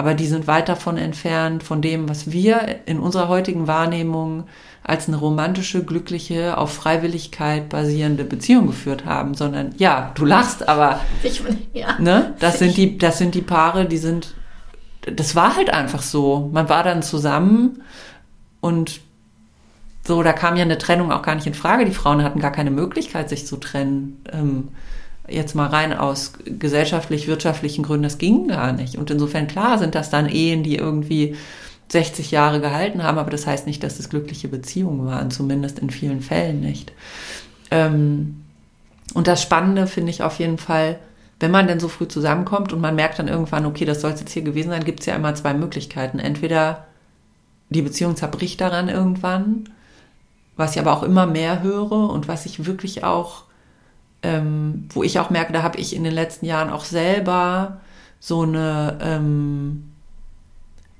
aber 0.00 0.14
die 0.14 0.26
sind 0.26 0.46
weit 0.46 0.70
davon 0.70 0.96
entfernt 0.96 1.62
von 1.62 1.82
dem, 1.82 2.08
was 2.08 2.32
wir 2.32 2.78
in 2.86 2.98
unserer 2.98 3.28
heutigen 3.28 3.66
Wahrnehmung 3.66 4.44
als 4.82 5.08
eine 5.08 5.18
romantische, 5.18 5.84
glückliche, 5.84 6.56
auf 6.56 6.72
Freiwilligkeit 6.72 7.68
basierende 7.68 8.24
Beziehung 8.24 8.68
geführt 8.68 9.04
haben, 9.04 9.34
sondern 9.34 9.74
ja, 9.76 10.10
du 10.14 10.24
lachst, 10.24 10.66
aber 10.70 11.00
ich, 11.22 11.42
ja. 11.74 11.98
ne, 11.98 12.34
das 12.38 12.58
sind 12.58 12.78
die, 12.78 12.96
das 12.96 13.18
sind 13.18 13.34
die 13.34 13.42
Paare, 13.42 13.84
die 13.84 13.98
sind, 13.98 14.32
das 15.02 15.36
war 15.36 15.54
halt 15.54 15.68
einfach 15.68 16.00
so. 16.00 16.48
Man 16.50 16.70
war 16.70 16.82
dann 16.82 17.02
zusammen 17.02 17.82
und 18.62 19.02
so, 20.06 20.22
da 20.22 20.32
kam 20.32 20.56
ja 20.56 20.62
eine 20.62 20.78
Trennung 20.78 21.12
auch 21.12 21.20
gar 21.20 21.34
nicht 21.34 21.46
in 21.46 21.52
Frage. 21.52 21.84
Die 21.84 21.92
Frauen 21.92 22.24
hatten 22.24 22.40
gar 22.40 22.52
keine 22.52 22.70
Möglichkeit, 22.70 23.28
sich 23.28 23.46
zu 23.46 23.58
trennen. 23.58 24.24
Ähm, 24.32 24.68
jetzt 25.30 25.54
mal 25.54 25.68
rein 25.68 25.92
aus 25.92 26.32
gesellschaftlich-wirtschaftlichen 26.44 27.84
Gründen, 27.84 28.04
das 28.04 28.18
ging 28.18 28.48
gar 28.48 28.72
nicht. 28.72 28.96
Und 28.96 29.10
insofern, 29.10 29.46
klar, 29.46 29.78
sind 29.78 29.94
das 29.94 30.10
dann 30.10 30.28
Ehen, 30.28 30.62
die 30.62 30.76
irgendwie 30.76 31.36
60 31.90 32.30
Jahre 32.30 32.60
gehalten 32.60 33.02
haben, 33.02 33.18
aber 33.18 33.30
das 33.30 33.46
heißt 33.46 33.66
nicht, 33.66 33.82
dass 33.82 33.98
es 33.98 34.10
glückliche 34.10 34.48
Beziehungen 34.48 35.06
waren, 35.06 35.30
zumindest 35.30 35.78
in 35.78 35.90
vielen 35.90 36.20
Fällen 36.20 36.60
nicht. 36.60 36.92
Ähm, 37.70 38.42
und 39.14 39.26
das 39.26 39.42
Spannende 39.42 39.86
finde 39.86 40.10
ich 40.10 40.22
auf 40.22 40.38
jeden 40.38 40.58
Fall, 40.58 40.98
wenn 41.40 41.50
man 41.50 41.66
denn 41.66 41.80
so 41.80 41.88
früh 41.88 42.06
zusammenkommt 42.06 42.72
und 42.72 42.80
man 42.80 42.94
merkt 42.94 43.18
dann 43.18 43.28
irgendwann, 43.28 43.66
okay, 43.66 43.84
das 43.84 44.00
soll 44.00 44.12
es 44.12 44.20
jetzt 44.20 44.32
hier 44.32 44.42
gewesen 44.42 44.70
sein, 44.70 44.84
gibt 44.84 45.00
es 45.00 45.06
ja 45.06 45.16
immer 45.16 45.34
zwei 45.34 45.54
Möglichkeiten. 45.54 46.18
Entweder 46.18 46.86
die 47.70 47.82
Beziehung 47.82 48.16
zerbricht 48.16 48.60
daran 48.60 48.88
irgendwann, 48.88 49.68
was 50.56 50.72
ich 50.72 50.80
aber 50.80 50.92
auch 50.92 51.02
immer 51.02 51.26
mehr 51.26 51.62
höre 51.62 52.10
und 52.10 52.28
was 52.28 52.46
ich 52.46 52.66
wirklich 52.66 53.02
auch 53.02 53.44
ähm, 54.22 54.86
wo 54.90 55.02
ich 55.02 55.18
auch 55.18 55.30
merke, 55.30 55.52
da 55.52 55.62
habe 55.62 55.78
ich 55.78 55.94
in 55.94 56.04
den 56.04 56.12
letzten 56.12 56.46
Jahren 56.46 56.70
auch 56.70 56.84
selber 56.84 57.80
so 58.18 58.42
eine, 58.42 58.98
ähm, 59.00 59.90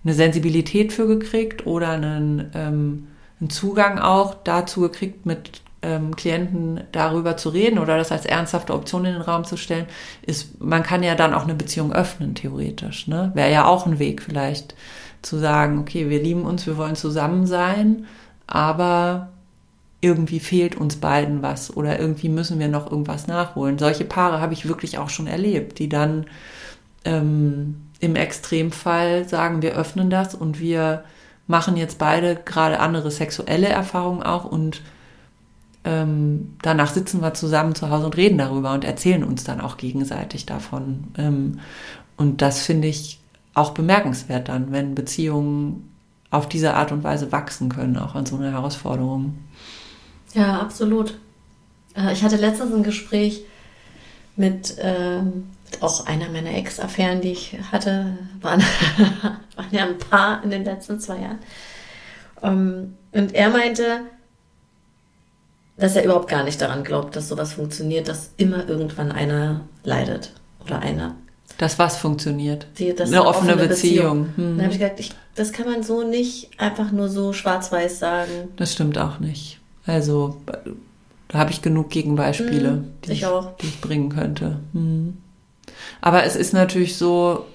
eine 0.05 0.15
Sensibilität 0.15 0.93
für 0.93 1.07
gekriegt 1.07 1.67
oder 1.67 1.91
einen, 1.91 2.51
ähm, 2.55 3.09
einen 3.41 3.51
Zugang 3.51 3.99
auch 3.99 4.35
dazu 4.43 4.81
gekriegt, 4.81 5.27
mit 5.27 5.61
ähm, 5.83 6.15
Klienten 6.17 6.81
darüber 6.93 7.37
zu 7.37 7.51
reden 7.51 7.79
oder 7.79 7.97
das 7.97 8.13
als 8.13 8.27
ernsthafte 8.27 8.75
Option 8.75 9.05
in 9.05 9.15
den 9.15 9.23
Raum 9.23 9.45
zu 9.45 9.57
stellen, 9.57 9.87
ist, 10.23 10.61
man 10.61 10.83
kann 10.83 11.03
ja 11.03 11.15
dann 11.15 11.35
auch 11.35 11.45
eine 11.45 11.55
Beziehung 11.55 11.93
öffnen, 11.93 12.35
theoretisch. 12.35 13.07
Ne? 13.07 13.31
Wäre 13.35 13.53
ja 13.53 13.67
auch 13.67 13.87
ein 13.87 13.99
Weg 13.99 14.23
vielleicht 14.23 14.75
zu 15.23 15.39
sagen, 15.39 15.79
okay, 15.79 16.09
wir 16.09 16.23
lieben 16.23 16.45
uns, 16.45 16.67
wir 16.67 16.77
wollen 16.77 16.97
zusammen 16.97 17.47
sein, 17.47 18.07
aber 18.47 19.29
irgendwie 20.01 20.41
fehlt 20.41 20.77
uns 20.77 20.97
beiden 20.97 21.43
was 21.43 21.77
oder 21.77 21.99
irgendwie 21.99 22.29
müssen 22.29 22.59
wir 22.59 22.69
noch 22.69 22.91
irgendwas 22.91 23.27
nachholen. 23.27 23.79
Solche 23.79 24.05
Paare 24.05 24.41
habe 24.41 24.55
ich 24.55 24.69
wirklich 24.69 24.99
auch 24.99 25.11
schon 25.11 25.27
erlebt, 25.27 25.79
die 25.79 25.89
dann 25.89 26.27
ähm, 27.05 27.83
im 28.01 28.17
Extremfall 28.17 29.29
sagen, 29.29 29.63
wir 29.63 29.75
öffnen 29.75 30.09
das 30.09 30.35
und 30.35 30.59
wir 30.59 31.05
machen 31.47 31.77
jetzt 31.77 31.99
beide 31.99 32.37
gerade 32.37 32.81
andere 32.81 33.11
sexuelle 33.11 33.69
Erfahrungen 33.69 34.23
auch 34.23 34.45
und 34.45 34.83
ähm, 35.85 36.55
danach 36.63 36.93
sitzen 36.93 37.21
wir 37.21 37.35
zusammen 37.35 37.75
zu 37.75 37.91
Hause 37.91 38.07
und 38.07 38.17
reden 38.17 38.39
darüber 38.39 38.73
und 38.73 38.85
erzählen 38.85 39.25
uns 39.25 39.45
dann 39.45 39.61
auch 39.61 39.77
gegenseitig 39.77 40.47
davon. 40.47 41.05
Ähm, 41.17 41.61
und 42.17 42.43
das 42.43 42.63
finde 42.63 42.89
ich 42.89 43.21
auch 43.55 43.71
bemerkenswert 43.71 44.49
dann, 44.49 44.73
wenn 44.73 44.95
Beziehungen 44.95 45.91
auf 46.31 46.49
diese 46.49 46.75
Art 46.75 46.93
und 46.93 47.03
Weise 47.03 47.33
wachsen 47.33 47.69
können, 47.69 47.97
auch 47.97 48.15
an 48.15 48.27
so 48.27 48.37
einer 48.37 48.53
Herausforderung. 48.53 49.39
Ja, 50.35 50.61
absolut. 50.61 51.19
Äh, 51.97 52.13
ich 52.13 52.23
hatte 52.23 52.37
letztens 52.37 52.73
ein 52.73 52.83
Gespräch 52.83 53.43
mit 54.37 54.77
ähm, 54.79 55.49
auch 55.81 56.07
einer 56.07 56.29
meiner 56.29 56.55
Ex-Affären, 56.55 57.21
die 57.21 57.33
ich 57.33 57.57
hatte, 57.71 58.19
waren, 58.41 58.61
waren 59.57 59.69
ja 59.71 59.87
ein 59.87 59.99
paar 59.99 60.43
in 60.43 60.51
den 60.51 60.65
letzten 60.65 60.99
zwei 60.99 61.19
Jahren. 61.19 61.39
Ähm, 62.43 62.97
und 63.13 63.35
er 63.35 63.51
meinte, 63.51 64.01
dass 65.77 65.97
er 65.97 66.05
überhaupt 66.05 66.29
gar 66.29 66.45
nicht 66.45 66.61
daran 66.61 66.85
glaubt, 66.85 67.17
dass 67.17 67.29
sowas 67.29 67.55
funktioniert, 67.55 68.09
dass 68.09 68.31
immer 68.37 68.69
irgendwann 68.69 69.13
einer 69.13 69.63
leidet 69.83 70.33
oder 70.65 70.81
einer. 70.81 71.17
Dass 71.59 71.79
was 71.79 71.97
funktioniert? 71.97 72.67
Die, 72.79 72.91
eine, 72.91 73.03
eine 73.03 73.27
offene, 73.27 73.53
offene, 73.53 73.69
Beziehung. 73.69 74.27
Beziehung. 74.27 74.37
Hm. 74.37 74.57
Dann 74.57 74.65
habe 74.65 74.75
ich 74.75 74.81
gesagt, 74.81 75.01
ich, 75.01 75.13
das 75.35 75.53
kann 75.53 75.67
man 75.67 75.83
so 75.83 76.03
nicht 76.03 76.51
einfach 76.59 76.91
nur 76.91 77.09
so 77.09 77.33
schwarz-weiß 77.33 77.99
sagen. 77.99 78.49
Das 78.57 78.73
stimmt 78.73 78.99
auch 78.99 79.19
nicht. 79.19 79.60
Also 79.87 80.41
da 81.29 81.39
habe 81.39 81.51
ich 81.51 81.63
genug 81.63 81.91
Gegenbeispiele, 81.91 82.71
mhm, 82.73 82.93
die, 83.05 83.13
ich, 83.13 83.27
die, 83.61 83.67
ich, 83.67 83.81
bringen 83.81 84.11
könnte. 84.11 84.61
Mhm. 84.73 85.19
Aber 86.01 86.25
es 86.25 86.37
ist 86.37 86.53
natürlich 86.53 86.97
so, 86.97 87.47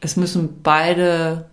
es 0.00 0.16
müssen 0.16 0.62
beide 0.62 1.46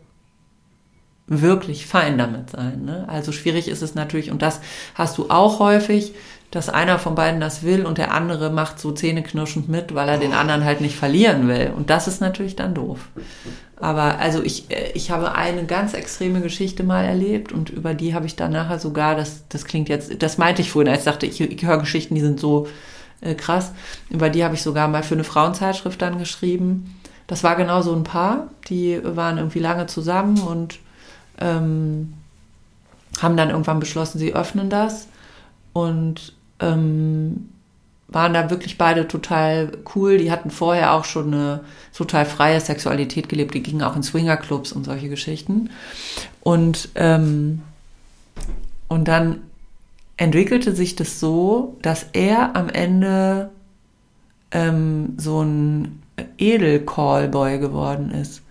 wirklich 1.28 1.86
fein 1.86 2.17
damit 2.17 2.49
sein. 2.51 2.86
Ne? 2.86 3.05
Also 3.07 3.32
schwierig 3.32 3.67
ist 3.67 3.84
es 3.84 3.95
natürlich, 3.95 4.32
und 4.32 4.41
das 4.41 4.61
hast 4.95 5.17
du 5.17 5.30
auch 5.30 5.59
häufig, 5.59 6.13
dass 6.51 6.69
einer 6.69 6.97
von 6.97 7.15
beiden 7.15 7.41
das 7.41 7.63
will 7.63 7.86
und 7.86 7.97
der 7.97 8.13
andere 8.13 8.49
macht 8.49 8.80
so 8.80 8.91
zähneknirschend 8.91 9.67
mit, 9.67 9.93
weil 9.93 10.07
er 10.07 10.17
den 10.17 10.34
anderen 10.34 10.63
halt 10.63 10.80
nicht 10.80 10.95
verlieren 10.95 11.47
will. 11.49 11.73
Und 11.75 11.89
das 11.89 12.07
ist 12.07 12.21
natürlich 12.21 12.55
dann 12.55 12.73
doof. 12.73 13.09
Aber 13.80 14.19
also 14.19 14.41
ich, 14.41 14.71
äh, 14.71 14.91
ich 14.93 15.11
habe 15.11 15.36
eine 15.36 15.65
ganz 15.65 15.93
extreme 15.93 16.41
Geschichte 16.41 16.84
mal 16.84 17.03
erlebt 17.03 17.51
und 17.51 17.69
über 17.69 17.93
die 17.93 18.13
habe 18.13 18.25
ich 18.25 18.36
dann 18.36 18.51
nachher 18.51 18.80
sogar, 18.80 19.15
das, 19.15 19.43
das 19.49 19.65
klingt 19.65 19.89
jetzt, 19.89 20.21
das 20.21 20.38
meinte 20.38 20.61
ich 20.61 20.71
vorhin, 20.71 20.91
als 20.91 20.99
ich 20.99 21.05
dachte, 21.05 21.25
ich, 21.25 21.39
ich 21.39 21.65
höre 21.65 21.78
Geschichten, 21.78 22.15
die 22.15 22.21
sind 22.21 22.39
so 22.39 22.67
äh, 23.21 23.36
krass. 23.36 23.71
Über 24.09 24.30
die 24.30 24.43
habe 24.43 24.55
ich 24.55 24.61
sogar 24.61 24.88
mal 24.88 25.03
für 25.03 25.15
eine 25.15 25.23
Frauenzeitschrift 25.23 26.01
dann 26.01 26.17
geschrieben. 26.19 26.95
Das 27.28 27.43
war 27.43 27.55
genau 27.55 27.82
so 27.82 27.93
ein 27.93 28.03
Paar, 28.03 28.47
die 28.69 28.99
waren 29.03 29.38
irgendwie 29.38 29.59
lange 29.59 29.86
zusammen 29.86 30.39
und 30.39 30.80
ähm, 31.39 32.13
haben 33.21 33.38
dann 33.38 33.49
irgendwann 33.49 33.80
beschlossen, 33.80 34.17
sie 34.17 34.34
öffnen 34.34 34.69
das 34.69 35.07
und 35.73 36.34
ähm, 36.59 37.49
waren 38.09 38.33
da 38.33 38.49
wirklich 38.49 38.77
beide 38.77 39.07
total 39.07 39.71
cool. 39.95 40.17
Die 40.17 40.31
hatten 40.31 40.49
vorher 40.49 40.93
auch 40.93 41.03
schon 41.05 41.33
eine 41.33 41.61
total 41.95 42.25
freie 42.25 42.59
Sexualität 42.61 43.27
gelebt. 43.29 43.53
Die 43.53 43.63
gingen 43.63 43.83
auch 43.83 43.95
in 43.95 44.03
Swingerclubs 44.03 44.71
und 44.71 44.85
solche 44.85 45.09
Geschichten. 45.09 45.69
Und, 46.41 46.89
ähm, 46.95 47.61
und 48.87 49.07
dann 49.07 49.41
entwickelte 50.15 50.73
sich 50.73 50.95
das 50.95 51.19
so, 51.19 51.77
dass 51.81 52.07
er 52.13 52.55
am 52.55 52.69
Ende 52.69 53.49
ähm, 54.51 55.15
so 55.17 55.41
ein 55.43 56.01
Edel-Callboy 56.37 57.59
geworden 57.59 58.11
ist. 58.11 58.41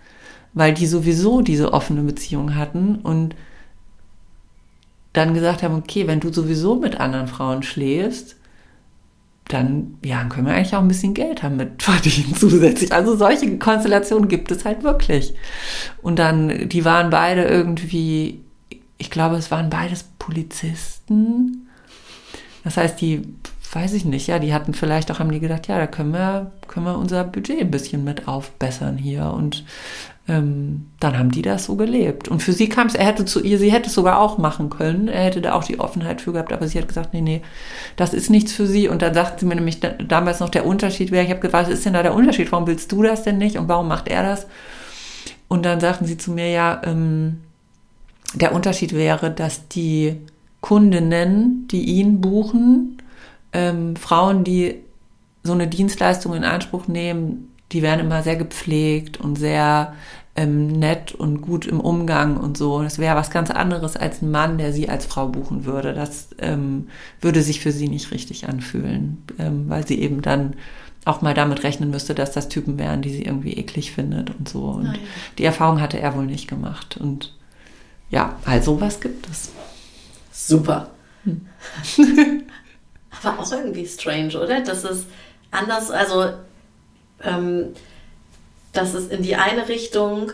weil 0.53 0.73
die 0.73 0.87
sowieso 0.87 1.41
diese 1.41 1.71
offene 1.71 2.01
Beziehung 2.01 2.55
hatten 2.55 2.95
und 2.95 3.35
dann 5.13 5.35
gesagt 5.35 5.61
haben, 5.61 5.75
okay, 5.75 6.07
wenn 6.07 6.19
du 6.19 6.33
sowieso 6.33 6.75
mit 6.75 6.99
anderen 6.99 7.27
Frauen 7.27 7.61
schläfst, 7.61 8.36
dann 9.47 9.97
ja, 10.03 10.23
können 10.25 10.47
wir 10.47 10.53
eigentlich 10.53 10.75
auch 10.75 10.81
ein 10.81 10.87
bisschen 10.87 11.13
Geld 11.13 11.43
damit 11.43 11.81
verdienen 11.83 12.35
zusätzlich. 12.35 12.91
Also 12.91 13.15
solche 13.15 13.57
Konstellationen 13.57 14.27
gibt 14.27 14.51
es 14.51 14.65
halt 14.65 14.83
wirklich. 14.83 15.33
Und 16.01 16.19
dann, 16.19 16.69
die 16.69 16.85
waren 16.85 17.09
beide 17.09 17.43
irgendwie, 17.43 18.41
ich 18.97 19.09
glaube, 19.09 19.35
es 19.35 19.51
waren 19.51 19.69
beides 19.69 20.05
Polizisten. 20.19 21.67
Das 22.63 22.77
heißt, 22.77 22.99
die, 22.99 23.21
weiß 23.73 23.93
ich 23.93 24.05
nicht, 24.05 24.27
ja, 24.27 24.39
die 24.39 24.53
hatten 24.53 24.73
vielleicht 24.73 25.11
auch, 25.11 25.19
haben 25.19 25.31
die 25.31 25.39
gedacht, 25.39 25.67
ja, 25.67 25.77
da 25.77 25.87
können 25.87 26.11
wir, 26.11 26.51
können 26.67 26.85
wir 26.85 26.97
unser 26.97 27.23
Budget 27.23 27.59
ein 27.59 27.71
bisschen 27.71 28.03
mit 28.03 28.27
aufbessern 28.27 28.97
hier. 28.97 29.31
Und 29.33 29.65
ähm, 30.27 30.87
dann 30.99 31.17
haben 31.17 31.31
die 31.31 31.41
das 31.41 31.65
so 31.65 31.75
gelebt. 31.75 32.27
Und 32.27 32.43
für 32.43 32.53
sie 32.53 32.69
kam 32.69 32.87
es, 32.87 32.95
er 32.95 33.05
hätte 33.05 33.25
zu 33.25 33.41
ihr, 33.41 33.57
sie 33.57 33.71
hätte 33.71 33.87
es 33.87 33.95
sogar 33.95 34.19
auch 34.19 34.37
machen 34.37 34.69
können. 34.69 35.07
Er 35.07 35.23
hätte 35.23 35.41
da 35.41 35.53
auch 35.53 35.63
die 35.63 35.79
Offenheit 35.79 36.21
für 36.21 36.33
gehabt, 36.33 36.51
aber 36.51 36.67
sie 36.67 36.77
hat 36.77 36.87
gesagt, 36.87 37.13
nee, 37.13 37.21
nee, 37.21 37.41
das 37.95 38.13
ist 38.13 38.29
nichts 38.29 38.53
für 38.53 38.67
sie. 38.67 38.89
Und 38.89 39.01
dann 39.01 39.13
sagte 39.13 39.39
sie 39.39 39.45
mir 39.45 39.55
nämlich 39.55 39.79
da, 39.79 39.89
damals 39.89 40.39
noch 40.39 40.49
der 40.49 40.65
Unterschied 40.65 41.11
wäre, 41.11 41.23
ich 41.23 41.29
habe 41.29 41.39
gefragt, 41.39 41.67
was 41.67 41.73
ist 41.73 41.85
denn 41.85 41.93
da 41.93 42.03
der 42.03 42.13
Unterschied? 42.13 42.51
Warum 42.51 42.67
willst 42.67 42.91
du 42.91 43.03
das 43.03 43.23
denn 43.23 43.37
nicht? 43.37 43.57
Und 43.57 43.67
warum 43.67 43.87
macht 43.87 44.07
er 44.07 44.23
das? 44.23 44.47
Und 45.47 45.65
dann 45.65 45.79
sagten 45.79 46.05
sie 46.05 46.17
zu 46.17 46.31
mir, 46.31 46.49
ja, 46.49 46.81
ähm, 46.83 47.41
der 48.33 48.53
Unterschied 48.53 48.93
wäre, 48.93 49.31
dass 49.31 49.69
die 49.69 50.17
Kundinnen, 50.59 51.67
die 51.71 51.83
ihn 51.83 52.19
buchen, 52.19 52.97
ähm, 53.53 53.95
Frauen, 53.95 54.43
die 54.43 54.75
so 55.43 55.53
eine 55.53 55.67
Dienstleistung 55.67 56.33
in 56.33 56.43
Anspruch 56.43 56.87
nehmen, 56.87 57.53
die 57.71 57.81
werden 57.81 58.01
immer 58.01 58.23
sehr 58.23 58.35
gepflegt 58.35 59.19
und 59.19 59.37
sehr 59.37 59.93
ähm, 60.35 60.67
nett 60.67 61.13
und 61.13 61.41
gut 61.41 61.65
im 61.65 61.79
Umgang 61.79 62.37
und 62.37 62.57
so. 62.57 62.81
Das 62.83 62.99
wäre 62.99 63.15
was 63.15 63.31
ganz 63.31 63.49
anderes 63.49 63.97
als 63.97 64.21
ein 64.21 64.31
Mann, 64.31 64.57
der 64.57 64.71
sie 64.71 64.87
als 64.87 65.05
Frau 65.05 65.27
buchen 65.27 65.65
würde. 65.65 65.93
Das 65.93 66.29
ähm, 66.37 66.87
würde 67.19 67.41
sich 67.41 67.59
für 67.59 67.71
sie 67.71 67.89
nicht 67.89 68.11
richtig 68.11 68.47
anfühlen, 68.47 69.23
ähm, 69.39 69.67
weil 69.67 69.85
sie 69.85 69.99
eben 69.99 70.21
dann 70.21 70.53
auch 71.05 71.21
mal 71.21 71.33
damit 71.33 71.63
rechnen 71.63 71.89
müsste, 71.89 72.13
dass 72.13 72.31
das 72.31 72.49
Typen 72.49 72.77
wären, 72.77 73.01
die 73.01 73.09
sie 73.09 73.23
irgendwie 73.23 73.53
eklig 73.53 73.91
findet 73.91 74.29
und 74.37 74.47
so. 74.47 74.65
Und 74.65 74.83
Nein. 74.83 74.99
die 75.37 75.45
Erfahrung 75.45 75.81
hatte 75.81 75.99
er 75.99 76.15
wohl 76.15 76.25
nicht 76.25 76.47
gemacht. 76.47 76.97
Und 76.97 77.33
ja, 78.09 78.35
also 78.45 78.79
was 78.79 78.99
gibt 78.99 79.27
es. 79.29 79.51
Super. 80.31 80.91
Hm. 81.23 81.47
Aber 83.23 83.39
auch 83.39 83.51
irgendwie 83.51 83.85
strange, 83.85 84.39
oder? 84.39 84.61
Das 84.61 84.83
ist 84.83 85.05
anders, 85.51 85.91
also 85.91 86.33
ähm, 87.23 87.73
dass 88.73 88.93
es 88.93 89.07
in 89.07 89.23
die 89.23 89.35
eine 89.35 89.67
Richtung 89.67 90.31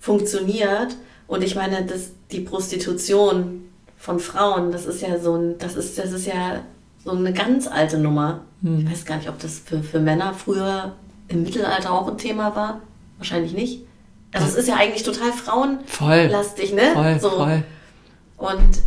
funktioniert. 0.00 0.96
Und 1.26 1.42
ich 1.42 1.54
meine, 1.54 1.84
das, 1.84 2.10
die 2.30 2.40
Prostitution 2.40 3.68
von 3.98 4.20
Frauen, 4.20 4.72
das 4.72 4.86
ist 4.86 5.02
ja 5.02 5.18
so 5.18 5.36
ein, 5.36 5.58
das 5.58 5.74
ist, 5.74 5.98
das 5.98 6.12
ist 6.12 6.26
ja 6.26 6.62
so 7.04 7.10
eine 7.12 7.32
ganz 7.32 7.66
alte 7.66 7.98
Nummer. 7.98 8.40
Hm. 8.62 8.80
Ich 8.80 8.90
weiß 8.90 9.04
gar 9.04 9.16
nicht, 9.16 9.28
ob 9.28 9.38
das 9.38 9.58
für, 9.58 9.82
für 9.82 10.00
Männer 10.00 10.34
früher 10.34 10.94
im 11.28 11.42
Mittelalter 11.42 11.92
auch 11.92 12.08
ein 12.08 12.18
Thema 12.18 12.54
war. 12.54 12.80
Wahrscheinlich 13.18 13.52
nicht. 13.52 13.82
Also 14.32 14.48
es 14.48 14.54
ist 14.54 14.68
ja 14.68 14.76
eigentlich 14.76 15.02
total 15.02 15.32
frauenlastig, 15.32 16.74
ne? 16.74 16.92
Voll, 16.92 17.20
so. 17.20 17.30
voll. 17.30 17.62
Und 18.36 18.82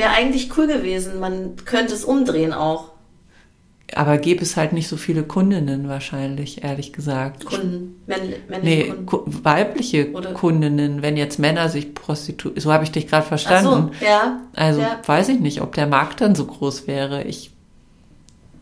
wäre 0.00 0.10
eigentlich 0.10 0.56
cool 0.56 0.66
gewesen. 0.66 1.20
Man 1.20 1.56
könnte 1.64 1.94
es 1.94 2.04
umdrehen 2.04 2.52
auch. 2.52 2.90
Aber 3.94 4.18
gäbe 4.18 4.42
es 4.42 4.56
halt 4.56 4.72
nicht 4.72 4.86
so 4.88 4.96
viele 4.96 5.24
Kundinnen 5.24 5.88
wahrscheinlich, 5.88 6.62
ehrlich 6.62 6.92
gesagt. 6.92 7.44
Kunden, 7.44 8.00
männliche 8.06 8.38
nee, 8.62 8.92
Kunden. 9.04 9.44
weibliche 9.44 10.12
Oder? 10.12 10.32
Kundinnen, 10.32 11.02
wenn 11.02 11.16
jetzt 11.16 11.40
Männer 11.40 11.68
sich 11.68 11.92
prostituieren. 11.92 12.60
So 12.60 12.72
habe 12.72 12.84
ich 12.84 12.92
dich 12.92 13.08
gerade 13.08 13.26
verstanden. 13.26 13.90
Ach 13.92 13.98
so, 13.98 14.04
ja. 14.04 14.40
Also 14.54 14.80
ja. 14.80 15.00
weiß 15.04 15.28
ich 15.30 15.40
nicht, 15.40 15.60
ob 15.60 15.74
der 15.74 15.88
Markt 15.88 16.20
dann 16.20 16.36
so 16.36 16.46
groß 16.46 16.86
wäre. 16.86 17.24
Ich. 17.24 17.50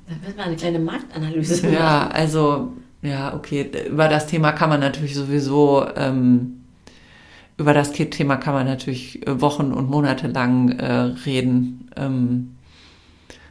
Dann 0.08 0.22
wird 0.24 0.36
man 0.38 0.46
eine 0.46 0.56
kleine 0.56 0.78
Marktanalyse 0.78 1.62
machen. 1.62 1.74
Ja, 1.74 2.08
also, 2.08 2.72
ja, 3.02 3.34
okay. 3.34 3.70
Über 3.86 4.08
das 4.08 4.26
Thema 4.28 4.52
kann 4.52 4.70
man 4.70 4.80
natürlich 4.80 5.14
sowieso. 5.14 5.86
Ähm, 5.94 6.57
über 7.58 7.74
das 7.74 7.92
Thema 7.92 8.36
kann 8.36 8.54
man 8.54 8.66
natürlich 8.66 9.20
Wochen 9.26 9.72
und 9.72 9.90
Monate 9.90 10.28
lang 10.28 10.70
äh, 10.78 10.92
reden. 11.26 11.90
Ähm, 11.96 12.56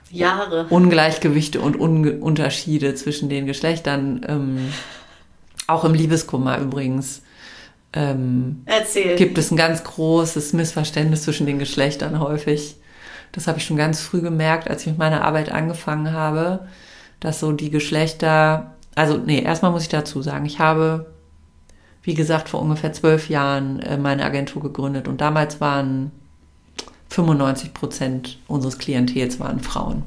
Jahre. 0.09 0.67
Ungleichgewichte 0.69 1.59
und 1.59 1.77
Un 1.77 2.21
Unterschiede 2.21 2.95
zwischen 2.95 3.27
den 3.27 3.45
Geschlechtern. 3.45 4.25
Ähm, 4.27 4.73
auch 5.67 5.83
im 5.83 5.93
Liebeskummer 5.93 6.57
übrigens. 6.59 7.21
Ähm, 7.91 8.63
Erzähl. 8.65 9.17
Gibt 9.17 9.37
es 9.37 9.51
ein 9.51 9.57
ganz 9.57 9.83
großes 9.83 10.53
Missverständnis 10.53 11.23
zwischen 11.23 11.45
den 11.45 11.59
Geschlechtern 11.59 12.19
häufig. 12.19 12.77
Das 13.33 13.47
habe 13.47 13.59
ich 13.59 13.65
schon 13.65 13.77
ganz 13.77 13.99
früh 14.01 14.21
gemerkt, 14.21 14.69
als 14.69 14.81
ich 14.81 14.87
mit 14.87 14.97
meiner 14.97 15.25
Arbeit 15.25 15.51
angefangen 15.51 16.13
habe, 16.13 16.67
dass 17.19 17.41
so 17.41 17.51
die 17.51 17.69
Geschlechter, 17.69 18.75
also 18.95 19.17
nee, 19.17 19.41
erstmal 19.41 19.71
muss 19.71 19.83
ich 19.83 19.89
dazu 19.89 20.21
sagen, 20.21 20.45
ich 20.45 20.59
habe, 20.59 21.07
wie 22.07 22.13
gesagt, 22.13 22.47
vor 22.47 22.61
ungefähr 22.61 22.93
zwölf 22.93 23.27
Jahren 23.27 23.81
äh, 23.81 23.97
meine 23.97 24.23
Agentur 24.23 24.61
gegründet 24.61 25.09
und 25.09 25.19
damals 25.19 25.59
waren 25.59 26.11
95 27.09 27.73
Prozent 27.73 28.39
unseres 28.47 28.77
Klientels 28.77 29.41
waren 29.41 29.59
Frauen. 29.59 30.03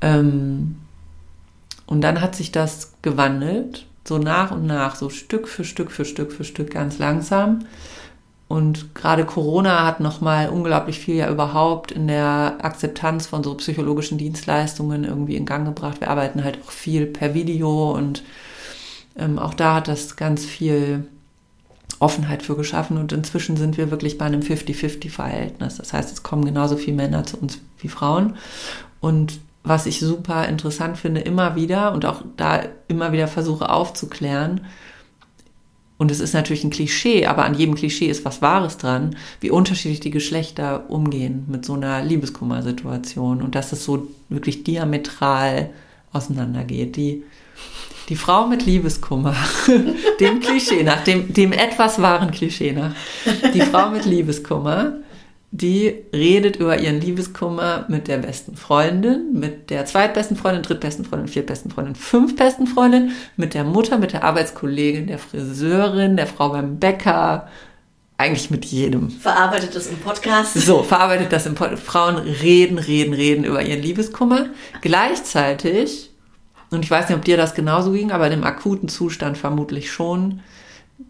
Ähm, 0.00 0.74
und 1.86 2.00
dann 2.00 2.20
hat 2.20 2.34
sich 2.34 2.50
das 2.50 2.94
gewandelt, 3.00 3.86
so 4.04 4.18
nach 4.18 4.50
und 4.50 4.66
nach, 4.66 4.96
so 4.96 5.08
Stück 5.08 5.46
für 5.46 5.62
Stück 5.62 5.92
für 5.92 6.04
Stück 6.04 6.32
für 6.32 6.42
Stück 6.42 6.72
ganz 6.72 6.98
langsam. 6.98 7.60
Und 8.48 8.96
gerade 8.96 9.24
Corona 9.24 9.86
hat 9.86 10.00
nochmal 10.00 10.48
unglaublich 10.48 10.98
viel 10.98 11.14
ja 11.14 11.30
überhaupt 11.30 11.92
in 11.92 12.08
der 12.08 12.56
Akzeptanz 12.60 13.28
von 13.28 13.44
so 13.44 13.54
psychologischen 13.54 14.18
Dienstleistungen 14.18 15.04
irgendwie 15.04 15.36
in 15.36 15.46
Gang 15.46 15.64
gebracht. 15.64 16.00
Wir 16.00 16.10
arbeiten 16.10 16.42
halt 16.42 16.58
auch 16.66 16.72
viel 16.72 17.06
per 17.06 17.34
Video 17.34 17.92
und 17.92 18.24
ähm, 19.18 19.38
auch 19.38 19.54
da 19.54 19.76
hat 19.76 19.88
das 19.88 20.16
ganz 20.16 20.44
viel 20.44 21.06
Offenheit 22.00 22.42
für 22.42 22.56
geschaffen 22.56 22.96
und 22.96 23.12
inzwischen 23.12 23.56
sind 23.56 23.76
wir 23.76 23.90
wirklich 23.90 24.18
bei 24.18 24.24
einem 24.24 24.40
50-50-Verhältnis. 24.40 25.76
Das 25.76 25.92
heißt, 25.92 26.12
es 26.12 26.22
kommen 26.22 26.44
genauso 26.44 26.76
viele 26.76 26.96
Männer 26.96 27.24
zu 27.24 27.38
uns 27.38 27.58
wie 27.78 27.88
Frauen. 27.88 28.36
Und 29.00 29.40
was 29.64 29.86
ich 29.86 30.00
super 30.00 30.46
interessant 30.46 30.96
finde, 30.96 31.20
immer 31.20 31.56
wieder 31.56 31.92
und 31.92 32.06
auch 32.06 32.22
da 32.36 32.62
immer 32.86 33.12
wieder 33.12 33.28
versuche 33.28 33.68
aufzuklären, 33.68 34.62
und 35.98 36.12
es 36.12 36.20
ist 36.20 36.32
natürlich 36.32 36.62
ein 36.62 36.70
Klischee, 36.70 37.26
aber 37.26 37.44
an 37.44 37.54
jedem 37.54 37.74
Klischee 37.74 38.06
ist 38.06 38.24
was 38.24 38.40
Wahres 38.40 38.78
dran, 38.78 39.16
wie 39.40 39.50
unterschiedlich 39.50 39.98
die 39.98 40.12
Geschlechter 40.12 40.88
umgehen 40.88 41.44
mit 41.48 41.64
so 41.64 41.74
einer 41.74 42.04
Liebeskummersituation 42.04 43.42
und 43.42 43.56
dass 43.56 43.72
es 43.72 43.84
so 43.84 44.06
wirklich 44.28 44.62
diametral 44.62 45.70
auseinandergeht. 46.12 46.94
Die 46.94 47.24
die 48.08 48.16
Frau 48.16 48.46
mit 48.46 48.64
Liebeskummer, 48.64 49.34
dem 50.20 50.40
Klischee 50.40 50.82
nach, 50.82 51.04
dem, 51.04 51.32
dem 51.32 51.52
etwas 51.52 52.00
wahren 52.00 52.30
Klischee 52.30 52.72
nach. 52.72 52.92
Die 53.52 53.60
Frau 53.60 53.90
mit 53.90 54.06
Liebeskummer, 54.06 54.94
die 55.50 55.94
redet 56.12 56.56
über 56.56 56.78
ihren 56.78 57.00
Liebeskummer 57.00 57.86
mit 57.88 58.08
der 58.08 58.18
besten 58.18 58.56
Freundin, 58.56 59.32
mit 59.32 59.70
der 59.70 59.84
zweitbesten 59.84 60.36
Freundin, 60.36 60.62
drittbesten 60.62 61.04
Freundin, 61.04 61.28
viertbesten 61.28 61.70
Freundin, 61.70 61.94
fünfbesten 61.94 62.66
Freundin, 62.66 63.12
mit 63.36 63.54
der 63.54 63.64
Mutter, 63.64 63.98
mit 63.98 64.12
der 64.12 64.24
Arbeitskollegin, 64.24 65.06
der 65.06 65.18
Friseurin, 65.18 66.16
der 66.16 66.26
Frau 66.26 66.50
beim 66.50 66.78
Bäcker, 66.78 67.48
eigentlich 68.18 68.50
mit 68.50 68.64
jedem. 68.64 69.10
Verarbeitet 69.10 69.76
das 69.76 69.86
im 69.86 69.96
Podcast. 69.98 70.54
So, 70.54 70.82
verarbeitet 70.82 71.32
das 71.32 71.46
im 71.46 71.54
Podcast. 71.54 71.84
Frauen 71.84 72.16
reden, 72.16 72.78
reden, 72.78 73.14
reden 73.14 73.44
über 73.44 73.62
ihren 73.62 73.80
Liebeskummer. 73.80 74.46
Gleichzeitig 74.80 76.07
und 76.70 76.84
ich 76.84 76.90
weiß 76.90 77.08
nicht, 77.08 77.16
ob 77.16 77.24
dir 77.24 77.36
das 77.36 77.54
genauso 77.54 77.92
ging, 77.92 78.10
aber 78.10 78.26
in 78.26 78.32
dem 78.32 78.44
akuten 78.44 78.88
Zustand 78.88 79.38
vermutlich 79.38 79.90
schon, 79.90 80.40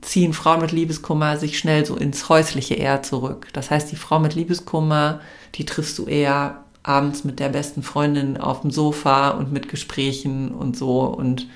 ziehen 0.03 0.33
Frauen 0.33 0.61
mit 0.61 0.73
Liebeskummer 0.73 1.37
sich 1.37 1.59
schnell 1.59 1.85
so 1.85 1.97
ins 1.97 2.29
häusliche 2.29 2.75
eher 2.75 3.03
zurück. 3.03 3.49
Das 3.53 3.71
heißt, 3.71 3.91
die 3.91 3.97
Frau 3.97 4.19
mit 4.19 4.35
Liebeskummer, 4.35 5.21
die 5.55 5.65
triffst 5.65 5.99
du 5.99 6.07
eher 6.07 6.65
abends 6.83 7.25
mit 7.25 7.41
der 7.41 7.49
besten 7.49 7.83
Freundin 7.83 8.37
auf 8.37 8.61
dem 8.61 8.71
Sofa 8.71 9.31
und 9.31 9.53
mit 9.53 9.69
Gesprächen 9.69 10.53
und 10.53 10.77
so 10.77 11.03
und 11.03 11.47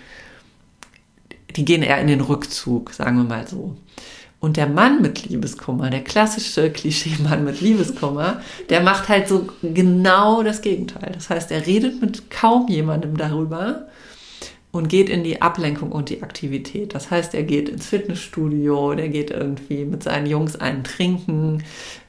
die 1.57 1.64
gehen 1.64 1.82
eher 1.82 2.00
in 2.00 2.07
den 2.07 2.20
Rückzug, 2.20 2.92
sagen 2.92 3.16
wir 3.18 3.24
mal 3.24 3.46
so. 3.46 3.76
Und 4.43 4.57
der 4.57 4.66
Mann 4.66 5.01
mit 5.01 5.24
Liebeskummer, 5.28 5.88
der 5.88 6.03
klassische 6.03 6.68
Klischee-Mann 6.68 7.45
mit 7.45 7.61
Liebeskummer, 7.61 8.43
der 8.70 8.80
macht 8.80 9.09
halt 9.09 9.28
so 9.28 9.47
genau 9.62 10.43
das 10.43 10.62
Gegenteil. 10.62 11.12
Das 11.14 11.30
heißt, 11.30 11.53
er 11.53 11.64
redet 11.64 12.01
mit 12.01 12.28
kaum 12.28 12.66
jemandem 12.66 13.16
darüber 13.16 13.86
und 14.72 14.88
geht 14.88 15.09
in 15.09 15.22
die 15.22 15.40
Ablenkung 15.40 15.93
und 15.93 16.11
die 16.11 16.24
Aktivität. 16.24 16.93
Das 16.93 17.12
heißt, 17.12 17.34
er 17.34 17.45
geht 17.45 17.68
ins 17.68 17.86
Fitnessstudio, 17.86 18.95
der 18.95 19.11
geht 19.11 19.30
irgendwie 19.30 19.84
mit 19.84 20.03
seinen 20.03 20.26
Jungs 20.26 20.57
einen 20.57 20.82
trinken. 20.82 21.62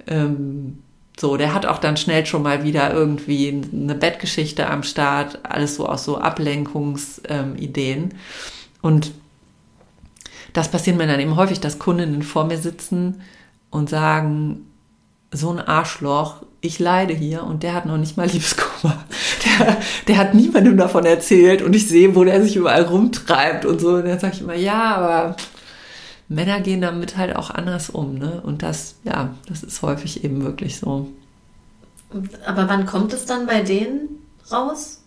Ähm, 0.07 0.79
so, 1.19 1.37
der 1.37 1.53
hat 1.53 1.67
auch 1.67 1.77
dann 1.77 1.97
schnell 1.97 2.25
schon 2.25 2.41
mal 2.41 2.63
wieder 2.63 2.91
irgendwie 2.91 3.61
eine 3.71 3.93
Bettgeschichte 3.93 4.67
am 4.71 4.81
Start, 4.81 5.37
alles 5.43 5.75
so 5.75 5.85
aus 5.85 6.03
so 6.03 6.17
Ablenkungsideen. 6.17 8.01
Ähm, 8.01 8.09
und 8.81 9.11
das 10.53 10.69
passiert 10.69 10.97
mir 10.97 11.07
dann 11.07 11.19
eben 11.19 11.35
häufig, 11.35 11.59
dass 11.59 11.79
Kundinnen 11.79 12.23
vor 12.23 12.45
mir 12.45 12.57
sitzen 12.57 13.21
und 13.69 13.89
sagen, 13.89 14.67
so 15.31 15.49
ein 15.49 15.59
Arschloch, 15.59 16.43
ich 16.61 16.79
leide 16.79 17.13
hier 17.13 17.43
und 17.43 17.63
der 17.63 17.73
hat 17.73 17.85
noch 17.85 17.97
nicht 17.97 18.15
mal 18.15 18.27
Liebeskummer. 18.27 19.03
Der, 19.43 19.77
der 20.07 20.17
hat 20.17 20.33
niemandem 20.33 20.77
davon 20.77 21.05
erzählt 21.05 21.61
und 21.61 21.75
ich 21.75 21.89
sehe, 21.89 22.15
wo 22.15 22.23
der 22.23 22.41
sich 22.41 22.55
überall 22.55 22.83
rumtreibt 22.83 23.65
und 23.65 23.81
so. 23.81 23.95
Und 23.95 24.05
dann 24.05 24.17
sage 24.17 24.35
ich 24.35 24.41
immer, 24.41 24.55
ja, 24.55 24.95
aber 24.95 25.35
Männer 26.29 26.61
gehen 26.61 26.79
damit 26.79 27.17
halt 27.17 27.35
auch 27.35 27.49
anders 27.49 27.89
um, 27.89 28.17
ne? 28.17 28.41
Und 28.41 28.63
das, 28.63 28.95
ja, 29.03 29.35
das 29.47 29.61
ist 29.61 29.81
häufig 29.81 30.23
eben 30.23 30.45
wirklich 30.45 30.79
so. 30.79 31.09
Aber 32.45 32.69
wann 32.69 32.85
kommt 32.85 33.11
es 33.11 33.25
dann 33.25 33.45
bei 33.45 33.61
denen 33.61 34.09
raus? 34.49 35.03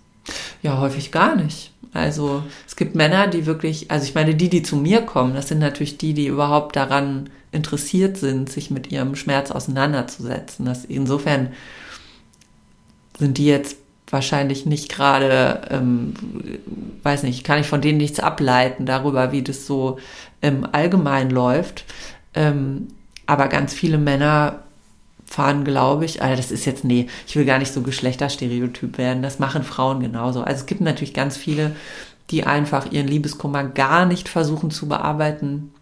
Ja, 0.63 0.79
häufig 0.81 1.11
gar 1.11 1.35
nicht. 1.35 1.73
Also 1.97 2.43
es 2.67 2.77
gibt 2.77 2.95
Männer, 2.95 3.27
die 3.27 3.47
wirklich, 3.47 3.91
also 3.91 4.05
ich 4.05 4.15
meine, 4.15 4.35
die, 4.35 4.49
die 4.49 4.63
zu 4.63 4.77
mir 4.77 5.03
kommen, 5.03 5.35
das 5.35 5.49
sind 5.49 5.59
natürlich 5.59 5.99
die, 5.99 6.15
die 6.15 6.27
überhaupt 6.27 6.77
daran 6.77 7.31
interessiert 7.53 8.17
sind, 8.17 8.51
sich 8.51 8.71
mit 8.71 8.93
ihrem 8.93 9.17
Schmerz 9.17 9.51
auseinanderzusetzen. 9.51 10.67
Das, 10.67 10.85
insofern 10.85 11.49
sind 13.19 13.39
die 13.39 13.47
jetzt 13.47 13.79
wahrscheinlich 14.09 14.67
nicht 14.67 14.91
gerade, 14.91 15.63
ähm, 15.71 16.15
weiß 17.03 17.23
nicht, 17.23 17.45
kann 17.45 17.61
ich 17.61 17.67
von 17.67 17.81
denen 17.81 17.99
nichts 17.99 18.21
ableiten 18.21 18.87
darüber, 18.87 19.33
wie 19.33 19.43
das 19.43 19.67
so 19.67 19.99
ähm, 20.43 20.67
allgemein 20.71 21.31
läuft. 21.31 21.85
Ähm, 22.35 22.89
aber 23.27 23.49
ganz 23.49 23.75
viele 23.75 23.99
Männer 23.99 24.66
fahren, 25.27 25.65
glaube 25.65 26.05
ich, 26.05 26.23
also 26.23 26.37
das 26.37 26.51
ist 26.51 26.65
jetzt, 26.65 26.85
nee, 26.85 27.09
ich 27.27 27.37
will 27.37 27.45
gar 27.45 27.59
nicht 27.59 27.73
so 27.73 27.83
Geschlechterstereotyp 27.83 28.97
werden, 28.97 29.23
das 29.23 29.39
machen 29.39 29.63
Frauen 29.63 30.01
genauso. 30.01 30.41
Also 30.43 30.61
es 30.61 30.67
gibt 30.67 30.81
natürlich 30.81 31.15
ganz 31.15 31.37
viele, 31.37 31.75
die 32.31 32.45
einfach 32.45 32.91
ihren 32.93 33.09
Liebeskummer 33.09 33.65
gar 33.65 34.07
nicht 34.07 34.29
versuchen 34.29 34.71
zu 34.71 34.89
bearbeiten, 34.89 35.73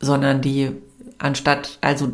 sondern 0.00 0.40
die 0.40 0.72
anstatt, 1.18 1.78
also 1.80 2.10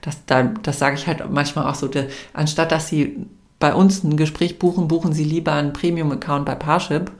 das, 0.00 0.24
da, 0.26 0.44
das 0.62 0.78
sage 0.78 0.96
ich 0.96 1.06
halt 1.06 1.30
manchmal 1.30 1.66
auch 1.66 1.74
so, 1.74 1.90
anstatt 2.32 2.72
dass 2.72 2.88
sie 2.88 3.26
bei 3.58 3.74
uns 3.74 4.02
ein 4.02 4.16
Gespräch 4.16 4.58
buchen, 4.58 4.88
buchen 4.88 5.12
sie 5.12 5.24
lieber 5.24 5.52
einen 5.52 5.74
Premium-Account 5.74 6.46
bei 6.46 6.54
Parship 6.54 7.12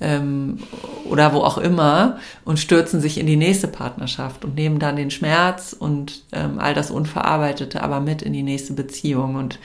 ähm, 0.00 0.58
oder 1.04 1.32
wo 1.32 1.38
auch 1.38 1.58
immer 1.58 2.18
und 2.44 2.58
stürzen 2.58 3.00
sich 3.00 3.18
in 3.18 3.26
die 3.26 3.36
nächste 3.36 3.68
Partnerschaft 3.68 4.44
und 4.44 4.54
nehmen 4.54 4.78
dann 4.78 4.96
den 4.96 5.10
Schmerz 5.10 5.74
und 5.78 6.24
ähm, 6.32 6.58
all 6.58 6.74
das 6.74 6.90
Unverarbeitete 6.90 7.82
aber 7.82 8.00
mit 8.00 8.22
in 8.22 8.32
die 8.32 8.42
nächste 8.42 8.72
Beziehung. 8.72 9.34
Und 9.34 9.58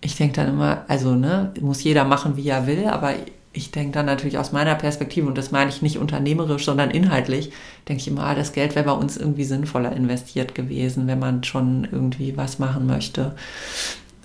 ich 0.00 0.16
denke 0.16 0.36
dann 0.36 0.48
immer, 0.48 0.84
also 0.88 1.14
ne, 1.14 1.52
muss 1.60 1.82
jeder 1.82 2.04
machen, 2.04 2.36
wie 2.36 2.48
er 2.48 2.66
will, 2.66 2.86
aber 2.86 3.14
ich 3.52 3.70
denke 3.70 3.92
dann 3.92 4.06
natürlich 4.06 4.38
aus 4.38 4.52
meiner 4.52 4.74
Perspektive, 4.74 5.26
und 5.26 5.38
das 5.38 5.50
meine 5.50 5.70
ich 5.70 5.82
nicht 5.82 5.98
unternehmerisch, 5.98 6.64
sondern 6.64 6.90
inhaltlich, 6.90 7.50
denke 7.88 8.00
ich 8.00 8.08
immer, 8.08 8.24
ah, 8.24 8.34
das 8.34 8.52
Geld 8.52 8.76
wäre 8.76 8.84
bei 8.84 8.92
uns 8.92 9.16
irgendwie 9.16 9.44
sinnvoller 9.44 9.92
investiert 9.96 10.54
gewesen, 10.54 11.06
wenn 11.06 11.18
man 11.18 11.42
schon 11.42 11.88
irgendwie 11.90 12.36
was 12.36 12.58
machen 12.58 12.86
möchte. 12.86 13.34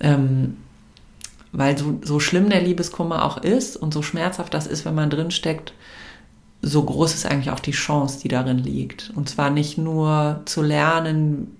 Ähm, 0.00 0.58
weil 1.54 1.78
so, 1.78 1.98
so 2.02 2.20
schlimm 2.20 2.50
der 2.50 2.60
Liebeskummer 2.60 3.24
auch 3.24 3.38
ist 3.38 3.76
und 3.76 3.94
so 3.94 4.02
schmerzhaft 4.02 4.52
das 4.54 4.66
ist, 4.66 4.84
wenn 4.84 4.94
man 4.94 5.10
drin 5.10 5.30
steckt, 5.30 5.72
so 6.62 6.82
groß 6.82 7.14
ist 7.14 7.26
eigentlich 7.26 7.50
auch 7.50 7.60
die 7.60 7.72
Chance, 7.72 8.20
die 8.20 8.28
darin 8.28 8.58
liegt. 8.58 9.12
Und 9.14 9.28
zwar 9.28 9.50
nicht 9.50 9.78
nur 9.78 10.40
zu 10.46 10.62
lernen, 10.62 11.56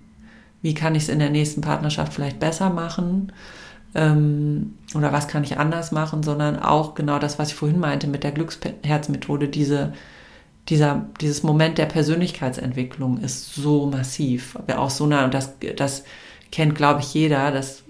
wie 0.61 0.73
kann 0.73 0.95
ich 0.95 1.03
es 1.03 1.09
in 1.09 1.19
der 1.19 1.29
nächsten 1.29 1.61
Partnerschaft 1.61 2.13
vielleicht 2.13 2.39
besser 2.39 2.69
machen 2.71 3.31
ähm, 3.93 4.73
oder 4.95 5.13
was 5.13 5.27
kann 5.27 5.43
ich 5.43 5.57
anders 5.57 5.91
machen, 5.91 6.23
sondern 6.23 6.59
auch 6.59 6.95
genau 6.95 7.19
das, 7.19 7.39
was 7.39 7.49
ich 7.49 7.55
vorhin 7.55 7.79
meinte 7.79 8.07
mit 8.07 8.23
der 8.23 8.31
Glücksherzmethode, 8.31 9.47
diese, 9.47 9.93
dieser, 10.67 11.05
dieses 11.21 11.43
Moment 11.43 11.77
der 11.77 11.85
Persönlichkeitsentwicklung 11.85 13.19
ist 13.19 13.53
so 13.55 13.85
massiv, 13.85 14.57
auch 14.75 14.89
so 14.89 15.05
nah 15.05 15.25
und 15.25 15.33
das, 15.33 15.53
das 15.77 16.03
kennt, 16.51 16.75
glaube 16.75 17.01
ich, 17.01 17.13
jeder, 17.13 17.51
dass 17.51 17.84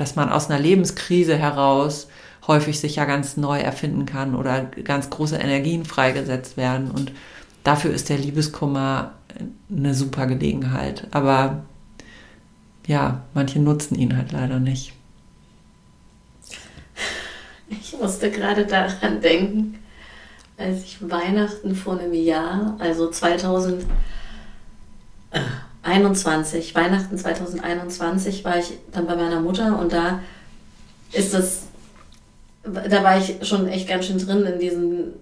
dass 0.00 0.16
man 0.16 0.30
aus 0.30 0.48
einer 0.48 0.58
Lebenskrise 0.58 1.36
heraus 1.36 2.08
häufig 2.46 2.80
sich 2.80 2.96
ja 2.96 3.04
ganz 3.04 3.36
neu 3.36 3.60
erfinden 3.60 4.06
kann 4.06 4.34
oder 4.34 4.62
ganz 4.62 5.10
große 5.10 5.36
Energien 5.36 5.84
freigesetzt 5.84 6.56
werden. 6.56 6.90
Und 6.90 7.12
dafür 7.64 7.92
ist 7.92 8.08
der 8.08 8.18
Liebeskummer 8.18 9.12
eine 9.70 9.94
super 9.94 10.26
Gelegenheit. 10.26 11.06
Aber 11.10 11.64
ja, 12.86 13.22
manche 13.34 13.60
nutzen 13.60 13.94
ihn 13.94 14.16
halt 14.16 14.32
leider 14.32 14.58
nicht. 14.58 14.94
Ich 17.68 17.96
musste 18.00 18.30
gerade 18.30 18.66
daran 18.66 19.20
denken, 19.20 19.78
als 20.56 20.82
ich 20.82 20.98
Weihnachten 21.08 21.76
vor 21.76 21.98
einem 21.98 22.14
Jahr, 22.14 22.76
also 22.80 23.10
2000, 23.10 23.84
21, 25.82 26.74
Weihnachten 26.74 27.16
2021 27.16 28.44
war 28.44 28.58
ich 28.58 28.72
dann 28.92 29.06
bei 29.06 29.16
meiner 29.16 29.40
Mutter 29.40 29.78
und 29.78 29.92
da 29.92 30.20
ist 31.12 31.32
das, 31.34 31.62
da 32.64 33.02
war 33.02 33.18
ich 33.18 33.46
schon 33.46 33.66
echt 33.66 33.88
ganz 33.88 34.06
schön 34.06 34.18
drin 34.18 34.44
in 34.44 34.58
diesem 34.58 35.14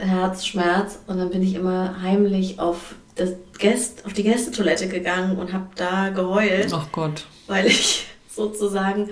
Herzschmerz 0.00 0.98
und 1.06 1.18
dann 1.18 1.30
bin 1.30 1.42
ich 1.42 1.54
immer 1.54 2.02
heimlich 2.02 2.58
auf 2.58 2.94
das 3.14 3.30
Gäst, 3.58 4.04
auf 4.06 4.12
die 4.12 4.22
Gästetoilette 4.24 4.88
gegangen 4.88 5.38
und 5.38 5.52
habe 5.52 5.66
da 5.76 6.08
geheult. 6.08 6.72
Ach 6.72 6.86
Gott. 6.90 7.26
Weil 7.46 7.66
ich 7.66 8.06
sozusagen, 8.28 9.10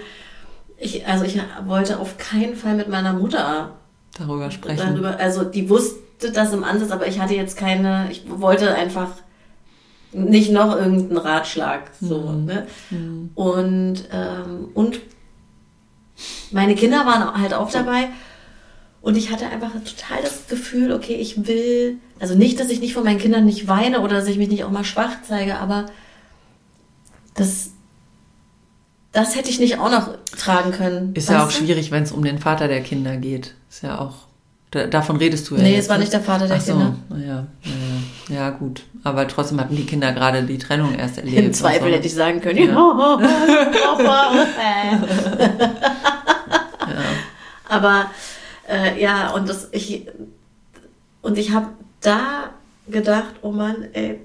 ich, 0.77 1.07
also 1.07 1.25
ich 1.25 1.39
wollte 1.67 2.01
auf 2.01 2.19
keinen 2.19 2.57
Fall 2.57 2.75
mit 2.75 2.89
meiner 2.89 3.13
Mutter 3.13 3.77
darüber 4.19 4.51
sprechen. 4.51 4.79
Darüber, 4.79 5.19
also 5.19 5.45
die 5.45 5.69
wusste 5.69 6.33
das 6.33 6.53
im 6.53 6.65
Ansatz, 6.65 6.91
aber 6.91 7.07
ich 7.07 7.21
hatte 7.21 7.35
jetzt 7.35 7.57
keine, 7.57 8.09
ich 8.11 8.25
wollte 8.29 8.75
einfach 8.75 9.11
nicht 10.25 10.53
noch 10.53 10.77
irgendeinen 10.77 11.19
Ratschlag. 11.19 11.91
So, 12.01 12.21
mhm. 12.21 12.45
Ne? 12.45 12.67
Mhm. 12.91 13.31
Und, 13.35 14.09
ähm, 14.13 14.69
und 14.75 15.01
meine 16.51 16.75
Kinder 16.75 17.07
waren 17.07 17.41
halt 17.41 17.55
auch 17.55 17.71
dabei. 17.71 18.09
Und 19.01 19.17
ich 19.17 19.31
hatte 19.31 19.47
einfach 19.47 19.73
total 19.73 20.23
das 20.23 20.49
Gefühl, 20.49 20.93
okay, 20.93 21.15
ich 21.15 21.47
will, 21.47 21.99
also 22.19 22.35
nicht, 22.35 22.59
dass 22.59 22.69
ich 22.69 22.81
nicht 22.81 22.95
von 22.95 23.05
meinen 23.05 23.19
Kindern 23.19 23.45
nicht 23.45 23.69
weine 23.69 24.01
oder 24.01 24.17
dass 24.17 24.27
ich 24.27 24.39
mich 24.39 24.49
nicht 24.49 24.65
auch 24.65 24.71
mal 24.71 24.85
schwach 24.85 25.17
zeige, 25.27 25.57
aber 25.57 25.87
das, 27.35 27.71
das 29.13 29.37
hätte 29.37 29.51
ich 29.51 29.61
nicht 29.61 29.79
auch 29.79 29.91
noch 29.91 30.19
tragen 30.37 30.73
können. 30.73 31.15
Ist 31.15 31.31
ja 31.31 31.45
auch 31.45 31.53
du? 31.53 31.55
schwierig, 31.65 31.91
wenn 31.91 32.03
es 32.03 32.13
um 32.13 32.25
den 32.25 32.39
Vater 32.39 32.67
der 32.67 32.83
Kinder 32.83 33.17
geht. 33.17 33.55
Ist 33.71 33.83
ja 33.83 33.99
auch, 33.99 34.28
da, 34.71 34.87
davon 34.87 35.17
redest 35.17 35.49
du 35.49 35.57
ja. 35.57 35.63
Nee, 35.63 35.75
jetzt, 35.75 35.85
es 35.85 35.89
war 35.89 35.97
ne? 35.97 36.03
nicht 36.03 36.13
der 36.13 36.21
Vater 36.21 36.47
der 36.47 36.59
Ach 36.59 36.65
Kinder. 36.65 36.95
Ja, 37.11 37.17
ja, 37.17 37.47
ja, 38.29 38.35
ja, 38.35 38.51
gut. 38.51 38.83
Aber 39.05 39.27
trotzdem 39.27 39.61
hatten 39.61 39.77
die 39.77 39.87
Kinder 39.87 40.13
gerade 40.13 40.43
die 40.43 40.59
Trennung 40.59 40.95
erst 40.95 41.19
erlebt. 41.19 41.39
Im 41.39 41.55
Zweifel 41.55 41.89
so. 41.89 41.95
hätte 41.95 42.07
ich 42.07 42.15
sagen 42.15 42.41
können, 42.41 42.59
ja. 42.59 42.75
Papa. 42.75 43.21
ja. 46.81 47.03
Aber 47.69 48.11
äh, 48.69 49.01
ja, 49.01 49.31
und 49.31 49.49
das 49.49 49.69
ich 49.73 50.07
und 51.23 51.39
ich 51.39 51.53
habe 51.53 51.69
da 52.01 52.51
gedacht, 52.89 53.35
oh 53.43 53.53
Mann, 53.53 53.87
ey, 53.93 54.21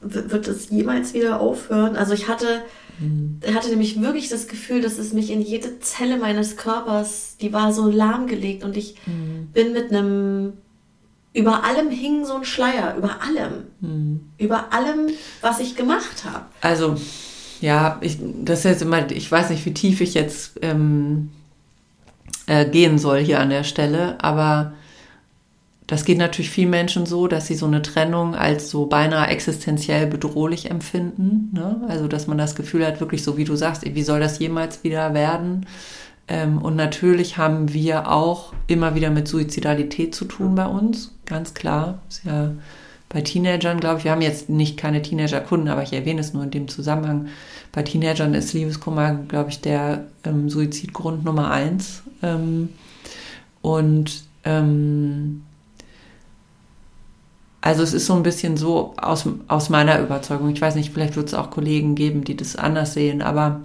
wird 0.00 0.48
das 0.48 0.70
jemals 0.70 1.14
wieder 1.14 1.40
aufhören? 1.40 1.96
Also 1.96 2.14
ich 2.14 2.28
hatte, 2.28 2.62
mhm. 2.98 3.40
hatte 3.54 3.68
nämlich 3.70 4.00
wirklich 4.00 4.28
das 4.28 4.48
Gefühl, 4.48 4.80
dass 4.80 4.98
es 4.98 5.12
mich 5.12 5.30
in 5.30 5.40
jede 5.40 5.80
Zelle 5.80 6.16
meines 6.16 6.56
Körpers, 6.56 7.36
die 7.40 7.52
war 7.52 7.72
so 7.72 7.90
lahmgelegt 7.90 8.64
und 8.64 8.76
ich 8.76 8.96
mhm. 9.06 9.48
bin 9.52 9.72
mit 9.72 9.90
einem 9.90 10.54
über 11.34 11.62
allem 11.64 11.90
hing 11.90 12.24
so 12.24 12.34
ein 12.34 12.44
Schleier, 12.44 12.96
über 12.96 13.22
allem. 13.22 13.64
Mhm. 13.80 14.20
Über 14.38 14.72
allem, 14.72 15.10
was 15.40 15.60
ich 15.60 15.76
gemacht 15.76 16.24
habe. 16.24 16.46
Also, 16.60 16.96
ja, 17.60 17.98
ich, 18.00 18.18
das 18.42 18.60
ist 18.60 18.64
jetzt 18.64 18.82
immer, 18.82 19.10
ich 19.10 19.30
weiß 19.30 19.50
nicht, 19.50 19.64
wie 19.66 19.74
tief 19.74 20.00
ich 20.00 20.14
jetzt 20.14 20.58
ähm, 20.62 21.30
äh, 22.46 22.68
gehen 22.68 22.98
soll 22.98 23.20
hier 23.20 23.40
an 23.40 23.50
der 23.50 23.64
Stelle, 23.64 24.22
aber 24.22 24.72
das 25.88 26.04
geht 26.04 26.18
natürlich 26.18 26.50
vielen 26.50 26.68
Menschen 26.68 27.06
so, 27.06 27.28
dass 27.28 27.46
sie 27.46 27.54
so 27.54 27.64
eine 27.64 27.80
Trennung 27.80 28.34
als 28.34 28.68
so 28.68 28.86
beinahe 28.86 29.28
existenziell 29.28 30.06
bedrohlich 30.06 30.70
empfinden. 30.70 31.48
Ne? 31.54 31.80
Also, 31.88 32.08
dass 32.08 32.26
man 32.26 32.36
das 32.36 32.54
Gefühl 32.54 32.86
hat, 32.86 33.00
wirklich 33.00 33.24
so 33.24 33.38
wie 33.38 33.44
du 33.44 33.56
sagst, 33.56 33.82
wie 33.86 34.02
soll 34.02 34.20
das 34.20 34.38
jemals 34.38 34.84
wieder 34.84 35.14
werden? 35.14 35.64
Ähm, 36.28 36.58
und 36.58 36.76
natürlich 36.76 37.38
haben 37.38 37.72
wir 37.72 38.12
auch 38.12 38.52
immer 38.66 38.94
wieder 38.94 39.08
mit 39.08 39.28
Suizidalität 39.28 40.14
zu 40.14 40.26
tun 40.26 40.54
bei 40.54 40.66
uns, 40.66 41.14
ganz 41.24 41.54
klar. 41.54 42.02
Ist 42.10 42.26
ja 42.26 42.52
bei 43.08 43.22
Teenagern, 43.22 43.80
glaube 43.80 43.98
ich, 43.98 44.04
wir 44.04 44.12
haben 44.12 44.20
jetzt 44.20 44.50
nicht 44.50 44.76
keine 44.76 45.00
Teenager-Kunden, 45.00 45.68
aber 45.68 45.82
ich 45.82 45.94
erwähne 45.94 46.20
es 46.20 46.34
nur 46.34 46.44
in 46.44 46.50
dem 46.50 46.68
Zusammenhang. 46.68 47.28
Bei 47.72 47.82
Teenagern 47.82 48.34
ist 48.34 48.52
Liebeskummer, 48.52 49.14
glaube 49.26 49.48
ich, 49.48 49.62
der 49.62 50.04
ähm, 50.24 50.50
Suizidgrund 50.50 51.24
Nummer 51.24 51.50
eins. 51.50 52.02
Ähm, 52.22 52.68
und 53.62 54.24
ähm, 54.44 55.44
also 57.60 57.82
es 57.82 57.92
ist 57.92 58.06
so 58.06 58.14
ein 58.14 58.22
bisschen 58.22 58.56
so 58.56 58.94
aus, 58.96 59.28
aus 59.48 59.68
meiner 59.68 60.00
Überzeugung. 60.00 60.48
Ich 60.50 60.60
weiß 60.60 60.74
nicht, 60.76 60.92
vielleicht 60.92 61.16
wird 61.16 61.28
es 61.28 61.34
auch 61.34 61.50
Kollegen 61.50 61.94
geben, 61.94 62.24
die 62.24 62.36
das 62.36 62.56
anders 62.56 62.94
sehen, 62.94 63.20
aber 63.20 63.60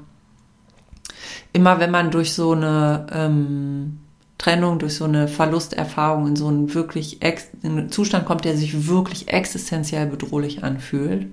immer 1.54 1.80
wenn 1.80 1.92
man 1.92 2.12
durch 2.12 2.34
so 2.34 2.54
eine 2.54 3.08
ähm, 3.12 4.00
Trennung, 4.38 4.80
durch 4.80 4.96
so 4.96 5.06
eine 5.06 5.28
Verlusterfahrung 5.28 6.28
in 6.28 6.36
so 6.36 6.48
einen 6.48 6.74
wirklich 6.74 7.22
ex 7.22 7.48
in 7.62 7.78
einen 7.78 7.92
Zustand 7.92 8.26
kommt, 8.26 8.46
der 8.46 8.58
sich 8.58 8.88
wirklich 8.88 9.30
existenziell 9.30 10.08
bedrohlich 10.08 10.64
anfühlt. 10.64 11.28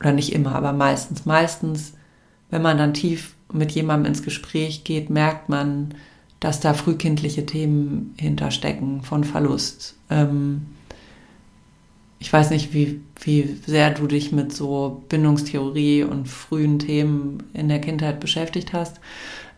Oder 0.00 0.12
nicht 0.12 0.32
immer, 0.32 0.54
aber 0.54 0.72
meistens. 0.72 1.26
Meistens, 1.26 1.94
wenn 2.50 2.62
man 2.62 2.78
dann 2.78 2.94
tief 2.94 3.34
mit 3.52 3.72
jemandem 3.72 4.12
ins 4.12 4.22
Gespräch 4.22 4.84
geht, 4.84 5.10
merkt 5.10 5.48
man, 5.48 5.94
dass 6.40 6.60
da 6.60 6.74
frühkindliche 6.74 7.44
Themen 7.44 8.14
hinterstecken 8.18 9.02
von 9.02 9.24
Verlust. 9.24 9.96
Ähm, 10.10 10.66
ich 12.18 12.32
weiß 12.32 12.50
nicht, 12.50 12.72
wie, 12.72 13.00
wie 13.20 13.58
sehr 13.66 13.90
du 13.90 14.06
dich 14.06 14.32
mit 14.32 14.52
so 14.52 15.02
Bindungstheorie 15.08 16.02
und 16.04 16.28
frühen 16.28 16.78
Themen 16.78 17.42
in 17.52 17.68
der 17.68 17.80
Kindheit 17.80 18.20
beschäftigt 18.20 18.72
hast. 18.72 19.00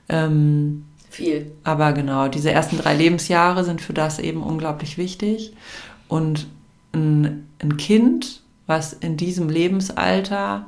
Ähm, 0.09 0.85
Viel. 1.11 1.53
Aber 1.65 1.93
genau, 1.93 2.29
diese 2.29 2.51
ersten 2.51 2.79
drei 2.79 2.95
Lebensjahre 2.95 3.65
sind 3.65 3.81
für 3.81 3.95
das 3.95 4.19
eben 4.19 4.43
unglaublich 4.43 4.99
wichtig. 4.99 5.53
Und 6.07 6.47
ein, 6.93 7.49
ein 7.61 7.77
Kind, 7.77 8.43
was 8.67 8.93
in 8.93 9.17
diesem 9.17 9.49
Lebensalter 9.49 10.67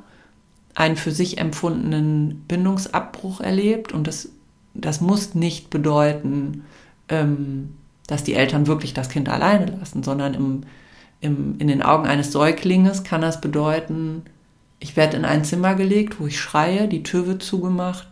einen 0.73 0.95
für 0.95 1.11
sich 1.11 1.37
empfundenen 1.37 2.43
Bindungsabbruch 2.47 3.41
erlebt, 3.41 3.91
und 3.91 4.07
das, 4.07 4.29
das 4.73 5.01
muss 5.01 5.35
nicht 5.35 5.69
bedeuten, 5.69 6.63
ähm, 7.09 7.75
dass 8.07 8.23
die 8.23 8.33
Eltern 8.33 8.67
wirklich 8.67 8.93
das 8.93 9.09
Kind 9.09 9.29
alleine 9.29 9.77
lassen, 9.77 10.03
sondern 10.03 10.33
im 10.33 10.61
im, 11.21 11.55
in 11.59 11.67
den 11.67 11.81
Augen 11.81 12.07
eines 12.07 12.31
Säuglinges 12.31 13.03
kann 13.03 13.21
das 13.21 13.39
bedeuten, 13.39 14.23
ich 14.79 14.97
werde 14.97 15.15
in 15.15 15.25
ein 15.25 15.43
Zimmer 15.43 15.75
gelegt, 15.75 16.19
wo 16.19 16.27
ich 16.27 16.39
schreie, 16.39 16.87
die 16.87 17.03
Tür 17.03 17.27
wird 17.27 17.43
zugemacht 17.43 18.07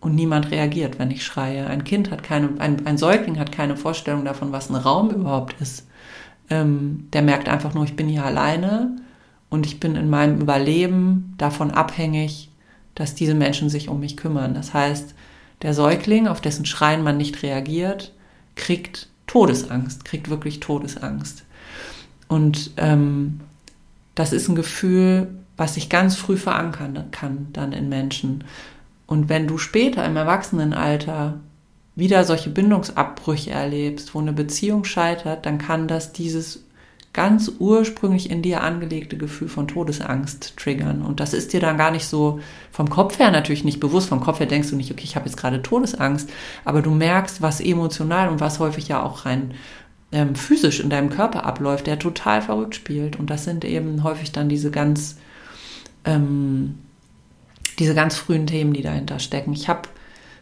und 0.00 0.14
niemand 0.14 0.50
reagiert, 0.50 0.98
wenn 0.98 1.10
ich 1.10 1.24
schreie. 1.24 1.66
Ein 1.66 1.84
Kind 1.84 2.10
hat 2.10 2.22
keine, 2.22 2.50
ein, 2.58 2.86
ein 2.86 2.98
Säugling 2.98 3.38
hat 3.38 3.52
keine 3.52 3.76
Vorstellung 3.76 4.24
davon, 4.24 4.52
was 4.52 4.70
ein 4.70 4.76
Raum 4.76 5.10
überhaupt 5.10 5.60
ist. 5.60 5.86
Ähm, 6.50 7.08
der 7.12 7.22
merkt 7.22 7.48
einfach 7.48 7.74
nur, 7.74 7.84
ich 7.84 7.96
bin 7.96 8.08
hier 8.08 8.24
alleine 8.24 8.96
und 9.48 9.64
ich 9.64 9.80
bin 9.80 9.96
in 9.96 10.10
meinem 10.10 10.40
Überleben 10.40 11.34
davon 11.38 11.70
abhängig, 11.70 12.50
dass 12.94 13.14
diese 13.14 13.34
Menschen 13.34 13.70
sich 13.70 13.88
um 13.88 14.00
mich 14.00 14.16
kümmern. 14.16 14.52
Das 14.52 14.74
heißt, 14.74 15.14
der 15.62 15.74
Säugling, 15.74 16.28
auf 16.28 16.40
dessen 16.40 16.66
Schreien 16.66 17.02
man 17.02 17.16
nicht 17.16 17.42
reagiert, 17.42 18.12
kriegt 18.56 19.08
Todesangst, 19.26 20.04
kriegt 20.04 20.28
wirklich 20.28 20.60
Todesangst. 20.60 21.44
Und 22.30 22.70
ähm, 22.76 23.40
das 24.14 24.32
ist 24.32 24.48
ein 24.48 24.54
Gefühl, 24.54 25.34
was 25.56 25.74
sich 25.74 25.88
ganz 25.88 26.14
früh 26.14 26.36
verankern 26.36 27.06
kann 27.10 27.48
dann 27.52 27.72
in 27.72 27.88
Menschen. 27.88 28.44
Und 29.08 29.28
wenn 29.28 29.48
du 29.48 29.58
später 29.58 30.04
im 30.04 30.16
Erwachsenenalter 30.16 31.40
wieder 31.96 32.22
solche 32.22 32.50
Bindungsabbrüche 32.50 33.50
erlebst, 33.50 34.14
wo 34.14 34.20
eine 34.20 34.32
Beziehung 34.32 34.84
scheitert, 34.84 35.44
dann 35.44 35.58
kann 35.58 35.88
das 35.88 36.12
dieses 36.12 36.62
ganz 37.12 37.50
ursprünglich 37.58 38.30
in 38.30 38.42
dir 38.42 38.62
angelegte 38.62 39.16
Gefühl 39.16 39.48
von 39.48 39.66
Todesangst 39.66 40.56
triggern. 40.56 41.02
Und 41.02 41.18
das 41.18 41.34
ist 41.34 41.52
dir 41.52 41.58
dann 41.58 41.76
gar 41.76 41.90
nicht 41.90 42.06
so 42.06 42.38
vom 42.70 42.88
Kopf 42.88 43.18
her 43.18 43.32
natürlich 43.32 43.64
nicht 43.64 43.80
bewusst. 43.80 44.08
Vom 44.08 44.20
Kopf 44.20 44.38
her 44.38 44.46
denkst 44.46 44.70
du 44.70 44.76
nicht, 44.76 44.92
okay, 44.92 45.02
ich 45.02 45.16
habe 45.16 45.26
jetzt 45.26 45.36
gerade 45.36 45.62
Todesangst, 45.62 46.30
aber 46.64 46.80
du 46.80 46.92
merkst, 46.92 47.42
was 47.42 47.60
emotional 47.60 48.28
und 48.28 48.38
was 48.38 48.60
häufig 48.60 48.86
ja 48.86 49.02
auch 49.02 49.26
rein 49.26 49.54
ähm, 50.12 50.34
physisch 50.34 50.80
in 50.80 50.90
deinem 50.90 51.10
Körper 51.10 51.44
abläuft, 51.44 51.86
der 51.86 51.98
total 51.98 52.42
verrückt 52.42 52.74
spielt. 52.74 53.18
Und 53.18 53.30
das 53.30 53.44
sind 53.44 53.64
eben 53.64 54.02
häufig 54.02 54.32
dann 54.32 54.48
diese 54.48 54.70
ganz, 54.70 55.18
ähm, 56.04 56.78
diese 57.78 57.94
ganz 57.94 58.16
frühen 58.16 58.46
Themen, 58.46 58.72
die 58.72 58.82
dahinter 58.82 59.18
stecken. 59.18 59.52
Ich 59.52 59.68
habe 59.68 59.88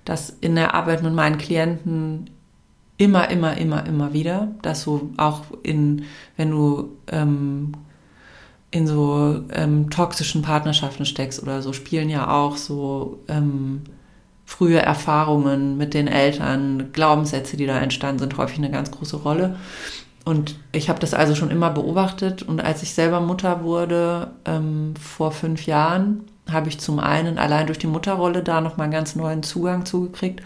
das 0.04 0.30
in 0.40 0.54
der 0.54 0.74
Arbeit 0.74 1.02
mit 1.02 1.12
meinen 1.12 1.38
Klienten 1.38 2.30
immer, 2.96 3.30
immer, 3.30 3.56
immer, 3.56 3.86
immer 3.86 4.12
wieder, 4.12 4.48
dass 4.62 4.84
du 4.84 5.12
auch 5.16 5.44
in, 5.62 6.04
wenn 6.36 6.50
du 6.50 6.96
ähm, 7.06 7.72
in 8.70 8.86
so 8.86 9.44
ähm, 9.52 9.88
toxischen 9.90 10.42
Partnerschaften 10.42 11.06
steckst 11.06 11.42
oder 11.42 11.62
so, 11.62 11.72
spielen 11.72 12.10
ja 12.10 12.30
auch 12.30 12.56
so 12.56 13.20
ähm, 13.28 13.82
frühe 14.48 14.80
Erfahrungen 14.80 15.76
mit 15.76 15.92
den 15.92 16.08
Eltern, 16.08 16.88
Glaubenssätze, 16.94 17.58
die 17.58 17.66
da 17.66 17.78
entstanden 17.78 18.20
sind, 18.20 18.38
häufig 18.38 18.56
eine 18.56 18.70
ganz 18.70 18.90
große 18.90 19.16
Rolle. 19.18 19.56
Und 20.24 20.56
ich 20.72 20.88
habe 20.88 20.98
das 20.98 21.12
also 21.12 21.34
schon 21.34 21.50
immer 21.50 21.68
beobachtet. 21.68 22.42
Und 22.44 22.62
als 22.62 22.82
ich 22.82 22.94
selber 22.94 23.20
Mutter 23.20 23.62
wurde, 23.62 24.30
ähm, 24.46 24.94
vor 24.98 25.32
fünf 25.32 25.66
Jahren, 25.66 26.24
habe 26.50 26.70
ich 26.70 26.80
zum 26.80 26.98
einen 26.98 27.36
allein 27.36 27.66
durch 27.66 27.78
die 27.78 27.86
Mutterrolle 27.86 28.42
da 28.42 28.62
nochmal 28.62 28.84
einen 28.84 28.92
ganz 28.94 29.14
neuen 29.16 29.42
Zugang 29.42 29.84
zugekriegt. 29.84 30.42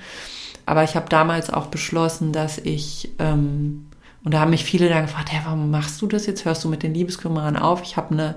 Aber 0.67 0.83
ich 0.83 0.97
habe 0.97 1.09
damals 1.09 1.51
auch 1.51 1.67
beschlossen, 1.67 2.33
dass 2.33 2.59
ich, 2.59 3.13
ähm, 3.21 3.87
und 4.25 4.35
da 4.35 4.41
haben 4.41 4.51
mich 4.51 4.65
viele 4.65 4.89
dann 4.89 5.07
gefragt, 5.07 5.31
hey, 5.31 5.43
warum 5.45 5.71
machst 5.71 6.03
du 6.03 6.09
das 6.09 6.27
jetzt? 6.27 6.45
Hörst 6.45 6.65
du 6.65 6.69
mit 6.69 6.83
den 6.83 6.93
Liebeskümmerern 6.93 7.57
auf? 7.57 7.83
Ich 7.83 7.97
habe 7.97 8.15
eine 8.15 8.35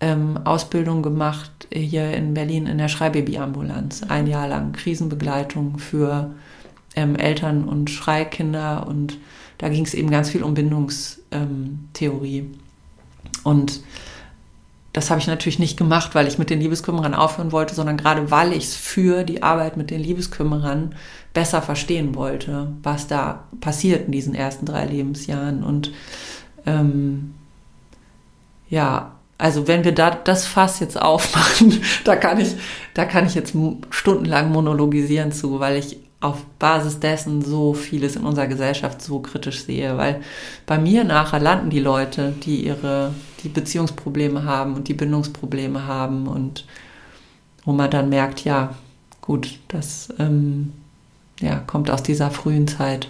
ähm, 0.00 0.38
Ausbildung 0.44 1.02
gemacht 1.02 1.68
hier 1.72 2.12
in 2.12 2.34
Berlin 2.34 2.66
in 2.66 2.78
der 2.78 2.88
Schreibabyambulanz. 2.88 4.02
Ein 4.08 4.26
Jahr 4.26 4.48
lang 4.48 4.72
Krisenbegleitung 4.72 5.78
für 5.78 6.34
ähm, 6.94 7.16
Eltern 7.16 7.64
und 7.68 7.90
Schreikinder 7.90 8.86
und 8.86 9.18
da 9.58 9.68
ging 9.68 9.84
es 9.84 9.94
eben 9.94 10.10
ganz 10.10 10.30
viel 10.30 10.42
um 10.42 10.54
Bindungstheorie. 10.54 12.50
Und 13.42 13.80
das 14.92 15.10
habe 15.10 15.20
ich 15.20 15.26
natürlich 15.26 15.58
nicht 15.58 15.76
gemacht, 15.76 16.14
weil 16.14 16.26
ich 16.26 16.38
mit 16.38 16.48
den 16.50 16.60
Liebeskümmerern 16.60 17.14
aufhören 17.14 17.52
wollte, 17.52 17.74
sondern 17.74 17.96
gerade 17.96 18.30
weil 18.30 18.52
ich 18.52 18.64
es 18.64 18.76
für 18.76 19.24
die 19.24 19.42
Arbeit 19.42 19.76
mit 19.76 19.90
den 19.90 20.00
Liebeskümmerern 20.00 20.94
besser 21.34 21.60
verstehen 21.60 22.14
wollte, 22.14 22.72
was 22.82 23.06
da 23.06 23.44
passiert 23.60 24.06
in 24.06 24.12
diesen 24.12 24.34
ersten 24.34 24.64
drei 24.64 24.86
Lebensjahren. 24.86 25.62
Und 25.64 25.92
ähm, 26.64 27.34
ja, 28.70 29.15
also 29.38 29.68
wenn 29.68 29.84
wir 29.84 29.92
da 29.92 30.10
das 30.10 30.46
Fass 30.46 30.80
jetzt 30.80 31.00
aufmachen, 31.00 31.82
da 32.04 32.16
kann 32.16 32.40
ich, 32.40 32.54
da 32.94 33.04
kann 33.04 33.26
ich 33.26 33.34
jetzt 33.34 33.54
stundenlang 33.90 34.50
monologisieren 34.50 35.32
zu, 35.32 35.60
weil 35.60 35.76
ich 35.76 35.98
auf 36.20 36.44
Basis 36.58 36.98
dessen 36.98 37.42
so 37.42 37.74
vieles 37.74 38.16
in 38.16 38.24
unserer 38.24 38.46
Gesellschaft 38.46 39.02
so 39.02 39.20
kritisch 39.20 39.64
sehe, 39.64 39.98
weil 39.98 40.22
bei 40.64 40.78
mir 40.78 41.04
nachher 41.04 41.40
landen 41.40 41.68
die 41.68 41.80
Leute, 41.80 42.32
die 42.42 42.64
ihre, 42.64 43.12
die 43.42 43.48
Beziehungsprobleme 43.48 44.44
haben 44.44 44.74
und 44.74 44.88
die 44.88 44.94
Bindungsprobleme 44.94 45.86
haben 45.86 46.26
und 46.26 46.64
wo 47.64 47.72
man 47.72 47.90
dann 47.90 48.08
merkt, 48.08 48.44
ja, 48.44 48.74
gut, 49.20 49.58
das 49.68 50.08
ähm, 50.18 50.72
ja, 51.40 51.56
kommt 51.66 51.90
aus 51.90 52.02
dieser 52.02 52.30
frühen 52.30 52.66
Zeit. 52.66 53.08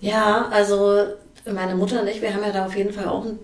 Ja, 0.00 0.46
also 0.50 1.06
meine 1.54 1.74
Mutter 1.74 2.02
und 2.02 2.08
ich, 2.08 2.22
wir 2.22 2.34
haben 2.34 2.42
ja 2.42 2.52
da 2.52 2.66
auf 2.66 2.76
jeden 2.76 2.92
Fall 2.92 3.08
auch 3.08 3.24
ein 3.24 3.38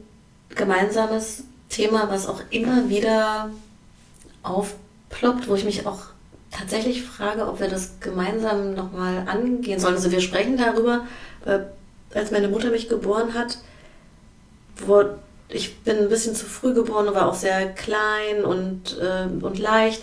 gemeinsames 0.55 1.45
Thema, 1.69 2.09
was 2.09 2.27
auch 2.29 2.41
immer 2.51 2.89
wieder 2.89 3.51
aufploppt, 4.43 5.49
wo 5.49 5.55
ich 5.55 5.65
mich 5.65 5.87
auch 5.87 5.99
tatsächlich 6.51 7.03
frage, 7.03 7.47
ob 7.47 7.61
wir 7.61 7.69
das 7.69 8.01
gemeinsam 8.01 8.75
nochmal 8.75 9.25
angehen 9.27 9.81
sollen. 9.81 9.95
Also 9.95 10.11
wir 10.11 10.21
sprechen 10.21 10.57
darüber, 10.57 11.07
äh, 11.45 11.61
als 12.15 12.31
meine 12.31 12.49
Mutter 12.49 12.71
mich 12.71 12.89
geboren 12.89 13.35
hat, 13.35 13.59
wo 14.87 15.05
ich 15.49 15.79
bin 15.81 15.99
ein 15.99 16.09
bisschen 16.09 16.35
zu 16.35 16.47
früh 16.47 16.75
geboren, 16.75 17.15
war 17.15 17.29
auch 17.29 17.35
sehr 17.35 17.73
klein 17.73 18.45
und, 18.45 18.99
äh, 18.99 19.27
und 19.45 19.59
leicht 19.59 20.03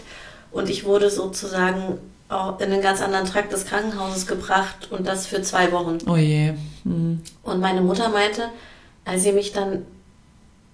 und 0.52 0.70
ich 0.70 0.86
wurde 0.86 1.10
sozusagen 1.10 2.00
in 2.60 2.72
einen 2.72 2.82
ganz 2.82 3.02
anderen 3.02 3.26
Trakt 3.26 3.54
des 3.54 3.66
Krankenhauses 3.66 4.28
gebracht 4.28 4.90
und 4.92 5.08
das 5.08 5.28
für 5.28 5.42
zwei 5.42 5.72
Wochen. 5.72 5.98
Oh 6.08 6.16
je. 6.16 6.54
Hm. 6.84 7.22
Und 7.44 7.60
meine 7.60 7.82
Mutter 7.82 8.10
meinte, 8.10 8.50
als 9.06 9.24
sie 9.24 9.32
mich 9.32 9.52
dann 9.52 9.86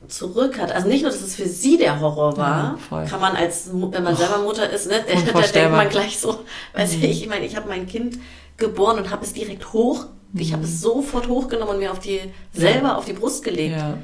zurück 0.08 0.60
hat, 0.60 0.72
also 0.72 0.88
nicht 0.88 1.02
nur, 1.02 1.12
dass 1.12 1.22
es 1.22 1.36
für 1.36 1.48
sie 1.48 1.78
der 1.78 2.00
Horror 2.00 2.38
war, 2.38 2.78
ja, 2.90 3.06
kann 3.06 3.20
man 3.20 3.36
als, 3.36 3.70
wenn 3.72 4.04
man 4.04 4.16
selber 4.16 4.40
Mutter 4.40 4.70
ist, 4.70 4.88
ne, 4.88 5.04
da 5.34 5.42
denkt 5.42 5.72
man 5.72 5.90
gleich 5.90 6.20
so, 6.20 6.40
weiß 6.74 6.98
mhm. 6.98 7.04
ich, 7.04 7.24
ich 7.24 7.30
meine, 7.30 7.46
ich 7.46 7.56
habe 7.56 7.68
mein 7.68 7.86
Kind 7.86 8.18
geboren 8.58 8.98
und 8.98 9.12
habe 9.12 9.24
es 9.26 9.34
direkt 9.34 9.74
hoch, 9.74 10.06
mhm. 10.32 10.40
ich 10.40 10.54
habe 10.54 10.64
es 10.64 10.82
sofort 10.82 11.28
hochgenommen 11.28 11.76
und 11.76 11.80
mir 11.80 11.92
auf 11.92 12.00
die, 12.00 12.22
selber 12.54 12.90
ja. 12.90 12.96
auf 12.96 13.06
die 13.06 13.14
Brust 13.14 13.44
gelegt. 13.44 13.78
Ja. 13.78 13.98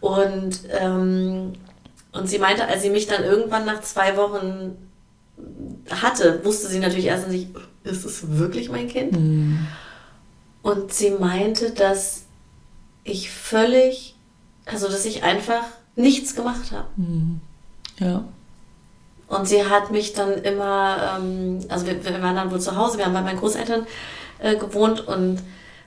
Und, 0.00 0.60
ähm, 0.78 1.54
und 2.12 2.28
sie 2.28 2.38
meinte, 2.38 2.68
als 2.68 2.82
sie 2.82 2.90
mich 2.90 3.06
dann 3.06 3.24
irgendwann 3.24 3.64
nach 3.64 3.80
zwei 3.80 4.16
Wochen 4.16 4.76
hatte, 5.90 6.44
wusste 6.44 6.68
sie 6.68 6.78
natürlich 6.78 7.06
erst 7.06 7.28
nicht, 7.28 7.48
ist 7.84 8.04
es 8.04 8.38
wirklich 8.38 8.70
mein 8.70 8.88
Kind? 8.88 9.12
Mhm. 9.12 9.66
Und 10.62 10.92
sie 10.92 11.10
meinte, 11.10 11.70
dass 11.70 12.22
ich 13.04 13.30
völlig, 13.30 14.16
also 14.64 14.88
dass 14.88 15.04
ich 15.04 15.22
einfach 15.22 15.62
nichts 15.94 16.34
gemacht 16.34 16.72
habe. 16.72 16.88
Mhm. 16.96 17.40
Ja. 17.98 18.24
Und 19.28 19.48
sie 19.48 19.64
hat 19.64 19.90
mich 19.90 20.12
dann 20.12 20.42
immer, 20.42 21.18
ähm, 21.18 21.60
also 21.68 21.86
wir, 21.86 22.04
wir, 22.04 22.22
waren 22.22 22.36
dann 22.36 22.50
wohl 22.50 22.60
zu 22.60 22.76
Hause, 22.76 22.98
wir 22.98 23.06
haben 23.06 23.14
bei 23.14 23.22
meinen 23.22 23.38
Großeltern 23.38 23.86
äh, 24.38 24.56
gewohnt 24.56 25.06
und 25.06 25.40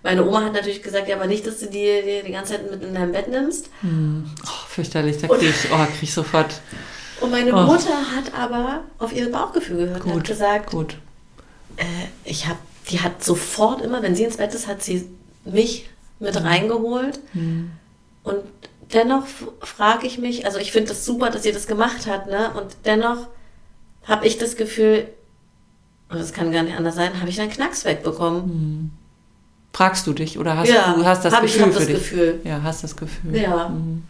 meine 0.04 0.26
Oma 0.26 0.46
hat 0.46 0.54
natürlich 0.54 0.82
gesagt, 0.82 1.08
ja, 1.10 1.16
aber 1.16 1.28
nicht, 1.28 1.46
dass 1.46 1.60
du 1.60 1.68
die, 1.68 2.02
die, 2.04 2.26
die 2.26 2.32
ganze 2.32 2.54
Zeit 2.54 2.72
mit 2.72 2.84
in 2.84 2.94
deinem 2.94 3.12
Bett 3.12 3.30
nimmst. 3.30 3.70
Mhm. 3.82 4.30
Oh, 4.46 4.68
fürchterlich, 4.68 5.18
da 5.18 5.28
kriege 5.28 5.50
ich, 5.50 5.72
oh, 5.72 5.78
krieg 5.78 6.04
ich 6.04 6.14
sofort 6.14 6.62
und 7.22 7.32
meine 7.32 7.54
oh. 7.54 7.66
Mutter 7.66 8.16
hat 8.16 8.34
aber 8.34 8.84
auf 8.98 9.14
ihr 9.14 9.32
Bauchgefühl 9.32 9.78
gehört 9.78 10.04
gut, 10.04 10.12
und 10.12 10.20
hat 10.20 10.28
gesagt, 10.28 10.72
gut. 10.72 10.98
äh, 11.78 11.84
ich 12.26 12.48
habe, 12.48 12.60
die 12.90 13.02
hat 13.02 13.24
sofort 13.24 13.82
immer, 13.82 14.02
wenn 14.02 14.16
sie 14.16 14.24
ins 14.24 14.38
Bett 14.38 14.54
ist, 14.54 14.68
hat 14.68 14.84
sie 14.84 15.10
mich 15.46 15.90
mit 16.20 16.36
mhm. 16.36 16.46
reingeholt. 16.46 17.20
Mhm. 17.34 17.72
Und 18.24 18.44
dennoch 18.94 19.24
frage 19.62 20.08
ich 20.08 20.18
mich, 20.18 20.46
also 20.46 20.60
ich 20.60 20.72
finde 20.72 20.90
das 20.90 21.06
super, 21.06 21.30
dass 21.30 21.44
sie 21.44 21.52
das 21.52 21.68
gemacht 21.68 22.08
hat, 22.08 22.28
ne? 22.28 22.52
Und 22.56 22.76
dennoch 22.86 23.28
habe 24.06 24.28
ich 24.28 24.38
das 24.38 24.56
Gefühl, 24.56 25.08
und 26.10 26.20
das 26.20 26.34
kann 26.34 26.52
gar 26.52 26.64
nicht 26.64 26.76
anders 26.76 26.96
sein, 26.96 27.20
habe 27.20 27.30
ich 27.30 27.40
einen 27.40 27.52
Knacks 27.52 27.86
wegbekommen. 27.86 28.42
Mhm. 28.48 28.92
Fragst 29.72 30.08
du 30.08 30.14
dich 30.14 30.40
oder 30.40 30.58
hast 30.58 30.70
ja, 30.70 30.94
du 30.94 31.06
hast 31.06 31.24
das 31.24 31.40
Gefühl 31.40 31.48
ich, 31.48 31.74
für 31.74 31.80
das 31.80 31.86
dich? 31.86 31.96
Gefühl. 31.96 32.42
Ja, 32.44 32.64
hast 32.64 32.84
das 32.84 32.96
Gefühl. 32.96 33.38
Ja. 33.38 33.70
Mhm. 33.70 34.04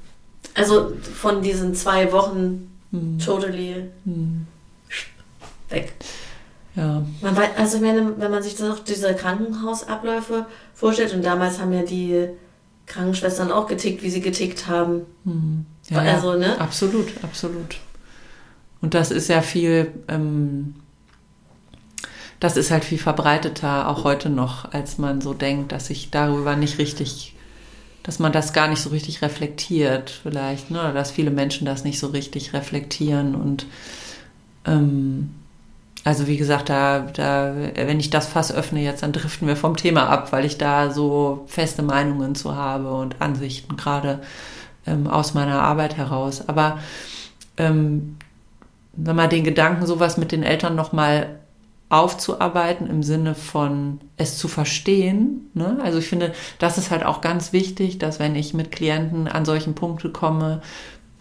Also 0.55 0.93
von 1.15 1.41
diesen 1.41 1.75
zwei 1.75 2.11
Wochen 2.11 2.71
mhm. 2.91 3.19
totally 3.19 3.89
mhm. 4.05 4.47
weg. 5.69 5.93
Ja. 6.75 7.03
Man 7.21 7.35
weiß, 7.35 7.49
also 7.57 7.81
wenn, 7.81 8.19
wenn 8.19 8.31
man 8.31 8.43
sich 8.43 8.55
dann 8.55 8.71
auch 8.71 8.79
diese 8.79 9.13
Krankenhausabläufe 9.15 10.45
vorstellt 10.73 11.13
und 11.13 11.23
damals 11.23 11.59
haben 11.59 11.73
ja 11.73 11.83
die 11.83 12.29
Krankenschwestern 12.85 13.51
auch 13.51 13.67
getickt, 13.67 14.03
wie 14.03 14.09
sie 14.09 14.21
getickt 14.21 14.67
haben. 14.67 15.01
Mhm. 15.23 15.65
Ja, 15.89 15.99
also, 15.99 16.35
ne? 16.35 16.59
Absolut, 16.59 17.07
absolut. 17.23 17.77
Und 18.81 18.93
das 18.93 19.11
ist 19.11 19.27
ja 19.27 19.41
viel, 19.41 19.91
ähm, 20.07 20.75
das 22.39 22.55
ist 22.57 22.71
halt 22.71 22.85
viel 22.85 22.97
verbreiteter, 22.97 23.89
auch 23.89 24.03
heute 24.03 24.29
noch, 24.29 24.71
als 24.71 24.97
man 24.97 25.21
so 25.21 25.33
denkt, 25.33 25.71
dass 25.71 25.87
sich 25.87 26.11
darüber 26.11 26.55
nicht 26.55 26.77
richtig, 26.77 27.35
dass 28.03 28.19
man 28.19 28.31
das 28.31 28.53
gar 28.53 28.67
nicht 28.67 28.81
so 28.81 28.89
richtig 28.89 29.21
reflektiert, 29.21 30.09
vielleicht, 30.09 30.71
ne? 30.71 30.79
oder 30.79 30.93
dass 30.93 31.11
viele 31.11 31.31
Menschen 31.31 31.65
das 31.65 31.83
nicht 31.83 31.99
so 31.99 32.07
richtig 32.07 32.53
reflektieren 32.53 33.35
und 33.35 33.65
ähm, 34.65 35.31
also 36.05 36.27
wie 36.27 36.37
gesagt, 36.37 36.69
da, 36.69 37.01
da, 37.01 37.53
wenn 37.75 37.99
ich 37.99 38.09
das 38.09 38.27
Fass 38.27 38.53
öffne 38.53 38.81
jetzt, 38.81 39.03
dann 39.03 39.11
driften 39.11 39.47
wir 39.47 39.57
vom 39.57 39.75
Thema 39.75 40.09
ab, 40.09 40.31
weil 40.31 40.45
ich 40.45 40.57
da 40.57 40.91
so 40.91 41.43
feste 41.47 41.81
Meinungen 41.81 42.35
zu 42.35 42.55
habe 42.55 42.91
und 42.91 43.21
Ansichten 43.21 43.75
gerade 43.75 44.19
ähm, 44.87 45.07
aus 45.07 45.33
meiner 45.33 45.61
Arbeit 45.61 45.97
heraus. 45.97 46.47
Aber 46.47 46.79
ähm, 47.57 48.17
wenn 48.93 49.15
man 49.15 49.29
den 49.29 49.43
Gedanken, 49.43 49.85
sowas 49.85 50.17
mit 50.17 50.31
den 50.31 50.43
Eltern 50.43 50.75
nochmal 50.75 51.39
aufzuarbeiten 51.89 52.87
im 52.87 53.01
Sinne 53.01 53.33
von 53.33 53.99
es 54.15 54.37
zu 54.37 54.47
verstehen. 54.47 55.49
Ne? 55.55 55.79
Also 55.83 55.97
ich 55.97 56.07
finde, 56.07 56.33
das 56.59 56.77
ist 56.77 56.91
halt 56.91 57.03
auch 57.03 57.19
ganz 57.19 57.51
wichtig, 57.51 57.97
dass 57.97 58.19
wenn 58.19 58.35
ich 58.35 58.53
mit 58.53 58.71
Klienten 58.71 59.27
an 59.27 59.43
solchen 59.43 59.73
Punkte 59.73 60.09
komme, 60.09 60.61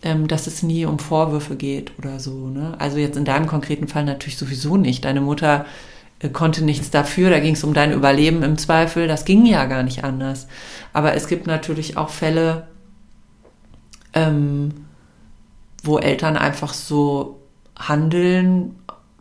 ähm, 0.03 0.29
dass 0.29 0.47
es 0.47 0.63
nie 0.63 0.85
um 0.85 0.99
Vorwürfe 0.99 1.57
geht 1.57 1.93
oder 1.99 2.21
so. 2.21 2.49
Ne? 2.49 2.75
Also 2.79 2.99
jetzt 2.99 3.17
in 3.17 3.25
deinem 3.25 3.47
konkreten 3.47 3.89
Fall 3.89 4.05
natürlich 4.05 4.37
sowieso 4.37 4.77
nicht. 4.77 5.07
Deine 5.07 5.23
Mutter 5.23 5.65
äh, 6.21 6.29
konnte 6.29 6.63
nichts 6.63 6.91
dafür, 6.91 7.31
da 7.31 7.41
ging 7.41 7.55
es 7.55 7.65
um 7.65 7.73
dein 7.73 7.93
Überleben 7.93 8.43
im 8.43 8.59
Zweifel, 8.59 9.09
das 9.09 9.25
ging 9.25 9.47
ja 9.47 9.65
gar 9.65 9.83
nicht 9.83 10.05
anders. 10.05 10.49
Aber 10.93 11.15
es 11.15 11.29
gibt 11.29 11.47
natürlich 11.47 11.97
auch 11.97 12.11
Fälle, 12.11 12.69
ähm, 14.13 14.85
wo 15.83 15.99
Eltern 15.99 16.37
einfach 16.37 16.75
so 16.75 17.41
handeln 17.75 18.75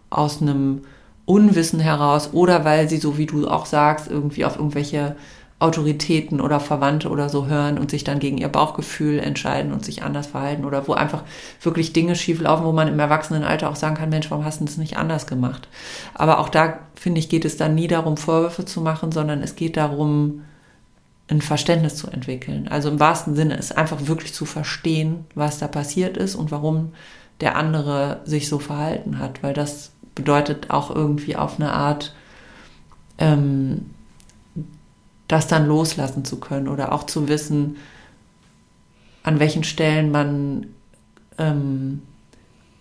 aus 0.10 0.42
einem 0.42 0.82
Unwissen 1.28 1.82
heraus 1.82 2.30
oder 2.32 2.64
weil 2.64 2.88
sie, 2.88 2.98
so 2.98 3.18
wie 3.18 3.26
du 3.26 3.50
auch 3.50 3.66
sagst, 3.66 4.10
irgendwie 4.10 4.46
auf 4.46 4.56
irgendwelche 4.56 5.18
Autoritäten 5.60 6.40
oder 6.40 6.62
Verwandte 6.62 7.10
oder 7.10 7.28
so 7.28 7.48
hören 7.48 7.78
und 7.78 7.92
sich 7.92 8.06
dann 8.06 8.20
gegen 8.20 8.38
ihr 8.38 8.48
Bauchgefühl 8.48 9.20
entscheiden 9.20 9.74
und 9.74 9.84
sich 9.84 10.04
anders 10.04 10.28
verhalten 10.28 10.64
oder 10.64 10.88
wo 10.88 10.94
einfach 10.94 11.24
wirklich 11.62 11.92
Dinge 11.92 12.16
schieflaufen, 12.16 12.66
wo 12.66 12.72
man 12.72 12.88
im 12.88 13.00
Erwachsenenalter 13.00 13.70
auch 13.70 13.76
sagen 13.76 13.96
kann, 13.96 14.10
Mensch, 14.10 14.32
warum 14.32 14.46
hast 14.46 14.62
du 14.62 14.66
das 14.66 14.78
nicht 14.78 14.98
anders 14.98 15.28
gemacht? 15.28 15.68
Aber 16.14 16.40
auch 16.40 16.48
da, 16.48 16.80
finde 16.96 17.20
ich, 17.20 17.28
geht 17.28 17.44
es 17.44 17.58
dann 17.58 17.76
nie 17.76 17.88
darum, 17.88 18.16
Vorwürfe 18.16 18.64
zu 18.64 18.80
machen, 18.80 19.12
sondern 19.12 19.44
es 19.44 19.58
geht 19.58 19.76
darum, 19.76 20.44
ein 21.28 21.42
Verständnis 21.42 21.96
zu 21.96 22.08
entwickeln. 22.08 22.70
Also 22.70 22.88
im 22.90 23.02
wahrsten 23.02 23.36
Sinne 23.36 23.56
ist 23.56 23.78
einfach 23.78 24.08
wirklich 24.08 24.34
zu 24.34 24.46
verstehen, 24.46 25.26
was 25.36 25.58
da 25.58 25.68
passiert 25.68 26.16
ist 26.16 26.36
und 26.36 26.52
warum 26.52 26.94
der 27.42 27.56
andere 27.56 28.22
sich 28.24 28.48
so 28.48 28.60
verhalten 28.60 29.20
hat, 29.20 29.44
weil 29.44 29.54
das 29.54 29.92
bedeutet 30.18 30.72
auch 30.72 30.94
irgendwie 30.94 31.36
auf 31.36 31.60
eine 31.60 31.72
Art, 31.72 32.14
ähm, 33.20 33.92
das 35.28 35.48
dann 35.48 35.68
loslassen 35.68 36.26
zu 36.26 36.40
können 36.40 36.68
oder 36.68 36.92
auch 36.92 37.04
zu 37.04 37.30
wissen, 37.30 37.78
an 39.24 39.40
welchen 39.40 39.64
Stellen 39.64 40.12
man 40.12 40.68
ähm, 41.38 42.02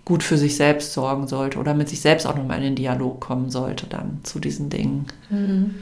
gut 0.05 0.22
für 0.22 0.39
sich 0.39 0.57
selbst 0.57 0.93
sorgen 0.93 1.28
sollte 1.28 1.59
oder 1.59 1.74
mit 1.74 1.89
sich 1.89 2.01
selbst 2.01 2.26
auch 2.26 2.37
nochmal 2.37 2.59
in 2.59 2.64
den 2.64 2.76
Dialog 2.76 3.20
kommen 3.20 3.51
sollte 3.51 3.87
dann 3.87 4.20
zu 4.22 4.39
diesen 4.39 4.70
Dingen. 4.70 5.07
Mhm. 5.28 5.74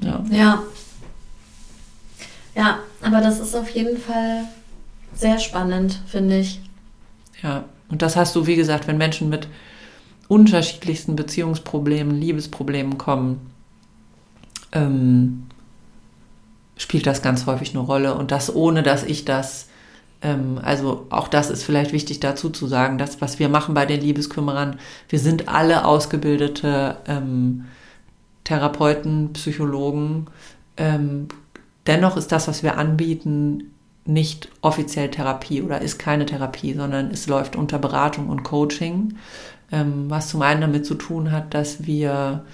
Ja. 0.00 0.24
ja. 0.30 0.62
Ja, 2.54 2.80
aber 3.02 3.20
das 3.20 3.40
ist 3.40 3.54
auf 3.54 3.70
jeden 3.70 3.98
Fall 3.98 4.44
sehr 5.14 5.38
spannend, 5.38 6.00
finde 6.06 6.38
ich. 6.38 6.60
Ja, 7.42 7.64
und 7.90 8.02
das 8.02 8.16
hast 8.16 8.36
du, 8.36 8.46
wie 8.46 8.56
gesagt, 8.56 8.86
wenn 8.86 8.98
Menschen 8.98 9.28
mit 9.28 9.48
unterschiedlichsten 10.28 11.16
Beziehungsproblemen, 11.16 12.20
Liebesproblemen 12.20 12.98
kommen, 12.98 13.50
ähm, 14.72 15.46
spielt 16.76 17.06
das 17.06 17.22
ganz 17.22 17.46
häufig 17.46 17.70
eine 17.70 17.80
Rolle. 17.80 18.14
Und 18.14 18.30
das 18.30 18.54
ohne, 18.54 18.82
dass 18.82 19.04
ich 19.04 19.24
das, 19.24 19.68
ähm, 20.20 20.60
also 20.62 21.06
auch 21.08 21.28
das 21.28 21.50
ist 21.50 21.64
vielleicht 21.64 21.92
wichtig 21.92 22.20
dazu 22.20 22.50
zu 22.50 22.66
sagen, 22.66 22.98
das, 22.98 23.20
was 23.22 23.38
wir 23.38 23.48
machen 23.48 23.74
bei 23.74 23.86
den 23.86 24.02
Liebeskümmerern, 24.02 24.78
wir 25.08 25.18
sind 25.18 25.48
alle 25.48 25.86
ausgebildete 25.86 26.98
ähm, 27.06 27.64
Therapeuten, 28.44 29.32
Psychologen. 29.32 30.26
Ähm, 30.76 31.28
dennoch 31.86 32.18
ist 32.18 32.32
das, 32.32 32.48
was 32.48 32.62
wir 32.62 32.76
anbieten, 32.76 33.72
nicht 34.08 34.48
offiziell 34.62 35.10
Therapie 35.10 35.62
oder 35.62 35.80
ist 35.82 35.98
keine 35.98 36.26
Therapie, 36.26 36.74
sondern 36.74 37.10
es 37.10 37.26
läuft 37.26 37.56
unter 37.56 37.78
Beratung 37.78 38.28
und 38.28 38.42
Coaching 38.42 39.14
ähm, 39.70 40.04
was 40.08 40.28
zum 40.28 40.42
einen 40.42 40.60
damit 40.60 40.86
zu 40.86 40.94
tun 40.94 41.30
hat, 41.30 41.54
dass 41.54 41.86
wir 41.86 42.44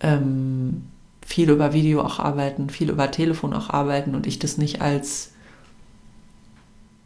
ähm, 0.00 0.84
viel 1.24 1.50
über 1.50 1.72
Video 1.72 2.02
auch 2.02 2.18
arbeiten, 2.18 2.70
viel 2.70 2.90
über 2.90 3.10
Telefon 3.10 3.52
auch 3.52 3.70
arbeiten 3.70 4.14
und 4.14 4.26
ich 4.26 4.38
das 4.38 4.58
nicht 4.58 4.80
als 4.80 5.30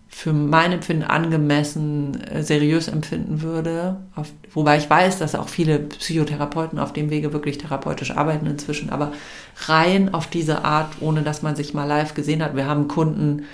für 0.09 0.33
mein 0.33 0.73
Empfinden 0.73 1.05
angemessen 1.05 2.23
äh, 2.23 2.43
seriös 2.43 2.89
empfinden 2.89 3.43
würde. 3.43 3.99
Auf, 4.15 4.33
wobei 4.53 4.79
ich 4.79 4.89
weiß, 4.89 5.19
dass 5.19 5.35
auch 5.35 5.49
viele 5.49 5.79
Psychotherapeuten 5.79 6.79
auf 6.79 6.95
dem 6.95 7.11
Wege 7.11 7.35
wirklich 7.35 7.59
therapeutisch 7.59 8.13
arbeiten 8.13 8.47
inzwischen, 8.47 8.89
aber 8.89 9.13
rein 9.67 10.15
auf 10.15 10.27
diese 10.27 10.65
Art, 10.65 10.89
ohne 11.01 11.23
dass 11.23 11.43
man 11.43 11.55
sich 11.55 11.75
mal 11.75 11.85
live 11.85 12.15
gesehen 12.15 12.43
hat. 12.43 12.57
Wir 12.57 12.67
haben 12.67 12.89
Kunden 12.89 13.45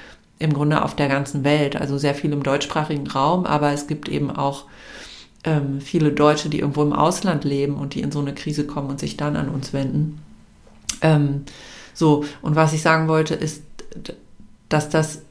im 0.43 0.53
Grunde 0.53 0.85
auf 0.85 0.97
der 0.97 1.09
ganzen 1.09 1.45
Welt, 1.45 1.77
also 1.77 1.99
sehr 1.99 2.15
viel 2.15 2.33
im 2.33 2.43
deutschsprachigen 2.43 3.07
Raum, 3.07 3.47
aber 3.47 3.73
es 3.73 3.87
gibt 3.87 4.09
eben 4.09 4.31
auch 4.31 4.65
ähm, 5.45 5.81
viele 5.81 6.13
Deutsche, 6.13 6.49
die 6.49 6.61
irgendwo 6.61 6.83
im 6.83 6.93
Ausland 6.93 7.45
leben 7.45 7.77
und 7.77 7.95
die 7.95 8.01
in 8.01 8.13
so 8.13 8.21
eine 8.21 8.35
Krise 8.35 8.67
kommen 8.67 8.91
und 8.91 9.01
sich 9.01 9.17
dann 9.17 9.37
an 9.37 9.49
uns 9.49 9.73
wenden. 9.73 10.21
Ähm, 11.01 11.45
so, 11.95 12.25
und 12.43 12.57
was 12.57 12.73
ich 12.73 12.83
sagen 12.83 13.09
wollte, 13.09 13.35
ist, 13.35 13.63
dass 14.69 14.89
das 14.89 15.23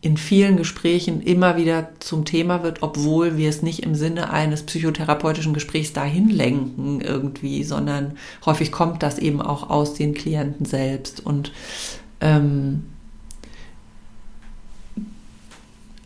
in 0.00 0.18
vielen 0.18 0.58
Gesprächen 0.58 1.22
immer 1.22 1.56
wieder 1.56 1.88
zum 1.98 2.26
Thema 2.26 2.62
wird, 2.62 2.82
obwohl 2.82 3.38
wir 3.38 3.48
es 3.48 3.62
nicht 3.62 3.82
im 3.82 3.94
Sinne 3.94 4.30
eines 4.30 4.62
psychotherapeutischen 4.64 5.54
Gesprächs 5.54 5.94
dahin 5.94 6.28
lenken 6.28 7.00
irgendwie, 7.00 7.64
sondern 7.64 8.18
häufig 8.44 8.70
kommt 8.70 9.02
das 9.02 9.18
eben 9.18 9.40
auch 9.40 9.70
aus 9.70 9.94
den 9.94 10.12
Klienten 10.12 10.66
selbst. 10.66 11.24
Und 11.24 11.52
ähm, 12.20 12.84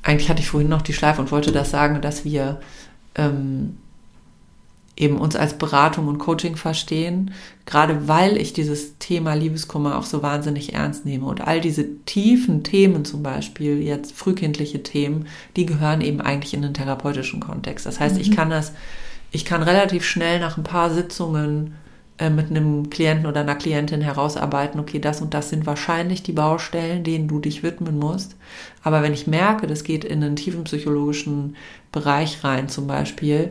eigentlich 0.08 0.30
hatte 0.30 0.40
ich 0.40 0.48
vorhin 0.48 0.70
noch 0.70 0.80
die 0.80 0.94
Schleife 0.94 1.20
und 1.20 1.30
wollte 1.30 1.52
das 1.52 1.70
sagen, 1.70 2.00
dass 2.00 2.24
wir 2.24 2.60
ähm, 3.14 3.76
eben 4.96 5.18
uns 5.18 5.36
als 5.36 5.58
Beratung 5.58 6.08
und 6.08 6.16
Coaching 6.18 6.56
verstehen, 6.56 7.32
gerade 7.66 8.08
weil 8.08 8.38
ich 8.38 8.54
dieses 8.54 8.96
Thema 8.96 9.34
Liebeskummer 9.34 9.98
auch 9.98 10.06
so 10.06 10.22
wahnsinnig 10.22 10.72
ernst 10.72 11.04
nehme. 11.04 11.26
Und 11.26 11.42
all 11.42 11.60
diese 11.60 11.84
tiefen 12.06 12.64
Themen 12.64 13.04
zum 13.04 13.22
Beispiel, 13.22 13.82
jetzt 13.82 14.12
frühkindliche 14.12 14.82
Themen, 14.82 15.26
die 15.56 15.66
gehören 15.66 16.00
eben 16.00 16.22
eigentlich 16.22 16.54
in 16.54 16.62
den 16.62 16.72
therapeutischen 16.72 17.40
Kontext. 17.40 17.84
Das 17.84 18.00
heißt, 18.00 18.14
mhm. 18.14 18.22
ich 18.22 18.30
kann 18.34 18.48
das, 18.48 18.72
ich 19.30 19.44
kann 19.44 19.62
relativ 19.62 20.04
schnell 20.04 20.40
nach 20.40 20.56
ein 20.56 20.64
paar 20.64 20.90
Sitzungen 20.90 21.74
äh, 22.18 22.30
mit 22.30 22.50
einem 22.50 22.90
Klienten 22.90 23.26
oder 23.26 23.42
einer 23.42 23.54
Klientin 23.54 24.00
herausarbeiten, 24.00 24.80
okay, 24.80 24.98
das 24.98 25.20
und 25.20 25.34
das 25.34 25.50
sind 25.50 25.66
wahrscheinlich 25.66 26.24
die 26.24 26.32
Baustellen, 26.32 27.04
denen 27.04 27.28
du 27.28 27.38
dich 27.38 27.62
widmen 27.62 27.98
musst. 27.98 28.34
Aber 28.88 29.02
wenn 29.02 29.12
ich 29.12 29.26
merke, 29.26 29.66
das 29.66 29.84
geht 29.84 30.02
in 30.02 30.24
einen 30.24 30.34
tiefen 30.34 30.64
psychologischen 30.64 31.56
Bereich 31.92 32.42
rein 32.42 32.70
zum 32.70 32.86
Beispiel, 32.86 33.50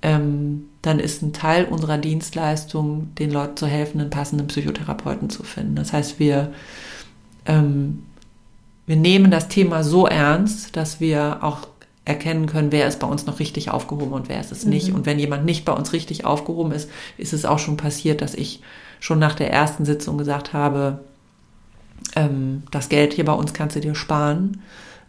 ähm, 0.00 0.70
dann 0.80 1.00
ist 1.00 1.20
ein 1.20 1.34
Teil 1.34 1.66
unserer 1.66 1.98
Dienstleistung, 1.98 3.14
den 3.16 3.30
Leuten 3.30 3.58
zu 3.58 3.66
helfen, 3.66 4.00
einen 4.00 4.08
passenden 4.08 4.46
Psychotherapeuten 4.46 5.28
zu 5.28 5.42
finden. 5.42 5.74
Das 5.76 5.92
heißt, 5.92 6.18
wir, 6.18 6.54
ähm, 7.44 8.04
wir 8.86 8.96
nehmen 8.96 9.30
das 9.30 9.48
Thema 9.48 9.84
so 9.84 10.06
ernst, 10.06 10.74
dass 10.76 10.98
wir 10.98 11.40
auch 11.42 11.68
erkennen 12.06 12.46
können, 12.46 12.72
wer 12.72 12.88
ist 12.88 13.00
bei 13.00 13.06
uns 13.06 13.26
noch 13.26 13.40
richtig 13.40 13.70
aufgehoben 13.70 14.14
und 14.14 14.30
wer 14.30 14.40
ist 14.40 14.50
es 14.50 14.64
nicht. 14.64 14.94
Und 14.94 15.04
wenn 15.04 15.18
jemand 15.18 15.44
nicht 15.44 15.66
bei 15.66 15.74
uns 15.74 15.92
richtig 15.92 16.24
aufgehoben 16.24 16.72
ist, 16.72 16.88
ist 17.18 17.34
es 17.34 17.44
auch 17.44 17.58
schon 17.58 17.76
passiert, 17.76 18.22
dass 18.22 18.34
ich 18.34 18.62
schon 18.98 19.18
nach 19.18 19.34
der 19.34 19.52
ersten 19.52 19.84
Sitzung 19.84 20.16
gesagt 20.16 20.54
habe, 20.54 21.00
ähm, 22.16 22.62
das 22.70 22.88
Geld 22.88 23.12
hier 23.12 23.24
bei 23.24 23.32
uns 23.32 23.52
kannst 23.52 23.76
du 23.76 23.80
dir 23.80 23.94
sparen, 23.94 24.62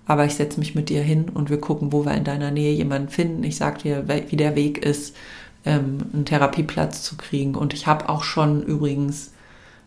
aber 0.06 0.26
ich 0.26 0.36
setze 0.36 0.60
mich 0.60 0.76
mit 0.76 0.90
dir 0.90 1.02
hin 1.02 1.30
und 1.30 1.50
wir 1.50 1.60
gucken, 1.60 1.92
wo 1.92 2.06
wir 2.06 2.14
in 2.14 2.24
deiner 2.24 2.52
Nähe 2.52 2.74
jemanden 2.74 3.10
finden. 3.10 3.44
Ich 3.44 3.58
sage 3.58 3.82
dir, 3.82 4.08
wie 4.08 4.38
der 4.38 4.56
Weg 4.56 4.78
ist, 4.78 5.16
ähm, 5.66 5.98
einen 6.14 6.26
Therapieplatz 6.26 7.04
zu 7.04 7.18
kriegen. 7.18 7.56
Und 7.56 7.74
ich 7.74 7.88
habe 7.88 8.08
auch 8.10 8.24
schon 8.24 8.62
übrigens 8.64 9.32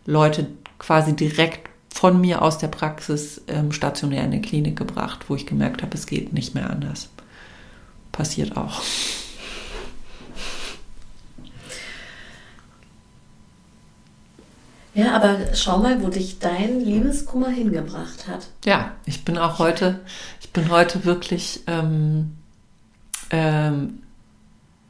Leute 0.05 0.47
quasi 0.77 1.15
direkt 1.15 1.69
von 1.89 2.19
mir 2.21 2.41
aus 2.41 2.57
der 2.57 2.67
Praxis 2.67 3.41
ähm, 3.47 3.71
stationär 3.71 4.23
in 4.23 4.31
die 4.31 4.41
Klinik 4.41 4.77
gebracht, 4.77 5.25
wo 5.27 5.35
ich 5.35 5.45
gemerkt 5.45 5.81
habe, 5.81 5.95
es 5.95 6.05
geht 6.05 6.33
nicht 6.33 6.53
mehr 6.53 6.69
anders. 6.69 7.09
Passiert 8.11 8.57
auch. 8.57 8.81
Ja, 14.93 15.15
aber 15.15 15.37
schau 15.53 15.77
mal, 15.77 16.01
wo 16.03 16.07
dich 16.07 16.39
dein 16.39 16.79
Liebeskummer 16.79 17.49
hingebracht 17.49 18.27
hat. 18.27 18.47
Ja, 18.65 18.93
ich 19.05 19.23
bin 19.23 19.37
auch 19.37 19.59
heute, 19.59 19.99
ich 20.41 20.51
bin 20.51 20.69
heute 20.69 21.05
wirklich, 21.05 21.61
ähm, 21.67 22.35
ähm, 23.29 23.99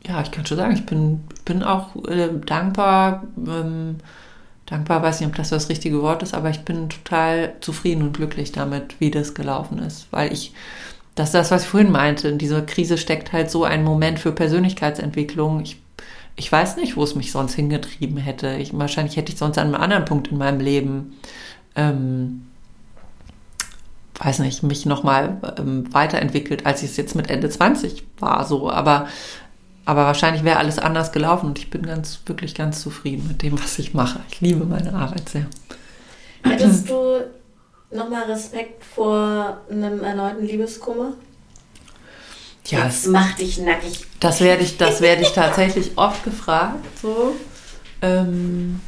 ja, 0.07 0.21
ich 0.21 0.31
kann 0.31 0.45
schon 0.45 0.57
sagen, 0.57 0.73
ich 0.73 0.85
bin, 0.85 1.25
bin 1.43 1.63
auch 1.63 1.95
äh, 2.07 2.29
dankbar, 2.45 3.23
ähm, 3.37 3.97
dankbar, 4.65 5.03
weiß 5.03 5.19
nicht, 5.19 5.29
ob 5.29 5.35
das 5.35 5.49
das 5.49 5.67
richtige 5.67 6.01
Wort 6.01 6.23
ist, 6.23 6.33
aber 6.33 6.49
ich 6.49 6.61
bin 6.61 6.89
total 6.89 7.53
zufrieden 7.59 8.03
und 8.03 8.13
glücklich 8.13 8.53
damit, 8.53 8.99
wie 8.99 9.11
das 9.11 9.33
gelaufen 9.33 9.79
ist, 9.79 10.07
weil 10.11 10.31
ich, 10.31 10.53
das 11.15 11.29
ist 11.29 11.33
das, 11.33 11.51
was 11.51 11.63
ich 11.63 11.69
vorhin 11.69 11.91
meinte, 11.91 12.29
in 12.29 12.37
dieser 12.37 12.61
Krise 12.61 12.97
steckt 12.97 13.33
halt 13.33 13.51
so 13.51 13.65
ein 13.65 13.83
Moment 13.83 14.19
für 14.19 14.31
Persönlichkeitsentwicklung. 14.31 15.59
Ich 15.59 15.81
ich 16.39 16.49
weiß 16.49 16.77
nicht, 16.77 16.95
wo 16.95 17.03
es 17.03 17.15
mich 17.15 17.33
sonst 17.33 17.53
hingetrieben 17.53 18.15
hätte. 18.15 18.55
Ich, 18.55 18.75
wahrscheinlich 18.77 19.17
hätte 19.17 19.31
ich 19.31 19.37
sonst 19.37 19.57
an 19.57 19.67
einem 19.67 19.81
anderen 19.81 20.05
Punkt 20.05 20.29
in 20.29 20.37
meinem 20.37 20.61
Leben, 20.61 21.17
ähm, 21.75 22.47
weiß 24.19 24.39
nicht, 24.39 24.63
mich 24.63 24.85
nochmal 24.85 25.37
ähm, 25.57 25.93
weiterentwickelt, 25.93 26.65
als 26.65 26.81
ich 26.81 26.91
es 26.91 26.97
jetzt 26.97 27.13
mit 27.13 27.29
Ende 27.29 27.49
20 27.49 28.05
war. 28.19 28.45
So, 28.45 28.71
aber, 28.71 29.09
aber 29.83 30.05
wahrscheinlich 30.05 30.45
wäre 30.45 30.59
alles 30.59 30.79
anders 30.79 31.11
gelaufen 31.11 31.47
und 31.47 31.59
ich 31.59 31.69
bin 31.69 31.83
ganz, 31.83 32.21
wirklich 32.25 32.55
ganz 32.55 32.81
zufrieden 32.81 33.27
mit 33.27 33.43
dem, 33.43 33.61
was 33.61 33.77
ich 33.77 33.93
mache. 33.93 34.21
Ich 34.31 34.39
liebe 34.39 34.63
meine 34.63 34.93
Arbeit 34.93 35.27
sehr. 35.27 35.45
Hättest 36.43 36.89
du 36.89 37.25
nochmal 37.91 38.23
Respekt 38.23 38.85
vor 38.85 39.57
einem 39.69 40.05
erneuten 40.05 40.45
Liebeskummer? 40.45 41.13
Ja, 42.69 42.85
Jetzt 42.85 43.07
mach 43.07 43.35
dich 43.35 43.57
nackig. 43.57 44.05
Das 44.19 44.41
werde 44.41 44.63
ich, 44.63 44.77
das 44.77 45.01
werde 45.01 45.23
ich 45.23 45.29
tatsächlich 45.29 45.91
oft 45.95 46.23
gefragt. 46.23 46.85
So. 47.01 47.35
Ähm, 48.01 48.79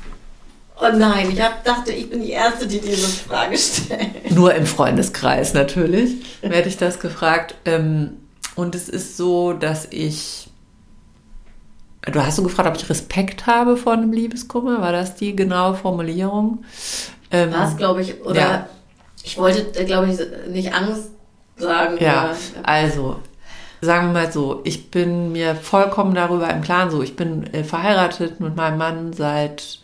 oh 0.80 0.90
nein, 0.96 1.32
ich 1.32 1.42
hab, 1.42 1.64
dachte, 1.64 1.92
ich 1.92 2.10
bin 2.10 2.22
die 2.22 2.32
Erste, 2.32 2.68
die 2.68 2.80
diese 2.80 3.08
Frage 3.08 3.58
stellt. 3.58 4.32
Nur 4.32 4.54
im 4.54 4.66
Freundeskreis 4.66 5.54
natürlich 5.54 6.24
werde 6.42 6.70
ich 6.70 6.78
das 6.78 7.00
gefragt. 7.00 7.56
Ähm, 7.66 8.18
und 8.56 8.76
es 8.76 8.88
ist 8.88 9.18
so, 9.18 9.54
dass 9.54 9.88
ich. 9.90 10.48
Du 12.12 12.24
hast 12.24 12.36
so 12.36 12.44
gefragt, 12.44 12.68
ob 12.68 12.76
ich 12.76 12.90
Respekt 12.90 13.46
habe 13.46 13.78
vor 13.78 13.94
einem 13.94 14.12
Liebeskummer. 14.12 14.82
War 14.82 14.92
das 14.92 15.16
die 15.16 15.36
genaue 15.36 15.76
Formulierung? 15.76 16.66
Ähm, 17.32 17.52
War 17.52 17.70
es, 17.70 17.78
glaube 17.78 18.02
ich. 18.02 18.22
Oder 18.22 18.40
ja. 18.40 18.70
ich 19.24 19.38
wollte, 19.38 19.86
glaube 19.86 20.12
ich, 20.12 20.20
nicht 20.52 20.74
Angst 20.74 21.10
sagen. 21.58 21.98
Ja, 22.00 22.32
oder, 22.32 22.68
also 22.68 23.20
sagen 23.82 24.08
wir 24.08 24.14
mal 24.14 24.32
so, 24.32 24.62
ich 24.64 24.92
bin 24.92 25.32
mir 25.32 25.56
vollkommen 25.56 26.14
darüber 26.14 26.50
im 26.50 26.62
Klaren, 26.62 26.92
so 26.92 27.02
ich 27.02 27.16
bin 27.16 27.52
äh, 27.54 27.64
verheiratet 27.64 28.40
mit 28.40 28.56
meinem 28.56 28.78
Mann 28.78 29.14
seit 29.14 29.80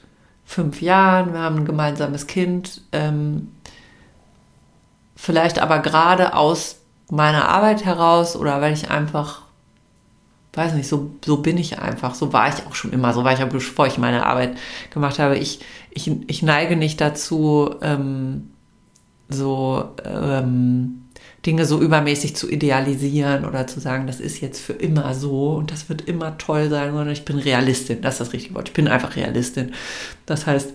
fünf 0.46 0.82
Jahren, 0.82 1.34
wir 1.34 1.40
haben 1.40 1.58
ein 1.58 1.66
gemeinsames 1.66 2.28
Kind, 2.28 2.82
ähm, 2.92 3.52
vielleicht 5.16 5.60
aber 5.60 5.80
gerade 5.80 6.36
aus 6.36 6.80
meiner 7.10 7.50
Arbeit 7.50 7.86
heraus 7.86 8.36
oder 8.36 8.62
weil 8.62 8.74
ich 8.74 8.92
einfach, 8.92 9.42
weiß 10.54 10.74
nicht, 10.74 10.88
so, 10.88 11.12
so 11.26 11.38
bin 11.38 11.58
ich 11.58 11.80
einfach, 11.80 12.14
so 12.14 12.32
war 12.34 12.48
ich 12.50 12.66
auch 12.68 12.76
schon 12.76 12.94
immer, 12.94 13.14
so 13.14 13.24
war 13.24 13.34
ich 13.34 13.44
auch 13.44 13.50
bevor 13.50 13.88
ich 13.88 13.98
meine 13.98 14.26
Arbeit 14.26 14.58
gemacht 14.92 15.18
habe. 15.18 15.38
Ich, 15.38 15.60
ich, 15.90 16.12
ich 16.28 16.44
neige 16.44 16.76
nicht 16.76 17.02
dazu, 17.02 17.76
ähm, 17.82 18.52
so, 19.30 19.90
ähm, 20.06 21.07
Dinge 21.48 21.66
so 21.66 21.82
übermäßig 21.82 22.36
zu 22.36 22.50
idealisieren 22.50 23.46
oder 23.46 23.66
zu 23.68 23.80
sagen, 23.80 24.06
das 24.06 24.20
ist 24.20 24.42
jetzt 24.42 24.60
für 24.60 24.74
immer 24.74 25.14
so 25.14 25.54
und 25.54 25.72
das 25.72 25.88
wird 25.88 26.02
immer 26.02 26.38
toll 26.38 26.70
sein, 26.70 26.92
sondern 26.92 27.10
ich 27.10 27.24
bin 27.24 27.40
Realistin. 27.40 28.02
Das 28.02 28.16
ist 28.16 28.20
das 28.20 28.34
richtige 28.34 28.54
Wort. 28.54 28.68
Ich 28.68 28.74
bin 28.74 28.90
einfach 28.90 29.16
Realistin. 29.16 29.72
Das 30.26 30.46
heißt, 30.46 30.74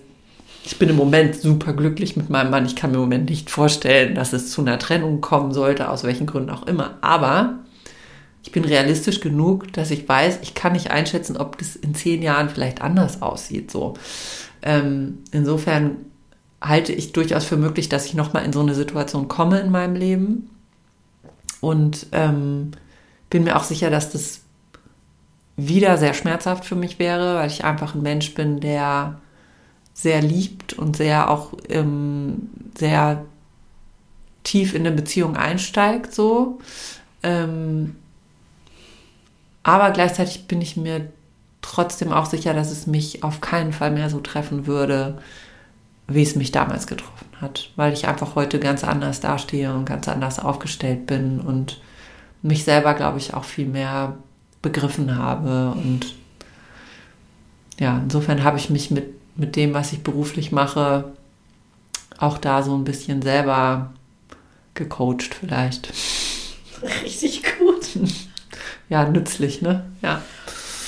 ich 0.65 0.79
bin 0.79 0.89
im 0.89 0.97
Moment 0.97 1.35
super 1.35 1.75
glücklich 1.75 2.17
mit 2.17 2.31
meinem 2.31 2.51
Mann. 2.51 2.65
Ich 2.65 2.75
kann 2.75 2.91
mir 2.91 2.97
im 2.97 3.03
Moment 3.03 3.29
nicht 3.29 3.51
vorstellen, 3.51 4.15
dass 4.15 4.33
es 4.33 4.51
zu 4.51 4.63
einer 4.63 4.79
Trennung 4.79 5.21
kommen 5.21 5.53
sollte, 5.53 5.91
aus 5.91 6.05
welchen 6.05 6.27
Gründen 6.27 6.51
auch 6.51 6.67
immer. 6.67 6.97
Aber 7.03 7.59
ich 8.43 8.51
bin 8.51 8.65
realistisch 8.65 9.21
genug, 9.21 9.73
dass 9.75 9.91
ich 9.91 10.09
weiß, 10.09 10.39
ich 10.41 10.55
kann 10.55 10.73
nicht 10.73 10.91
einschätzen, 10.91 11.37
ob 11.37 11.59
das 11.59 11.77
in 11.77 11.95
zehn 11.95 12.23
Jahren 12.23 12.49
vielleicht 12.49 12.81
anders 12.81 13.21
aussieht. 13.21 13.71
So. 13.71 13.95
Ähm, 14.63 15.19
insofern 15.33 15.97
halte 16.63 16.93
ich 16.93 17.13
durchaus 17.13 17.45
für 17.45 17.59
möglich, 17.59 17.91
dass 17.91 18.07
ich 18.07 18.15
nochmal 18.15 18.45
in 18.47 18.55
so 18.55 18.61
eine 18.61 18.75
Situation 18.75 19.29
komme 19.29 19.61
in 19.61 19.71
meinem 19.71 19.97
Leben. 19.97 20.49
Und 21.63 22.09
ähm, 22.11 22.73
bin 23.31 23.45
mir 23.45 23.57
auch 23.57 23.63
sicher, 23.63 23.89
dass 23.89 24.11
das 24.11 24.41
wieder 25.57 25.97
sehr 25.97 26.13
schmerzhaft 26.13 26.65
für 26.65 26.75
mich 26.75 26.99
wäre, 26.99 27.37
weil 27.37 27.49
ich 27.49 27.65
einfach 27.65 27.95
ein 27.95 28.03
Mensch 28.03 28.35
bin, 28.35 28.59
der 28.59 29.21
sehr 29.95 30.21
liebt 30.21 30.73
und 30.73 30.97
sehr 30.97 31.31
auch 31.31 31.53
ähm, 31.69 32.51
sehr 32.77 33.25
tief 34.43 34.75
in 34.75 34.85
eine 34.85 34.97
Beziehung 34.97 35.37
einsteigt, 35.37 36.13
so. 36.13 36.59
Ähm, 37.23 37.95
aber 39.63 39.93
gleichzeitig 39.93 40.49
bin 40.49 40.61
ich 40.61 40.77
mir 40.77 41.13
trotzdem 41.61 42.13
auch 42.13 42.27
sicher, 42.27 42.55
dass 42.55 42.73
es 42.73 42.89
mich 42.89 43.23
auf 43.23 43.41
keinen 43.41 43.73
Fall 43.73 43.93
mehr 43.93 44.11
so 44.11 44.19
treffen 44.19 44.67
würde, 44.67 45.23
wie 46.09 46.23
es 46.23 46.35
mich 46.35 46.51
damals 46.51 46.89
getroffen 46.89 47.22
hat, 47.43 47.71
weil 47.77 47.93
ich 47.93 48.07
einfach 48.07 48.35
heute 48.35 48.59
ganz 48.59 48.85
anders 48.85 49.21
dastehe 49.21 49.75
und 49.75 49.85
ganz 49.85 50.09
anders 50.09 50.39
aufgestellt 50.39 51.07
bin 51.07 51.41
und 51.41 51.81
mich 52.41 52.65
selber, 52.65 52.95
glaube 52.95 53.19
ich, 53.19 53.35
auch 53.35 53.45
viel 53.45 53.67
mehr 53.67 54.17
begriffen 54.63 55.17
habe. 55.17 55.73
Und 55.73 56.15
ja, 57.79 58.01
insofern 58.03 58.45
habe 58.45 58.59
ich 58.59 58.71
mich 58.71 58.91
mit, 58.91 59.15
mit 59.37 59.57
dem, 59.57 59.75
was 59.75 59.93
ich 59.93 60.03
beruflich 60.03 60.53
mache, 60.53 61.13
auch 62.19 62.39
da 62.39 62.63
so 62.63 62.75
ein 62.75 62.85
bisschen 62.85 63.21
selber 63.23 63.93
gecoacht 64.75 65.35
vielleicht. 65.35 65.93
Richtig 67.03 67.43
gut. 67.59 67.89
Ja, 68.89 69.09
nützlich, 69.09 69.63
ne? 69.63 69.85
Ja. 70.03 70.23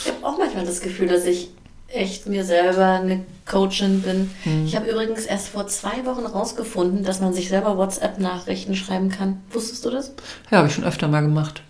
Ich 0.04 0.12
habe 0.12 0.26
auch 0.26 0.38
manchmal 0.38 0.64
das 0.64 0.80
Gefühl, 0.80 1.08
dass 1.08 1.24
ich 1.24 1.50
echt 1.94 2.26
mir 2.26 2.44
selber 2.44 3.00
eine 3.00 3.24
Coachin 3.46 4.02
bin. 4.02 4.30
Mhm. 4.44 4.66
Ich 4.66 4.76
habe 4.76 4.90
übrigens 4.90 5.26
erst 5.26 5.48
vor 5.48 5.66
zwei 5.66 6.04
Wochen 6.04 6.26
rausgefunden, 6.26 7.04
dass 7.04 7.20
man 7.20 7.32
sich 7.32 7.48
selber 7.48 7.76
WhatsApp-Nachrichten 7.78 8.74
schreiben 8.74 9.10
kann. 9.10 9.40
Wusstest 9.50 9.84
du 9.84 9.90
das? 9.90 10.14
Ja, 10.50 10.58
habe 10.58 10.68
ich 10.68 10.74
schon 10.74 10.84
öfter 10.84 11.08
mal 11.08 11.20
gemacht. 11.20 11.62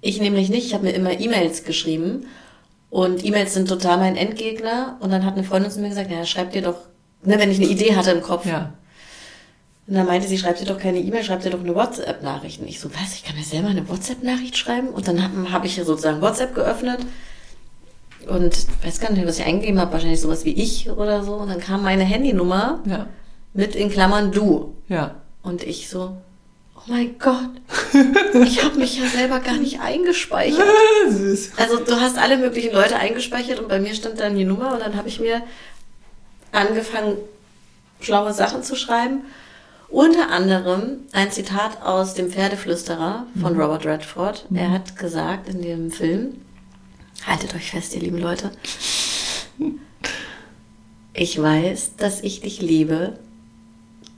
Ich 0.00 0.20
nämlich 0.20 0.48
nicht. 0.48 0.66
Ich 0.66 0.74
habe 0.74 0.84
mir 0.84 0.92
immer 0.92 1.18
E-Mails 1.18 1.64
geschrieben. 1.64 2.26
Und 2.88 3.24
E-Mails 3.24 3.54
sind 3.54 3.68
total 3.68 3.98
mein 3.98 4.16
Endgegner. 4.16 4.96
Und 5.00 5.10
dann 5.10 5.24
hat 5.24 5.34
eine 5.34 5.44
Freundin 5.44 5.70
zu 5.70 5.80
mir 5.80 5.90
gesagt, 5.90 6.10
ja, 6.10 6.24
schreib 6.24 6.52
dir 6.52 6.62
doch, 6.62 6.78
ne, 7.22 7.38
wenn 7.38 7.50
ich 7.50 7.58
eine 7.58 7.68
Idee 7.68 7.94
hatte 7.94 8.10
im 8.10 8.22
Kopf. 8.22 8.46
Ja. 8.46 8.72
Und 9.86 9.94
dann 9.94 10.06
meinte 10.06 10.28
sie, 10.28 10.38
schreib 10.38 10.56
dir 10.56 10.66
doch 10.66 10.78
keine 10.78 10.98
E-Mail, 10.98 11.24
schreib 11.24 11.42
dir 11.42 11.50
doch 11.50 11.60
eine 11.60 11.74
WhatsApp-Nachricht. 11.74 12.60
Und 12.60 12.68
ich 12.68 12.80
so, 12.80 12.90
was, 12.94 13.14
ich 13.14 13.24
kann 13.24 13.36
mir 13.36 13.44
selber 13.44 13.68
eine 13.68 13.88
WhatsApp-Nachricht 13.88 14.56
schreiben? 14.56 14.88
Und 14.88 15.08
dann 15.08 15.22
habe 15.22 15.52
hab 15.52 15.64
ich 15.64 15.74
sozusagen 15.76 16.20
WhatsApp 16.20 16.54
geöffnet 16.54 17.00
und 18.28 18.66
weiß 18.84 19.00
gar 19.00 19.12
nicht, 19.12 19.26
was 19.26 19.38
ich 19.38 19.46
eingegeben 19.46 19.80
habe, 19.80 19.92
wahrscheinlich 19.92 20.20
sowas 20.20 20.44
wie 20.44 20.52
ich 20.52 20.90
oder 20.90 21.24
so. 21.24 21.34
Und 21.34 21.48
dann 21.48 21.60
kam 21.60 21.82
meine 21.82 22.04
Handynummer 22.04 22.80
ja. 22.86 23.06
mit 23.54 23.74
in 23.74 23.90
Klammern 23.90 24.32
du. 24.32 24.74
Ja. 24.88 25.16
Und 25.42 25.62
ich 25.62 25.88
so, 25.88 26.16
oh 26.76 26.80
mein 26.86 27.18
Gott, 27.18 27.50
ich 28.44 28.62
habe 28.64 28.76
mich 28.76 28.98
ja 28.98 29.06
selber 29.06 29.40
gar 29.40 29.56
nicht 29.56 29.80
eingespeichert. 29.80 30.66
Süß. 31.08 31.52
Also 31.56 31.78
du 31.78 32.00
hast 32.00 32.18
alle 32.18 32.36
möglichen 32.36 32.72
Leute 32.72 32.96
eingespeichert 32.96 33.58
und 33.58 33.68
bei 33.68 33.80
mir 33.80 33.94
stand 33.94 34.20
dann 34.20 34.36
die 34.36 34.44
Nummer 34.44 34.74
und 34.74 34.80
dann 34.80 34.96
habe 34.96 35.08
ich 35.08 35.20
mir 35.20 35.42
angefangen, 36.52 37.16
schlaue 38.00 38.32
Sachen 38.32 38.62
zu 38.62 38.76
schreiben. 38.76 39.22
Unter 39.88 40.30
anderem 40.30 41.00
ein 41.12 41.32
Zitat 41.32 41.82
aus 41.82 42.14
dem 42.14 42.30
Pferdeflüsterer 42.30 43.26
von 43.40 43.54
mhm. 43.54 43.60
Robert 43.60 43.86
Redford. 43.86 44.46
Mhm. 44.48 44.56
Er 44.56 44.70
hat 44.70 44.96
gesagt 44.96 45.48
in 45.48 45.62
dem 45.62 45.90
Film, 45.90 46.40
Haltet 47.26 47.54
euch 47.54 47.70
fest, 47.70 47.94
ihr 47.94 48.00
lieben 48.00 48.18
Leute. 48.18 48.50
Ich 51.12 51.40
weiß, 51.40 51.96
dass 51.96 52.22
ich 52.22 52.40
dich 52.40 52.62
liebe 52.62 53.18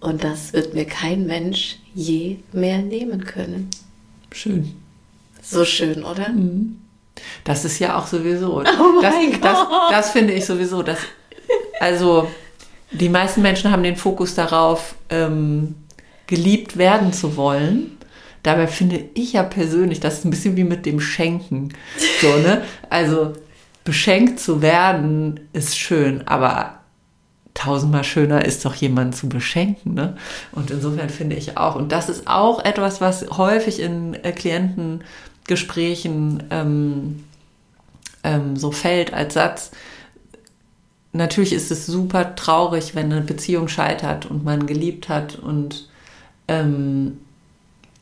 und 0.00 0.24
das 0.24 0.52
wird 0.52 0.74
mir 0.74 0.84
kein 0.84 1.26
Mensch 1.26 1.78
je 1.94 2.38
mehr 2.52 2.78
nehmen 2.78 3.24
können. 3.24 3.70
Schön. 4.30 4.74
So 5.42 5.64
schön, 5.64 6.04
oder? 6.04 6.28
Mhm. 6.28 6.78
Das 7.44 7.64
ist 7.64 7.78
ja 7.78 7.98
auch 7.98 8.06
sowieso. 8.06 8.62
Oh 8.80 9.00
das, 9.02 9.14
mein 9.14 9.40
das, 9.40 9.58
das 9.90 10.10
finde 10.10 10.34
ich 10.34 10.44
sowieso. 10.44 10.82
Das, 10.82 10.98
also 11.80 12.28
die 12.92 13.08
meisten 13.08 13.42
Menschen 13.42 13.70
haben 13.70 13.82
den 13.82 13.96
Fokus 13.96 14.34
darauf, 14.34 14.94
ähm, 15.08 15.74
geliebt 16.26 16.76
werden 16.76 17.12
zu 17.12 17.36
wollen. 17.36 17.98
Dabei 18.42 18.66
finde 18.66 19.04
ich 19.14 19.34
ja 19.34 19.44
persönlich, 19.44 20.00
das 20.00 20.18
ist 20.18 20.24
ein 20.24 20.30
bisschen 20.30 20.56
wie 20.56 20.64
mit 20.64 20.84
dem 20.84 21.00
Schenken. 21.00 21.72
So, 22.20 22.38
ne? 22.38 22.62
Also 22.90 23.34
beschenkt 23.84 24.40
zu 24.40 24.62
werden 24.62 25.40
ist 25.52 25.78
schön, 25.78 26.26
aber 26.26 26.80
tausendmal 27.54 28.04
schöner 28.04 28.44
ist 28.44 28.64
doch 28.64 28.74
jemanden 28.74 29.12
zu 29.12 29.28
beschenken. 29.28 29.94
Ne? 29.94 30.16
Und 30.52 30.70
insofern 30.70 31.10
finde 31.10 31.36
ich 31.36 31.58
auch, 31.58 31.76
und 31.76 31.92
das 31.92 32.08
ist 32.08 32.26
auch 32.26 32.64
etwas, 32.64 33.00
was 33.00 33.26
häufig 33.36 33.78
in 33.80 34.14
äh, 34.14 34.32
Klientengesprächen 34.32 36.42
ähm, 36.50 37.24
ähm, 38.24 38.56
so 38.56 38.72
fällt 38.72 39.12
als 39.12 39.34
Satz. 39.34 39.72
Natürlich 41.12 41.52
ist 41.52 41.70
es 41.70 41.84
super 41.86 42.34
traurig, 42.36 42.94
wenn 42.94 43.12
eine 43.12 43.20
Beziehung 43.20 43.68
scheitert 43.68 44.24
und 44.26 44.44
man 44.44 44.66
geliebt 44.66 45.10
hat 45.10 45.36
und 45.36 45.90
ähm, 46.48 47.18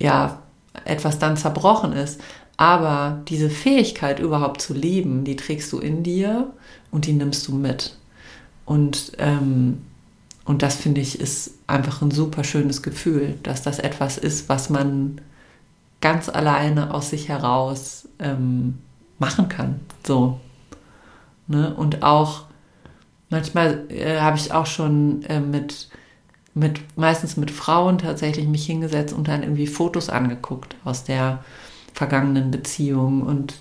ja, 0.00 0.40
etwas 0.84 1.18
dann 1.18 1.36
zerbrochen 1.36 1.92
ist. 1.92 2.20
Aber 2.56 3.22
diese 3.28 3.48
Fähigkeit 3.48 4.20
überhaupt 4.20 4.60
zu 4.60 4.74
lieben, 4.74 5.24
die 5.24 5.36
trägst 5.36 5.72
du 5.72 5.78
in 5.78 6.02
dir 6.02 6.52
und 6.90 7.06
die 7.06 7.12
nimmst 7.12 7.46
du 7.48 7.54
mit. 7.54 7.96
Und, 8.66 9.12
ähm, 9.18 9.82
und 10.44 10.62
das 10.62 10.76
finde 10.76 11.00
ich 11.00 11.20
ist 11.20 11.54
einfach 11.66 12.02
ein 12.02 12.10
super 12.10 12.44
schönes 12.44 12.82
Gefühl, 12.82 13.38
dass 13.42 13.62
das 13.62 13.78
etwas 13.78 14.18
ist, 14.18 14.48
was 14.48 14.68
man 14.68 15.20
ganz 16.00 16.28
alleine 16.28 16.92
aus 16.94 17.10
sich 17.10 17.28
heraus 17.28 18.08
ähm, 18.18 18.78
machen 19.18 19.48
kann. 19.48 19.80
So. 20.06 20.40
Ne? 21.46 21.74
Und 21.74 22.02
auch 22.02 22.44
manchmal 23.28 23.90
äh, 23.90 24.20
habe 24.20 24.36
ich 24.36 24.52
auch 24.52 24.66
schon 24.66 25.22
äh, 25.24 25.40
mit, 25.40 25.88
mit, 26.54 26.80
meistens 26.96 27.36
mit 27.36 27.50
Frauen 27.50 27.98
tatsächlich 27.98 28.46
mich 28.46 28.66
hingesetzt 28.66 29.14
und 29.14 29.28
dann 29.28 29.42
irgendwie 29.42 29.66
Fotos 29.66 30.08
angeguckt 30.08 30.76
aus 30.84 31.04
der 31.04 31.44
vergangenen 31.94 32.50
Beziehung. 32.50 33.22
Und 33.22 33.54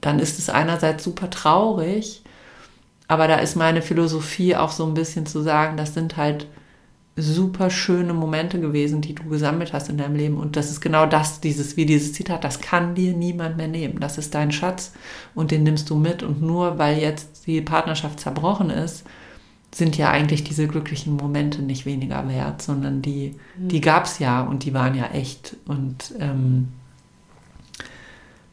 dann 0.00 0.18
ist 0.18 0.38
es 0.38 0.50
einerseits 0.50 1.04
super 1.04 1.30
traurig, 1.30 2.22
aber 3.06 3.28
da 3.28 3.36
ist 3.36 3.56
meine 3.56 3.82
Philosophie 3.82 4.56
auch 4.56 4.70
so 4.70 4.86
ein 4.86 4.94
bisschen 4.94 5.26
zu 5.26 5.42
sagen, 5.42 5.76
das 5.76 5.94
sind 5.94 6.16
halt 6.16 6.46
super 7.16 7.70
schöne 7.70 8.12
Momente 8.12 8.58
gewesen, 8.58 9.00
die 9.00 9.14
du 9.14 9.24
gesammelt 9.24 9.72
hast 9.72 9.88
in 9.88 9.98
deinem 9.98 10.16
Leben. 10.16 10.36
Und 10.36 10.56
das 10.56 10.70
ist 10.70 10.80
genau 10.80 11.06
das, 11.06 11.40
dieses, 11.40 11.76
wie 11.76 11.86
dieses 11.86 12.12
Zitat, 12.12 12.42
das 12.42 12.60
kann 12.60 12.94
dir 12.96 13.12
niemand 13.12 13.56
mehr 13.56 13.68
nehmen. 13.68 14.00
Das 14.00 14.18
ist 14.18 14.34
dein 14.34 14.50
Schatz 14.50 14.92
und 15.34 15.52
den 15.52 15.62
nimmst 15.62 15.88
du 15.90 15.96
mit. 15.96 16.24
Und 16.24 16.42
nur 16.42 16.78
weil 16.78 16.98
jetzt 16.98 17.46
die 17.46 17.60
Partnerschaft 17.60 18.18
zerbrochen 18.18 18.70
ist, 18.70 19.04
sind 19.74 19.96
ja 19.96 20.10
eigentlich 20.10 20.44
diese 20.44 20.68
glücklichen 20.68 21.16
Momente 21.16 21.60
nicht 21.62 21.84
weniger 21.84 22.28
wert, 22.28 22.62
sondern 22.62 23.02
die, 23.02 23.34
die 23.56 23.80
gab 23.80 24.04
es 24.04 24.20
ja 24.20 24.40
und 24.42 24.64
die 24.64 24.72
waren 24.72 24.94
ja 24.94 25.06
echt. 25.06 25.56
Und 25.66 26.14
ähm, 26.20 26.68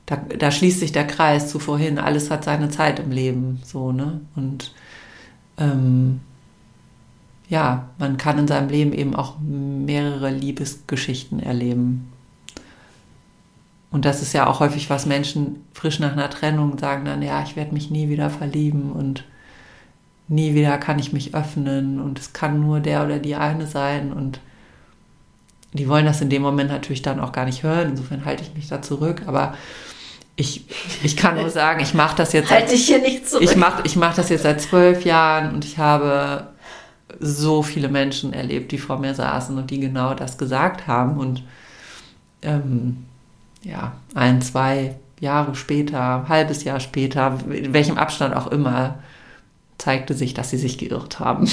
da, 0.08 0.18
da 0.18 0.52
schließt 0.52 0.80
sich 0.80 0.92
der 0.92 1.06
Kreis 1.06 1.50
zu 1.50 1.60
vorhin, 1.60 2.00
alles 2.00 2.32
hat 2.32 2.44
seine 2.44 2.70
Zeit 2.70 3.00
im 3.00 3.12
Leben, 3.12 3.62
so, 3.64 3.92
ne? 3.92 4.22
Und 4.36 4.74
ähm, 5.58 6.22
ja, 7.50 7.90
man 8.00 8.18
kann 8.18 8.40
in 8.40 8.48
seinem 8.48 8.70
Leben 8.70 8.94
eben 8.94 9.16
auch 9.16 9.36
mehrere 9.40 10.32
Liebesgeschichten 10.32 11.40
erleben. 11.40 12.12
Und 13.92 14.06
das 14.06 14.22
ist 14.22 14.34
ja 14.34 14.48
auch 14.48 14.62
häufig, 14.62 14.90
was 14.90 15.06
Menschen 15.06 15.66
frisch 15.74 16.00
nach 16.00 16.14
einer 16.14 16.30
Trennung 16.30 16.78
sagen 16.78 17.06
dann, 17.06 17.22
ja, 17.22 17.44
ich 17.44 17.56
werde 17.56 17.74
mich 17.74 17.92
nie 17.92 18.10
wieder 18.10 18.30
verlieben 18.30 18.92
und 18.94 19.26
nie 20.32 20.54
wieder 20.56 20.78
kann 20.78 20.98
ich 20.98 21.12
mich 21.12 21.36
öffnen 21.36 22.00
und 22.00 22.18
es 22.18 22.34
kann 22.34 22.62
nur 22.62 22.80
der 22.80 23.04
oder 23.04 23.20
die 23.20 23.36
eine 23.36 23.68
sein 23.68 24.14
und 24.14 24.40
die 25.74 25.88
wollen 25.88 26.06
das 26.06 26.22
in 26.22 26.30
dem 26.30 26.42
Moment 26.42 26.70
natürlich 26.70 27.02
dann 27.02 27.20
auch 27.20 27.32
gar 27.32 27.46
nicht 27.46 27.64
hören. 27.64 27.92
Insofern 27.92 28.26
halte 28.26 28.44
ich 28.44 28.54
mich 28.54 28.68
da 28.68 28.82
zurück, 28.82 29.24
aber 29.26 29.54
ich, 30.36 30.66
ich 31.04 31.18
kann 31.18 31.36
nur 31.36 31.50
sagen, 31.50 31.82
ich 31.82 31.94
mache 31.94 32.16
das 32.16 32.34
jetzt. 32.34 32.50
Halte 32.50 32.74
ich 32.74 32.88
hier 32.88 33.00
nicht 33.00 33.30
zurück. 33.30 33.44
Ich 33.44 33.56
mache 33.56 33.82
ich 33.86 33.96
mach 33.96 34.16
das 34.16 34.30
jetzt 34.30 34.44
seit 34.44 34.62
zwölf 34.62 35.06
Jahren 35.06 35.54
und 35.54 35.66
ich 35.66 35.78
habe 35.78 36.48
so 37.20 37.62
viele 37.62 37.90
Menschen 37.90 38.34
erlebt, 38.34 38.72
die 38.72 38.78
vor 38.78 39.00
mir 39.00 39.14
saßen 39.14 39.58
und 39.58 39.70
die 39.70 39.80
genau 39.80 40.14
das 40.14 40.38
gesagt 40.38 40.88
haben. 40.88 41.18
Und 41.18 41.44
ähm, 42.42 43.06
ja, 43.64 43.94
ein, 44.16 44.42
zwei 44.42 44.96
Jahre 45.20 45.56
später, 45.56 46.26
halbes 46.28 46.64
Jahr 46.64 46.80
später, 46.80 47.38
in 47.50 47.74
welchem 47.74 47.98
Abstand 47.98 48.36
auch 48.36 48.48
immer, 48.48 48.96
zeigte 49.82 50.14
sich, 50.14 50.36
dass 50.36 50.52
sie 50.52 50.58
sich 50.58 50.78
geirrt 50.78 51.20
haben. 51.20 51.48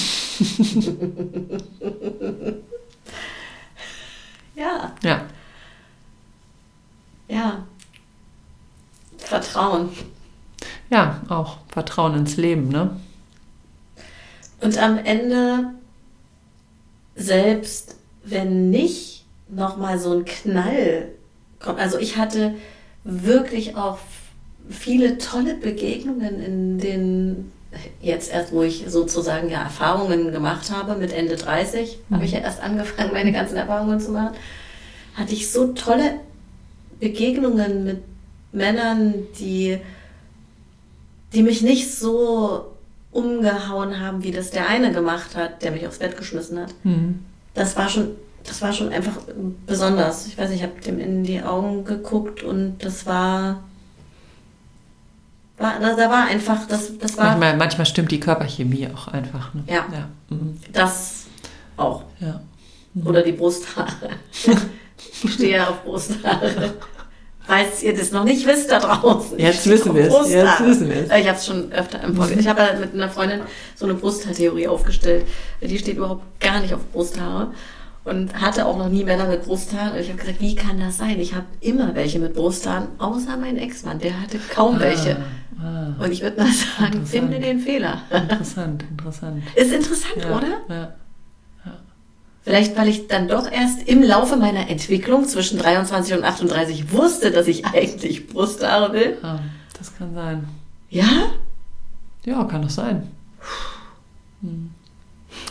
ja, 4.54 4.92
ja, 5.02 5.22
ja. 7.28 7.66
Vertrauen. 9.16 9.88
ja, 10.90 11.22
auch 11.28 11.58
Vertrauen 11.68 12.14
ins 12.16 12.36
Leben, 12.36 12.68
ne? 12.68 13.00
Und 14.60 14.76
am 14.78 14.98
Ende, 14.98 15.72
selbst 17.14 17.96
wenn 18.24 18.68
nicht 18.70 19.24
nochmal 19.48 19.98
so 19.98 20.12
ein 20.12 20.26
Knall 20.26 21.12
kommt, 21.60 21.78
also 21.78 21.98
ich 21.98 22.18
hatte 22.18 22.54
wirklich 23.04 23.76
auch 23.76 23.98
viele 24.68 25.16
tolle 25.18 25.54
Begegnungen 25.54 26.42
in 26.42 26.78
den, 26.78 27.52
jetzt 28.00 28.32
erst, 28.32 28.52
wo 28.52 28.62
ich 28.62 28.84
sozusagen 28.88 29.50
ja 29.50 29.62
Erfahrungen 29.62 30.32
gemacht 30.32 30.70
habe, 30.70 30.94
mit 30.96 31.12
Ende 31.12 31.36
30, 31.36 31.98
habe 32.10 32.24
ich 32.24 32.32
ja 32.32 32.40
erst 32.40 32.62
angefangen, 32.62 33.12
meine 33.12 33.32
ganzen 33.32 33.56
Erfahrungen 33.56 34.00
zu 34.00 34.10
machen, 34.10 34.34
hatte 35.14 35.34
ich 35.34 35.50
so 35.50 35.72
tolle 35.72 36.20
Begegnungen 37.00 37.84
mit 37.84 38.02
Männern, 38.52 39.14
die, 39.38 39.78
die 41.32 41.42
mich 41.42 41.62
nicht 41.62 41.92
so 41.94 42.72
umgehauen 43.10 44.00
haben, 44.00 44.22
wie 44.22 44.30
das 44.30 44.50
der 44.50 44.68
eine 44.68 44.92
gemacht 44.92 45.36
hat, 45.36 45.62
der 45.62 45.72
mich 45.72 45.86
aufs 45.86 45.98
Bett 45.98 46.16
geschmissen 46.16 46.58
hat. 46.58 46.74
Mhm. 46.84 47.20
Das 47.54 47.76
war 47.76 47.88
schon, 47.88 48.10
das 48.44 48.62
war 48.62 48.72
schon 48.72 48.90
einfach 48.90 49.18
besonders. 49.66 50.26
Ich 50.26 50.38
weiß 50.38 50.50
nicht, 50.50 50.60
ich 50.60 50.64
habe 50.64 50.80
dem 50.80 50.98
in 50.98 51.24
die 51.24 51.42
Augen 51.42 51.84
geguckt 51.84 52.42
und 52.42 52.78
das 52.80 53.06
war, 53.06 53.64
war 55.58 55.78
da, 55.80 55.94
da 55.94 56.10
war 56.10 56.26
einfach, 56.26 56.66
das, 56.66 56.96
das 56.98 57.16
war 57.16 57.26
Manchmal, 57.26 57.56
manchmal 57.56 57.86
stimmt 57.86 58.10
die 58.10 58.20
Körperchemie 58.20 58.88
auch 58.94 59.08
einfach. 59.08 59.54
Ne? 59.54 59.64
Ja. 59.66 59.86
Ja. 59.92 60.08
Mhm. 60.30 60.58
das 60.72 61.26
auch. 61.76 62.02
ja. 62.20 62.40
Oder 63.04 63.22
die 63.22 63.32
Brusthaare. 63.32 63.88
ich 65.22 65.32
stehe 65.32 65.56
ja 65.56 65.68
auf 65.68 65.84
Brusthaare. 65.84 66.74
Falls 67.48 67.82
ihr 67.82 67.96
das 67.96 68.12
noch 68.12 68.24
nicht 68.24 68.46
wisst 68.46 68.70
da 68.70 68.78
draußen. 68.78 69.38
Jetzt 69.38 69.66
wissen 69.66 69.94
wir 69.94 70.04
es, 70.04 70.30
jetzt 70.30 70.60
wissen 70.60 70.88
wir 70.90 70.96
es. 70.96 71.04
Ich 71.04 71.26
habe 71.26 71.38
es 71.38 71.46
schon 71.46 71.72
öfter 71.72 72.02
im 72.02 72.14
Podcast. 72.14 72.40
Ich 72.40 72.46
habe 72.46 72.62
mit 72.78 72.92
einer 72.92 73.08
Freundin 73.08 73.40
so 73.74 73.86
eine 73.86 73.94
Brusthaartheorie 73.94 74.68
aufgestellt. 74.68 75.24
Die 75.62 75.78
steht 75.78 75.96
überhaupt 75.96 76.40
gar 76.40 76.60
nicht 76.60 76.74
auf 76.74 76.84
Brusthaare. 76.92 77.52
Und 78.04 78.38
hatte 78.40 78.66
auch 78.66 78.76
noch 78.76 78.88
nie 78.88 79.04
Männer 79.04 79.26
mit 79.28 79.44
Brusthaaren. 79.44 79.92
Und 79.92 79.98
ich 79.98 80.08
habe 80.08 80.18
gesagt, 80.18 80.40
wie 80.40 80.56
kann 80.56 80.78
das 80.78 80.98
sein? 80.98 81.18
Ich 81.20 81.34
habe 81.34 81.46
immer 81.60 81.94
welche 81.94 82.18
mit 82.18 82.34
Brusthaaren, 82.34 82.88
außer 82.98 83.36
mein 83.38 83.56
Ex-Mann. 83.56 83.98
Der 83.98 84.20
hatte 84.20 84.38
kaum 84.54 84.78
welche. 84.78 85.16
Ah, 85.16 85.24
Und 85.98 86.12
ich 86.12 86.22
würde 86.22 86.40
mal 86.40 86.52
sagen, 86.52 87.04
finde 87.04 87.40
den 87.40 87.58
Fehler. 87.60 88.02
interessant, 88.10 88.84
interessant. 88.90 89.42
Ist 89.56 89.72
interessant, 89.72 90.16
Ja, 90.22 90.36
oder? 90.36 90.60
Ja. 90.68 90.92
Vielleicht, 92.42 92.78
weil 92.78 92.88
ich 92.88 93.08
dann 93.08 93.28
doch 93.28 93.50
erst 93.50 93.86
im 93.86 94.02
Laufe 94.02 94.36
meiner 94.36 94.70
Entwicklung 94.70 95.26
zwischen 95.26 95.58
23 95.58 96.14
und 96.14 96.24
38 96.24 96.92
wusste, 96.92 97.30
dass 97.30 97.46
ich 97.46 97.66
eigentlich 97.66 98.26
Brusthaare 98.28 98.92
will. 98.94 99.18
Ah, 99.22 99.40
das 99.76 99.94
kann 99.98 100.14
sein. 100.14 100.48
Ja? 100.88 101.04
Ja, 102.24 102.44
kann 102.44 102.62
doch 102.62 102.70
sein. 102.70 103.08
Hm. 104.40 104.70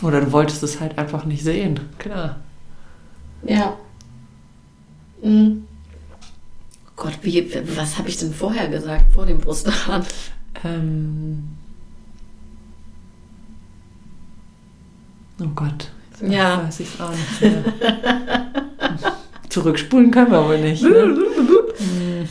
Oder 0.02 0.22
du 0.22 0.32
wolltest 0.32 0.64
es 0.64 0.80
halt 0.80 0.98
einfach 0.98 1.26
nicht 1.26 1.44
sehen. 1.44 1.82
Klar. 2.00 2.38
Ja. 3.44 3.78
Hm. 5.22 5.67
Gott, 6.98 7.20
wie, 7.22 7.50
was 7.78 7.98
habe 8.00 8.10
ich 8.10 8.18
denn 8.18 8.34
vorher 8.34 8.68
gesagt, 8.68 9.14
vor 9.14 9.26
dem 9.26 9.38
Brusthaaren? 9.38 10.04
Ähm. 10.64 11.44
Oh 15.40 15.48
Gott. 15.54 15.92
Jetzt 16.20 16.34
Ja. 16.34 16.64
Weiß 16.64 16.80
ich 16.80 17.00
auch 17.00 17.12
nicht 17.12 17.42
mehr. 17.42 17.64
Zurückspulen 19.50 20.10
können 20.10 20.32
wir 20.32 20.44
wohl 20.44 20.60
nicht. 20.60 20.82
Ne? 20.82 20.90
Hm. 21.78 22.28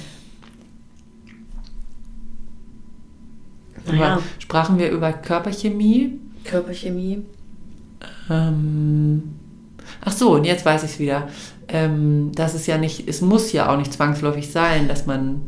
Naja, 3.87 4.21
Sprachen 4.41 4.79
wir 4.79 4.91
über 4.91 5.13
Körperchemie? 5.13 6.19
Körperchemie. 6.43 7.25
Ähm, 8.29 9.23
Ach 10.01 10.13
so, 10.13 10.35
und 10.35 10.45
jetzt 10.45 10.65
weiß 10.65 10.83
ich 10.83 10.91
es 10.91 10.99
wieder. 10.99 11.29
Ähm, 11.69 12.33
das 12.35 12.55
ist 12.55 12.67
ja 12.67 12.79
nicht, 12.79 13.09
es 13.09 13.21
muss 13.21 13.53
ja 13.53 13.73
auch 13.73 13.77
nicht 13.77 13.93
zwangsläufig 13.93 14.51
sein, 14.51 14.89
dass 14.89 15.07
man 15.07 15.43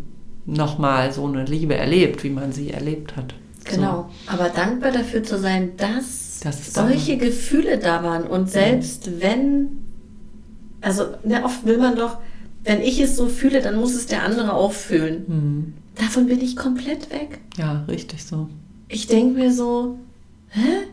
nochmal 0.46 1.12
so 1.12 1.26
eine 1.26 1.44
Liebe 1.44 1.76
erlebt, 1.76 2.24
wie 2.24 2.30
man 2.30 2.52
sie 2.52 2.70
erlebt 2.70 3.16
hat. 3.16 3.34
Genau, 3.64 4.08
so. 4.26 4.32
aber 4.32 4.48
dankbar 4.48 4.92
dafür 4.92 5.22
zu 5.22 5.38
sein, 5.38 5.76
dass 5.76 6.40
das 6.42 6.72
solche 6.72 7.18
da 7.18 7.26
Gefühle 7.26 7.78
da 7.78 8.02
waren 8.02 8.24
und 8.24 8.50
selbst 8.50 9.06
mhm. 9.06 9.20
wenn, 9.20 9.68
also 10.80 11.04
ne, 11.24 11.44
oft 11.44 11.66
will 11.66 11.78
man 11.78 11.96
doch, 11.96 12.18
wenn 12.64 12.80
ich 12.80 13.00
es 13.00 13.16
so 13.16 13.26
fühle, 13.28 13.60
dann 13.60 13.76
muss 13.76 13.94
es 13.94 14.06
der 14.06 14.24
andere 14.24 14.54
auch 14.54 14.72
fühlen. 14.72 15.24
Mhm. 15.26 15.74
Davon 15.96 16.26
bin 16.26 16.40
ich 16.40 16.56
komplett 16.56 17.10
weg. 17.10 17.40
Ja, 17.56 17.84
richtig 17.88 18.24
so. 18.24 18.48
Ich 18.88 19.06
denke 19.06 19.38
mir 19.38 19.52
so, 19.52 19.98
hä? 20.50 20.86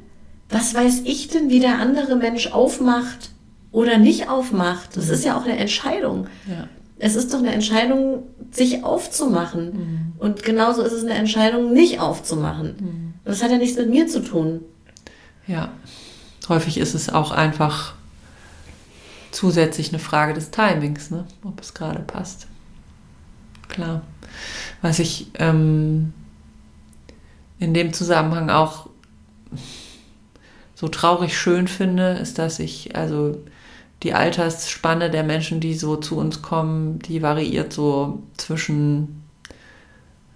Was 0.50 0.76
weiß 0.76 1.02
ich 1.06 1.30
denn, 1.30 1.50
wie 1.50 1.60
der 1.60 1.80
andere 1.80 2.16
Mensch 2.16 2.52
aufmacht 2.52 3.32
oder 3.76 3.98
nicht 3.98 4.30
aufmacht? 4.30 4.96
Das 4.96 5.10
ist 5.10 5.26
ja 5.26 5.38
auch 5.38 5.44
eine 5.44 5.58
Entscheidung. 5.58 6.28
Ja. 6.48 6.70
Es 6.98 7.18
ist 7.18 7.34
doch 7.34 7.40
eine 7.40 7.52
Entscheidung, 7.52 8.24
sich 8.52 8.86
aufzumachen. 8.86 9.66
Mhm. 9.66 10.14
Und 10.18 10.44
genauso 10.44 10.82
ist 10.82 10.94
es 10.94 11.04
eine 11.04 11.16
Entscheidung, 11.16 11.74
nicht 11.74 12.00
aufzumachen. 12.00 12.76
Mhm. 12.80 13.14
Das 13.26 13.44
hat 13.44 13.52
ja 13.52 13.58
nichts 13.58 13.76
mit 13.76 13.90
mir 13.90 14.08
zu 14.08 14.24
tun. 14.24 14.62
Ja, 15.46 15.74
häufig 16.48 16.78
ist 16.78 16.94
es 16.94 17.10
auch 17.10 17.32
einfach 17.32 17.96
zusätzlich 19.32 19.90
eine 19.90 20.00
Frage 20.00 20.34
des 20.34 20.52
Timings, 20.52 21.12
ne? 21.12 21.26
ob 21.44 21.60
es 21.60 21.74
gerade 21.74 22.00
passt. 22.00 22.48
Klar. 23.68 24.04
Was 24.82 25.00
ich 25.00 25.32
ähm, 25.34 26.14
in 27.60 27.74
dem 27.74 27.92
Zusammenhang 27.92 28.50
auch 28.50 28.88
so 30.76 30.88
traurig 30.88 31.38
schön 31.38 31.68
finde, 31.68 32.12
ist, 32.14 32.40
dass 32.40 32.60
ich, 32.60 32.96
also 32.96 33.38
die 34.06 34.14
Altersspanne 34.14 35.10
der 35.10 35.24
Menschen, 35.24 35.60
die 35.60 35.74
so 35.74 35.96
zu 35.96 36.18
uns 36.18 36.44
kommen, 36.44 37.00
die 37.00 37.24
variiert 37.24 37.74
so 37.74 38.22
zwischen, 38.38 39.24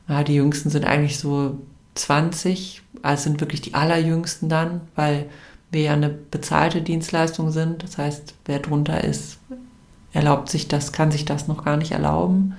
ja, 0.08 0.24
die 0.24 0.34
jüngsten 0.34 0.72
sind 0.72 0.86
eigentlich 0.86 1.20
so 1.20 1.60
20, 1.94 2.82
also 3.04 3.24
sind 3.26 3.42
wirklich 3.42 3.62
die 3.62 3.76
allerjüngsten 3.76 4.50
dann, 4.50 4.82
weil 4.96 5.30
wir 5.70 5.82
ja 5.84 5.94
eine 5.94 6.10
bezahlte 6.10 6.82
Dienstleistung 6.82 7.52
sind. 7.52 7.84
Das 7.84 8.00
heißt, 8.00 8.34
wer 8.46 8.58
drunter 8.58 9.04
ist, 9.04 9.38
erlaubt 10.14 10.50
sich 10.50 10.68
das, 10.68 10.92
kann 10.92 11.12
sich 11.12 11.26
das 11.26 11.48
noch 11.48 11.64
gar 11.64 11.78
nicht 11.78 11.92
erlauben. 11.92 12.56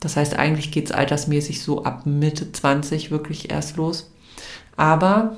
Das 0.00 0.16
heißt, 0.16 0.38
eigentlich 0.38 0.72
geht 0.72 0.86
es 0.86 0.92
altersmäßig 0.92 1.62
so 1.62 1.84
ab 1.84 2.06
Mitte 2.06 2.50
20 2.50 3.10
wirklich 3.10 3.50
erst 3.50 3.76
los. 3.76 4.10
Aber 4.78 5.36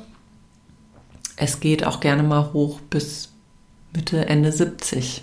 es 1.34 1.58
geht 1.58 1.84
auch 1.84 1.98
gerne 1.98 2.22
mal 2.22 2.52
hoch 2.52 2.78
bis 2.88 3.31
Mitte, 3.94 4.26
Ende 4.26 4.52
70. 4.52 5.22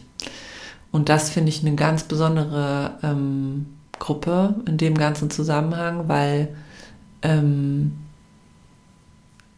Und 0.91 1.09
das 1.09 1.29
finde 1.29 1.49
ich 1.49 1.61
eine 1.61 1.75
ganz 1.75 2.03
besondere 2.03 2.97
ähm, 3.03 3.67
Gruppe 3.99 4.55
in 4.65 4.77
dem 4.77 4.97
ganzen 4.97 5.29
Zusammenhang, 5.29 6.07
weil 6.07 6.55
ähm, 7.21 7.93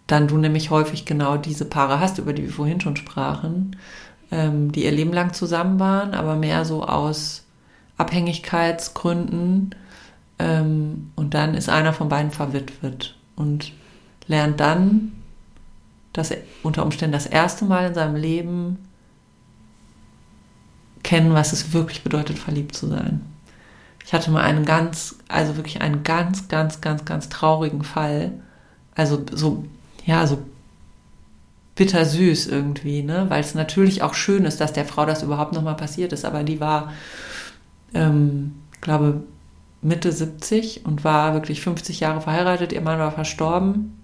dann 0.07 0.27
du 0.27 0.37
nämlich 0.37 0.71
häufig 0.71 1.05
genau 1.05 1.37
diese 1.37 1.65
Paare 1.65 1.99
hast, 1.99 2.17
über 2.17 2.33
die 2.33 2.43
wir 2.43 2.51
vorhin 2.51 2.81
schon 2.81 2.97
sprachen, 2.97 3.77
ähm, 4.31 4.71
die 4.71 4.83
ihr 4.83 4.91
Leben 4.91 5.13
lang 5.13 5.33
zusammen 5.33 5.79
waren, 5.79 6.13
aber 6.13 6.35
mehr 6.35 6.65
so 6.65 6.83
aus 6.83 7.45
Abhängigkeitsgründen. 7.97 9.73
Ähm, 10.39 11.11
und 11.15 11.33
dann 11.33 11.53
ist 11.53 11.69
einer 11.69 11.93
von 11.93 12.09
beiden 12.09 12.31
verwitwet 12.31 13.15
und 13.35 13.71
lernt 14.27 14.59
dann 14.59 15.13
das 16.13 16.33
unter 16.63 16.83
Umständen 16.83 17.13
das 17.13 17.25
erste 17.25 17.63
Mal 17.63 17.87
in 17.87 17.93
seinem 17.93 18.15
Leben 18.15 18.79
kennen, 21.11 21.33
was 21.33 21.51
es 21.51 21.73
wirklich 21.73 22.03
bedeutet, 22.03 22.39
verliebt 22.39 22.73
zu 22.73 22.87
sein. 22.87 23.19
Ich 24.05 24.13
hatte 24.13 24.31
mal 24.31 24.43
einen 24.43 24.63
ganz, 24.63 25.17
also 25.27 25.57
wirklich 25.57 25.81
einen 25.81 26.03
ganz, 26.03 26.47
ganz, 26.47 26.79
ganz, 26.79 27.03
ganz 27.03 27.27
traurigen 27.27 27.83
Fall. 27.83 28.31
Also 28.95 29.21
so 29.33 29.65
ja, 30.05 30.25
so 30.25 30.37
bittersüß 31.75 32.47
irgendwie, 32.47 33.03
ne? 33.03 33.25
Weil 33.27 33.41
es 33.41 33.55
natürlich 33.55 34.03
auch 34.03 34.13
schön 34.13 34.45
ist, 34.45 34.61
dass 34.61 34.71
der 34.71 34.85
Frau 34.85 35.05
das 35.05 35.21
überhaupt 35.21 35.51
nochmal 35.51 35.75
passiert 35.75 36.13
ist. 36.13 36.23
Aber 36.23 36.45
die 36.45 36.61
war, 36.61 36.93
ähm, 37.93 38.53
glaube 38.79 39.23
Mitte 39.81 40.13
70 40.13 40.85
und 40.85 41.03
war 41.03 41.33
wirklich 41.33 41.59
50 41.59 41.99
Jahre 41.99 42.21
verheiratet. 42.21 42.71
Ihr 42.71 42.79
Mann 42.79 42.99
war 42.99 43.11
verstorben. 43.11 43.97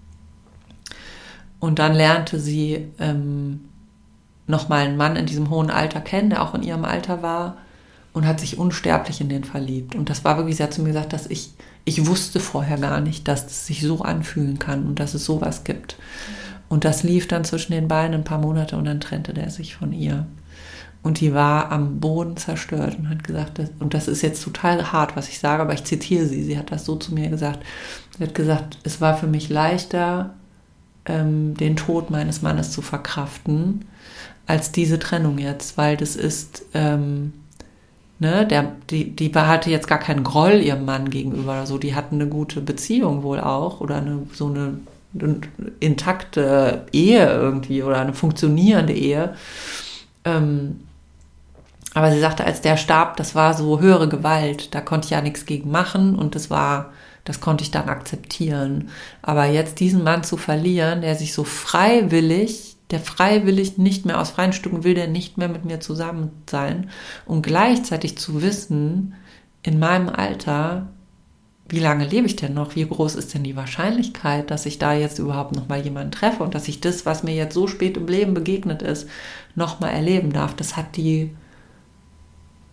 Und 1.62 1.80
dann 1.80 1.94
lernte 1.94 2.38
sie 2.38 2.90
ähm, 3.00 3.67
nochmal 4.48 4.86
einen 4.86 4.98
Mann 4.98 5.16
in 5.16 5.26
diesem 5.26 5.50
hohen 5.50 5.70
Alter 5.70 6.02
kennen, 6.02 6.30
der 6.30 6.42
auch 6.42 6.56
in 6.56 6.64
ihrem 6.64 6.86
Alter 6.86 7.22
war 7.22 7.58
und 8.14 8.26
hat 8.26 8.40
sich 8.40 8.58
unsterblich 8.58 9.22
in 9.22 9.30
den 9.30 9.44
verliebt. 9.44 9.96
Und 9.96 10.10
das 10.10 10.24
war 10.24 10.38
wirklich, 10.38 10.58
sie 10.58 10.64
hat 10.64 10.74
zu 10.74 10.82
mir 10.82 10.94
gesagt, 10.94 11.14
dass 11.14 11.28
ich 11.28 11.52
ich 11.88 12.06
wusste 12.06 12.42
vorher 12.42 12.78
gar 12.78 13.00
nicht, 13.00 13.30
dass 13.30 13.46
es 13.46 13.66
sich 13.66 13.82
so 13.82 14.02
anfühlen 14.02 14.60
kann 14.60 14.86
und 14.86 15.00
dass 15.00 15.14
es 15.14 15.24
sowas 15.24 15.64
gibt. 15.64 15.96
Und 16.68 16.84
das 16.84 17.04
lief 17.04 17.30
dann 17.30 17.46
zwischen 17.46 17.72
den 17.72 17.88
beiden 17.88 18.14
ein 18.14 18.26
paar 18.26 18.40
Monate 18.40 18.76
und 18.76 18.84
dann 18.84 19.00
trennte 19.00 19.34
der 19.34 19.50
sich 19.50 19.78
von 19.78 19.94
ihr. 19.94 20.28
Und 21.02 21.22
die 21.22 21.34
war 21.34 21.72
am 21.72 22.02
Boden 22.02 22.36
zerstört 22.36 22.98
und 23.00 23.10
hat 23.10 23.24
gesagt, 23.24 23.58
das, 23.58 23.72
und 23.80 23.94
das 23.94 24.10
ist 24.10 24.22
jetzt 24.22 24.44
total 24.44 24.92
hart, 24.92 25.16
was 25.16 25.30
ich 25.30 25.40
sage, 25.40 25.62
aber 25.62 25.74
ich 25.74 25.86
zitiere 25.86 26.26
sie, 26.26 26.44
sie 26.44 26.58
hat 26.58 26.74
das 26.74 26.84
so 26.84 26.98
zu 26.98 27.14
mir 27.14 27.30
gesagt. 27.30 27.66
Sie 28.18 28.24
hat 28.26 28.36
gesagt, 28.36 28.80
es 28.84 29.00
war 29.00 29.16
für 29.16 29.28
mich 29.28 29.48
leichter, 29.48 30.34
ähm, 31.06 31.56
den 31.56 31.78
Tod 31.78 32.10
meines 32.10 32.42
Mannes 32.42 32.72
zu 32.72 32.82
verkraften, 32.82 33.86
als 34.48 34.72
diese 34.72 34.98
Trennung 35.00 35.38
jetzt, 35.38 35.78
weil 35.78 35.98
das 35.98 36.16
ist, 36.16 36.64
ähm, 36.74 37.34
Ne, 38.20 38.48
der, 38.48 38.72
die, 38.90 39.16
die 39.16 39.32
hatte 39.32 39.70
jetzt 39.70 39.88
gar 39.88 40.00
keinen 40.00 40.24
Groll 40.24 40.54
ihrem 40.54 40.86
Mann 40.86 41.12
gegenüber 41.12 41.52
oder 41.52 41.68
so. 41.68 41.78
Die 41.78 41.94
hatten 41.94 42.16
eine 42.16 42.28
gute 42.28 42.62
Beziehung 42.62 43.22
wohl 43.22 43.40
auch 43.40 43.80
oder 43.80 43.98
eine, 43.98 44.24
so 44.34 44.48
eine, 44.48 44.80
eine 45.20 45.42
intakte 45.80 46.88
Ehe 46.92 47.28
irgendwie 47.30 47.84
oder 47.84 48.00
eine 48.00 48.14
funktionierende 48.14 48.94
Ehe. 48.94 49.36
Ähm, 50.26 50.80
aber 51.94 52.12
sie 52.12 52.20
sagte, 52.20 52.44
als 52.44 52.62
der 52.62 52.78
starb, 52.78 53.18
das 53.18 53.36
war 53.36 53.54
so 53.54 53.80
höhere 53.80 54.10
Gewalt. 54.10 54.74
Da 54.74 54.82
konnte 54.82 55.06
ich 55.06 55.12
ja 55.12 55.22
nichts 55.22 55.46
gegen 55.46 55.70
machen 55.70 56.16
und 56.16 56.34
das 56.34 56.50
war, 56.50 56.92
das 57.24 57.40
konnte 57.40 57.64
ich 57.64 57.72
dann 57.72 57.88
akzeptieren. 57.88 58.90
Aber 59.22 59.46
jetzt 59.46 59.80
diesen 59.80 60.04
Mann 60.04 60.24
zu 60.24 60.38
verlieren, 60.38 61.02
der 61.02 61.16
sich 61.16 61.34
so 61.34 61.44
freiwillig 61.44 62.77
der 62.92 63.00
freiwillig 63.00 63.78
nicht 63.78 64.06
mehr 64.06 64.20
aus 64.20 64.32
freien 64.32 64.54
Stücken 64.54 64.84
will, 64.84 64.94
der 64.94 65.08
nicht 65.08 65.38
mehr 65.38 65.50
mit 65.50 65.66
mir 65.66 65.80
zusammen 65.80 66.32
sein 66.50 66.90
und 67.26 67.42
gleichzeitig 67.42 68.18
zu 68.18 68.42
wissen, 68.42 69.14
in 69.64 69.80
meinem 69.80 70.08
Alter, 70.08 70.88
wie 71.68 71.80
lange 71.80 72.06
lebe 72.06 72.28
ich 72.28 72.38
denn 72.38 72.54
noch? 72.54 72.76
Wie 72.76 72.88
groß 72.88 73.16
ist 73.16 73.34
denn 73.34 73.44
die 73.44 73.58
Wahrscheinlichkeit, 73.58 74.50
dass 74.50 74.66
ich 74.66 74.80
da 74.80 74.94
jetzt 74.94 75.20
überhaupt 75.20 75.54
noch 75.56 75.68
mal 75.68 75.82
jemanden 75.82 76.12
treffe 76.12 76.44
und 76.44 76.56
dass 76.56 76.70
ich 76.70 76.80
das, 76.80 77.06
was 77.06 77.24
mir 77.24 77.36
jetzt 77.36 77.54
so 77.54 77.68
spät 77.68 77.98
im 77.98 78.08
Leben 78.08 78.34
begegnet 78.34 78.82
ist, 78.82 79.10
noch 79.56 79.82
mal 79.82 79.90
erleben 79.90 80.32
darf? 80.32 80.56
Das 80.56 80.78
hat 80.78 80.96
die 80.96 81.36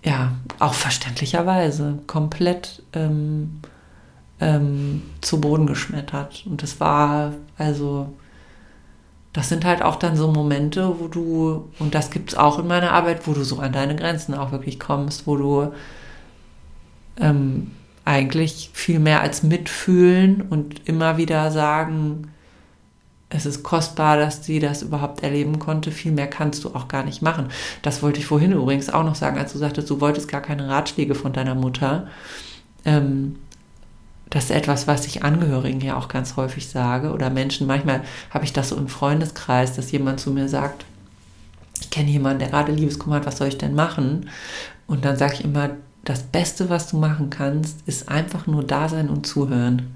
ja 0.05 0.33
auch 0.61 0.75
verständlicherweise 0.75 1.99
komplett 2.07 2.85
ähm, 2.93 3.61
ähm, 4.39 5.03
zu 5.21 5.41
Boden 5.41 5.67
geschmettert 5.67 6.45
und 6.47 6.63
das 6.63 6.79
war 6.79 7.33
also 7.57 8.13
das 9.35 9.49
sind 9.49 9.65
halt 9.65 9.83
auch 9.83 9.97
dann 9.97 10.17
so 10.17 10.29
Momente, 10.29 11.01
wo 11.01 11.09
du, 11.09 11.69
und 11.81 11.95
das 11.95 12.11
gibt 12.11 12.31
es 12.31 12.39
auch 12.39 12.61
in 12.61 12.69
meiner 12.69 12.93
Arbeit, 12.93 13.27
wo 13.27 13.33
du 13.33 13.43
so 13.43 13.59
an 13.59 13.73
deine 13.73 13.97
Grenzen 13.97 14.33
auch 14.33 14.53
wirklich 14.53 14.79
kommst, 14.79 15.27
wo 15.27 15.37
du 15.37 15.73
ähm, 17.19 17.73
eigentlich 18.05 18.71
viel 18.73 19.01
mehr 19.01 19.23
als 19.23 19.43
mitfühlen 19.43 20.43
und 20.43 20.89
immer 20.89 21.17
wieder 21.17 21.51
sagen, 21.51 22.31
es 23.29 23.45
ist 23.45 23.65
kostbar, 23.65 24.17
dass 24.17 24.45
sie 24.45 24.61
das 24.61 24.83
überhaupt 24.83 25.25
erleben 25.25 25.59
konnte. 25.59 25.91
Viel 25.91 26.13
mehr 26.13 26.29
kannst 26.29 26.63
du 26.63 26.73
auch 26.73 26.87
gar 26.87 27.03
nicht 27.03 27.21
machen. 27.21 27.49
Das 27.83 28.05
wollte 28.05 28.21
ich 28.21 28.27
vorhin 28.27 28.53
übrigens 28.53 28.89
auch 28.89 29.03
noch 29.03 29.17
sagen, 29.17 29.37
als 29.39 29.53
du 29.53 29.59
sagtest, 29.59 29.91
du 29.91 30.01
wolltest 30.01 30.29
gar 30.29 30.43
keine 30.43 30.69
Ratschläge 30.69 31.17
von 31.17 31.33
deiner 31.33 31.57
Mutter. 31.57 32.07
Ähm, 32.85 33.35
das 34.35 34.47
ist 34.47 34.51
etwas, 34.51 34.89
was 34.89 35.07
ich 35.07 35.23
Angehörigen 35.23 35.81
ja 35.81 35.97
auch 35.97 36.09
ganz 36.09 36.35
häufig 36.35 36.69
sage 36.69 37.13
oder 37.13 37.31
Menschen. 37.31 37.69
Manchmal 37.69 38.03
habe 38.31 38.45
ich 38.45 38.53
das 38.53 38.71
so 38.71 38.77
im 38.77 38.89
Freundeskreis, 38.89 39.77
dass 39.77 39.93
jemand 39.93 40.19
zu 40.19 40.33
mir 40.33 40.49
sagt, 40.49 40.85
ich 41.81 41.91
kenne 41.91 42.11
jemanden, 42.11 42.41
der 42.41 42.49
gerade 42.49 42.73
Liebeskummer 42.73 43.17
hat, 43.17 43.27
was 43.27 43.39
soll 43.39 43.47
ich 43.47 43.59
denn 43.59 43.77
machen? 43.77 44.29
Und 44.89 45.05
dann 45.05 45.17
sage 45.17 45.35
ich 45.35 45.45
immer, 45.45 45.71
das 46.03 46.25
Beste, 46.25 46.69
was 46.69 46.91
du 46.91 46.97
machen 46.97 47.31
kannst, 47.31 47.87
ist 47.87 48.09
einfach 48.09 48.49
nur 48.49 48.65
da 48.65 48.89
sein 48.89 49.09
und 49.09 49.25
zuhören. 49.25 49.95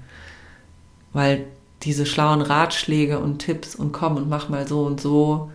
Weil 1.11 1.43
diese 1.83 2.05
schlauen 2.05 2.41
Ratschläge 2.41 3.19
und 3.19 3.39
Tipps 3.39 3.75
und 3.75 3.91
komm 3.91 4.15
und 4.15 4.29
mach 4.29 4.47
mal 4.47 4.65
so 4.65 4.85
und 4.85 5.01
so, 5.01 5.51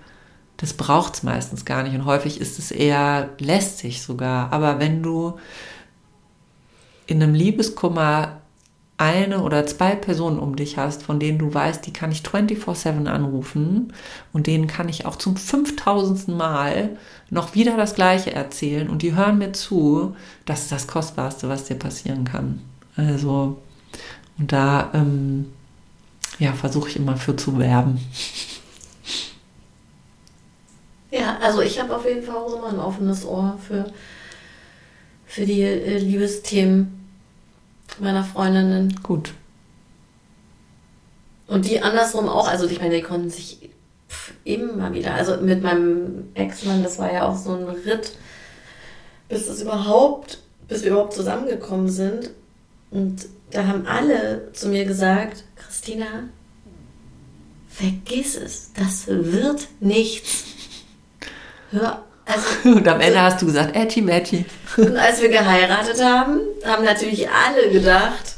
das 0.58 0.74
braucht 0.74 1.14
es 1.14 1.22
meistens 1.22 1.64
gar 1.64 1.84
nicht. 1.84 1.94
Und 1.94 2.04
häufig 2.04 2.38
ist 2.38 2.58
es 2.58 2.70
eher 2.70 3.30
lästig 3.38 4.02
sogar. 4.02 4.52
Aber 4.52 4.78
wenn 4.78 5.02
du 5.02 5.38
in 7.06 7.22
einem 7.22 7.32
Liebeskummer 7.32 8.42
eine 8.96 9.42
oder 9.42 9.66
zwei 9.66 9.96
Personen 9.96 10.38
um 10.38 10.54
dich 10.54 10.78
hast, 10.78 11.02
von 11.02 11.18
denen 11.18 11.38
du 11.38 11.52
weißt, 11.52 11.84
die 11.84 11.92
kann 11.92 12.12
ich 12.12 12.22
24/7 12.22 13.08
anrufen 13.08 13.92
und 14.32 14.46
denen 14.46 14.68
kann 14.68 14.88
ich 14.88 15.04
auch 15.04 15.16
zum 15.16 15.36
5000. 15.36 16.28
Mal 16.28 16.90
noch 17.30 17.54
wieder 17.54 17.76
das 17.76 17.94
Gleiche 17.94 18.32
erzählen 18.32 18.88
und 18.88 19.02
die 19.02 19.14
hören 19.14 19.38
mir 19.38 19.52
zu, 19.52 20.14
das 20.46 20.62
ist 20.62 20.72
das 20.72 20.86
Kostbarste, 20.86 21.48
was 21.48 21.64
dir 21.64 21.74
passieren 21.74 22.24
kann. 22.24 22.60
Also, 22.96 23.58
und 24.38 24.52
da, 24.52 24.90
ähm, 24.94 25.46
ja, 26.38 26.52
versuche 26.52 26.88
ich 26.88 26.96
immer 26.96 27.16
für 27.16 27.36
zu 27.36 27.58
werben. 27.58 27.98
Ja, 31.10 31.38
also 31.40 31.60
ich 31.60 31.80
habe 31.80 31.94
auf 31.94 32.04
jeden 32.06 32.22
Fall 32.22 32.36
auch 32.36 32.56
immer 32.56 32.68
ein 32.68 32.78
offenes 32.78 33.24
Ohr 33.24 33.58
für, 33.66 33.92
für 35.26 35.46
die 35.46 35.62
äh, 35.62 35.98
Liebesthemen 35.98 37.03
meiner 38.00 38.24
Freundinnen. 38.24 39.00
Gut. 39.02 39.32
Und 41.46 41.66
die 41.66 41.80
andersrum 41.80 42.28
auch, 42.28 42.48
also 42.48 42.66
ich 42.66 42.80
meine, 42.80 42.96
die 42.96 43.02
konnten 43.02 43.30
sich 43.30 43.70
immer 44.44 44.92
wieder, 44.92 45.14
also 45.14 45.36
mit 45.38 45.62
meinem 45.62 46.30
Ex-Mann, 46.34 46.82
das 46.82 46.98
war 46.98 47.12
ja 47.12 47.28
auch 47.28 47.36
so 47.36 47.54
ein 47.54 47.64
Ritt, 47.64 48.12
bis 49.28 49.46
das 49.46 49.60
überhaupt, 49.60 50.38
bis 50.68 50.82
wir 50.82 50.92
überhaupt 50.92 51.12
zusammengekommen 51.12 51.88
sind. 51.88 52.30
Und 52.90 53.26
da 53.50 53.66
haben 53.66 53.86
alle 53.86 54.52
zu 54.52 54.68
mir 54.68 54.84
gesagt, 54.84 55.44
Christina, 55.56 56.28
vergiss 57.68 58.36
es, 58.36 58.72
das 58.74 59.06
wird 59.06 59.68
nichts. 59.80 60.44
Hör 61.70 62.04
also, 62.26 62.68
und 62.76 62.88
am 62.88 63.00
Ende 63.00 63.20
hast 63.20 63.42
du 63.42 63.46
gesagt, 63.46 63.74
Etchi 63.76 64.02
Matchi. 64.02 64.44
Und 64.76 64.96
als 64.96 65.20
wir 65.20 65.28
geheiratet 65.28 66.02
haben, 66.02 66.40
haben 66.64 66.84
natürlich 66.84 67.28
alle 67.28 67.70
gedacht, 67.70 68.36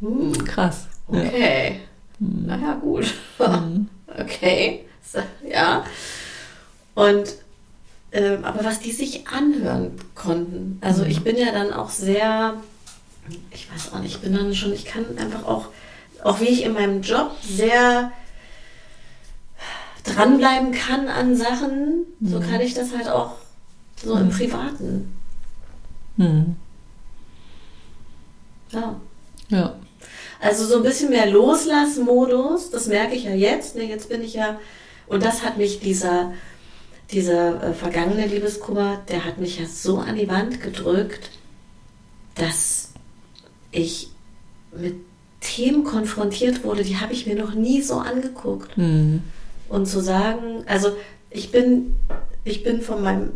hm, 0.00 0.44
krass. 0.44 0.86
Okay. 1.08 1.80
Ja. 2.20 2.26
Naja, 2.46 2.74
gut. 2.74 3.14
Mhm. 3.38 3.88
okay. 4.18 4.84
Ja. 5.48 5.84
Und 6.94 7.34
ähm, 8.10 8.44
aber 8.44 8.64
was 8.64 8.80
die 8.80 8.92
sich 8.92 9.28
anhören 9.28 9.92
konnten. 10.14 10.78
Also 10.80 11.04
ich 11.04 11.22
bin 11.22 11.36
ja 11.36 11.52
dann 11.52 11.72
auch 11.72 11.90
sehr, 11.90 12.54
ich 13.50 13.70
weiß 13.70 13.92
auch 13.92 14.00
nicht, 14.00 14.16
ich 14.16 14.20
bin 14.20 14.34
dann 14.34 14.54
schon, 14.54 14.72
ich 14.72 14.86
kann 14.86 15.04
einfach 15.18 15.44
auch, 15.44 15.68
auch 16.24 16.40
wie 16.40 16.48
ich 16.48 16.64
in 16.64 16.72
meinem 16.72 17.02
Job 17.02 17.32
sehr 17.42 18.10
dranbleiben 20.14 20.72
kann 20.72 21.08
an 21.08 21.36
Sachen, 21.36 22.06
mhm. 22.20 22.28
so 22.28 22.40
kann 22.40 22.60
ich 22.60 22.74
das 22.74 22.96
halt 22.96 23.08
auch 23.08 23.32
so 24.02 24.14
mhm. 24.14 24.22
im 24.22 24.30
Privaten. 24.30 25.12
Mhm. 26.16 26.56
Ja. 28.70 29.00
Ja. 29.48 29.74
Also 30.40 30.66
so 30.66 30.76
ein 30.76 30.82
bisschen 30.82 31.10
mehr 31.10 31.28
Loslassmodus, 31.30 32.70
das 32.70 32.86
merke 32.86 33.14
ich 33.14 33.24
ja 33.24 33.32
jetzt. 33.32 33.76
Ne, 33.76 33.84
jetzt 33.84 34.08
bin 34.08 34.22
ich 34.22 34.34
ja, 34.34 34.58
und 35.06 35.24
das 35.24 35.42
hat 35.42 35.58
mich 35.58 35.80
dieser, 35.80 36.32
dieser 37.10 37.62
äh, 37.62 37.74
vergangene 37.74 38.26
Liebeskummer, 38.26 39.02
der 39.08 39.24
hat 39.24 39.38
mich 39.38 39.58
ja 39.58 39.66
so 39.66 39.98
an 39.98 40.16
die 40.16 40.28
Wand 40.28 40.60
gedrückt, 40.60 41.30
dass 42.34 42.92
ich 43.72 44.10
mit 44.76 44.96
Themen 45.40 45.82
konfrontiert 45.82 46.62
wurde, 46.62 46.84
die 46.84 46.98
habe 46.98 47.12
ich 47.12 47.26
mir 47.26 47.36
noch 47.36 47.54
nie 47.54 47.80
so 47.82 47.94
angeguckt. 47.94 48.76
Mhm 48.76 49.22
und 49.68 49.86
zu 49.86 50.00
sagen, 50.00 50.64
also 50.66 50.92
ich 51.30 51.50
bin, 51.50 51.96
ich 52.44 52.62
bin 52.62 52.80
von 52.80 53.02
meinem, 53.02 53.30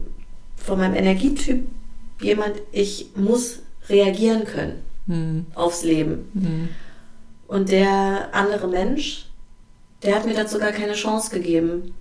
von 0.57 0.79
meinem 0.79 0.95
Energietyp 0.95 1.67
jemand, 2.21 2.55
ich 2.71 3.11
muss 3.17 3.61
reagieren 3.89 4.45
können 4.45 4.83
mhm. 5.07 5.47
aufs 5.55 5.85
Leben. 5.85 6.31
Mhm. 6.35 6.69
Und 7.49 7.71
der 7.71 8.31
andere 8.33 8.69
Mensch, 8.69 9.27
der 10.03 10.17
hat 10.17 10.27
mir 10.27 10.35
dazu 10.35 10.59
gar 10.59 10.73
keine 10.73 10.95
Chance 10.95 11.31
gegeben. 11.31 11.95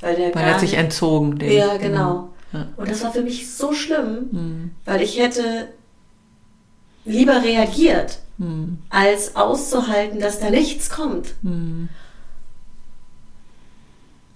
Weil 0.00 0.16
der 0.16 0.34
er 0.34 0.54
hat 0.54 0.60
sich 0.60 0.74
entzogen. 0.74 1.38
Dem, 1.38 1.50
ja, 1.50 1.76
genau. 1.76 2.30
Ja. 2.52 2.68
Und 2.76 2.90
das 2.90 3.02
war 3.02 3.12
für 3.12 3.22
mich 3.22 3.52
so 3.52 3.72
schlimm, 3.72 4.28
mhm. 4.30 4.70
weil 4.84 5.02
ich 5.02 5.18
hätte 5.18 5.68
lieber 7.04 7.42
reagiert, 7.42 8.18
hm. 8.38 8.78
als 8.90 9.34
auszuhalten, 9.34 10.20
dass 10.20 10.40
da 10.40 10.50
nichts 10.50 10.90
kommt. 10.90 11.34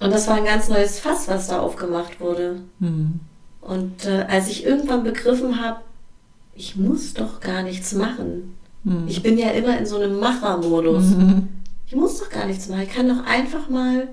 Hm. 0.03 0.07
Und 0.07 0.15
das 0.15 0.27
war 0.27 0.35
ein 0.35 0.45
ganz 0.45 0.69
neues 0.69 0.99
Fass, 0.99 1.29
was 1.29 1.49
da 1.49 1.61
aufgemacht 1.61 2.21
wurde. 2.21 2.61
Mhm. 2.81 3.21
Und 3.61 4.05
äh, 4.07 4.27
als 4.29 4.49
ich 4.49 4.65
irgendwann 4.65 5.05
begriffen 5.05 5.63
habe, 5.63 5.81
ich 6.55 6.77
muss 6.77 7.15
doch 7.15 7.41
gar 7.41 7.63
nichts 7.63 7.95
machen. 7.95 8.57
Mhm. 8.83 9.05
Ich 9.07 9.23
bin 9.23 9.39
ja 9.39 9.51
immer 9.51 9.79
in 9.79 9.87
so 9.87 9.97
einem 9.97 10.19
Machermodus. 10.19 11.11
Mhm. 11.11 11.49
Ich 11.87 11.95
muss 11.95 12.19
doch 12.19 12.31
gar 12.31 12.47
nichts 12.47 12.69
machen. 12.69 12.83
Ich 12.83 12.93
kann 12.93 13.09
doch 13.09 13.25
einfach 13.25 13.69
mal 13.69 14.09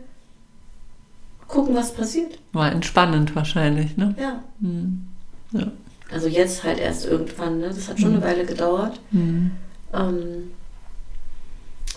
gucken, 1.48 1.74
was 1.74 1.94
passiert. 1.94 2.38
War 2.54 2.72
entspannend 2.72 3.36
wahrscheinlich, 3.36 3.98
ne? 3.98 4.16
Ja. 4.20 4.44
Mhm. 4.60 5.08
ja. 5.52 5.72
Also 6.12 6.28
jetzt 6.28 6.64
halt 6.64 6.80
erst 6.80 7.06
irgendwann, 7.06 7.60
ne? 7.60 7.70
Das 7.70 7.90
hat 7.90 8.00
schon 8.00 8.10
eine 8.10 8.20
mhm. 8.20 8.24
Weile 8.24 8.46
gedauert. 8.46 9.00
Mhm. 9.12 9.52
Ähm, 9.94 10.52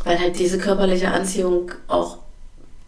weil 0.05 0.19
halt 0.19 0.39
diese 0.39 0.59
körperliche 0.59 1.13
Anziehung 1.13 1.71
auch 1.87 2.22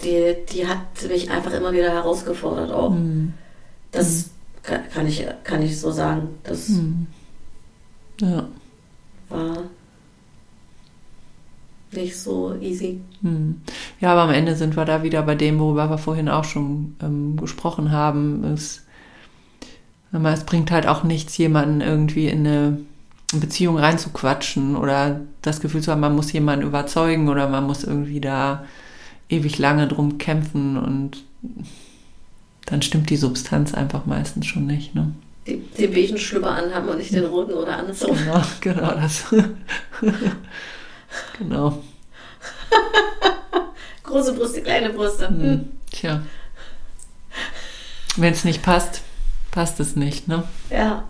die, 0.05 0.37
die 0.53 0.67
hat 0.67 0.79
mich 1.09 1.31
einfach 1.31 1.53
immer 1.53 1.73
wieder 1.73 1.91
herausgefordert 1.91 2.71
auch. 2.71 2.91
Mhm. 2.91 3.35
Das 3.91 4.31
mhm. 4.69 4.91
kann, 4.93 5.07
ich, 5.07 5.27
kann 5.45 5.63
ich 5.63 5.81
so 5.81 5.91
sagen. 5.91 6.29
Das 6.43 6.69
mhm. 6.69 7.07
ja. 8.21 8.49
war 9.29 9.57
nicht 11.93 12.19
so 12.19 12.55
easy. 12.61 13.01
Mhm. 13.23 13.61
Ja, 14.01 14.13
aber 14.13 14.23
am 14.23 14.31
Ende 14.31 14.57
sind 14.57 14.77
wir 14.77 14.85
da 14.85 15.03
wieder 15.03 15.23
bei 15.23 15.35
dem, 15.35 15.59
worüber 15.59 15.89
wir 15.91 15.99
vorhin 15.99 16.29
auch 16.29 16.45
schon 16.45 16.97
ähm, 17.03 17.37
gesprochen 17.37 17.93
haben. 17.93 18.45
Es, 18.53 18.83
es 20.13 20.45
bringt 20.45 20.71
halt 20.71 20.87
auch 20.87 21.05
nichts, 21.05 21.37
jemanden 21.39 21.81
irgendwie 21.81 22.29
in 22.29 22.47
eine 22.47 22.79
Beziehung 23.33 23.79
reinzuquatschen 23.79 24.77
oder 24.77 25.21
das 25.43 25.61
Gefühl 25.61 25.83
zu 25.83 25.91
haben, 25.91 26.01
man 26.01 26.15
muss 26.15 26.33
jemanden 26.33 26.67
überzeugen 26.67 27.29
oder 27.29 27.49
man 27.49 27.65
muss 27.65 27.85
irgendwie 27.85 28.21
da 28.21 28.65
ewig 29.29 29.59
lange 29.59 29.89
drum 29.89 30.19
kämpfen 30.19 30.77
und 30.77 31.25
dann 32.67 32.83
stimmt 32.83 33.11
die 33.11 33.17
Substanz 33.17 33.75
einfach 33.75 34.07
meistens 34.07 34.47
schon 34.47 34.67
nicht. 34.67 34.95
Ne? 34.95 35.13
Die, 35.47 35.59
den 35.59 35.93
beigen 35.93 36.19
Schlüpper 36.19 36.51
anhaben 36.51 36.89
und 36.89 36.99
nicht 36.99 37.13
den 37.13 37.27
roten 37.27 37.53
oder 37.53 37.79
andersrum. 37.79 38.17
Genau, 38.17 38.43
genau 38.61 38.95
das. 38.95 39.25
genau. 41.39 41.83
Große 44.03 44.35
Brüste, 44.35 44.63
kleine 44.63 44.91
Brüste. 44.91 45.29
Hm. 45.29 45.41
hm. 45.41 45.69
Tja. 45.91 46.23
Wenn 48.17 48.33
es 48.33 48.45
nicht 48.45 48.63
passt, 48.63 49.03
passt 49.51 49.81
es 49.81 49.97
nicht, 49.97 50.29
ne? 50.29 50.45
Ja. 50.71 51.05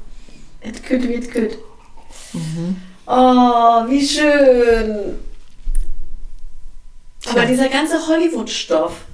Küt 0.86 1.06
wie 1.06 1.14
et 1.14 1.30
küt. 1.30 1.58
Mhm. 2.32 2.76
Oh, 3.06 3.86
wie 3.88 4.06
schön. 4.06 5.18
Aber 7.30 7.46
dieser 7.46 7.68
ganze 7.68 8.06
Hollywood-Stoff, 8.06 9.04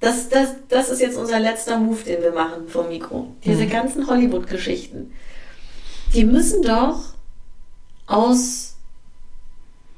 das, 0.00 0.28
das, 0.28 0.50
das 0.68 0.88
ist 0.90 1.00
jetzt 1.00 1.16
unser 1.16 1.40
letzter 1.40 1.78
Move, 1.78 2.02
den 2.04 2.22
wir 2.22 2.32
machen 2.32 2.68
vom 2.68 2.88
Mikro. 2.88 3.34
Diese 3.44 3.64
mhm. 3.64 3.70
ganzen 3.70 4.06
Hollywood-Geschichten, 4.06 5.12
die 6.14 6.24
müssen 6.24 6.62
doch 6.62 7.00
aus, 8.06 8.76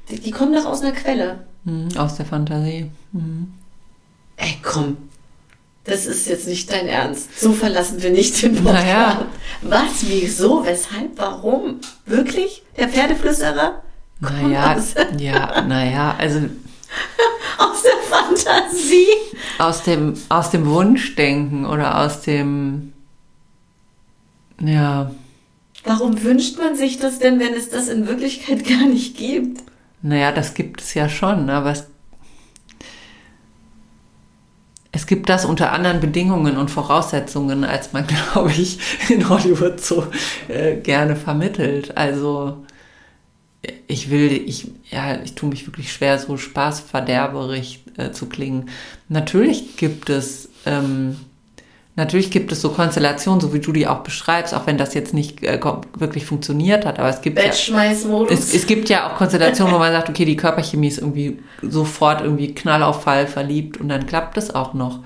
die, 0.09 0.19
die, 0.19 0.31
kommen 0.31 0.53
doch 0.53 0.65
aus 0.65 0.81
einer 0.81 0.91
Quelle. 0.91 1.45
Mhm, 1.63 1.89
aus 1.97 2.15
der 2.15 2.25
Fantasie. 2.25 2.89
Mhm. 3.11 3.53
Ey, 4.37 4.57
komm. 4.63 4.97
Das 5.83 6.05
ist 6.05 6.27
jetzt 6.27 6.47
nicht 6.47 6.71
dein 6.71 6.87
Ernst. 6.87 7.39
So 7.39 7.53
verlassen 7.53 8.01
wir 8.03 8.11
nicht 8.11 8.41
den 8.41 8.55
Podcast. 8.55 8.85
Naja. 8.85 9.25
Was, 9.61 10.05
wieso, 10.07 10.65
weshalb, 10.65 11.17
warum? 11.17 11.79
Wirklich? 12.05 12.63
Der 12.77 12.87
Pferdeflüsterer? 12.87 13.81
Naja, 14.19 14.77
ja, 15.17 15.61
naja, 15.61 16.15
also 16.19 16.41
aus 17.57 17.83
der 17.83 17.97
Fantasie. 18.09 19.07
Aus 19.57 19.83
dem, 19.83 20.13
aus 20.29 20.49
dem 20.49 20.65
Wunschdenken 20.65 21.65
oder 21.65 21.99
aus 21.99 22.21
dem, 22.21 22.93
ja. 24.59 25.11
Warum 25.83 26.23
wünscht 26.23 26.57
man 26.59 26.75
sich 26.75 26.99
das 26.99 27.19
denn, 27.19 27.39
wenn 27.39 27.53
es 27.53 27.69
das 27.69 27.87
in 27.87 28.07
Wirklichkeit 28.07 28.65
gar 28.67 28.87
nicht 28.87 29.17
gibt? 29.17 29.63
Naja, 30.01 30.31
das 30.31 30.53
gibt 30.53 30.81
es 30.81 30.93
ja 30.93 31.09
schon, 31.09 31.49
aber 31.49 31.71
es, 31.71 31.87
es 34.91 35.05
gibt 35.05 35.29
das 35.29 35.45
unter 35.45 35.71
anderen 35.71 35.99
Bedingungen 35.99 36.57
und 36.57 36.69
Voraussetzungen, 36.69 37.63
als 37.63 37.93
man, 37.93 38.05
glaube 38.33 38.51
ich, 38.51 38.79
in 39.09 39.27
Hollywood 39.29 39.79
so 39.79 40.07
äh, 40.47 40.77
gerne 40.77 41.15
vermittelt. 41.15 41.97
Also 41.97 42.65
ich 43.87 44.09
will, 44.09 44.31
ich, 44.31 44.69
ja, 44.89 45.21
ich 45.21 45.35
tue 45.35 45.49
mich 45.49 45.67
wirklich 45.67 45.91
schwer, 45.91 46.17
so 46.17 46.37
spaßverderberig 46.37 47.83
äh, 47.97 48.11
zu 48.11 48.27
klingen. 48.27 48.69
Natürlich 49.07 49.77
gibt 49.77 50.09
es 50.09 50.49
ähm, 50.65 51.17
Natürlich 51.97 52.31
gibt 52.31 52.53
es 52.53 52.61
so 52.61 52.69
Konstellationen, 52.69 53.41
so 53.41 53.53
wie 53.53 53.59
du 53.59 53.73
die 53.73 53.85
auch 53.85 53.99
beschreibst, 53.99 54.53
auch 54.53 54.65
wenn 54.65 54.77
das 54.77 54.93
jetzt 54.93 55.13
nicht 55.13 55.43
äh, 55.43 55.59
wirklich 55.97 56.25
funktioniert 56.25 56.85
hat, 56.85 56.99
aber 56.99 57.09
es 57.09 57.21
gibt 57.21 57.37
ja, 57.37 57.43
es, 58.29 58.53
es, 58.55 58.65
gibt 58.65 58.87
ja 58.87 59.09
auch 59.09 59.17
Konstellationen, 59.17 59.73
wo 59.73 59.77
man 59.77 59.91
sagt, 59.91 60.09
okay, 60.09 60.23
die 60.23 60.37
Körperchemie 60.37 60.87
ist 60.87 60.99
irgendwie 60.99 61.39
sofort 61.61 62.21
irgendwie 62.21 62.55
Knallauffall 62.55 63.27
verliebt 63.27 63.77
und 63.77 63.89
dann 63.89 64.05
klappt 64.05 64.37
es 64.37 64.55
auch 64.55 64.73
noch. 64.73 64.99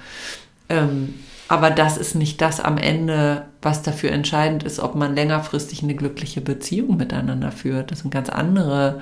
Ähm, 0.69 1.15
aber 1.47 1.69
das 1.69 1.97
ist 1.97 2.15
nicht 2.15 2.41
das 2.41 2.59
am 2.59 2.77
Ende, 2.77 3.45
was 3.61 3.83
dafür 3.83 4.11
entscheidend 4.11 4.63
ist, 4.63 4.79
ob 4.79 4.95
man 4.95 5.15
längerfristig 5.15 5.83
eine 5.83 5.95
glückliche 5.95 6.41
Beziehung 6.41 6.97
miteinander 6.97 7.51
führt. 7.51 7.91
Das 7.91 7.99
sind 7.99 8.11
ganz 8.11 8.29
andere 8.29 9.01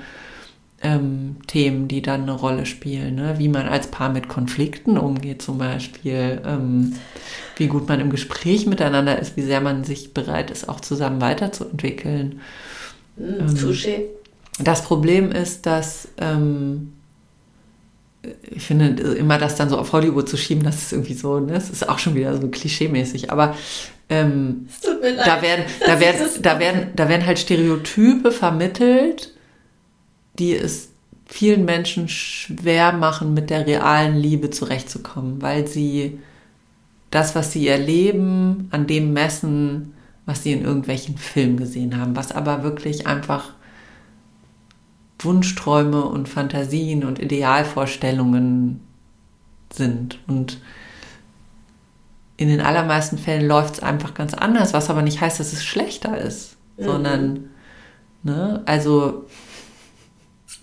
ähm, 0.82 1.36
Themen, 1.46 1.88
die 1.88 2.02
dann 2.02 2.22
eine 2.22 2.32
Rolle 2.32 2.66
spielen. 2.66 3.14
Ne? 3.14 3.36
Wie 3.38 3.48
man 3.48 3.66
als 3.66 3.86
Paar 3.86 4.10
mit 4.10 4.28
Konflikten 4.28 4.98
umgeht 4.98 5.40
zum 5.40 5.58
Beispiel. 5.58 6.42
Ähm, 6.44 6.94
wie 7.56 7.68
gut 7.68 7.88
man 7.88 8.00
im 8.00 8.10
Gespräch 8.10 8.66
miteinander 8.66 9.18
ist, 9.18 9.36
wie 9.36 9.42
sehr 9.42 9.60
man 9.60 9.84
sich 9.84 10.12
bereit 10.12 10.50
ist, 10.50 10.68
auch 10.68 10.80
zusammen 10.80 11.20
weiterzuentwickeln. 11.20 12.40
Mhm, 13.16 13.40
ähm, 13.40 13.54
Touché. 13.54 14.02
Das 14.58 14.84
Problem 14.84 15.32
ist, 15.32 15.66
dass 15.66 16.08
ähm, 16.18 16.92
ich 18.50 18.62
finde, 18.62 18.86
immer 19.14 19.38
das 19.38 19.56
dann 19.56 19.68
so 19.68 19.78
auf 19.78 19.92
Hollywood 19.92 20.28
zu 20.28 20.36
schieben, 20.36 20.64
das 20.64 20.82
ist 20.82 20.92
irgendwie 20.92 21.14
so, 21.14 21.40
ne, 21.40 21.52
das 21.52 21.70
ist 21.70 21.88
auch 21.88 21.98
schon 21.98 22.14
wieder 22.14 22.36
so 22.40 22.48
klischeemäßig, 22.48 23.30
aber 23.30 23.54
ähm, 24.08 24.68
da 25.24 25.42
werden, 25.42 25.64
da 25.86 26.00
werden, 26.00 26.26
da 26.42 26.58
werden, 26.58 26.88
da 26.94 27.08
werden 27.08 27.26
halt 27.26 27.38
Stereotype 27.38 28.30
vermittelt, 28.30 29.32
die 30.38 30.54
es 30.54 30.90
vielen 31.26 31.64
Menschen 31.64 32.08
schwer 32.08 32.92
machen, 32.92 33.34
mit 33.34 33.50
der 33.50 33.66
realen 33.66 34.16
Liebe 34.16 34.50
zurechtzukommen, 34.50 35.42
weil 35.42 35.66
sie 35.66 36.18
das, 37.10 37.34
was 37.34 37.52
sie 37.52 37.68
erleben, 37.68 38.68
an 38.70 38.86
dem 38.86 39.12
messen, 39.12 39.94
was 40.26 40.42
sie 40.42 40.52
in 40.52 40.64
irgendwelchen 40.64 41.16
Filmen 41.16 41.56
gesehen 41.56 41.98
haben, 41.98 42.16
was 42.16 42.32
aber 42.32 42.62
wirklich 42.62 43.06
einfach 43.06 43.52
Wunschträume 45.24 46.04
und 46.04 46.28
Fantasien 46.28 47.04
und 47.04 47.18
Idealvorstellungen 47.18 48.80
sind. 49.72 50.18
Und 50.26 50.60
in 52.36 52.48
den 52.48 52.60
allermeisten 52.60 53.18
Fällen 53.18 53.46
läuft 53.46 53.74
es 53.74 53.80
einfach 53.80 54.14
ganz 54.14 54.34
anders, 54.34 54.72
was 54.74 54.90
aber 54.90 55.02
nicht 55.02 55.20
heißt, 55.20 55.38
dass 55.40 55.52
es 55.52 55.64
schlechter 55.64 56.18
ist, 56.18 56.56
mhm. 56.76 56.84
sondern, 56.84 57.50
ne, 58.22 58.62
also 58.66 59.26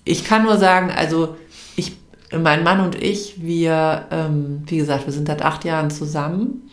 ich 0.03 0.25
kann 0.25 0.43
nur 0.43 0.57
sagen, 0.57 0.91
also 0.91 1.37
ich, 1.75 1.97
mein 2.37 2.63
Mann 2.63 2.81
und 2.81 2.95
ich, 2.95 3.41
wir, 3.41 4.07
ähm, 4.11 4.63
wie 4.65 4.77
gesagt, 4.77 5.05
wir 5.05 5.13
sind 5.13 5.27
seit 5.27 5.41
acht 5.41 5.63
Jahren 5.63 5.91
zusammen 5.91 6.69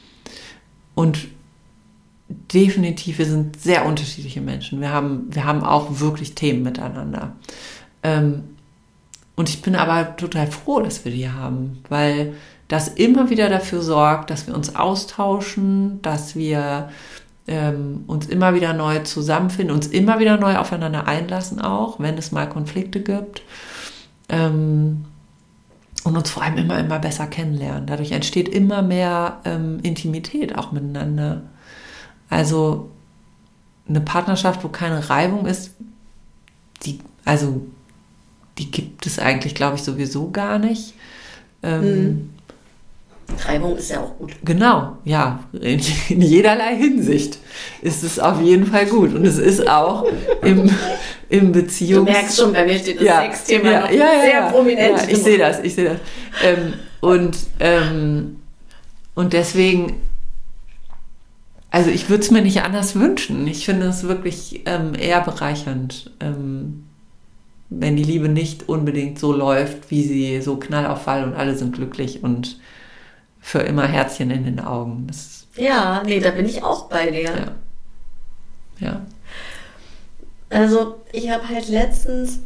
und 0.95 1.29
definitiv, 2.29 3.19
wir 3.19 3.27
sind 3.27 3.61
sehr 3.61 3.87
unterschiedliche 3.87 4.41
Menschen. 4.41 4.81
Wir 4.81 4.91
haben, 4.91 5.27
wir 5.31 5.45
haben 5.45 5.63
auch 5.63 6.01
wirklich 6.01 6.35
Themen 6.35 6.63
miteinander. 6.63 7.37
Ähm, 8.03 8.45
und 9.37 9.49
ich 9.49 9.63
bin 9.63 9.77
aber 9.77 10.17
total 10.17 10.49
froh, 10.49 10.81
dass 10.81 11.05
wir 11.05 11.13
die 11.13 11.31
haben, 11.31 11.83
weil 11.89 12.35
das 12.67 12.89
immer 12.89 13.31
wieder 13.31 13.49
dafür 13.49 13.83
sorgt, 13.83 14.31
dass 14.31 14.47
wir 14.47 14.55
uns 14.55 14.75
austauschen, 14.75 16.03
dass 16.03 16.37
wir 16.37 16.91
ähm, 17.47 18.05
uns 18.07 18.27
immer 18.27 18.55
wieder 18.55 18.75
neu 18.75 18.99
zusammenfinden, 19.01 19.75
uns 19.75 19.87
immer 19.87 20.19
wieder 20.19 20.37
neu 20.37 20.57
aufeinander 20.57 21.07
einlassen, 21.09 21.61
auch 21.61 21.99
wenn 21.99 22.19
es 22.19 22.31
mal 22.31 22.49
Konflikte 22.49 23.01
gibt. 23.01 23.43
Ähm, 24.29 25.07
und 26.05 26.17
uns 26.17 26.31
vor 26.31 26.43
allem 26.43 26.59
immer, 26.59 26.79
immer 26.79 26.99
besser 26.99 27.27
kennenlernen. 27.27 27.87
Dadurch 27.87 28.13
entsteht 28.13 28.49
immer 28.49 28.83
mehr 28.83 29.41
ähm, 29.45 29.79
Intimität 29.83 30.57
auch 30.57 30.73
miteinander. 30.73 31.43
Also 32.31 32.91
eine 33.89 34.01
Partnerschaft, 34.01 34.63
wo 34.63 34.69
keine 34.69 35.09
Reibung 35.11 35.47
ist, 35.47 35.75
die, 36.85 37.01
also 37.25 37.63
die 38.59 38.71
gibt 38.71 39.07
es 39.07 39.19
eigentlich, 39.19 39.55
glaube 39.55 39.77
ich, 39.77 39.83
sowieso 39.83 40.31
gar 40.31 40.59
nicht. 40.59 40.95
Ähm, 41.63 41.83
hm. 41.83 42.31
Reibung 43.47 43.77
ist 43.77 43.91
ja 43.91 44.01
auch 44.01 44.17
gut. 44.17 44.33
Genau, 44.45 44.97
ja. 45.05 45.45
In, 45.53 45.81
in, 46.09 46.23
jederlei 46.23 46.77
Hinsicht 46.77 47.39
ist 47.83 48.03
es 48.03 48.19
auf 48.19 48.41
jeden 48.41 48.67
Fall 48.67 48.87
gut. 48.87 49.15
Und 49.15 49.25
es 49.27 49.39
ist 49.39 49.69
auch 49.69 50.05
im, 50.43 50.71
im 51.29 51.53
Beziehungs... 51.53 52.07
Du 52.07 52.13
merkst 52.13 52.37
schon, 52.39 52.53
bei 52.53 52.65
mir 52.65 52.79
steht 52.79 52.97
das 52.97 53.07
ja, 53.07 53.21
Sexthema 53.21 53.71
ja, 53.71 53.81
noch 53.81 53.91
ja, 53.91 53.97
ja, 53.97 54.23
sehr 54.23 54.51
prominent. 54.51 55.09
ich 55.09 55.19
sehe 55.19 55.39
das, 55.39 55.61
ich 55.63 55.75
sehe 55.75 55.85
das. 55.85 55.99
Ähm, 56.43 56.75
und, 57.01 57.37
ähm, 57.61 58.37
und 59.15 59.35
deswegen, 59.35 60.01
also 61.71 61.91
ich 61.91 62.09
würde 62.09 62.23
es 62.23 62.31
mir 62.31 62.43
nicht 62.43 62.63
anders 62.63 62.95
wünschen. 62.97 63.47
Ich 63.47 63.67
finde 63.67 63.89
es 63.89 64.05
wirklich 64.05 64.63
ähm, 64.65 64.95
eher 64.95 65.21
bereichernd 65.21 66.11
ähm, 66.21 66.88
wenn 67.71 67.97
die 67.97 68.05
Liebe 68.05 68.29
nicht 68.29 68.69
unbedingt 68.69 69.19
so 69.19 69.33
läuft, 69.33 69.91
wie 69.91 70.03
sie 70.03 70.41
so 70.41 70.57
Knallauffall 70.57 71.25
und 71.25 71.35
alle 71.35 71.57
sind 71.57 71.75
glücklich 71.75 72.23
und 72.23 72.59
für 73.41 73.61
immer 73.61 73.87
Herzchen 73.87 74.31
in 74.31 74.45
den 74.45 74.61
Augen. 74.61 75.07
Das, 75.07 75.47
ja, 75.57 76.03
nee, 76.05 76.21
da 76.21 76.31
bin 76.31 76.47
ich 76.47 76.63
auch 76.63 76.89
bei 76.89 77.11
dir. 77.11 77.23
Ja. 77.23 77.53
ja. 78.81 79.07
Also, 80.51 81.03
ich 81.13 81.31
habe 81.31 81.49
halt 81.49 81.69
letztens 81.69 82.41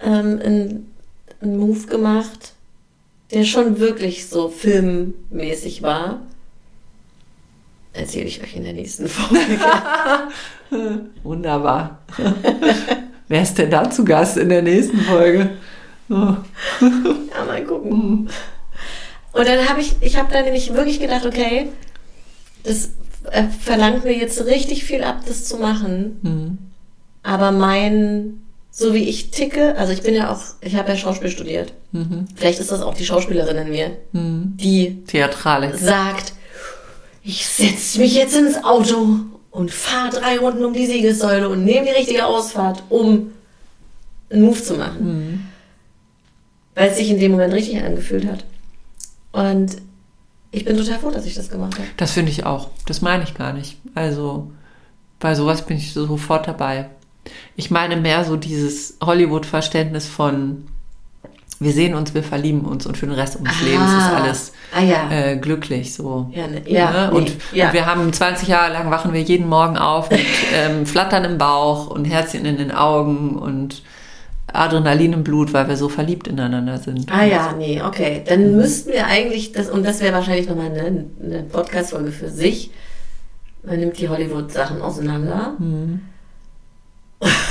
ähm, 0.00 0.40
einen, 0.42 0.94
einen 1.40 1.58
Move 1.58 1.86
gemacht, 1.86 2.52
der 3.32 3.44
schon 3.44 3.80
wirklich 3.80 4.28
so 4.28 4.48
filmmäßig 4.48 5.82
war. 5.82 6.20
Erzähle 7.92 8.26
ich 8.26 8.40
euch 8.42 8.54
in 8.54 8.64
der 8.64 8.74
nächsten 8.74 9.08
Folge. 9.08 9.58
Wunderbar. 11.24 11.98
Wer 13.28 13.42
ist 13.42 13.58
denn 13.58 13.70
da 13.70 13.90
zu 13.90 14.04
Gast 14.04 14.36
in 14.36 14.48
der 14.48 14.62
nächsten 14.62 15.00
Folge? 15.00 15.50
Oh. 16.10 16.14
ja, 16.80 17.44
mal 17.46 17.64
gucken. 17.64 17.90
Mhm. 17.90 18.28
Und 19.32 19.46
dann 19.46 19.68
habe 19.68 19.80
ich, 19.80 19.96
ich 20.00 20.16
habe 20.16 20.32
da 20.32 20.42
nämlich 20.42 20.72
wirklich 20.72 21.00
gedacht, 21.00 21.26
okay, 21.26 21.68
das 22.64 22.90
äh, 23.30 23.44
verlangt 23.44 24.04
mir 24.04 24.16
jetzt 24.16 24.44
richtig 24.46 24.84
viel 24.84 25.02
ab, 25.02 25.20
das 25.26 25.44
zu 25.44 25.58
machen. 25.58 26.18
Mhm. 26.22 26.58
Aber 27.22 27.52
mein, 27.52 28.40
so 28.70 28.94
wie 28.94 29.04
ich 29.04 29.30
ticke, 29.30 29.76
also 29.76 29.92
ich 29.92 30.02
bin 30.02 30.14
ja 30.14 30.32
auch, 30.32 30.40
ich 30.62 30.76
habe 30.76 30.88
ja 30.88 30.96
Schauspiel 30.96 31.30
studiert. 31.30 31.74
Mhm. 31.92 32.26
Vielleicht 32.34 32.60
ist 32.60 32.72
das 32.72 32.80
auch 32.80 32.94
die 32.94 33.04
Schauspielerin 33.04 33.56
in 33.58 33.70
mir, 33.70 33.90
mhm. 34.12 34.54
die 34.56 35.04
Theatralik 35.06 35.74
sagt, 35.74 36.32
ich 37.22 37.46
setze 37.46 37.98
mich 37.98 38.14
jetzt 38.14 38.34
ins 38.34 38.64
Auto 38.64 39.18
und 39.58 39.72
fahre 39.72 40.10
drei 40.10 40.38
Runden 40.38 40.64
um 40.64 40.72
die 40.72 40.86
Siegessäule 40.86 41.48
und 41.48 41.64
nehme 41.64 41.86
die 41.86 41.92
richtige 41.92 42.24
Ausfahrt, 42.24 42.84
um 42.90 43.32
einen 44.30 44.42
Move 44.42 44.62
zu 44.62 44.74
machen. 44.74 45.04
Mhm. 45.04 45.40
Weil 46.76 46.90
es 46.90 46.96
sich 46.96 47.10
in 47.10 47.18
dem 47.18 47.32
Moment 47.32 47.52
richtig 47.52 47.82
angefühlt 47.82 48.24
hat. 48.26 48.44
Und 49.32 49.78
ich 50.52 50.64
bin 50.64 50.76
total 50.76 51.00
froh, 51.00 51.10
dass 51.10 51.26
ich 51.26 51.34
das 51.34 51.50
gemacht 51.50 51.74
habe. 51.74 51.88
Das 51.96 52.12
finde 52.12 52.30
ich 52.30 52.46
auch. 52.46 52.70
Das 52.86 53.02
meine 53.02 53.24
ich 53.24 53.34
gar 53.34 53.52
nicht. 53.52 53.78
Also 53.96 54.48
bei 55.18 55.34
sowas 55.34 55.66
bin 55.66 55.76
ich 55.76 55.92
sofort 55.92 56.46
dabei. 56.46 56.88
Ich 57.56 57.72
meine 57.72 57.96
mehr 57.96 58.24
so 58.24 58.36
dieses 58.36 58.96
Hollywood-Verständnis 59.02 60.06
von 60.06 60.68
wir 61.60 61.72
sehen 61.72 61.94
uns, 61.94 62.14
wir 62.14 62.22
verlieben 62.22 62.62
uns 62.62 62.86
und 62.86 62.96
für 62.96 63.06
den 63.06 63.14
Rest 63.14 63.36
unseres 63.36 63.56
ah, 63.60 63.64
Lebens 63.64 63.92
ist 63.92 64.12
alles 64.12 64.52
ah, 64.74 64.82
ja. 64.82 65.10
äh, 65.10 65.36
glücklich 65.36 65.92
so. 65.92 66.30
Ja, 66.32 66.46
ne, 66.46 66.62
ja, 66.66 66.90
ne? 66.90 67.10
und, 67.10 67.36
nee, 67.52 67.64
und, 67.64 67.72
wir 67.72 67.86
haben 67.86 68.12
20 68.12 68.48
Jahre 68.48 68.72
lang 68.72 68.90
wachen 68.90 69.12
wir 69.12 69.22
jeden 69.22 69.48
Morgen 69.48 69.76
auf 69.76 70.10
mit 70.10 70.20
ähm, 70.54 70.86
Flattern 70.86 71.24
im 71.24 71.38
Bauch 71.38 71.88
und 71.88 72.04
Herzchen 72.04 72.44
in 72.44 72.58
den 72.58 72.70
Augen 72.70 73.36
und 73.36 73.82
Adrenalin 74.52 75.12
im 75.12 75.24
Blut, 75.24 75.52
weil 75.52 75.68
wir 75.68 75.76
so 75.76 75.88
verliebt 75.88 76.28
ineinander 76.28 76.78
sind. 76.78 77.10
Ah 77.12 77.24
ja, 77.24 77.52
nee, 77.58 77.82
okay. 77.82 78.22
Dann 78.26 78.52
mhm. 78.52 78.56
müssten 78.56 78.92
wir 78.92 79.06
eigentlich, 79.06 79.52
das, 79.52 79.68
und 79.68 79.84
das 79.84 80.00
wäre 80.00 80.14
wahrscheinlich 80.14 80.48
nochmal 80.48 80.66
eine, 80.66 81.06
eine 81.22 81.42
Podcast-Folge 81.42 82.12
für 82.12 82.30
sich, 82.30 82.70
man 83.64 83.80
nimmt 83.80 83.98
die 83.98 84.08
Hollywood-Sachen 84.08 84.80
auseinander. 84.80 85.54
Mhm 85.58 86.02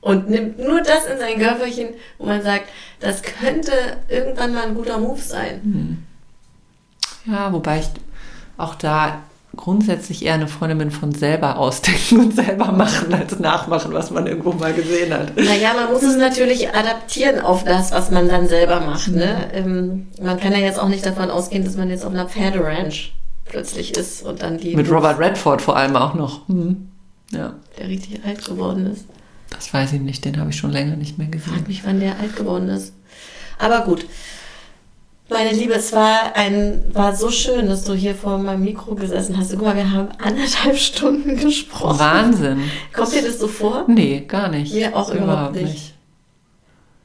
und 0.00 0.30
nimmt 0.30 0.58
nur 0.58 0.80
das 0.80 1.06
in 1.06 1.18
sein 1.18 1.38
Körperchen, 1.38 1.88
wo 2.18 2.26
man 2.26 2.42
sagt, 2.42 2.66
das 3.00 3.22
könnte 3.22 3.72
irgendwann 4.08 4.54
mal 4.54 4.64
ein 4.64 4.74
guter 4.74 4.98
Move 4.98 5.20
sein. 5.20 5.60
Hm. 5.62 6.02
Ja, 7.26 7.52
wobei 7.52 7.80
ich 7.80 7.90
auch 8.56 8.74
da 8.74 9.20
grundsätzlich 9.56 10.24
eher 10.24 10.34
eine 10.34 10.48
Freundin 10.48 10.78
bin 10.78 10.90
von 10.90 11.12
selber 11.12 11.58
ausdenken 11.58 12.20
und 12.20 12.34
selber 12.34 12.72
machen 12.72 13.12
als 13.12 13.38
nachmachen, 13.38 13.92
was 13.92 14.10
man 14.10 14.26
irgendwo 14.26 14.52
mal 14.52 14.72
gesehen 14.72 15.12
hat. 15.12 15.36
Naja, 15.36 15.74
man 15.74 15.92
muss 15.92 16.02
es 16.02 16.16
natürlich 16.16 16.74
adaptieren 16.74 17.40
auf 17.40 17.64
das, 17.64 17.92
was 17.92 18.10
man 18.10 18.28
dann 18.28 18.48
selber 18.48 18.80
macht. 18.80 19.08
Ne? 19.08 19.50
Ähm, 19.52 20.08
man 20.22 20.38
kann 20.38 20.52
ja 20.52 20.58
jetzt 20.58 20.78
auch 20.78 20.88
nicht 20.88 21.04
davon 21.04 21.30
ausgehen, 21.30 21.64
dass 21.64 21.76
man 21.76 21.90
jetzt 21.90 22.04
auf 22.04 22.12
einer 22.12 22.28
Pferderanch 22.28 23.12
plötzlich 23.44 23.96
ist 23.96 24.24
und 24.24 24.42
dann 24.42 24.58
die. 24.58 24.76
Mit 24.76 24.90
Robert 24.90 25.18
Redford 25.18 25.60
vor 25.60 25.76
allem 25.76 25.96
auch 25.96 26.14
noch. 26.14 26.48
Hm. 26.48 26.88
Ja. 27.32 27.54
Der 27.78 27.88
richtig 27.88 28.24
alt 28.24 28.44
geworden 28.44 28.86
ist. 28.86 29.04
Das 29.50 29.74
weiß 29.74 29.92
ich 29.92 30.00
nicht, 30.00 30.24
den 30.24 30.38
habe 30.38 30.50
ich 30.50 30.56
schon 30.56 30.70
länger 30.70 30.96
nicht 30.96 31.18
mehr 31.18 31.26
gesehen. 31.26 31.52
Frag 31.52 31.68
mich, 31.68 31.84
wann 31.84 32.00
der 32.00 32.18
alt 32.18 32.36
geworden 32.36 32.68
ist. 32.68 32.92
Aber 33.58 33.80
gut. 33.82 34.06
Meine 35.28 35.52
Liebe, 35.52 35.74
es 35.74 35.92
war 35.92 36.34
ein, 36.34 36.82
war 36.92 37.14
so 37.14 37.30
schön, 37.30 37.68
dass 37.68 37.84
du 37.84 37.94
hier 37.94 38.16
vor 38.16 38.38
meinem 38.38 38.64
Mikro 38.64 38.96
gesessen 38.96 39.38
hast. 39.38 39.52
Guck 39.52 39.62
mal, 39.62 39.76
wir 39.76 39.92
haben 39.92 40.08
anderthalb 40.18 40.76
Stunden 40.76 41.36
gesprochen. 41.36 41.98
Wahnsinn. 42.00 42.62
Kommt 42.92 43.12
dir 43.12 43.22
das 43.22 43.38
so 43.38 43.46
vor? 43.46 43.84
Nee, 43.86 44.24
gar 44.26 44.48
nicht. 44.48 44.74
Mir 44.74 44.96
auch 44.96 45.14
überhaupt 45.14 45.54
nicht. 45.54 45.94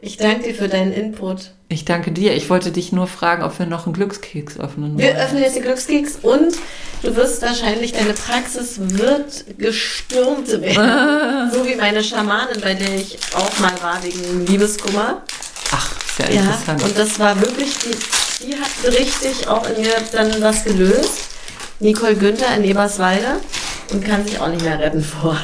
Ich 0.01 0.17
danke 0.17 0.43
dir 0.49 0.55
für 0.55 0.67
deinen 0.67 0.91
Input. 0.93 1.51
Ich 1.69 1.85
danke 1.85 2.11
dir. 2.11 2.35
Ich 2.35 2.49
wollte 2.49 2.71
dich 2.71 2.91
nur 2.91 3.07
fragen, 3.07 3.43
ob 3.43 3.57
wir 3.57 3.65
noch 3.65 3.85
einen 3.85 3.93
Glückskeks 3.93 4.59
öffnen 4.59 4.97
Wir 4.97 5.17
öffnen 5.17 5.41
jetzt 5.41 5.55
den 5.55 5.63
Glückskeks 5.63 6.17
und 6.21 6.53
du 7.01 7.15
wirst 7.15 7.41
wahrscheinlich, 7.41 7.91
deine 7.93 8.13
Praxis 8.13 8.75
wird 8.77 9.45
gestürmt 9.57 10.49
werden. 10.61 11.51
so 11.53 11.65
wie 11.65 11.75
meine 11.75 12.03
Schamanin, 12.03 12.61
bei 12.61 12.75
der 12.75 12.93
ich 12.95 13.17
auch 13.33 13.59
mal 13.59 13.73
war 13.81 14.03
wegen 14.03 14.45
Liebeskummer. 14.45 15.23
Ach, 15.71 15.89
sehr 16.17 16.31
Ja, 16.31 16.41
interessant. 16.41 16.83
und 16.83 16.97
das 16.97 17.17
war 17.17 17.39
wirklich, 17.41 17.73
die, 17.79 18.45
die 18.45 18.55
hat 18.55 18.93
richtig 18.93 19.47
auch 19.47 19.67
in 19.69 19.81
mir 19.81 19.95
dann 20.11 20.39
was 20.41 20.63
gelöst. 20.63 21.29
Nicole 21.79 22.15
Günther 22.15 22.55
in 22.55 22.63
Eberswalde 22.63 23.39
und 23.91 24.05
kann 24.05 24.23
sich 24.25 24.39
auch 24.39 24.47
nicht 24.49 24.63
mehr 24.63 24.79
retten 24.79 25.03
vor. 25.03 25.37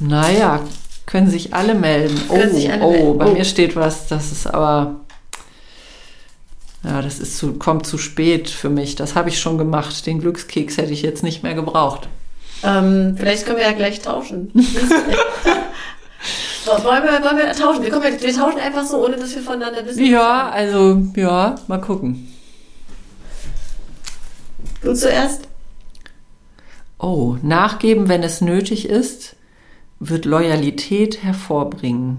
Naja, 0.00 0.60
können 1.06 1.30
sich 1.30 1.54
alle 1.54 1.74
melden. 1.74 2.20
Oh, 2.28 2.34
alle 2.34 2.50
oh, 2.82 2.90
melden. 2.92 3.18
bei 3.18 3.26
Oh. 3.26 3.32
mir 3.32 3.44
steht 3.44 3.76
was, 3.76 4.08
das 4.08 4.32
ist 4.32 4.46
aber. 4.46 5.00
Ja, 6.84 7.02
das 7.02 7.18
ist 7.18 7.38
zu, 7.38 7.54
kommt 7.54 7.86
zu 7.86 7.98
spät 7.98 8.48
für 8.50 8.68
mich. 8.68 8.94
Das 8.94 9.14
habe 9.14 9.28
ich 9.28 9.40
schon 9.40 9.58
gemacht. 9.58 10.06
Den 10.06 10.20
Glückskeks 10.20 10.76
hätte 10.76 10.92
ich 10.92 11.02
jetzt 11.02 11.22
nicht 11.22 11.42
mehr 11.42 11.54
gebraucht. 11.54 12.08
Ähm, 12.62 13.16
vielleicht 13.18 13.44
können 13.44 13.58
wir 13.58 13.64
ja 13.64 13.72
gleich 13.72 14.02
tauschen. 14.02 14.50
wollen, 16.64 17.02
wir, 17.04 17.22
wollen 17.24 17.38
wir 17.38 17.52
tauschen? 17.52 17.82
Wir, 17.82 17.90
ja- 17.90 18.02
wir 18.22 18.34
tauschen 18.34 18.60
einfach 18.60 18.84
so, 18.84 19.04
ohne 19.04 19.16
dass 19.16 19.34
wir 19.34 19.42
voneinander 19.42 19.84
wissen. 19.86 20.04
Ja, 20.06 20.48
also, 20.48 21.02
ja, 21.16 21.56
mal 21.66 21.80
gucken. 21.80 22.32
Du 24.82 24.94
zuerst? 24.94 25.48
Oh, 26.98 27.36
nachgeben, 27.42 28.08
wenn 28.08 28.22
es 28.22 28.40
nötig 28.40 28.88
ist, 28.88 29.35
wird 29.98 30.24
Loyalität 30.24 31.22
hervorbringen. 31.22 32.18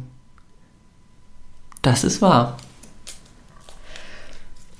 Das 1.82 2.04
ist 2.04 2.22
wahr. 2.22 2.58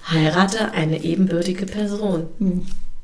Heirate 0.10 0.72
eine 0.72 1.04
ebenbürtige 1.04 1.66
Person. 1.66 2.28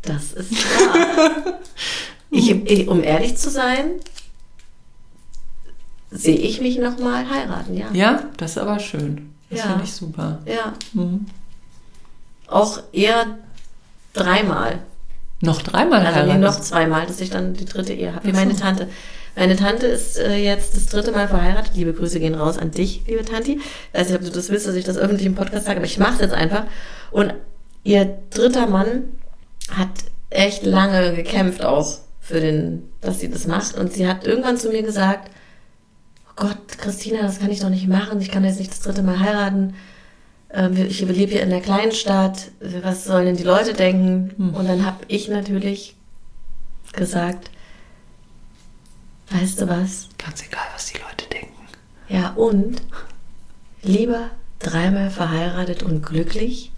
Das 0.02 0.34
ist 0.34 0.54
wahr. 0.54 1.60
ich, 2.30 2.50
ich, 2.52 2.88
um 2.88 3.04
ehrlich 3.04 3.38
zu 3.38 3.50
sein, 3.50 3.92
sehe 6.12 6.38
ich 6.38 6.62
mich 6.62 6.78
nochmal 6.78 7.30
heiraten, 7.30 7.76
ja. 7.76 7.88
Ja, 7.94 8.24
das 8.38 8.52
ist 8.52 8.58
aber 8.60 8.80
schön. 8.80 9.34
Das 9.50 9.60
Ja. 9.60 9.66
finde 9.68 9.84
ich 9.84 9.94
super. 9.94 10.40
Ja. 10.46 10.74
Mhm. 10.94 11.26
Auch 12.48 12.82
eher 12.92 13.38
dreimal. 14.14 14.80
Noch 15.42 15.62
dreimal 15.62 16.06
Also 16.06 16.20
heiraten. 16.22 16.40
noch 16.40 16.60
zweimal, 16.62 17.06
dass 17.06 17.20
ich 17.20 17.30
dann 17.30 17.54
die 17.54 17.66
dritte 17.66 17.94
Ehe 17.94 18.16
habe. 18.16 18.26
Wie 18.28 18.32
meine 18.32 18.56
Tante. 18.56 18.90
Meine 19.36 19.56
Tante 19.56 19.88
ist 19.88 20.18
äh, 20.20 20.36
jetzt 20.38 20.76
das 20.76 20.86
dritte 20.88 21.12
Mal 21.12 21.28
verheiratet. 21.28 21.76
Liebe 21.76 21.94
Grüße 21.94 22.20
gehen 22.20 22.36
raus 22.36 22.58
an 22.58 22.72
dich, 22.72 23.02
liebe 23.08 23.26
Tanti. 23.26 23.60
Ich 23.60 24.00
weiß 24.00 24.10
nicht, 24.10 24.18
ob 24.20 24.24
du 24.26 24.32
das 24.32 24.50
willst, 24.50 24.68
dass 24.68 24.76
ich 24.76 24.86
das 24.86 24.98
öffentlich 24.98 25.26
im 25.26 25.36
Podcast 25.36 25.66
sage, 25.66 25.78
aber 25.78 25.86
ich 25.86 25.98
mache 25.98 26.16
es 26.16 26.22
jetzt 26.22 26.34
einfach. 26.34 26.66
Und 27.12 27.34
ihr 27.84 28.18
dritter 28.30 28.68
Mann 28.68 29.04
hat 29.72 29.90
echt 30.30 30.66
lange 30.66 31.16
gekämpft 31.16 31.64
auch 31.64 31.98
für 32.20 32.40
den, 32.40 32.90
dass 33.02 33.20
sie 33.20 33.30
das 33.30 33.48
macht. 33.48 33.78
Und 33.78 33.94
sie 33.94 34.08
hat 34.08 34.26
irgendwann 34.26 34.58
zu 34.58 34.70
mir 34.70 34.84
gesagt, 34.84 35.32
oh 36.30 36.34
Gott, 36.36 36.78
Christina, 36.78 37.22
das 37.24 37.40
kann 37.40 37.52
ich 37.52 37.60
doch 37.60 37.70
nicht 37.70 37.88
machen. 37.88 38.22
Ich 38.22 38.32
kann 38.32 38.44
jetzt 38.46 38.60
nicht 38.60 38.72
das 38.72 38.82
dritte 38.82 39.02
Mal 39.04 39.20
heiraten. 39.20 39.74
Ähm, 40.52 40.76
Ich 40.78 41.02
lebe 41.02 41.14
hier 41.14 41.42
in 41.42 41.50
der 41.50 41.62
Kleinstadt. 41.62 42.52
Was 42.84 43.06
sollen 43.06 43.26
denn 43.26 43.38
die 43.38 43.44
Leute 43.44 43.74
denken? 43.74 44.54
Und 44.56 44.68
dann 44.70 44.86
habe 44.86 44.98
ich 45.08 45.28
natürlich 45.28 45.96
gesagt, 46.94 47.50
weißt 49.34 49.62
du 49.62 49.68
was? 49.68 50.08
Ganz 50.18 50.44
egal, 50.46 50.64
was 50.74 50.86
die 50.88 50.98
Leute 51.00 51.28
denken. 51.32 51.54
Ja, 52.10 52.30
und 52.36 52.82
lieber 53.82 54.30
dreimal 54.60 55.10
verheiratet 55.10 55.84
und 55.84 56.06
glücklich, 56.06 56.72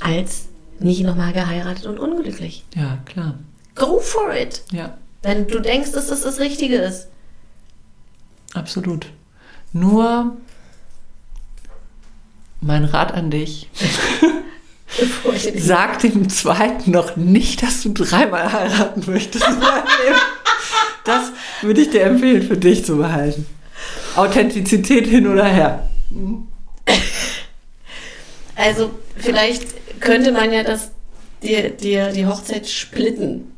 als 0.00 0.46
nicht 0.80 1.02
nochmal 1.04 1.32
geheiratet 1.32 1.86
und 1.86 1.98
unglücklich. 1.98 2.64
Ja, 2.74 2.98
klar. 3.06 3.34
Go 3.74 3.98
for 4.00 4.34
it! 4.34 4.62
Ja, 4.72 4.96
Wenn 5.22 5.46
du 5.48 5.60
denkst, 5.60 5.92
dass 5.92 6.08
das 6.08 6.22
das 6.22 6.38
Richtige 6.40 6.76
ist. 6.76 7.08
absolut. 8.54 9.06
Nur 9.72 10.36
mein 12.60 12.84
Rat 12.84 13.12
an 13.14 13.30
dich. 13.30 13.68
Sag 15.56 15.98
dem 16.00 16.28
zweiten 16.28 16.92
noch 16.92 17.16
nicht, 17.16 17.62
dass 17.62 17.82
du 17.82 17.92
dreimal 17.92 18.52
heiraten 18.52 19.02
möchtest. 19.10 19.44
Das 21.04 21.32
würde 21.62 21.82
ich 21.82 21.90
dir 21.90 22.02
empfehlen, 22.02 22.42
für 22.42 22.56
dich 22.56 22.84
zu 22.84 22.96
behalten. 22.96 23.46
Authentizität 24.16 25.06
hin 25.06 25.26
oder 25.26 25.44
her. 25.44 25.88
Also, 28.56 28.90
vielleicht 29.16 30.00
könnte 30.00 30.32
man 30.32 30.52
ja 30.52 30.62
das, 30.62 30.90
die, 31.42 31.72
die, 31.76 32.00
die 32.14 32.26
Hochzeit 32.26 32.68
splitten. 32.68 33.50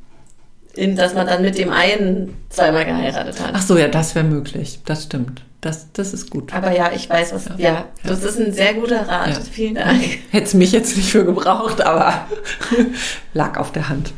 In, 0.75 0.95
dass 0.95 1.15
man 1.15 1.27
dann 1.27 1.41
mit 1.41 1.57
dem 1.57 1.71
einen 1.71 2.37
zweimal 2.51 2.85
geheiratet 2.85 3.41
hat. 3.41 3.53
Ach 3.55 3.63
so, 3.63 3.79
ja, 3.79 3.89
das 3.89 4.15
wäre 4.15 4.27
möglich. 4.27 4.81
Das 4.85 5.05
stimmt. 5.05 5.43
Das, 5.63 5.91
das 5.95 6.13
ist 6.13 6.31
gut. 6.31 6.53
Aber 6.53 6.71
ja, 6.71 6.93
ich 6.93 7.09
weiß 7.09 7.33
was. 7.33 7.49
Ja, 7.57 7.87
das 8.05 8.23
ist 8.23 8.39
ein 8.39 8.53
sehr 8.53 8.75
guter 8.75 9.09
Rat. 9.09 9.31
Ja. 9.31 9.41
Vielen 9.41 9.77
Dank. 9.77 10.03
Hätte 10.31 10.45
es 10.45 10.53
mich 10.53 10.73
jetzt 10.73 10.95
nicht 10.97 11.09
für 11.09 11.25
gebraucht, 11.25 11.81
aber 11.81 12.27
lag 13.33 13.57
auf 13.59 13.73
der 13.73 13.89
Hand. 13.89 14.13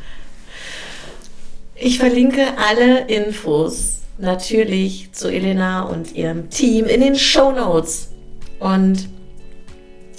Ich 1.80 1.98
verlinke 1.98 2.42
alle 2.56 3.06
Infos 3.06 4.00
natürlich 4.18 5.12
zu 5.12 5.30
Elena 5.30 5.82
und 5.82 6.14
ihrem 6.14 6.50
Team 6.50 6.86
in 6.86 7.00
den 7.00 7.14
Show 7.16 7.52
Notes. 7.52 8.10
Und 8.58 9.08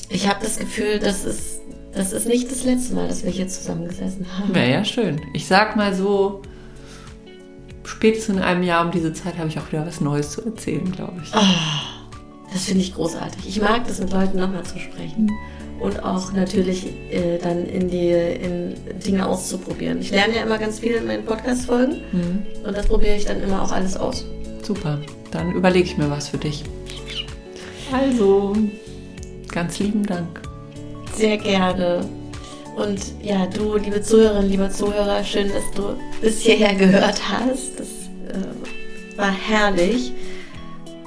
ich 0.09 0.27
habe 0.27 0.39
das 0.41 0.57
Gefühl, 0.57 0.99
das 0.99 1.25
ist, 1.25 1.59
das 1.93 2.13
ist 2.13 2.27
nicht 2.27 2.49
das 2.49 2.63
letzte 2.63 2.95
Mal, 2.95 3.07
dass 3.07 3.23
wir 3.23 3.31
hier 3.31 3.47
zusammengesessen 3.47 4.25
haben. 4.37 4.55
Wäre 4.55 4.71
ja 4.71 4.85
schön. 4.85 5.21
Ich 5.33 5.47
sag 5.47 5.75
mal 5.75 5.93
so, 5.93 6.41
spätestens 7.83 8.37
in 8.37 8.41
einem 8.41 8.63
Jahr 8.63 8.85
um 8.85 8.91
diese 8.91 9.11
Zeit 9.11 9.37
habe 9.37 9.49
ich 9.49 9.59
auch 9.59 9.69
wieder 9.69 9.85
was 9.85 9.99
Neues 9.99 10.31
zu 10.31 10.45
erzählen, 10.45 10.89
glaube 10.91 11.19
ich. 11.21 11.31
Das 12.53 12.65
finde 12.65 12.81
ich 12.81 12.95
großartig. 12.95 13.47
Ich 13.47 13.61
mag 13.61 13.85
das 13.85 13.99
mit 13.99 14.11
Leuten 14.11 14.39
nochmal 14.39 14.63
zu 14.63 14.79
sprechen. 14.79 15.29
Und 15.79 16.03
auch 16.03 16.33
natürlich 16.33 16.87
äh, 17.09 17.37
dann 17.41 17.65
in 17.65 17.89
die 17.89 18.09
in 18.09 18.75
Dinge 19.05 19.25
auszuprobieren. 19.25 20.01
Ich 20.01 20.11
lerne 20.11 20.35
ja 20.35 20.43
immer 20.43 20.57
ganz 20.57 20.79
viel 20.79 20.91
in 20.91 21.07
meinen 21.07 21.25
Podcast-Folgen 21.25 22.01
und 22.65 22.75
das 22.75 22.85
probiere 22.87 23.15
ich 23.15 23.25
dann 23.25 23.41
immer 23.41 23.61
auch 23.61 23.71
alles 23.71 23.95
aus. 23.95 24.25
Super. 24.61 24.99
Dann 25.31 25.53
überlege 25.53 25.85
ich 25.85 25.97
mir 25.97 26.09
was 26.09 26.29
für 26.29 26.37
dich. 26.37 26.63
Also, 27.91 28.55
ganz 29.47 29.79
lieben 29.79 30.05
Dank. 30.05 30.41
Sehr 31.15 31.37
gerne. 31.37 32.01
Und 32.75 32.99
ja, 33.21 33.45
du, 33.47 33.77
liebe 33.77 34.01
Zuhörerinnen, 34.01 34.49
lieber 34.49 34.69
Zuhörer, 34.69 35.23
schön, 35.23 35.49
dass 35.49 35.63
du 35.75 35.95
bis 36.21 36.41
hierher 36.41 36.75
gehört 36.75 37.21
hast. 37.29 37.79
Das 37.79 37.87
äh, 37.87 39.17
war 39.17 39.31
herrlich. 39.31 40.13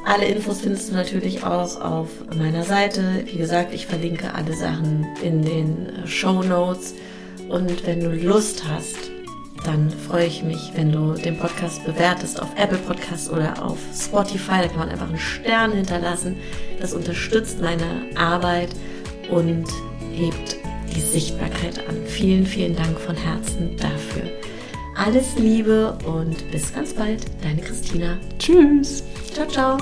Alle 0.04 0.26
Infos 0.26 0.60
findest 0.62 0.90
du 0.90 0.94
natürlich 0.94 1.44
auch 1.44 1.80
auf 1.80 2.08
meiner 2.36 2.64
Seite. 2.64 3.22
Wie 3.24 3.38
gesagt, 3.38 3.72
ich 3.72 3.86
verlinke 3.86 4.34
alle 4.34 4.52
Sachen 4.54 5.06
in 5.22 5.42
den 5.42 6.06
Show 6.06 6.42
Notes. 6.42 6.94
Und 7.48 7.86
wenn 7.86 8.00
du 8.00 8.10
Lust 8.10 8.64
hast, 8.68 8.96
dann 9.64 9.90
freue 9.90 10.26
ich 10.26 10.42
mich, 10.42 10.72
wenn 10.74 10.90
du 10.90 11.12
den 11.14 11.38
Podcast 11.38 11.84
bewertest 11.84 12.42
auf 12.42 12.48
Apple 12.56 12.78
Podcasts 12.78 13.30
oder 13.30 13.64
auf 13.64 13.78
Spotify. 13.94 14.62
Da 14.62 14.68
kann 14.68 14.78
man 14.78 14.88
einfach 14.88 15.08
einen 15.08 15.18
Stern 15.18 15.72
hinterlassen. 15.72 16.36
Das 16.80 16.94
unterstützt 16.94 17.60
meine 17.60 18.06
Arbeit 18.16 18.70
und 19.30 19.66
hebt 20.12 20.56
die 20.94 21.00
Sichtbarkeit 21.00 21.78
an. 21.88 21.96
Vielen, 22.06 22.44
vielen 22.44 22.74
Dank 22.74 22.98
von 22.98 23.16
Herzen 23.16 23.76
dafür. 23.76 24.41
Alles 25.04 25.34
Liebe 25.36 25.98
und 26.04 26.48
bis 26.52 26.72
ganz 26.72 26.94
bald, 26.94 27.26
deine 27.42 27.60
Christina. 27.60 28.18
Tschüss. 28.38 29.02
Ciao, 29.32 29.48
ciao. 29.48 29.78